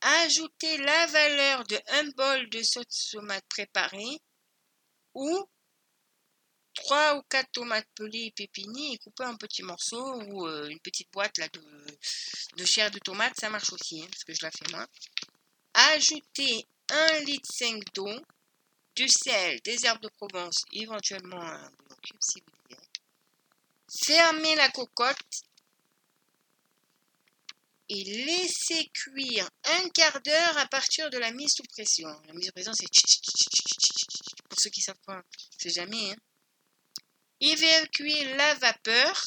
Ajoutez 0.07 0.77
la 0.77 1.07
valeur 1.07 1.65
de 1.65 1.81
un 1.89 2.05
bol 2.11 2.51
de 2.51 2.63
sauce 2.63 3.09
tomate 3.11 3.45
préparée 3.49 4.21
ou 5.15 5.49
trois 6.75 7.17
ou 7.17 7.23
quatre 7.23 7.51
tomates 7.53 7.89
pelées 7.95 8.27
et 8.27 8.31
pépinées 8.33 8.93
et 8.93 8.99
coupées 8.99 9.25
en 9.25 9.37
petits 9.39 9.63
morceaux 9.63 10.21
ou 10.25 10.47
euh, 10.47 10.69
une 10.69 10.81
petite 10.81 11.11
boîte 11.11 11.37
de, 12.57 12.65
chair 12.67 12.91
de 12.91 12.99
tomate, 12.99 13.33
ça 13.41 13.49
marche 13.49 13.73
aussi, 13.73 14.03
hein, 14.03 14.07
parce 14.11 14.25
que 14.25 14.35
je 14.35 14.43
la 14.43 14.51
fais 14.51 14.71
moi. 14.73 14.87
Ajoutez 15.73 16.67
un 16.91 17.21
litre 17.21 17.51
5 17.51 17.83
d'eau, 17.95 18.21
du 18.95 19.09
sel, 19.09 19.59
des 19.63 19.87
herbes 19.87 20.03
de 20.03 20.11
Provence, 20.19 20.67
éventuellement 20.75 21.41
un 21.41 21.71
bouillon 21.71 21.97
cube 22.03 22.21
si 22.21 22.41
vous 22.41 22.53
voulez. 22.69 22.83
Fermez 24.05 24.55
la 24.57 24.69
cocotte 24.69 25.45
et 27.89 28.05
laissez 28.05 28.89
cuire 28.95 29.49
un 29.65 29.89
quart 29.91 30.21
d'heure 30.23 30.59
à 30.59 30.67
partir 30.67 31.11
de 31.11 31.19
la 31.19 31.33
mise 31.33 31.53
sous 31.53 31.63
pression. 31.65 32.09
La 32.27 32.33
mise 32.33 32.47
sous 32.47 32.53
pression, 32.53 32.73
c'est 32.73 32.87
pour 34.49 34.61
ceux 34.61 34.71
qui 34.71 34.81
ne 34.81 34.85
savent 34.85 35.05
pas, 35.07 35.23
c'est 35.59 35.71
jamais. 35.71 36.13
Hein. 36.13 36.17
Évacuer 37.41 38.35
la 38.37 38.55
vapeur, 38.55 39.23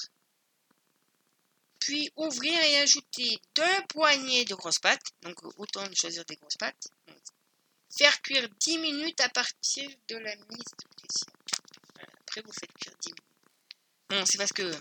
puis 1.80 2.12
ouvrir 2.16 2.60
et 2.60 2.80
ajouter 2.80 3.38
deux 3.56 3.86
poignées 3.90 4.46
de 4.46 4.56
grosses 4.56 4.80
pâtes. 4.80 5.12
Donc 5.22 5.36
autant 5.58 5.84
choisir 5.94 6.26
des 6.26 6.36
grosses 6.36 6.58
pâtes. 6.58 6.88
Faire 7.98 8.22
cuire 8.22 8.48
10 8.60 8.78
minutes 8.80 9.22
à 9.22 9.30
partir 9.30 9.90
de 10.08 10.18
la 10.18 10.36
mise 10.36 10.64
sous 10.82 10.90
pression. 10.98 11.28
Après, 12.22 12.42
vous 12.42 12.52
faites 12.54 12.74
cuire 12.74 12.94
10 13.02 13.10
minutes. 13.10 13.24
Bon, 14.10 14.26
c'est 14.26 14.38
parce 14.38 14.54
que 14.54 14.72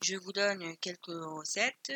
je 0.00 0.16
vous 0.16 0.32
donne 0.32 0.76
quelques 0.78 1.06
recettes. 1.06 1.92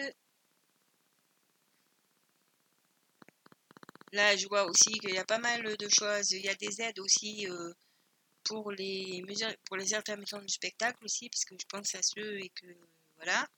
Là, 4.12 4.36
je 4.36 4.46
vois 4.46 4.66
aussi 4.66 5.00
qu'il 5.00 5.10
y 5.10 5.18
a 5.18 5.24
pas 5.24 5.38
mal 5.40 5.76
de 5.76 5.88
choses. 5.88 6.30
Il 6.30 6.42
y 6.44 6.48
a 6.48 6.54
des 6.54 6.80
aides 6.80 7.00
aussi 7.00 7.48
euh, 7.48 7.72
pour 8.44 8.72
les 8.72 9.22
mesures, 9.28 9.54
pour 9.66 9.76
les 9.76 9.94
intermittents 9.94 10.40
du 10.42 10.48
spectacle 10.48 11.04
aussi, 11.04 11.30
parce 11.30 11.44
que 11.44 11.56
je 11.60 11.66
pense 11.68 11.94
à 11.96 12.02
ceux 12.02 12.40
et 12.40 12.50
que 12.50 12.66
voilà. 13.16 13.48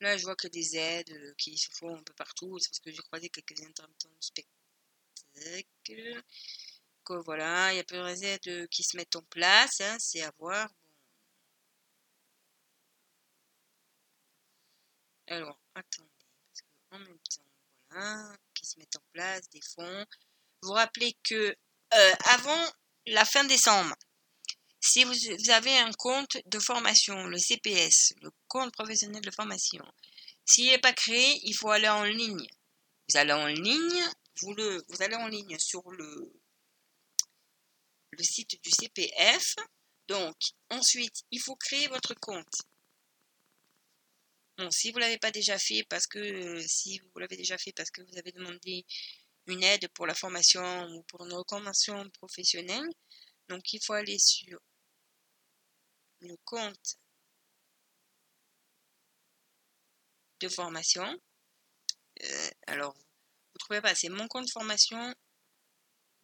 Là, 0.00 0.18
je 0.18 0.24
vois 0.24 0.36
que 0.36 0.48
des 0.48 0.76
aides 0.76 1.08
euh, 1.12 1.32
qui 1.38 1.56
se 1.56 1.70
font 1.70 1.96
un 1.96 2.02
peu 2.02 2.12
partout. 2.12 2.58
C'est 2.58 2.68
parce 2.68 2.80
que 2.80 2.90
j'ai 2.92 2.98
croisé 2.98 3.30
quelques 3.30 3.58
intermittents 3.62 4.10
du 4.10 4.16
spectacle. 4.20 4.61
Que 7.04 7.14
voilà, 7.24 7.72
il 7.72 7.76
y 7.76 7.80
a 7.80 7.84
plusieurs 7.84 8.22
aides 8.22 8.48
euh, 8.48 8.66
qui 8.68 8.82
se 8.84 8.96
mettent 8.96 9.16
en 9.16 9.22
place. 9.22 9.80
Hein, 9.80 9.96
c'est 9.98 10.22
à 10.22 10.32
voir. 10.38 10.68
Alors, 15.26 15.58
attendez. 15.74 16.08
Parce 16.46 16.60
que 16.60 16.96
en 16.96 16.98
même 16.98 17.18
temps, 17.18 17.46
voilà, 17.90 18.36
qui 18.54 18.66
se 18.66 18.78
mettent 18.78 18.96
en 18.96 19.04
place, 19.12 19.48
des 19.50 19.60
fonds. 19.62 20.06
Vous 20.62 20.72
rappelez 20.72 21.16
que 21.24 21.56
euh, 21.94 22.14
avant 22.26 22.72
la 23.06 23.24
fin 23.24 23.44
décembre, 23.44 23.96
si 24.80 25.04
vous, 25.04 25.50
avez 25.50 25.78
un 25.78 25.92
compte 25.92 26.38
de 26.46 26.58
formation, 26.58 27.26
le 27.26 27.38
CPS, 27.38 28.14
le 28.20 28.30
compte 28.48 28.72
professionnel 28.72 29.22
de 29.22 29.30
formation, 29.30 29.84
s'il 30.44 30.66
n'est 30.66 30.78
pas 30.78 30.92
créé, 30.92 31.40
il 31.44 31.54
faut 31.54 31.70
aller 31.70 31.88
en 31.88 32.04
ligne. 32.04 32.46
Vous 33.08 33.16
allez 33.16 33.32
en 33.32 33.46
ligne, 33.46 34.04
vous, 34.40 34.54
le, 34.54 34.82
vous 34.88 35.02
allez 35.02 35.16
en 35.16 35.28
ligne 35.28 35.58
sur 35.58 35.82
le, 35.90 36.32
site 38.20 38.62
du 38.62 38.70
CPF. 38.70 39.56
Donc, 40.08 40.36
ensuite, 40.70 41.22
il 41.30 41.40
faut 41.40 41.56
créer 41.56 41.88
votre 41.88 42.14
compte. 42.14 42.62
Bon, 44.58 44.70
si 44.70 44.92
vous 44.92 44.98
l'avez 44.98 45.18
pas 45.18 45.30
déjà 45.30 45.58
fait, 45.58 45.84
parce 45.88 46.06
que 46.06 46.60
si 46.66 46.98
vous 46.98 47.18
l'avez 47.18 47.36
déjà 47.36 47.56
fait 47.56 47.72
parce 47.72 47.90
que 47.90 48.02
vous 48.02 48.18
avez 48.18 48.32
demandé 48.32 48.84
une 49.46 49.62
aide 49.62 49.88
pour 49.94 50.06
la 50.06 50.14
formation 50.14 50.86
ou 50.90 51.02
pour 51.04 51.24
une 51.24 51.32
reconversion 51.32 52.08
professionnelle, 52.10 52.86
donc 53.48 53.72
il 53.72 53.82
faut 53.82 53.94
aller 53.94 54.18
sur 54.18 54.58
le 56.20 56.36
compte 56.44 56.96
de 60.40 60.48
formation. 60.48 61.20
Euh, 62.22 62.50
alors, 62.66 62.94
vous 62.94 63.11
trouvez 63.62 63.80
pas, 63.80 63.94
c'est 63.94 64.08
mon 64.08 64.28
compte 64.28 64.50
formation 64.50 65.14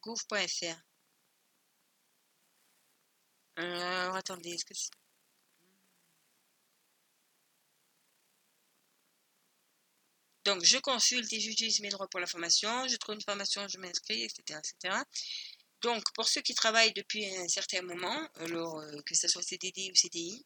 gouv.fr. 0.01 0.77
Alors, 3.55 4.15
attendez, 4.15 4.51
est-ce 4.51 4.65
que 4.65 4.73
c'est... 4.73 4.89
Donc, 10.45 10.63
je 10.63 10.77
consulte 10.79 11.31
et 11.33 11.39
j'utilise 11.39 11.79
mes 11.81 11.89
droits 11.89 12.07
pour 12.07 12.19
la 12.19 12.27
formation. 12.27 12.87
Je 12.87 12.95
trouve 12.95 13.15
une 13.15 13.21
formation, 13.21 13.67
je 13.67 13.77
m'inscris, 13.77 14.23
etc., 14.23 14.59
etc. 14.59 14.97
Donc, 15.81 16.03
pour 16.13 16.27
ceux 16.27 16.41
qui 16.41 16.55
travaillent 16.55 16.93
depuis 16.93 17.25
un 17.37 17.47
certain 17.47 17.81
moment, 17.81 18.27
alors 18.35 18.79
euh, 18.79 19.01
que 19.05 19.15
ce 19.15 19.27
soit 19.27 19.43
CDD 19.43 19.91
ou 19.91 19.95
CDI, 19.95 20.45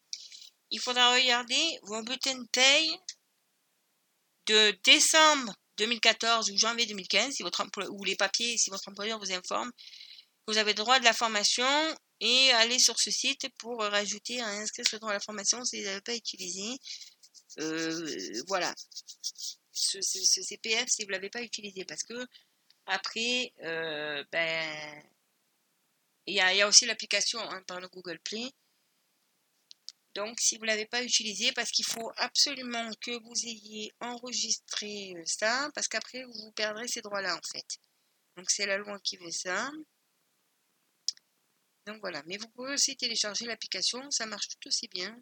il 0.70 0.80
faudra 0.80 1.14
regarder 1.14 1.78
vos 1.82 2.02
bulletins 2.02 2.38
de 2.38 2.48
paye 2.48 2.98
de 4.46 4.72
décembre 4.84 5.54
2014 5.78 6.50
ou 6.50 6.56
janvier 6.58 6.86
2015, 6.86 7.34
si 7.34 7.42
votre 7.42 7.66
ou 7.90 8.04
les 8.04 8.16
papiers, 8.16 8.56
si 8.58 8.70
votre 8.70 8.88
employeur 8.88 9.18
vous 9.18 9.32
informe, 9.32 9.70
vous 10.46 10.58
avez 10.58 10.74
droit 10.74 10.98
de 10.98 11.04
la 11.04 11.12
formation 11.12 11.66
et 12.20 12.50
aller 12.52 12.78
sur 12.78 12.98
ce 12.98 13.10
site 13.10 13.48
pour 13.58 13.80
rajouter, 13.80 14.40
inscrire 14.40 14.86
ce 14.88 14.96
droit 14.96 15.10
à 15.10 15.14
la 15.14 15.20
formation 15.20 15.64
si 15.64 15.80
vous 15.80 15.86
n'avez 15.86 16.00
pas 16.00 16.14
utilisé. 16.14 16.78
Euh, 17.58 18.42
voilà. 18.46 18.74
Ce, 19.72 20.00
CPF 20.00 20.88
si 20.88 21.02
vous 21.02 21.08
ne 21.08 21.12
l'avez 21.12 21.30
pas 21.30 21.42
utilisé 21.42 21.84
parce 21.84 22.02
que 22.04 22.14
après, 22.86 23.52
euh, 23.62 24.22
ben, 24.30 25.02
il 26.26 26.34
y 26.34 26.40
a, 26.40 26.68
aussi 26.68 26.86
l'application 26.86 27.40
hein, 27.40 27.62
par 27.66 27.80
le 27.80 27.88
Google 27.88 28.18
Play. 28.20 28.50
Donc, 30.14 30.38
si 30.40 30.56
vous 30.56 30.62
ne 30.62 30.68
l'avez 30.68 30.86
pas 30.86 31.02
utilisé, 31.02 31.52
parce 31.52 31.72
qu'il 31.72 31.84
faut 31.84 32.12
absolument 32.16 32.90
que 33.00 33.10
vous 33.24 33.46
ayez 33.46 33.92
enregistré 34.00 35.14
euh, 35.16 35.22
ça, 35.26 35.70
parce 35.74 35.88
qu'après, 35.88 36.24
vous 36.24 36.52
perdrez 36.52 36.86
ces 36.86 37.02
droits-là, 37.02 37.36
en 37.36 37.42
fait. 37.52 37.78
Donc, 38.36 38.50
c'est 38.50 38.66
la 38.66 38.78
loi 38.78 38.98
qui 39.00 39.16
veut 39.16 39.30
ça. 39.32 39.70
Donc, 41.86 42.00
voilà. 42.00 42.22
Mais 42.26 42.36
vous 42.36 42.48
pouvez 42.48 42.74
aussi 42.74 42.96
télécharger 42.96 43.46
l'application, 43.46 44.10
ça 44.10 44.26
marche 44.26 44.48
tout 44.48 44.68
aussi 44.68 44.88
bien. 44.88 45.20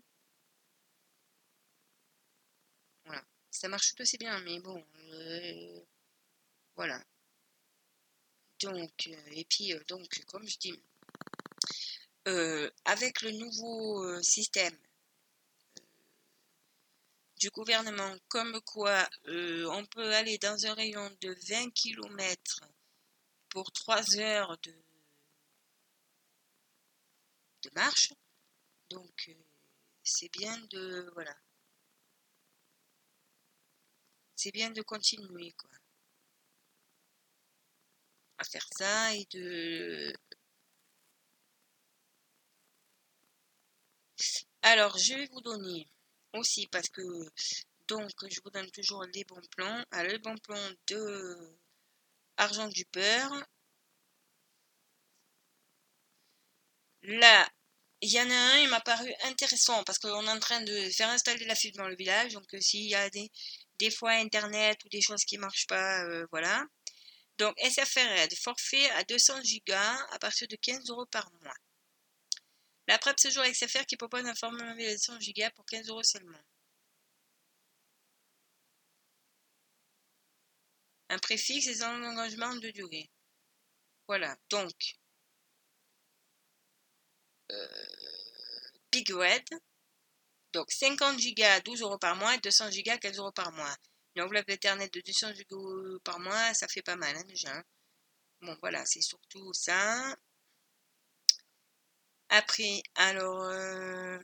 Voilà. 3.07 3.25
Ça 3.51 3.69
marche 3.69 3.95
tout 3.95 4.03
aussi 4.03 4.19
bien, 4.19 4.39
mais 4.41 4.61
bon. 4.61 4.85
Euh, 4.97 5.81
voilà. 6.77 7.03
Donc, 8.61 9.09
euh, 9.09 9.31
et 9.33 9.45
puis, 9.47 9.75
donc, 9.89 10.23
comme 10.27 10.47
je 10.47 10.59
dis, 10.59 10.83
euh, 12.29 12.71
avec 12.85 13.23
le 13.23 13.33
nouveau 13.33 14.05
euh, 14.05 14.23
système 14.23 14.77
euh, 15.79 15.83
du 17.41 17.51
gouvernement, 17.51 18.17
comme 18.29 18.61
quoi 18.63 19.09
on 19.27 19.85
peut 19.87 20.15
aller 20.15 20.39
dans 20.39 20.67
un 20.67 20.75
rayon 20.75 21.11
de 21.21 21.37
20 21.49 21.71
km 21.75 22.61
pour 23.49 23.73
3 23.73 24.19
heures 24.19 24.57
de, 24.63 24.73
de 27.63 27.71
marche, 27.75 28.13
donc 28.89 29.35
c'est 30.05 30.31
bien 30.31 30.57
de 30.71 31.11
voilà, 31.15 31.35
c'est 34.37 34.53
bien 34.53 34.71
de 34.71 34.83
continuer 34.83 35.53
quoi 35.53 35.71
à 38.39 38.45
faire 38.45 38.67
ça 38.77 39.15
et 39.15 39.25
de 39.31 40.13
Alors, 44.63 44.97
je 44.99 45.15
vais 45.15 45.27
vous 45.33 45.41
donner 45.41 45.89
aussi, 46.35 46.67
parce 46.69 46.89
que, 46.89 47.03
donc, 47.89 48.11
je 48.31 48.41
vous 48.45 48.51
donne 48.51 48.71
toujours 48.71 49.05
les 49.15 49.25
bons 49.25 49.41
plans. 49.57 49.85
Alors, 49.91 50.13
les 50.13 50.19
bons 50.19 50.39
plans 50.39 50.71
de 50.89 51.37
Argent 52.37 52.69
du 52.69 52.85
Peur. 52.87 53.31
Là, 57.03 57.49
il 58.01 58.11
y 58.13 58.21
en 58.21 58.31
a 58.31 58.35
un, 58.35 58.59
il 58.59 58.69
m'a 58.69 58.81
paru 58.81 59.13
intéressant 59.25 59.83
parce 59.85 59.99
qu'on 59.99 60.27
est 60.27 60.31
en 60.31 60.39
train 60.41 60.61
de 60.63 60.91
faire 60.91 61.09
installer 61.11 61.45
la 61.45 61.55
fibre 61.55 61.79
dans 61.79 61.89
le 61.89 61.97
village. 61.97 62.33
Donc, 62.33 62.53
euh, 62.55 62.61
s'il 62.61 62.89
y 62.89 62.95
a 62.95 63.09
des, 63.11 63.91
fois 63.91 64.13
Internet 64.13 64.79
ou 64.85 64.89
des 64.89 65.01
choses 65.01 65.25
qui 65.25 65.37
ne 65.37 65.43
marchent 65.43 65.67
pas, 65.67 66.05
euh, 66.05 66.27
voilà. 66.31 66.65
Donc, 67.39 67.55
SFR 67.59 68.29
forfait 68.43 68.91
à 68.93 69.05
200 69.05 69.41
Go 69.67 69.75
à 69.75 70.19
partir 70.21 70.49
de 70.49 70.57
15 70.57 70.89
euros 70.91 71.07
par 71.07 71.31
mois. 71.43 71.55
La 72.89 72.99
PrEP 72.99 73.19
ce 73.19 73.31
jour 73.31 73.43
avec 73.43 73.55
SFR 73.55 73.87
qui 73.87 73.97
propose 73.97 74.27
un 74.27 74.35
format 74.35 74.75
de 74.75 74.97
100 74.97 75.19
Go 75.19 75.51
pour 75.55 75.65
15 75.67 75.89
euros 75.89 76.03
seulement. 76.03 76.43
Un 81.09 81.19
préfixe 81.19 81.67
et 81.67 81.83
un 81.83 82.03
engagement 82.03 82.55
de 82.57 82.71
durée. 82.71 83.11
Voilà, 84.09 84.37
donc 84.51 84.97
euh, 87.53 88.69
Big 88.91 89.11
Red. 89.11 89.45
Donc 90.53 90.71
50 90.71 91.17
Go 91.19 91.45
12 91.65 91.83
euros 91.83 91.99
par 91.99 92.17
mois 92.17 92.35
et 92.35 92.39
200 92.41 92.71
Go 92.71 92.99
15 93.01 93.19
euros 93.19 93.33
par 93.33 93.53
mois. 93.53 93.77
Une 94.15 94.23
enveloppe 94.23 94.51
Internet 94.51 94.93
de 94.93 95.01
200 95.01 95.33
Go 95.51 96.01
par 96.01 96.19
mois, 96.21 96.55
ça 96.55 96.69
fait 96.69 96.83
pas 96.83 96.97
mal 96.97 97.17
hein, 97.17 97.25
déjà. 97.25 97.55
Hein. 97.57 97.65
Bon 98.43 98.57
voilà, 98.61 98.85
c'est 98.87 99.03
surtout 99.03 99.53
ça. 99.55 100.17
Après, 102.33 102.83
alors... 102.95 103.43
Euh, 103.43 104.19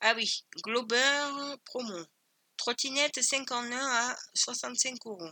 ah 0.00 0.12
oui, 0.16 0.44
Glober 0.64 1.56
promo. 1.64 2.04
Trottinette 2.56 3.22
51 3.22 3.78
à 3.78 4.16
65 4.34 4.98
euros. 5.06 5.30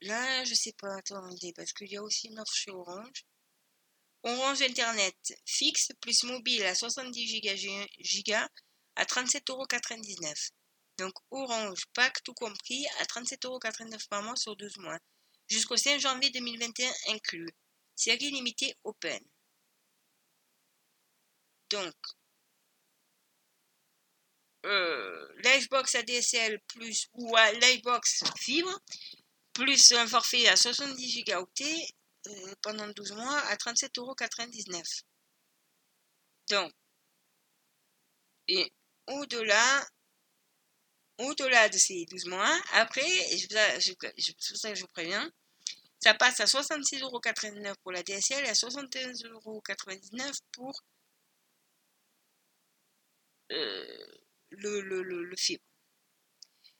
Là, 0.00 0.44
je 0.44 0.54
sais 0.54 0.72
pas, 0.80 0.96
attendez, 0.96 1.52
parce 1.54 1.72
qu'il 1.72 1.92
y 1.92 1.96
a 1.96 2.02
aussi 2.02 2.26
une 2.28 2.40
offre 2.40 2.54
chez 2.54 2.72
Orange. 2.72 3.24
Orange 4.24 4.62
Internet 4.62 5.16
fixe 5.46 5.92
plus 6.00 6.24
mobile 6.24 6.64
à 6.64 6.74
70 6.74 7.40
Go 7.40 8.34
à 8.96 9.04
37,99 9.04 9.50
euros. 9.50 9.66
Donc 10.98 11.12
Orange, 11.30 11.84
Pack 11.92 12.22
tout 12.22 12.34
compris 12.34 12.86
à 13.00 13.04
37,89€ 13.04 14.08
par 14.08 14.22
mois 14.22 14.36
sur 14.36 14.56
12 14.56 14.78
mois. 14.78 14.98
Jusqu'au 15.48 15.76
5 15.76 15.98
janvier 15.98 16.30
2021 16.30 16.92
inclus. 17.08 17.50
Série 17.96 18.30
limitée 18.30 18.74
Open. 18.84 19.20
Donc, 21.70 21.94
euh, 24.64 25.28
Livebox 25.42 25.94
ADSL 25.94 26.60
plus 26.68 27.08
ou 27.12 27.36
à 27.36 27.52
Livebox 27.52 28.24
fibre 28.38 28.80
plus 29.52 29.92
un 29.92 30.06
forfait 30.06 30.48
à 30.48 30.56
70 30.56 31.24
Go 31.24 31.48
euh, 31.60 32.54
pendant 32.62 32.88
12 32.88 33.12
mois 33.12 33.38
à 33.38 33.56
37,99€. 33.56 35.04
Donc, 36.50 36.72
et 38.48 38.72
au-delà, 39.06 39.86
au-delà 41.18 41.68
de 41.68 41.78
ces 41.78 42.06
12 42.06 42.26
mois, 42.26 42.60
après, 42.72 43.06
je, 43.36 43.46
je, 44.16 44.80
vous 44.80 44.88
préviens, 44.88 45.30
ça 46.00 46.14
passe 46.14 46.40
à 46.40 46.44
66,89€ 46.44 47.74
pour 47.82 47.92
la 47.92 48.02
DSL 48.02 48.44
et 48.44 48.48
à 48.48 48.52
71,99€ 48.52 50.32
pour 50.52 50.72
euh, 53.52 54.06
le, 54.50 54.80
le, 54.80 55.36
fibre. 55.36 55.62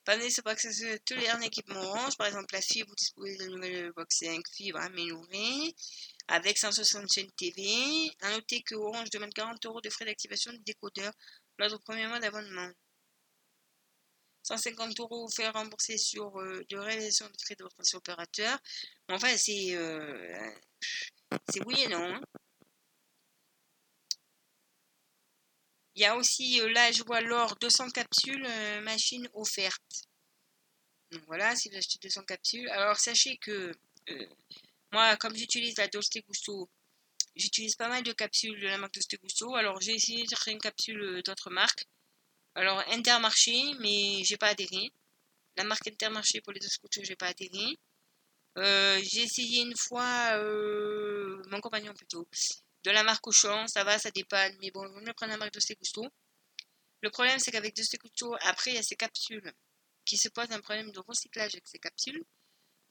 que 0.06 0.72
c'est 0.72 1.04
tous 1.04 1.14
les 1.14 1.22
derniers 1.22 1.46
équipements 1.46 1.80
Orange. 1.80 2.16
Par 2.16 2.26
exemple, 2.26 2.52
la 2.52 2.60
fibre, 2.60 2.88
vous 2.88 2.94
disposez 2.96 3.36
de 3.36 3.46
nouvelle 3.46 3.92
box 3.92 4.18
5 4.18 4.42
fibre 4.52 4.80
améliorée 4.80 5.74
avec 6.28 6.58
165 6.58 7.34
TV. 7.36 8.10
A 8.20 8.30
noter 8.30 8.62
que 8.62 8.74
Orange 8.74 9.10
demande 9.10 9.32
40 9.32 9.64
euros 9.66 9.80
de 9.80 9.90
frais 9.90 10.04
d'activation 10.04 10.52
de 10.52 10.58
décodeur 10.58 11.12
lors 11.58 11.70
du 11.70 11.78
premier 11.84 12.06
mois 12.08 12.20
d'abonnement. 12.20 12.70
150 14.44 15.00
euros 15.00 15.28
faire 15.28 15.54
rembourser 15.54 15.96
sur 15.98 16.38
euh, 16.38 16.62
de 16.68 16.76
réalisation 16.76 17.26
de 17.26 17.36
frais 17.42 17.56
de 17.56 17.64
votre 17.64 17.96
opérateur. 17.96 18.58
Enfin, 19.08 19.36
c'est 19.36 19.74
euh, 19.74 20.50
c'est 21.48 21.64
oui 21.66 21.80
et 21.80 21.88
non. 21.88 22.14
Hein. 22.14 22.20
Il 25.96 26.02
y 26.02 26.04
a 26.04 26.16
aussi, 26.16 26.60
euh, 26.60 26.70
là, 26.72 26.92
je 26.92 27.02
vois 27.04 27.20
l'or 27.20 27.56
200 27.56 27.90
capsules, 27.90 28.46
machine 28.82 29.28
offerte. 29.32 30.04
Donc 31.10 31.22
voilà, 31.26 31.54
si 31.56 31.68
vous 31.70 31.76
achetez 31.76 31.98
200 32.02 32.24
capsules. 32.24 32.68
Alors, 32.70 32.98
sachez 32.98 33.36
que 33.38 33.72
moi, 34.92 35.16
comme 35.16 35.34
j'utilise 35.36 35.76
la 35.78 35.88
Dolce 35.88 36.18
Gusto, 36.28 36.68
j'utilise 37.36 37.76
pas 37.76 37.88
mal 37.88 38.02
de 38.02 38.12
capsules 38.12 38.60
de 38.60 38.66
la 38.66 38.78
marque 38.78 38.94
Dolce 38.94 39.20
Gusto. 39.22 39.54
Alors, 39.54 39.80
j'ai 39.80 39.94
essayé 39.94 40.24
de 40.24 40.28
chercher 40.28 40.50
une 40.52 40.60
capsule 40.60 41.22
d'autres 41.24 41.50
marques. 41.50 41.86
Alors, 42.56 42.78
Intermarché, 42.90 43.74
mais 43.80 44.22
j'ai 44.24 44.36
pas 44.36 44.48
adhéré. 44.48 44.92
La 45.56 45.64
marque 45.64 45.86
Intermarché 45.88 46.40
pour 46.40 46.52
les 46.52 46.60
deux 46.60 46.68
scooters, 46.68 47.04
j'ai 47.04 47.16
pas 47.16 47.28
adhéré. 47.28 47.78
Euh, 48.58 49.00
j'ai 49.02 49.22
essayé 49.22 49.62
une 49.62 49.76
fois, 49.76 50.36
euh, 50.38 51.42
mon 51.48 51.60
compagnon 51.60 51.92
plutôt, 51.94 52.28
de 52.84 52.90
la 52.90 53.02
marque 53.02 53.26
Auchan, 53.26 53.66
ça 53.66 53.82
va, 53.82 53.98
ça 53.98 54.10
dépanne, 54.12 54.56
mais 54.60 54.70
bon, 54.70 54.86
je 54.86 54.94
vais 54.94 55.00
me 55.04 55.12
prendre 55.12 55.32
la 55.32 55.38
marque 55.38 55.52
de 55.54 55.74
Gusto. 55.74 56.06
Le 57.02 57.10
problème, 57.10 57.38
c'est 57.38 57.50
qu'avec 57.50 57.74
de 57.74 57.82
Gusto, 57.82 58.36
après, 58.42 58.72
il 58.72 58.74
y 58.76 58.78
a 58.78 58.82
ces 58.82 58.96
capsules 58.96 59.52
qui 60.04 60.16
se 60.16 60.28
posent 60.28 60.52
un 60.52 60.60
problème 60.60 60.92
de 60.92 61.00
recyclage 61.00 61.54
avec 61.54 61.66
ces 61.66 61.78
capsules. 61.78 62.22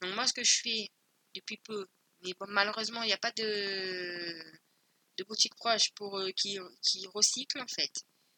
Donc, 0.02 0.14
moi, 0.16 0.28
ce 0.28 0.34
que 0.34 0.44
je 0.44 0.60
fais 0.62 0.92
depuis 1.34 1.58
peu, 1.58 1.88
mais 2.24 2.34
bon, 2.40 2.48
malheureusement, 2.50 3.04
il 3.04 3.08
n'y 3.08 3.14
a 3.14 3.18
pas 3.18 3.32
de, 3.32 4.44
de 5.18 5.24
boutique 5.24 5.56
proche 5.56 5.92
pour 5.96 6.20
euh, 6.20 6.32
qui, 6.32 6.60
qui 6.82 7.08
recycle 7.08 7.60
en 7.62 7.68
fait. 7.68 7.92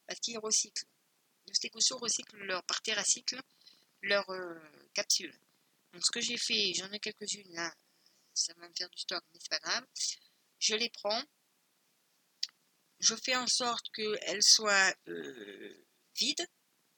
Parce 0.08 0.20
qu'ils 0.20 0.38
recyclent. 0.38 0.86
De 1.62 1.70
Gusto 1.70 1.98
recycle 1.98 2.38
leur, 2.38 2.64
par 2.64 2.82
TerraCycle 2.82 3.42
leurs 4.02 4.30
euh, 4.30 4.60
capsules. 4.94 5.38
Donc, 5.94 6.06
ce 6.06 6.12
que 6.12 6.22
j'ai 6.22 6.38
fait, 6.38 6.74
j'en 6.74 6.92
ai 6.92 7.00
quelques-unes 7.00 7.54
là, 7.54 7.74
ça 8.34 8.54
va 8.56 8.68
me 8.68 8.74
faire 8.74 8.90
du 8.90 8.98
stock, 8.98 9.24
mais 9.34 9.40
c'est 9.42 9.50
pas 9.50 9.60
grave. 9.60 9.86
Je 10.60 10.76
les 10.76 10.90
prends, 10.90 11.24
je 13.00 13.16
fais 13.16 13.36
en 13.36 13.48
sorte 13.48 13.90
qu'elles 13.92 14.44
soient 14.44 14.94
euh, 15.08 15.86
vides, 16.16 16.48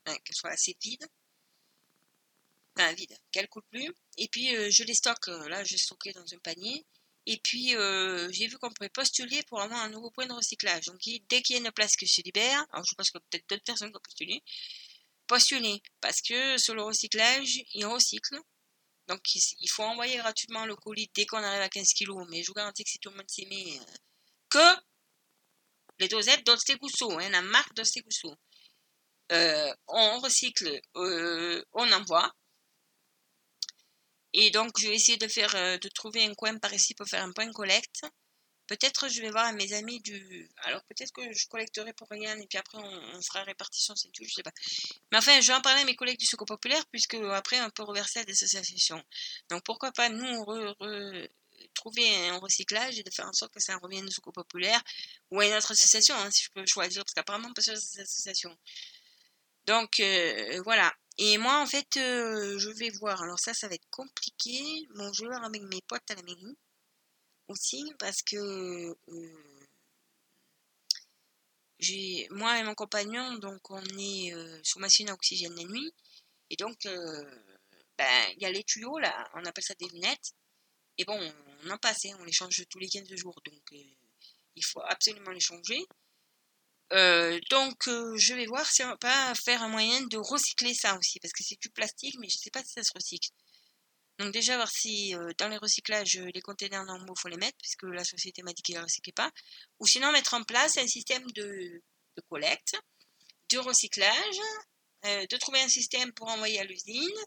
qu'elles 0.03 0.35
soient 0.35 0.51
assez 0.51 0.75
vides, 0.81 1.07
enfin 2.75 2.93
vides, 2.93 3.17
qu'elles 3.31 3.43
ne 3.43 3.47
coulent 3.47 3.69
plus. 3.69 3.93
Et 4.17 4.27
puis 4.29 4.55
euh, 4.55 4.69
je 4.71 4.84
les 4.84 4.93
stocke, 4.93 5.27
là 5.27 5.63
je 5.63 5.77
stocké 5.77 6.11
dans 6.13 6.34
un 6.34 6.39
panier. 6.39 6.85
Et 7.27 7.37
puis 7.43 7.75
j'ai 8.31 8.47
vu 8.47 8.57
qu'on 8.57 8.71
pourrait 8.71 8.89
postuler 8.89 9.43
pour 9.47 9.61
avoir 9.61 9.81
un 9.83 9.89
nouveau 9.89 10.09
point 10.11 10.25
de 10.25 10.33
recyclage. 10.33 10.85
Donc 10.85 10.99
dès 11.29 11.41
qu'il 11.41 11.55
y 11.55 11.59
a 11.59 11.61
une 11.61 11.71
place 11.71 11.95
qui 11.95 12.07
se 12.07 12.21
libère, 12.21 12.65
alors 12.71 12.85
je 12.85 12.95
pense 12.95 13.11
que 13.11 13.19
peut-être 13.19 13.47
d'autres 13.49 13.63
personnes 13.63 13.91
qui 13.91 13.97
ont 13.97 14.01
postulé, 14.01 14.43
postuler. 15.27 15.81
Parce 16.01 16.21
que 16.21 16.57
sur 16.57 16.73
le 16.73 16.83
recyclage, 16.83 17.59
ils 17.73 17.85
recyclent. 17.85 18.41
Donc, 19.07 19.21
il 19.35 19.69
faut 19.69 19.83
envoyer 19.83 20.17
gratuitement 20.17 20.65
le 20.65 20.75
colis 20.75 21.09
dès 21.15 21.25
qu'on 21.25 21.37
arrive 21.37 21.61
à 21.61 21.69
15 21.69 21.93
kg. 21.93 22.25
Mais 22.29 22.43
je 22.43 22.47
vous 22.47 22.53
garantis 22.53 22.83
que 22.83 22.89
si 22.89 22.99
tout 22.99 23.09
le 23.09 23.17
monde 23.17 23.29
s'y 23.29 23.45
euh, 23.45 23.83
que 24.49 24.81
les 25.99 26.07
dosettes 26.07 26.45
d'Ostegusso, 26.45 27.11
hein, 27.19 27.29
la 27.29 27.41
marque 27.41 27.73
d'Ostegusso, 27.73 28.35
euh, 29.31 29.73
on 29.87 30.19
recycle, 30.19 30.81
euh, 30.95 31.63
on 31.73 31.91
envoie. 31.91 32.31
Et 34.39 34.51
donc, 34.51 34.80
je 34.80 34.88
vais 34.88 34.93
essayer 34.93 35.18
de 35.18 35.27
faire, 35.27 35.55
euh, 35.55 35.77
de 35.80 35.89
trouver 35.89 36.23
un 36.23 36.34
coin 36.35 36.55
par 36.59 36.72
ici 36.72 36.93
pour 36.93 37.07
faire 37.07 37.23
un 37.23 37.31
point 37.31 37.51
collecte. 37.51 38.05
Peut-être 38.68 39.07
je 39.07 39.22
vais 39.22 39.31
voir 39.31 39.45
à 39.45 39.51
mes 39.53 39.73
amis 39.73 39.99
du. 40.01 40.49
Alors 40.57 40.84
peut-être 40.84 41.11
que 41.14 41.22
je 41.34 41.47
collecterai 41.47 41.93
pour 41.93 42.07
rien 42.09 42.38
et 42.38 42.45
puis 42.47 42.57
après 42.57 42.77
on, 42.77 43.22
fera 43.22 43.43
répartition, 43.43 43.95
c'est 43.95 44.09
tout, 44.11 44.26
je 44.26 44.34
sais 44.34 44.43
pas. 44.43 44.51
Mais 45.11 45.18
enfin, 45.18 45.39
je 45.39 45.47
vais 45.47 45.53
en 45.53 45.61
parler 45.61 45.81
à 45.84 45.85
mes 45.85 45.95
collègues 45.95 46.19
du 46.19 46.26
Secours 46.26 46.47
Populaire 46.47 46.85
puisque 46.91 47.14
après 47.14 47.61
on 47.61 47.69
peut 47.69 47.84
reverser 47.84 48.19
à 48.19 48.26
des 48.26 48.34
associations. 48.43 49.01
Donc 49.49 49.64
pourquoi 49.64 49.93
pas 49.93 50.09
nous 50.09 50.45
trouver 51.76 52.27
un 52.27 52.39
recyclage 52.39 52.99
et 52.99 53.03
de 53.03 53.09
faire 53.09 53.27
en 53.27 53.34
sorte 53.34 53.53
que 53.53 53.61
ça 53.61 53.77
revienne 53.77 54.05
au 54.05 54.11
Secours 54.11 54.34
Populaire 54.34 54.84
ou 55.31 55.39
à 55.39 55.45
une 55.45 55.53
autre 55.53 55.72
association 55.72 56.15
hein, 56.15 56.30
si 56.30 56.43
je 56.43 56.49
peux 56.51 56.65
choisir 56.68 57.05
parce 57.05 57.14
qu'apparemment 57.14 57.53
pas 57.53 57.61
sur 57.61 57.77
ces 57.77 58.01
associations. 58.01 58.55
Donc 59.65 60.01
euh, 60.01 60.61
voilà. 60.65 60.93
Et 61.19 61.38
moi 61.39 61.61
en 61.61 61.65
fait 61.65 61.98
euh, 61.98 62.60
je 62.60 62.69
vais 62.69 62.89
voir. 62.91 63.22
Alors 63.23 63.39
ça 63.39 63.53
ça 63.53 63.68
va 63.68 63.76
être 63.76 63.89
compliqué. 63.89 64.88
Bon 64.95 65.11
je 65.14 65.23
vais 65.23 65.30
voir 65.30 65.44
avec 65.44 65.61
mes 65.64 65.81
potes 65.88 66.10
à 66.11 66.15
la 66.15 66.22
mairie 66.23 66.57
aussi 67.48 67.91
parce 67.99 68.22
que 68.22 68.35
euh, 69.10 69.68
j'ai 71.80 72.27
moi 72.31 72.60
et 72.60 72.64
mon 72.64 72.76
compagnon 72.76 73.35
donc 73.35 73.69
on 73.72 73.84
est 73.98 74.34
euh, 74.34 74.60
sous 74.64 74.80
machine 74.80 75.10
à 75.10 75.14
oxygène 75.14 75.56
la 75.56 75.64
nuit. 75.64 75.91
Et 76.49 76.56
donc 76.56 76.85
euh, 76.85 77.44
ben 77.98 78.34
il 78.35 78.44
y 78.44 78.45
a 78.45 78.52
les 78.52 78.64
tuyaux 78.64 78.99
là 78.99 79.30
on 79.35 79.45
appelle 79.45 79.64
ça 79.64 79.73
des 79.76 79.88
lunettes. 79.89 80.34
Et 80.99 81.06
bon 81.06 81.19
on 81.64 81.69
en 81.72 81.77
passe 81.80 82.06
hein, 82.06 82.18
on 82.19 82.26
les 82.26 82.31
change 82.31 82.64
tous 82.69 82.80
les 82.80 82.89
15 82.89 83.07
jours. 83.15 83.39
Donc 83.45 83.72
il 84.56 84.65
faut 84.65 84.81
absolument 84.81 85.31
les 85.31 85.39
changer 85.39 85.80
donc 86.91 87.77
je 87.85 88.34
vais 88.34 88.45
voir 88.45 88.65
si 88.65 88.84
on 88.84 88.88
va 88.88 88.97
pas 88.97 89.35
faire 89.35 89.61
un 89.61 89.68
moyen 89.68 90.01
de 90.07 90.18
recycler 90.18 90.73
ça 90.73 90.97
aussi 90.97 91.19
parce 91.19 91.34
que 91.34 91.43
c'est 91.43 91.59
du 91.61 91.69
plastique 91.69 92.15
mais 92.19 92.30
je 92.30 92.38
sais 92.38 92.49
pas 92.49 92.64
si 92.64 92.72
ça 92.72 92.84
se 92.84 92.91
recycle 92.95 93.30
donc 94.19 94.34
déjà 94.34 94.55
voir 94.55 94.69
si 94.69 95.15
euh, 95.15 95.31
dans 95.38 95.47
les 95.47 95.57
recyclages, 95.57 96.18
euh, 96.18 96.30
les 96.34 96.41
containers 96.41 96.84
normaux, 96.85 97.14
faut 97.15 97.27
les 97.27 97.38
mettre, 97.38 97.57
puisque 97.59 97.84
la 97.84 98.03
société 98.03 98.41
m'a 98.41 98.51
dit 98.53 98.64
qu'ils 98.64 98.76
ne 98.76 98.81
recyclaient 98.81 99.14
pas. 99.14 99.31
Ou 99.80 99.85
sinon 99.85 100.11
mettre 100.11 100.34
en 100.34 100.43
place 100.43 100.77
un 100.77 100.88
système 100.88 101.26
de, 101.31 101.84
collecte, 102.30 102.76
de 103.51 103.59
recyclage, 103.59 104.39
euh, 105.05 105.26
de 105.27 105.38
trouver 105.38 105.61
un 105.61 105.69
système 105.69 106.11
pour 106.14 106.30
envoyer 106.30 106.59
à 106.59 106.64
l'usine. 106.64 107.18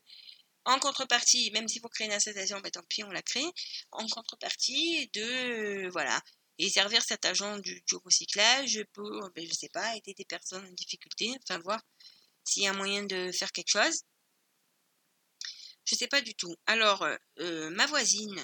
En 0.65 0.79
contrepartie, 0.81 1.51
même 1.53 1.69
s'il 1.69 1.81
faut 1.81 1.89
créer 1.89 2.09
une 2.09 2.13
association, 2.13 2.61
ben, 2.61 2.71
tant 2.71 2.83
pis, 2.89 3.05
on 3.05 3.11
la 3.11 3.23
crée. 3.23 3.47
En 3.93 4.07
contrepartie 4.09 5.09
de, 5.15 5.89
voilà, 5.93 6.21
et 6.61 6.69
servir 6.69 7.03
cet 7.03 7.25
agent 7.25 7.59
du, 7.59 7.83
recyclage 8.05 8.85
pour, 8.93 9.31
ben, 9.35 9.47
je 9.47 9.53
sais 9.55 9.71
pas, 9.71 9.97
aider 9.97 10.13
des 10.15 10.27
personnes 10.27 10.65
en 10.67 10.73
difficulté, 10.73 11.35
enfin 11.43 11.59
voir 11.61 11.81
s'il 12.45 12.65
y 12.65 12.67
a 12.67 12.73
moyen 12.75 13.03
de 13.05 13.33
faire 13.33 13.51
quelque 13.51 13.71
chose. 13.71 14.03
Je 15.87 15.95
sais 15.95 16.07
pas 16.07 16.21
du 16.21 16.35
tout. 16.35 16.55
Alors, 16.67 17.03
euh, 17.03 17.17
euh, 17.39 17.71
ma 17.71 17.87
voisine, 17.87 18.39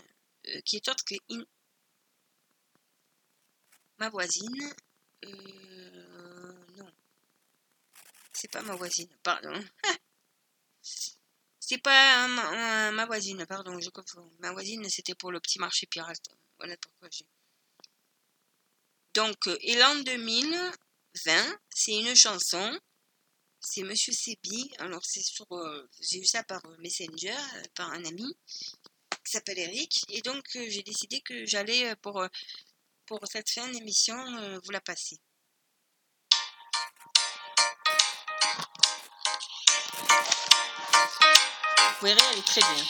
euh, 0.49 0.61
qui 0.63 0.77
est 0.77 0.89
autre 0.89 1.05
que 1.05 1.15
Ma 3.99 4.09
voisine... 4.09 4.75
non. 5.23 6.91
C'est 8.33 8.51
pas 8.51 8.63
ma 8.63 8.77
voisine, 8.77 9.09
pardon. 9.23 9.63
C'est 11.61 11.79
pas 11.79 12.29
ma, 12.93 13.07
voisine, 13.07 13.45
pardon, 13.47 13.79
je. 13.81 13.91
Ma 14.39 14.53
voisine, 14.53 14.89
c'était 14.89 15.15
pour 15.15 15.33
le 15.33 15.41
petit 15.41 15.59
marché 15.59 15.87
pirate. 15.87 16.29
Voilà 16.59 16.77
pourquoi 16.79 17.09
j'ai... 17.11 17.27
Donc, 19.17 19.49
Elan 19.63 19.95
2020, 20.03 21.59
c'est 21.75 21.93
une 21.93 22.15
chanson 22.15 22.79
c'est 23.61 23.83
Monsieur 23.83 24.13
Sebi. 24.13 24.71
Alors, 24.79 25.05
c'est 25.05 25.23
sur. 25.23 25.47
Euh, 25.51 25.89
j'ai 26.01 26.19
eu 26.19 26.27
ça 26.27 26.45
par 26.45 26.65
euh, 26.67 26.77
Messenger, 26.79 27.31
euh, 27.33 27.63
par 27.75 27.91
un 27.93 28.05
ami 28.05 28.37
qui 29.25 29.33
s'appelle 29.33 29.59
Eric. 29.59 30.05
Et 30.11 30.21
donc, 30.21 30.45
j'ai 30.53 30.83
décidé 30.83 31.21
que 31.23 31.47
j'allais, 31.47 31.97
pour, 31.97 32.25
pour 33.07 33.21
cette 33.27 33.51
fin 33.51 33.67
d'émission, 33.69 34.17
vous 34.63 34.71
la 34.71 34.81
passer. 34.81 35.19
Vous 42.01 42.07
verrez, 42.07 42.21
elle 42.33 42.39
est 42.39 42.47
très 42.47 42.61
bien. 42.61 42.85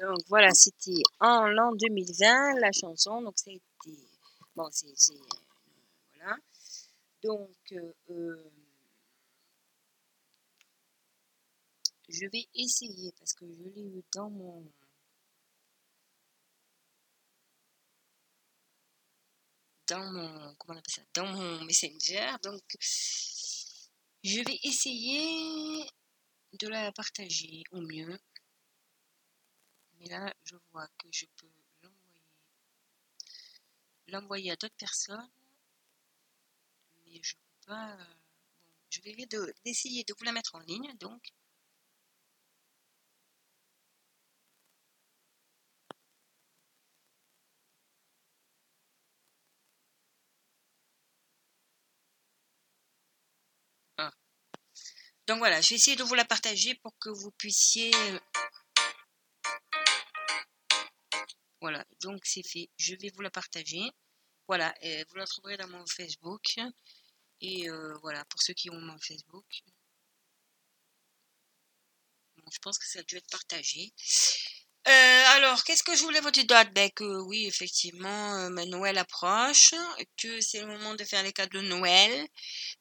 Donc 0.00 0.18
voilà, 0.28 0.50
c'était 0.54 1.02
en 1.20 1.46
l'an 1.48 1.72
2020 1.72 2.60
la 2.60 2.72
chanson. 2.72 3.22
Donc 3.22 3.38
ça 3.38 3.50
a 3.50 3.54
été. 3.54 3.98
Bon, 4.54 4.68
c'est. 4.70 5.14
Voilà. 6.14 6.36
Donc. 7.22 7.56
Euh, 7.72 7.92
euh, 8.10 8.50
je 12.08 12.24
vais 12.32 12.48
essayer 12.54 13.12
parce 13.18 13.34
que 13.34 13.44
je 13.46 13.62
l'ai 13.62 13.82
eu 13.82 14.02
dans 14.14 14.30
mon. 14.30 14.64
Dans 19.88 20.12
mon. 20.12 20.54
Comment 20.56 20.76
on 20.76 20.78
appelle 20.78 20.94
ça 20.94 21.02
Dans 21.14 21.26
mon 21.26 21.64
Messenger. 21.64 22.36
Donc. 22.42 22.62
Je 24.24 24.40
vais 24.40 24.58
essayer 24.64 25.88
de 26.60 26.68
la 26.68 26.90
partager 26.92 27.62
au 27.70 27.80
mieux. 27.80 28.18
Mais 29.98 30.06
là, 30.08 30.32
je 30.44 30.56
vois 30.72 30.86
que 30.98 31.08
je 31.12 31.26
peux 31.36 31.48
l'envoyer 34.08 34.50
à 34.52 34.56
d'autres 34.56 34.74
personnes. 34.76 35.30
Mais 37.06 37.20
je 37.22 37.34
peux 37.34 37.66
pas. 37.66 37.96
Bon, 38.66 38.72
je 38.90 39.00
vais 39.02 39.14
d'essayer 39.64 40.04
de, 40.04 40.14
vous 40.18 40.24
la 40.24 40.32
mettre 40.32 40.54
en 40.54 40.60
ligne, 40.60 40.94
donc. 40.98 41.32
Ah. 53.98 54.12
Donc 55.26 55.38
voilà, 55.38 55.60
je 55.60 55.70
vais 55.70 55.76
essayer 55.76 55.96
de 55.96 56.02
vous 56.04 56.14
la 56.14 56.24
partager 56.24 56.74
pour 56.76 56.98
que 56.98 57.10
vous 57.10 57.30
puissiez 57.32 57.90
Voilà, 61.60 61.84
donc 62.02 62.20
c'est 62.24 62.46
fait. 62.46 62.70
Je 62.76 62.94
vais 62.94 63.10
vous 63.14 63.22
la 63.22 63.30
partager. 63.30 63.90
Voilà, 64.46 64.74
et 64.80 65.04
vous 65.10 65.16
la 65.16 65.26
trouverez 65.26 65.56
dans 65.56 65.68
mon 65.68 65.84
Facebook. 65.86 66.56
Et 67.40 67.68
euh, 67.68 67.94
voilà, 68.02 68.24
pour 68.26 68.40
ceux 68.42 68.54
qui 68.54 68.70
ont 68.70 68.80
mon 68.80 68.98
Facebook. 68.98 69.44
je 72.50 72.58
pense 72.62 72.78
que 72.78 72.86
ça 72.86 73.00
a 73.00 73.02
dû 73.02 73.16
être 73.16 73.30
partagé. 73.30 73.92
Euh, 74.86 75.24
alors, 75.36 75.62
qu'est-ce 75.64 75.82
que 75.82 75.94
je 75.94 76.02
voulais 76.02 76.20
vous 76.20 76.30
dire 76.30 76.46
ben, 76.72 76.90
que 76.92 77.04
oui, 77.22 77.46
effectivement, 77.46 78.36
euh, 78.36 78.48
Noël 78.66 78.96
approche, 78.96 79.74
que 80.16 80.40
c'est 80.40 80.60
le 80.60 80.66
moment 80.66 80.94
de 80.94 81.04
faire 81.04 81.22
les 81.22 81.32
cadeaux 81.32 81.60
de 81.60 81.66
Noël. 81.68 82.26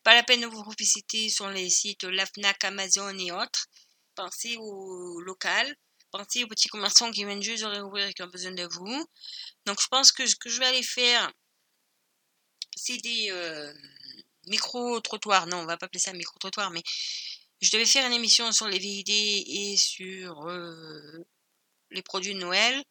Pas 0.03 0.13
la 0.15 0.23
peine 0.23 0.41
de 0.41 0.47
vous 0.47 0.63
publiciter 0.63 1.27
sur 1.29 1.49
les 1.49 1.69
sites 1.69 2.03
LAFNAC, 2.03 2.63
Amazon 2.63 3.17
et 3.19 3.31
autres. 3.31 3.67
Pensez 4.15 4.55
au 4.57 5.19
local 5.21 5.75
pensez 6.11 6.43
aux 6.43 6.47
petits 6.47 6.69
commerçants 6.69 7.11
qui 7.11 7.25
viennent 7.25 7.41
juste 7.41 7.63
de 7.63 7.67
réouvrir 7.69 8.07
et 8.07 8.13
qui 8.13 8.23
ont 8.23 8.27
besoin 8.27 8.51
de 8.51 8.63
vous. 8.63 9.05
Donc 9.65 9.81
je 9.81 9.88
pense 9.88 10.11
que 10.11 10.25
ce 10.25 10.35
que 10.35 10.49
je 10.49 10.59
vais 10.59 10.65
aller 10.65 10.84
faire, 10.84 11.31
c'est 12.75 12.97
des 12.97 13.27
euh, 13.31 13.73
micro-trottoirs. 14.47 15.47
Non, 15.47 15.57
on 15.57 15.65
va 15.65 15.77
pas 15.77 15.88
appeler 15.88 15.99
ça 15.99 16.13
micro-trottoir, 16.13 16.71
mais 16.71 16.84
je 17.61 17.71
devais 17.71 17.85
faire 17.85 18.05
une 18.07 18.13
émission 18.13 18.51
sur 18.51 18.67
les 18.67 18.79
VID 18.79 19.09
et 19.09 19.77
sur 19.77 20.47
euh, 20.47 21.25
les 21.91 22.01
produits 22.01 22.34
de 22.34 22.39
Noël. 22.39 22.84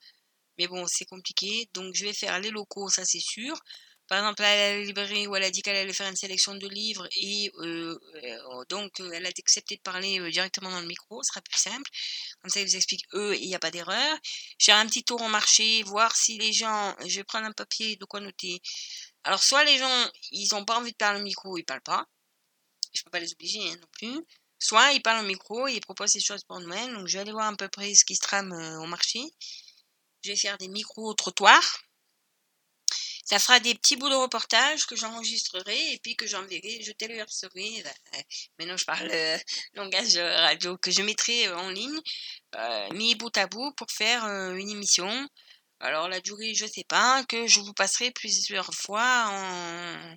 Mais 0.58 0.68
bon, 0.68 0.86
c'est 0.86 1.04
compliqué. 1.04 1.68
Donc 1.74 1.94
je 1.94 2.04
vais 2.04 2.14
faire 2.14 2.38
les 2.40 2.50
locaux, 2.50 2.88
ça 2.88 3.04
c'est 3.04 3.20
sûr 3.20 3.58
par 4.08 4.18
exemple, 4.18 4.42
à 4.44 4.56
la 4.56 4.82
librairie 4.82 5.26
où 5.26 5.34
elle 5.34 5.42
a 5.42 5.50
dit 5.50 5.62
qu'elle 5.62 5.76
allait 5.76 5.92
faire 5.92 6.08
une 6.08 6.16
sélection 6.16 6.54
de 6.54 6.68
livres 6.68 7.08
et 7.16 7.50
euh, 7.58 7.98
euh, 8.22 8.64
donc 8.68 9.00
euh, 9.00 9.10
elle 9.12 9.26
a 9.26 9.30
accepté 9.30 9.76
de 9.76 9.80
parler 9.80 10.30
directement 10.30 10.70
dans 10.70 10.80
le 10.80 10.86
micro, 10.86 11.22
ce 11.22 11.28
sera 11.28 11.40
plus 11.40 11.58
simple. 11.58 11.90
Comme 12.40 12.50
ça, 12.50 12.60
ils 12.60 12.66
vous 12.66 12.76
expliquent 12.76 13.06
eux 13.14 13.36
il 13.36 13.48
n'y 13.48 13.54
a 13.54 13.58
pas 13.58 13.72
d'erreur. 13.72 14.18
J'ai 14.58 14.72
un 14.72 14.86
petit 14.86 15.02
tour 15.02 15.20
au 15.22 15.28
marché, 15.28 15.82
voir 15.82 16.14
si 16.14 16.38
les 16.38 16.52
gens, 16.52 16.94
je 17.04 17.16
vais 17.16 17.24
prendre 17.24 17.46
un 17.46 17.52
papier 17.52 17.96
de 17.96 18.04
quoi 18.04 18.20
noter. 18.20 18.60
Alors, 19.24 19.42
soit 19.42 19.64
les 19.64 19.78
gens, 19.78 20.10
ils 20.30 20.48
n'ont 20.52 20.64
pas 20.64 20.78
envie 20.78 20.92
de 20.92 20.96
parler 20.96 21.20
au 21.20 21.24
micro, 21.24 21.56
ils 21.58 21.64
parlent 21.64 21.80
pas. 21.82 22.06
Je 22.94 23.02
peux 23.02 23.10
pas 23.10 23.20
les 23.20 23.32
obliger 23.32 23.70
hein, 23.70 23.76
non 23.80 23.88
plus. 23.92 24.26
Soit 24.58 24.92
ils 24.92 25.02
parlent 25.02 25.24
au 25.24 25.28
micro 25.28 25.66
ils 25.68 25.80
proposent 25.80 26.12
des 26.12 26.20
choses 26.20 26.44
pour 26.44 26.60
Noël. 26.60 26.92
Donc, 26.94 27.08
je 27.08 27.14
vais 27.14 27.22
aller 27.22 27.32
voir 27.32 27.48
à 27.52 27.56
peu 27.56 27.68
près 27.68 27.94
ce 27.94 28.04
qui 28.04 28.14
se 28.14 28.20
trame 28.20 28.52
au 28.52 28.86
marché. 28.86 29.20
Je 30.22 30.30
vais 30.30 30.36
faire 30.36 30.58
des 30.58 30.68
micros-trottoirs 30.68 31.85
ça 33.26 33.40
fera 33.40 33.58
des 33.58 33.74
petits 33.74 33.96
bouts 33.96 34.08
de 34.08 34.14
reportage 34.14 34.86
que 34.86 34.94
j'enregistrerai 34.94 35.92
et 35.92 35.98
puis 35.98 36.14
que 36.14 36.28
j'enverrai, 36.28 36.80
je 36.82 36.92
téléverserai. 36.92 37.82
Euh, 37.84 38.20
maintenant, 38.58 38.76
je 38.76 38.84
parle 38.84 39.10
euh, 39.12 39.36
langage 39.74 40.16
radio 40.16 40.78
que 40.78 40.92
je 40.92 41.02
mettrai 41.02 41.48
euh, 41.48 41.58
en 41.58 41.70
ligne, 41.70 42.00
mis 42.92 43.16
bout 43.16 43.36
à 43.36 43.48
bout 43.48 43.72
pour 43.72 43.90
faire 43.90 44.24
une 44.24 44.70
émission. 44.70 45.28
Alors 45.80 46.08
la 46.08 46.20
durée, 46.20 46.54
je 46.54 46.66
sais 46.66 46.84
pas, 46.84 47.24
que 47.24 47.48
je 47.48 47.60
vous 47.60 47.74
passerai 47.74 48.12
plusieurs 48.12 48.72
fois 48.72 49.26
en, 49.28 50.16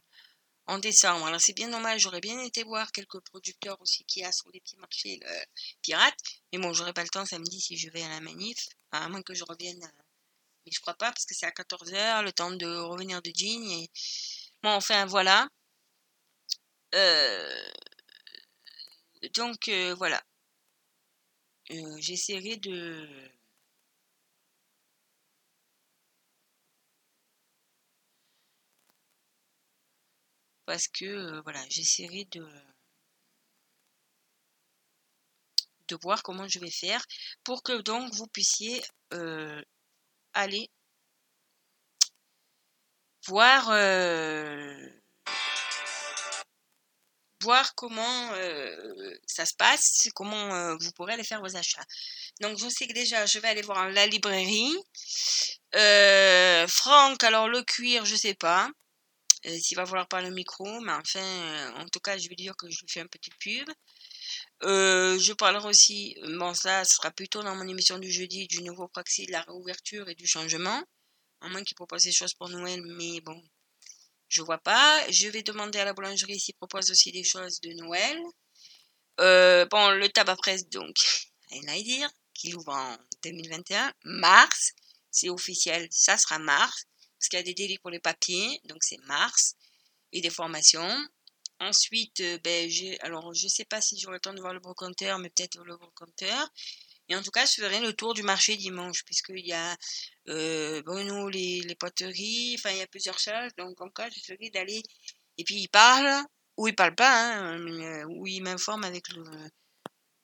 en 0.68 0.78
décembre. 0.78 1.26
Alors 1.26 1.42
c'est 1.42 1.54
bien 1.54 1.68
normal, 1.68 2.00
j'aurais 2.00 2.22
bien 2.22 2.40
été 2.42 2.64
voir 2.64 2.92
quelques 2.92 3.20
producteurs 3.22 3.82
aussi 3.82 4.06
qui 4.06 4.24
a 4.24 4.32
sur 4.32 4.50
les 4.54 4.62
petits 4.62 4.78
marchés 4.78 5.20
pirates. 5.82 6.20
Mais 6.54 6.60
bon, 6.60 6.74
j'aurai 6.74 6.94
pas 6.94 7.04
le 7.04 7.10
temps 7.10 7.26
samedi 7.26 7.60
si 7.60 7.76
je 7.76 7.90
vais 7.90 8.04
à 8.04 8.10
la 8.10 8.22
manif, 8.22 8.70
à 8.92 9.10
moins 9.10 9.24
que 9.24 9.34
je 9.34 9.44
revienne 9.44 9.82
mais 10.66 10.72
je 10.72 10.80
crois 10.82 10.94
pas 10.96 11.12
parce 11.12 11.26
que 11.26 11.34
c'est 11.36 11.46
à 11.46 11.52
14h, 11.52 12.24
le 12.24 12.32
temps 12.34 12.52
de 12.52 12.68
revenir 12.68 13.22
de 13.22 13.32
jean. 13.36 13.64
Et... 13.72 13.90
Bon, 14.64 14.70
enfin, 14.72 15.06
voilà. 15.06 15.48
Euh, 16.96 17.72
donc, 19.34 19.68
euh, 19.70 19.96
voilà. 19.96 20.22
Euh, 21.72 21.98
j'essaierai 22.00 22.58
de... 22.58 23.08
Parce 30.66 30.88
que, 30.88 31.42
voilà, 31.42 31.62
j'essaierai 31.70 32.26
de... 32.32 32.48
de 35.90 35.98
voir 36.02 36.22
comment 36.24 36.48
je 36.48 36.60
vais 36.60 36.72
faire 36.72 37.04
pour 37.44 37.64
que 37.64 37.82
donc 37.82 38.14
vous 38.14 38.28
puissiez 38.28 38.82
aller 40.34 40.70
voir 43.28 43.70
euh, 43.70 44.90
comment 47.76 48.32
euh, 48.34 49.16
ça 49.26 49.46
se 49.46 49.54
passe, 49.56 50.10
comment 50.16 50.54
euh, 50.54 50.76
vous 50.80 50.92
pourrez 50.94 51.14
aller 51.14 51.24
faire 51.24 51.42
vos 51.42 51.56
achats. 51.56 51.86
Donc 52.42 52.58
je 52.58 52.70
sais 52.70 52.88
que 52.88 52.94
déjà 52.94 53.26
je 53.26 53.40
vais 53.40 53.48
aller 53.48 53.62
voir 53.62 53.90
la 53.90 54.08
librairie. 54.08 54.76
Franck, 56.68 57.24
alors 57.24 57.48
le 57.48 57.64
cuir, 57.64 58.06
je 58.06 58.16
sais 58.16 58.36
pas 58.36 58.70
s'il 59.46 59.78
va 59.78 59.86
vouloir 59.86 60.08
parler 60.08 60.30
au 60.30 60.34
micro, 60.34 60.82
mais 60.82 60.92
enfin, 60.92 61.74
en 61.78 61.88
tout 61.88 62.02
cas, 62.02 62.18
je 62.18 62.28
vais 62.28 62.36
dire 62.36 62.56
que 62.58 62.70
je 62.70 62.82
lui 62.82 62.88
fais 62.90 63.00
un 63.00 63.08
petit 63.08 63.30
pub. 63.40 63.70
Euh, 64.64 65.18
je 65.20 65.34
parlerai 65.34 65.70
aussi, 65.70 66.18
bon 66.38 66.54
ça 66.54 66.84
sera 66.84 67.12
plutôt 67.12 67.42
dans 67.42 67.56
mon 67.56 67.68
émission 67.68 67.98
du 67.98 68.12
jeudi, 68.12 68.48
du 68.48 68.62
nouveau 68.62 68.88
proxy, 68.90 69.26
de 69.26 69.32
la 69.32 69.42
réouverture 69.44 70.10
et 70.10 70.16
du 70.16 70.28
changement. 70.28 70.84
À 71.42 71.48
moins 71.48 71.64
qu'il 71.64 71.76
propose 71.76 72.04
des 72.04 72.12
choses 72.12 72.34
pour 72.34 72.50
Noël, 72.50 72.82
mais 72.86 73.22
bon, 73.22 73.42
je 74.28 74.42
vois 74.42 74.58
pas. 74.58 75.10
Je 75.10 75.30
vais 75.30 75.44
demander 75.44 75.80
à 75.80 75.86
la 75.86 75.94
boulangerie 75.94 76.40
s'il 76.40 76.56
propose 76.56 76.92
aussi 76.92 77.12
des 77.12 77.24
choses 77.24 77.62
de 77.62 77.72
Noël. 77.74 78.20
Euh, 79.22 79.66
bon, 79.66 79.92
le 79.92 80.10
tabac 80.10 80.36
presse, 80.38 80.68
donc, 80.70 80.96
rien 81.52 81.68
à 81.68 81.82
dire, 81.82 82.10
qu'il 82.34 82.56
ouvre 82.56 82.74
en 82.74 82.98
2021. 83.24 83.94
Mars, 84.04 84.74
c'est 85.12 85.30
officiel, 85.30 85.88
ça 85.92 86.18
sera 86.18 86.38
mars, 86.40 86.86
parce 87.18 87.30
qu'il 87.30 87.40
y 87.40 87.42
a 87.42 87.44
des 87.44 87.54
délais 87.54 87.78
pour 87.80 87.90
les 87.90 88.00
papiers, 88.00 88.62
donc 88.66 88.84
c'est 88.84 89.00
mars, 89.06 89.56
et 90.12 90.22
des 90.22 90.30
formations. 90.30 91.08
Ensuite, 91.60 92.22
euh, 92.22 92.38
ben, 92.44 92.70
alors 93.02 93.34
je 93.34 93.48
sais 93.48 93.66
pas 93.66 93.82
si 93.82 94.00
j'aurai 94.00 94.16
le 94.16 94.20
temps 94.22 94.34
de 94.34 94.40
voir 94.42 94.54
le 94.54 94.60
brocanteur, 94.60 95.20
mais 95.20 95.30
peut-être 95.30 95.62
le 95.64 95.76
brocanteur. 95.78 96.50
Et 97.10 97.16
en 97.16 97.24
tout 97.24 97.32
cas, 97.32 97.46
je 97.46 97.54
ferai 97.62 97.80
le 97.82 97.94
tour 97.94 98.14
du 98.14 98.24
marché 98.24 98.56
dimanche, 98.58 99.04
puisqu'il 99.06 99.46
y 99.48 99.54
a 99.54 99.76
euh, 100.30 100.82
Bruno, 100.84 101.30
les, 101.30 101.62
les 101.62 101.76
poteries, 101.76 102.56
enfin, 102.60 102.72
il 102.72 102.78
y 102.78 102.82
a 102.82 102.88
plusieurs 102.88 103.20
choses. 103.20 103.52
Donc, 103.58 103.82
en 103.82 103.90
cas, 103.90 104.10
je 104.12 104.22
ferai 104.22 104.50
d'aller. 104.52 104.84
Et 105.38 105.44
puis, 105.44 105.56
il 105.58 105.70
parle, 105.70 106.24
ou 106.58 106.68
il 106.68 106.76
parle 106.76 106.96
pas, 106.96 107.36
hein, 107.36 107.60
euh, 107.60 108.06
ou 108.10 108.28
il 108.28 108.42
m'informe 108.44 108.84
avec 108.86 109.10
le. 109.10 109.24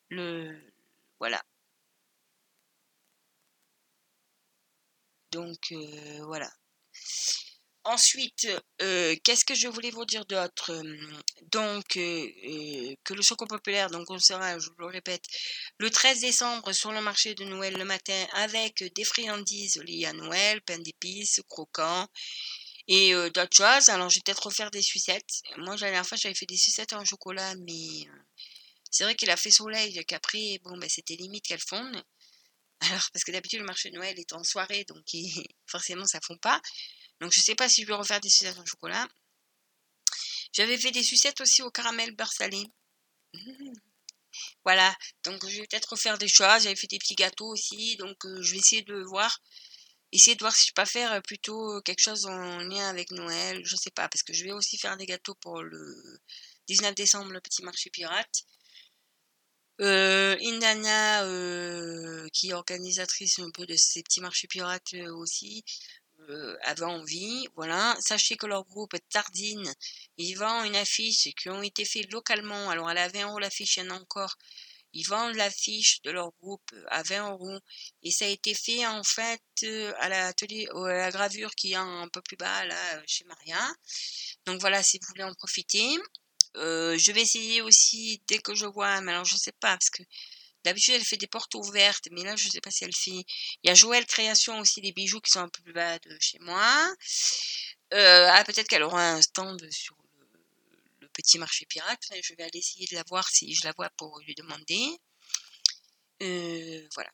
le 0.09 0.59
voilà. 1.19 1.41
Donc, 5.31 5.71
voilà. 6.25 6.49
Ensuite, 7.85 8.47
euh, 8.81 9.15
qu'est-ce 9.23 9.45
que 9.45 9.53
je 9.53 9.67
voulais 9.67 9.91
vous 9.91 10.05
dire 10.05 10.25
d'autre? 10.25 10.73
Hum, 10.73 11.21
Donc, 11.51 11.97
euh, 11.97 12.27
euh, 12.49 12.95
que 13.03 13.13
le 13.13 13.21
Choco 13.21 13.45
Populaire, 13.45 13.91
donc 13.91 14.09
on 14.09 14.17
sera, 14.17 14.57
je 14.57 14.69
vous 14.69 14.75
le 14.79 14.87
répète, 14.87 15.23
le 15.77 15.91
13 15.91 16.19
décembre 16.21 16.73
sur 16.73 16.91
le 16.91 17.01
marché 17.01 17.35
de 17.35 17.43
Noël 17.45 17.75
le 17.77 17.85
matin 17.85 18.25
avec 18.33 18.83
des 18.95 19.03
friandises 19.03 19.77
liées 19.85 20.05
à 20.05 20.13
Noël, 20.13 20.61
pain 20.63 20.79
d'épices, 20.79 21.41
croquants 21.47 22.07
et 22.87 23.13
d'autres 23.31 23.55
choses. 23.55 23.89
Alors, 23.89 24.09
je 24.09 24.15
vais 24.17 24.21
peut-être 24.25 24.47
refaire 24.47 24.71
des 24.71 24.81
sucettes. 24.81 25.41
Moi, 25.57 25.75
la 25.75 25.81
dernière 25.81 26.05
fois, 26.07 26.17
j'avais 26.17 26.35
fait 26.35 26.45
des 26.47 26.57
sucettes 26.57 26.93
en 26.93 27.05
chocolat, 27.05 27.53
mais 27.67 28.07
c'est 28.91 29.03
vrai 29.03 29.15
qu'il 29.15 29.29
a 29.29 29.37
fait 29.37 29.51
soleil, 29.51 30.03
qu'après, 30.05 30.59
bon, 30.63 30.77
ben, 30.77 30.89
c'était 30.89 31.15
limite 31.15 31.45
qu'elles 31.45 31.59
fondent. 31.59 32.03
Alors, 32.81 33.09
parce 33.13 33.23
que 33.23 33.31
d'habitude, 33.31 33.59
le 33.59 33.65
marché 33.65 33.89
de 33.91 33.95
Noël 33.95 34.19
est 34.19 34.33
en 34.33 34.43
soirée, 34.43 34.85
donc 34.85 35.03
forcément, 35.67 36.05
ça 36.05 36.19
fond 36.21 36.37
pas. 36.37 36.61
Donc, 37.21 37.31
je 37.31 37.39
sais 37.41 37.55
pas 37.55 37.69
si 37.69 37.81
je 37.83 37.87
vais 37.87 37.93
refaire 37.93 38.19
des 38.19 38.29
sucettes 38.29 38.57
en 38.57 38.65
chocolat. 38.65 39.07
J'avais 40.53 40.77
fait 40.77 40.91
des 40.91 41.03
sucettes 41.03 41.41
aussi 41.41 41.61
au 41.61 41.71
caramel 41.71 42.15
beurre 42.15 42.31
salé. 42.31 42.63
Voilà, 44.65 44.95
donc 45.23 45.47
je 45.47 45.61
vais 45.61 45.67
peut-être 45.67 45.91
refaire 45.91 46.17
des 46.17 46.27
choses. 46.27 46.63
J'avais 46.63 46.75
fait 46.75 46.87
des 46.87 46.99
petits 46.99 47.15
gâteaux 47.15 47.47
aussi, 47.47 47.95
donc 47.97 48.25
euh, 48.25 48.41
je 48.41 48.51
vais 48.51 48.57
essayer 48.57 48.81
de 48.81 49.01
voir, 49.03 49.39
essayer 50.11 50.35
de 50.35 50.41
voir 50.41 50.53
si 50.55 50.65
je 50.65 50.71
peux 50.71 50.81
pas 50.81 50.85
faire 50.85 51.13
euh, 51.13 51.21
plutôt 51.21 51.81
quelque 51.81 52.01
chose 52.01 52.25
en 52.25 52.57
lien 52.59 52.89
avec 52.89 53.11
Noël. 53.11 53.61
Je 53.63 53.75
sais 53.75 53.91
pas, 53.91 54.09
parce 54.09 54.23
que 54.23 54.33
je 54.33 54.43
vais 54.43 54.51
aussi 54.51 54.77
faire 54.77 54.97
des 54.97 55.05
gâteaux 55.05 55.35
pour 55.35 55.61
le 55.61 56.19
19 56.67 56.95
décembre, 56.95 57.31
le 57.31 57.41
petit 57.41 57.63
marché 57.63 57.89
pirate. 57.89 58.45
Euh, 59.81 60.37
Indana, 60.41 61.23
euh, 61.25 62.27
qui 62.31 62.49
est 62.49 62.53
organisatrice 62.53 63.39
un 63.39 63.51
peu 63.51 63.65
de 63.65 63.75
ces 63.75 64.03
petits 64.03 64.21
marchés 64.21 64.47
pirates 64.47 64.93
euh, 64.93 65.13
aussi, 65.15 65.65
euh, 66.29 66.57
avait 66.63 66.85
envie. 66.85 67.47
Voilà. 67.55 67.95
Sachez 67.99 68.37
que 68.37 68.45
leur 68.45 68.65
groupe 68.65 68.95
Tardine, 69.09 69.73
ils 70.17 70.35
vendent 70.35 70.67
une 70.67 70.75
affiche 70.75 71.29
qui 71.35 71.49
ont 71.49 71.61
été 71.61 71.85
faites 71.85 72.11
localement. 72.11 72.69
Alors, 72.69 72.89
elle 72.89 72.97
a 72.97 73.07
20 73.09 73.27
euros 73.27 73.39
l'affiche, 73.39 73.77
il 73.77 73.83
y 73.83 73.87
en 73.87 73.91
a 73.91 73.99
encore. 73.99 74.35
Ils 74.93 75.03
vendent 75.03 75.35
l'affiche 75.35 76.01
de 76.03 76.11
leur 76.11 76.31
groupe 76.41 76.71
à 76.87 77.03
20 77.03 77.31
euros. 77.31 77.59
Et 78.03 78.11
ça 78.11 78.25
a 78.25 78.29
été 78.29 78.53
fait, 78.53 78.85
en 78.87 79.03
fait, 79.03 79.41
euh, 79.63 79.93
à 79.99 80.09
l'atelier, 80.09 80.67
à 80.73 80.93
la 80.93 81.11
gravure 81.11 81.53
qui 81.55 81.73
est 81.73 81.75
un 81.75 82.07
peu 82.11 82.21
plus 82.21 82.37
bas, 82.37 82.65
là, 82.65 83.03
chez 83.05 83.25
Maria. 83.25 83.59
Donc, 84.45 84.61
voilà, 84.61 84.83
si 84.83 84.99
vous 84.99 85.07
voulez 85.09 85.23
en 85.23 85.33
profiter. 85.33 85.97
Euh, 86.57 86.97
je 86.97 87.11
vais 87.11 87.21
essayer 87.21 87.61
aussi, 87.61 88.21
dès 88.27 88.39
que 88.39 88.55
je 88.55 88.65
vois, 88.65 89.01
mais 89.01 89.11
alors 89.11 89.25
je 89.25 89.35
sais 89.35 89.51
pas, 89.51 89.73
parce 89.73 89.89
que 89.89 90.03
d'habitude 90.65 90.95
elle 90.95 91.05
fait 91.05 91.17
des 91.17 91.27
portes 91.27 91.55
ouvertes, 91.55 92.07
mais 92.11 92.23
là 92.23 92.35
je 92.35 92.49
sais 92.49 92.61
pas 92.61 92.71
si 92.71 92.83
elle 92.83 92.95
fait. 92.95 93.11
Il 93.11 93.67
y 93.67 93.69
a 93.69 93.75
Joël 93.75 94.05
Création 94.05 94.59
aussi, 94.59 94.81
des 94.81 94.91
bijoux 94.91 95.21
qui 95.21 95.31
sont 95.31 95.39
un 95.39 95.49
peu 95.49 95.61
plus 95.63 95.73
bas 95.73 95.97
de 95.99 96.17
chez 96.19 96.39
moi. 96.39 96.93
Euh, 97.93 98.27
ah, 98.31 98.43
peut-être 98.43 98.67
qu'elle 98.67 98.83
aura 98.83 99.11
un 99.11 99.21
stand 99.21 99.65
sur 99.71 99.95
le, 100.99 101.07
petit 101.09 101.37
marché 101.39 101.65
pirate. 101.65 102.01
Je 102.21 102.33
vais 102.35 102.43
aller 102.43 102.59
essayer 102.59 102.87
de 102.87 102.95
la 102.95 103.03
voir 103.07 103.29
si 103.29 103.53
je 103.55 103.65
la 103.65 103.73
vois 103.77 103.89
pour 103.91 104.19
lui 104.21 104.35
demander. 104.35 104.89
Euh, 106.21 106.87
voilà. 106.93 107.11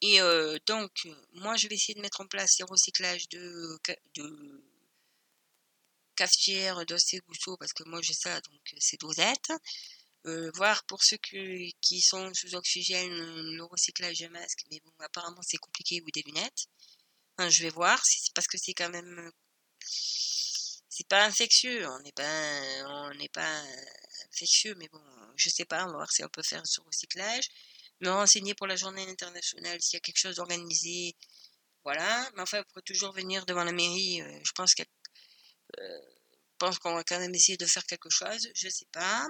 Et 0.00 0.20
euh, 0.20 0.58
donc, 0.66 1.06
moi 1.32 1.56
je 1.56 1.68
vais 1.68 1.76
essayer 1.76 1.94
de 1.94 2.00
mettre 2.00 2.20
en 2.20 2.26
place 2.26 2.58
les 2.58 2.64
recyclages 2.64 3.28
de, 3.28 3.78
de 4.14 4.64
cafetière 6.16 6.84
d'os 6.86 7.12
et 7.14 7.20
gousseaux 7.26 7.56
parce 7.56 7.72
que 7.72 7.84
moi 7.84 8.00
j'ai 8.02 8.14
ça 8.14 8.40
donc 8.40 8.60
c'est 8.78 9.00
dosette. 9.00 9.52
Euh, 10.26 10.50
voir 10.54 10.84
pour 10.86 11.02
ceux 11.02 11.18
qui 11.18 12.00
sont 12.00 12.32
sous 12.34 12.54
oxygène 12.54 13.12
euh, 13.12 13.56
le 13.56 13.64
recyclage 13.64 14.18
de 14.20 14.28
masques, 14.28 14.64
mais 14.70 14.80
bon 14.84 14.92
apparemment 15.00 15.42
c'est 15.42 15.58
compliqué 15.58 16.00
ou 16.02 16.10
des 16.12 16.22
lunettes. 16.22 16.66
Je 17.38 17.62
vais 17.62 17.70
voir 17.70 18.04
si 18.04 18.30
parce 18.34 18.46
que 18.46 18.58
c'est 18.58 18.74
quand 18.74 18.90
même 18.90 19.18
euh, 19.18 19.30
c'est 20.88 21.06
pas 21.08 21.24
infectieux, 21.24 21.86
on 21.88 22.00
n'est 22.00 22.12
pas 22.12 22.50
on 22.86 23.14
n'est 23.14 23.28
pas 23.28 23.60
euh, 23.64 23.84
infectieux, 24.32 24.74
mais 24.78 24.88
bon 24.88 25.02
je 25.36 25.50
sais 25.50 25.64
pas, 25.64 25.84
on 25.84 25.88
va 25.88 25.92
voir 25.94 26.12
si 26.12 26.24
on 26.24 26.28
peut 26.28 26.42
faire 26.42 26.62
ce 26.66 26.80
recyclage. 26.80 27.48
Me 28.00 28.10
renseigner 28.10 28.54
pour 28.54 28.66
la 28.66 28.76
journée 28.76 29.06
internationale 29.08 29.80
s'il 29.82 29.96
y 29.96 29.98
a 29.98 30.00
quelque 30.00 30.18
chose 30.18 30.36
d'organisé, 30.36 31.16
voilà. 31.84 32.30
Mais 32.34 32.42
enfin, 32.42 32.58
vous 32.58 32.64
pourrez 32.70 32.82
toujours 32.82 33.12
venir 33.12 33.46
devant 33.46 33.64
la 33.64 33.72
mairie. 33.72 34.22
euh, 34.22 34.40
je 34.44 34.52
pense 34.52 34.74
euh, 35.78 36.00
pense 36.58 36.78
qu'on 36.78 36.94
va 36.94 37.04
quand 37.04 37.18
même 37.20 37.34
essayer 37.34 37.56
de 37.58 37.66
faire 37.66 37.84
quelque 37.86 38.10
chose, 38.10 38.48
je 38.54 38.68
sais 38.68 38.86
pas. 38.92 39.26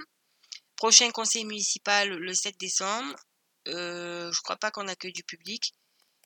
Prochain 0.77 1.11
conseil 1.11 1.45
municipal 1.45 2.09
le 2.11 2.35
7 2.35 2.59
décembre. 2.59 3.15
Euh, 3.69 4.31
je 4.33 4.41
crois 4.43 4.57
pas 4.57 4.71
qu'on 4.71 4.89
accueille 4.89 5.13
du 5.13 5.25
public. 5.25 5.75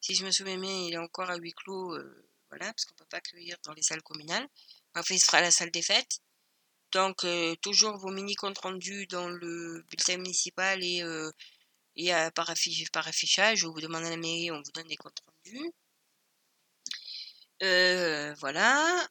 Si 0.00 0.14
je 0.14 0.24
me 0.24 0.30
souviens 0.30 0.58
bien, 0.58 0.70
il 0.86 0.94
est 0.94 0.98
encore 0.98 1.30
à 1.30 1.36
huis 1.36 1.52
clos, 1.52 1.94
euh, 1.94 2.28
voilà, 2.50 2.66
parce 2.66 2.84
qu'on 2.84 2.94
peut 2.94 3.04
pas 3.06 3.18
accueillir 3.18 3.56
dans 3.64 3.72
les 3.74 3.82
salles 3.82 4.02
communales. 4.02 4.48
Enfin, 4.94 5.14
il 5.14 5.18
se 5.18 5.26
fera 5.26 5.38
à 5.38 5.42
la 5.42 5.50
salle 5.50 5.70
des 5.70 5.82
fêtes. 5.82 6.20
Donc, 6.92 7.24
euh, 7.24 7.54
toujours 7.56 7.96
vos 7.98 8.10
mini 8.10 8.34
comptes 8.34 8.58
rendus 8.58 9.06
dans 9.08 9.28
le 9.28 9.82
bulletin 9.90 10.16
municipal 10.18 10.82
et, 10.82 11.02
euh, 11.02 11.30
par, 12.34 12.48
affiche- 12.50 12.90
par 12.90 13.06
affichage. 13.08 13.64
Vous 13.64 13.80
demandez 13.80 14.06
à 14.06 14.10
la 14.10 14.16
mairie, 14.16 14.50
on 14.50 14.62
vous 14.62 14.72
donne 14.72 14.88
des 14.88 14.96
comptes 14.96 15.20
rendus. 15.26 15.72
Voilà. 18.40 19.08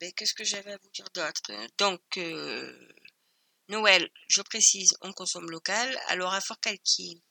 Ben, 0.00 0.12
Qu'est-ce 0.14 0.34
que 0.34 0.44
j'avais 0.44 0.72
à 0.72 0.78
vous 0.78 0.90
dire 0.90 1.08
d'autre? 1.14 1.52
Donc, 1.78 2.00
Noël, 3.70 4.10
je 4.28 4.42
précise, 4.42 4.96
on 5.00 5.12
consomme 5.12 5.48
local. 5.48 5.96
Alors, 6.08 6.34
à 6.34 6.40
Fort-Calquier, 6.40 7.22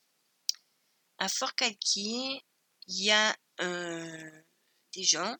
à 1.18 1.28
Fort-Calquier, 1.28 2.42
il 2.88 3.04
y 3.04 3.10
a 3.10 3.36
euh, 3.60 4.42
des 4.94 5.04
gens 5.04 5.36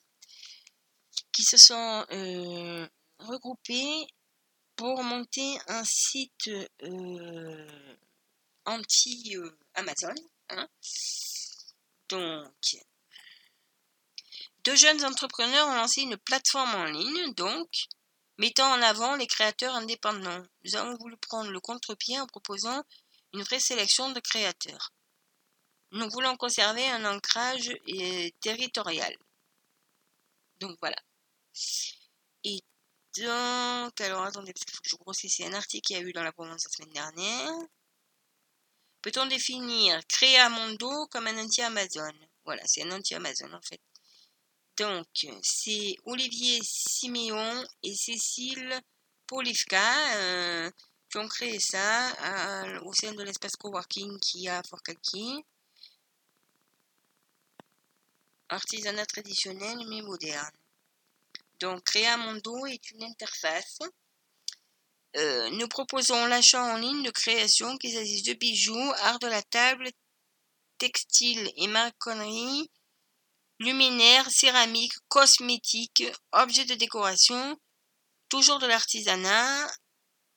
qui 1.33 1.43
se 1.43 1.57
sont 1.57 2.07
euh, 2.13 2.87
regroupés 3.19 4.07
pour 4.77 5.03
monter 5.03 5.59
un 5.69 5.85
site 5.85 6.49
euh, 6.83 7.87
anti-Amazon. 8.67 10.15
hein. 10.51 10.69
Donc, 12.11 12.77
deux 14.65 14.77
jeunes 14.77 15.03
entrepreneurs 15.05 15.69
ont 15.69 15.77
lancé 15.77 16.03
une 16.03 16.19
plateforme 16.19 16.75
en 16.75 16.85
ligne, 16.85 17.33
donc, 17.35 17.69
mettant 18.41 18.73
en 18.73 18.81
avant 18.81 19.17
les 19.17 19.27
créateurs 19.27 19.75
indépendants. 19.75 20.43
Nous 20.65 20.75
avons 20.75 20.97
voulu 20.97 21.17
prendre 21.19 21.51
le 21.51 21.61
contre-pied 21.61 22.19
en 22.19 22.27
proposant 22.27 22.83
une 23.35 23.43
vraie 23.43 23.61
sélection 23.61 24.11
de 24.13 24.21
créateurs. 24.21 24.93
Nous 25.93 26.09
voulons 26.09 26.37
conserver 26.39 26.87
un 26.89 27.05
ancrage 27.05 27.69
euh, 27.69 28.29
territorial. 28.41 29.15
Donc 30.59 30.75
voilà. 30.81 30.97
Et 32.45 32.61
donc, 33.19 34.01
alors 34.01 34.25
attendez, 34.25 34.55
parce 34.55 34.65
qu'il 34.65 34.75
faut 34.75 34.83
que 34.83 34.89
je 34.89 34.97
grossisse. 34.97 35.35
C'est 35.37 35.47
un 35.47 35.53
article 35.53 35.87
qu'il 35.87 35.97
y 35.97 36.01
a 36.01 36.03
eu 36.03 36.13
dans 36.15 36.23
la 36.23 36.33
province 36.33 36.65
la 36.65 36.71
semaine 36.71 36.95
dernière. 36.95 37.53
Peut-on 39.03 39.27
définir 39.27 40.01
Créa 40.09 40.49
Mondo 40.49 41.07
comme 41.09 41.27
un 41.27 41.37
anti-Amazon? 41.45 42.13
Voilà, 42.47 42.63
c'est 42.67 42.85
un 42.85 42.93
anti-Amazon 42.93 43.53
en 43.53 43.61
fait. 43.61 43.81
Donc, 44.81 45.27
c'est 45.43 45.95
Olivier 46.07 46.59
Siméon 46.63 47.67
et 47.83 47.95
Cécile 47.95 48.81
Polivka 49.27 50.17
euh, 50.17 50.71
qui 51.11 51.19
ont 51.19 51.29
créé 51.29 51.61
ça 51.61 52.81
au 52.87 52.95
sein 52.95 53.13
de 53.13 53.23
l'espace 53.23 53.57
coworking 53.57 54.19
qui 54.21 54.49
a 54.49 54.61
à. 54.61 55.45
Artisanat 58.49 59.05
traditionnel 59.05 59.87
mais 59.87 60.01
moderne. 60.01 60.57
Donc, 61.59 61.85
Créa 61.85 62.17
Mondo 62.17 62.65
est 62.65 62.91
une 62.93 63.03
interface. 63.03 63.81
Euh, 65.15 65.51
nous 65.51 65.69
proposons 65.69 66.25
l'achat 66.25 66.65
en 66.65 66.79
ligne 66.79 67.03
de 67.03 67.11
créations 67.11 67.77
qui 67.77 67.93
s'agissent 67.93 68.23
de 68.23 68.33
bijoux, 68.33 68.93
art 69.01 69.19
de 69.19 69.27
la 69.27 69.43
table, 69.43 69.91
textile 70.79 71.53
et 71.57 71.67
marconnerie, 71.67 72.71
luminaires, 73.61 74.29
céramiques, 74.31 74.97
cosmétiques, 75.09 76.05
objets 76.33 76.65
de 76.65 76.75
décoration, 76.75 77.57
toujours 78.31 78.59
de 78.59 78.67
l'artisanat, 78.67 79.71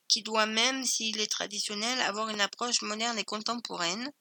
qui 0.10 0.22
doit 0.22 0.46
même, 0.46 0.84
s'il 0.84 1.20
est 1.22 1.32
traditionnel, 1.32 2.00
avoir 2.02 2.30
une 2.30 2.42
approche 2.42 2.82
moderne 2.82 3.18
et 3.18 3.24
contemporaine. 3.24 4.12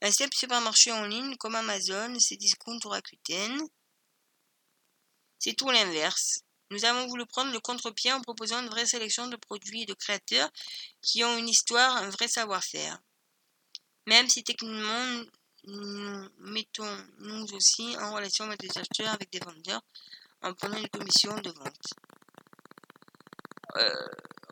Un 0.00 0.12
simple 0.12 0.36
supermarché 0.36 0.92
en 0.92 1.06
ligne 1.06 1.36
comme 1.36 1.56
Amazon, 1.56 2.18
Cdiscount 2.18 2.78
ou 2.84 2.88
Rakuten. 2.88 3.60
C'est 5.38 5.54
tout 5.54 5.70
l'inverse. 5.70 6.40
Nous 6.70 6.84
avons 6.84 7.06
voulu 7.08 7.26
prendre 7.26 7.52
le 7.52 7.60
contre-pied 7.60 8.12
en 8.12 8.20
proposant 8.20 8.62
une 8.62 8.68
vraie 8.68 8.86
sélection 8.86 9.26
de 9.26 9.36
produits 9.36 9.82
et 9.82 9.86
de 9.86 9.94
créateurs 9.94 10.50
qui 11.02 11.24
ont 11.24 11.36
une 11.36 11.48
histoire, 11.48 11.96
un 11.96 12.10
vrai 12.10 12.28
savoir-faire. 12.28 12.98
Même 14.06 14.28
si 14.28 14.44
techniquement 14.44 15.24
nous 15.66 16.28
mettons 16.38 17.06
nous 17.18 17.52
aussi 17.54 17.96
en 17.98 18.14
relation 18.14 18.44
avec 18.44 18.60
des 18.60 18.78
acheteurs, 18.78 19.12
avec 19.12 19.30
des 19.30 19.40
vendeurs, 19.40 19.82
en 20.42 20.54
prenant 20.54 20.78
une 20.78 20.88
commission 20.88 21.34
de 21.40 21.50
vente. 21.50 21.94
Euh, 23.76 24.06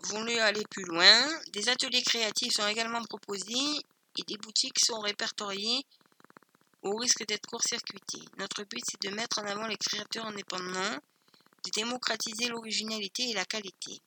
voulu 0.04 0.36
aller 0.38 0.64
plus 0.70 0.84
loin, 0.84 1.26
des 1.52 1.68
ateliers 1.68 2.02
créatifs 2.02 2.54
sont 2.54 2.66
également 2.66 3.02
proposés 3.04 3.78
et 4.18 4.22
des 4.26 4.36
boutiques 4.38 4.78
sont 4.78 5.00
répertoriées 5.00 5.86
au 6.82 6.96
risque 6.96 7.24
d'être 7.26 7.46
court-circuitées. 7.46 8.24
Notre 8.38 8.64
but, 8.64 8.82
c'est 8.84 9.08
de 9.08 9.14
mettre 9.14 9.38
en 9.38 9.46
avant 9.46 9.66
les 9.66 9.76
créateurs 9.76 10.26
indépendants, 10.26 10.98
de 11.64 11.70
démocratiser 11.74 12.48
l'originalité 12.48 13.30
et 13.30 13.34
la 13.34 13.44
qualité. 13.46 14.02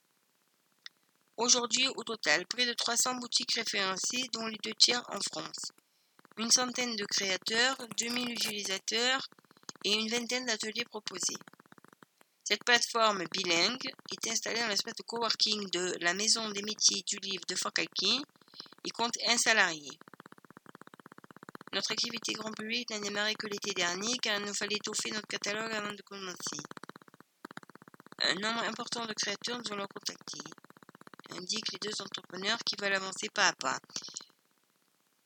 Aujourd'hui, 1.36 1.88
au 1.88 2.04
total, 2.04 2.46
près 2.46 2.66
de 2.66 2.74
300 2.74 3.16
boutiques 3.16 3.54
référencées, 3.54 4.28
dont 4.32 4.46
les 4.46 4.58
deux 4.62 4.74
tiers 4.74 5.02
en 5.08 5.20
France 5.20 5.72
une 6.38 6.50
centaine 6.50 6.94
de 6.94 7.04
créateurs, 7.04 7.76
2000 7.98 8.30
utilisateurs 8.30 9.28
et 9.84 9.92
une 9.92 10.08
vingtaine 10.08 10.46
d'ateliers 10.46 10.84
proposés. 10.84 11.38
Cette 12.44 12.64
plateforme 12.64 13.24
bilingue 13.32 13.90
est 14.12 14.30
installée 14.30 14.60
dans 14.60 14.68
l'espace 14.68 14.94
de 14.94 15.02
coworking 15.02 15.68
de 15.70 15.96
la 16.00 16.14
Maison 16.14 16.48
des 16.50 16.62
métiers 16.62 17.02
du 17.02 17.16
livre 17.16 17.44
de 17.48 17.56
Fort 17.56 17.72
et 17.78 18.90
compte 18.90 19.18
un 19.26 19.36
salarié. 19.36 19.90
Notre 21.74 21.92
activité 21.92 22.32
grand 22.32 22.52
public 22.52 22.88
n'a 22.90 23.00
démarré 23.00 23.34
que 23.34 23.48
l'été 23.48 23.72
dernier 23.72 24.16
car 24.18 24.40
il 24.40 24.46
nous 24.46 24.54
fallait 24.54 24.76
étoffer 24.76 25.10
notre 25.10 25.26
catalogue 25.26 25.72
avant 25.72 25.92
de 25.92 26.02
commencer. 26.02 26.62
Un 28.20 28.34
nombre 28.36 28.62
important 28.62 29.04
de 29.04 29.12
créateurs 29.12 29.58
nous 29.58 29.72
ont 29.72 29.86
contacté, 29.86 30.38
indiquent 31.32 31.72
les 31.72 31.78
deux 31.80 32.00
entrepreneurs 32.00 32.58
qui 32.64 32.76
veulent 32.80 32.94
avancer 32.94 33.28
pas 33.28 33.48
à 33.48 33.52
pas. 33.52 33.78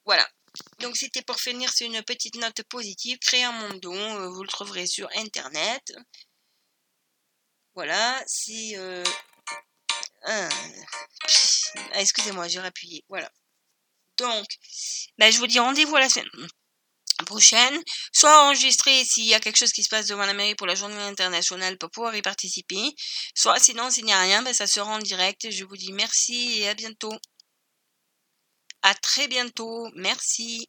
Voilà, 0.05 0.27
donc 0.81 0.97
c'était 0.97 1.23
pour 1.23 1.41
finir 1.41 1.73
sur 1.73 1.87
une 1.87 2.03
petite 2.03 2.37
note 2.37 2.63
positive. 2.65 3.19
Créer 3.19 3.45
un 3.45 3.53
monde 3.53 3.81
don, 3.81 3.95
euh, 3.95 4.29
vous 4.29 4.43
le 4.43 4.49
trouverez 4.49 4.87
sur 4.87 5.09
internet. 5.17 5.93
Voilà, 7.75 8.23
c'est... 8.27 8.77
Euh, 8.77 9.05
ah, 10.25 10.49
excusez-moi, 11.95 12.49
j'ai 12.49 12.61
appuyé. 12.61 13.05
Voilà. 13.09 13.31
Donc, 14.19 14.47
ben, 15.19 15.33
je 15.33 15.39
vous 15.39 15.47
dis 15.47 15.59
rendez-vous 15.59 15.97
à 15.97 16.01
la 16.01 16.09
semaine 16.09 16.29
prochaine, 17.25 17.83
soit 18.13 18.47
enregistré 18.47 19.05
s'il 19.05 19.27
y 19.27 19.35
a 19.35 19.41
quelque 19.41 19.57
chose 19.57 19.73
qui 19.73 19.83
se 19.83 19.89
passe 19.89 20.07
devant 20.07 20.27
la 20.27 20.35
mairie 20.35 20.57
pour 20.57 20.67
la 20.67 20.75
journée 20.75 20.97
internationale 20.97 21.79
pour 21.79 21.91
pouvoir 21.91 22.17
y 22.17 22.23
participer, 22.23 22.95
soit 23.35 23.59
sinon 23.61 23.91
s'il 23.91 24.05
n'y 24.05 24.13
a 24.13 24.21
rien, 24.21 24.43
ben, 24.43 24.53
ça 24.53 24.67
sera 24.67 24.93
en 24.93 24.99
direct. 24.99 25.51
Je 25.51 25.65
vous 25.65 25.77
dis 25.77 25.93
merci 25.93 26.61
et 26.61 26.69
à 26.69 26.75
bientôt. 26.75 27.13
À 28.83 28.95
très 28.95 29.27
bientôt. 29.27 29.89
Merci. 29.97 30.69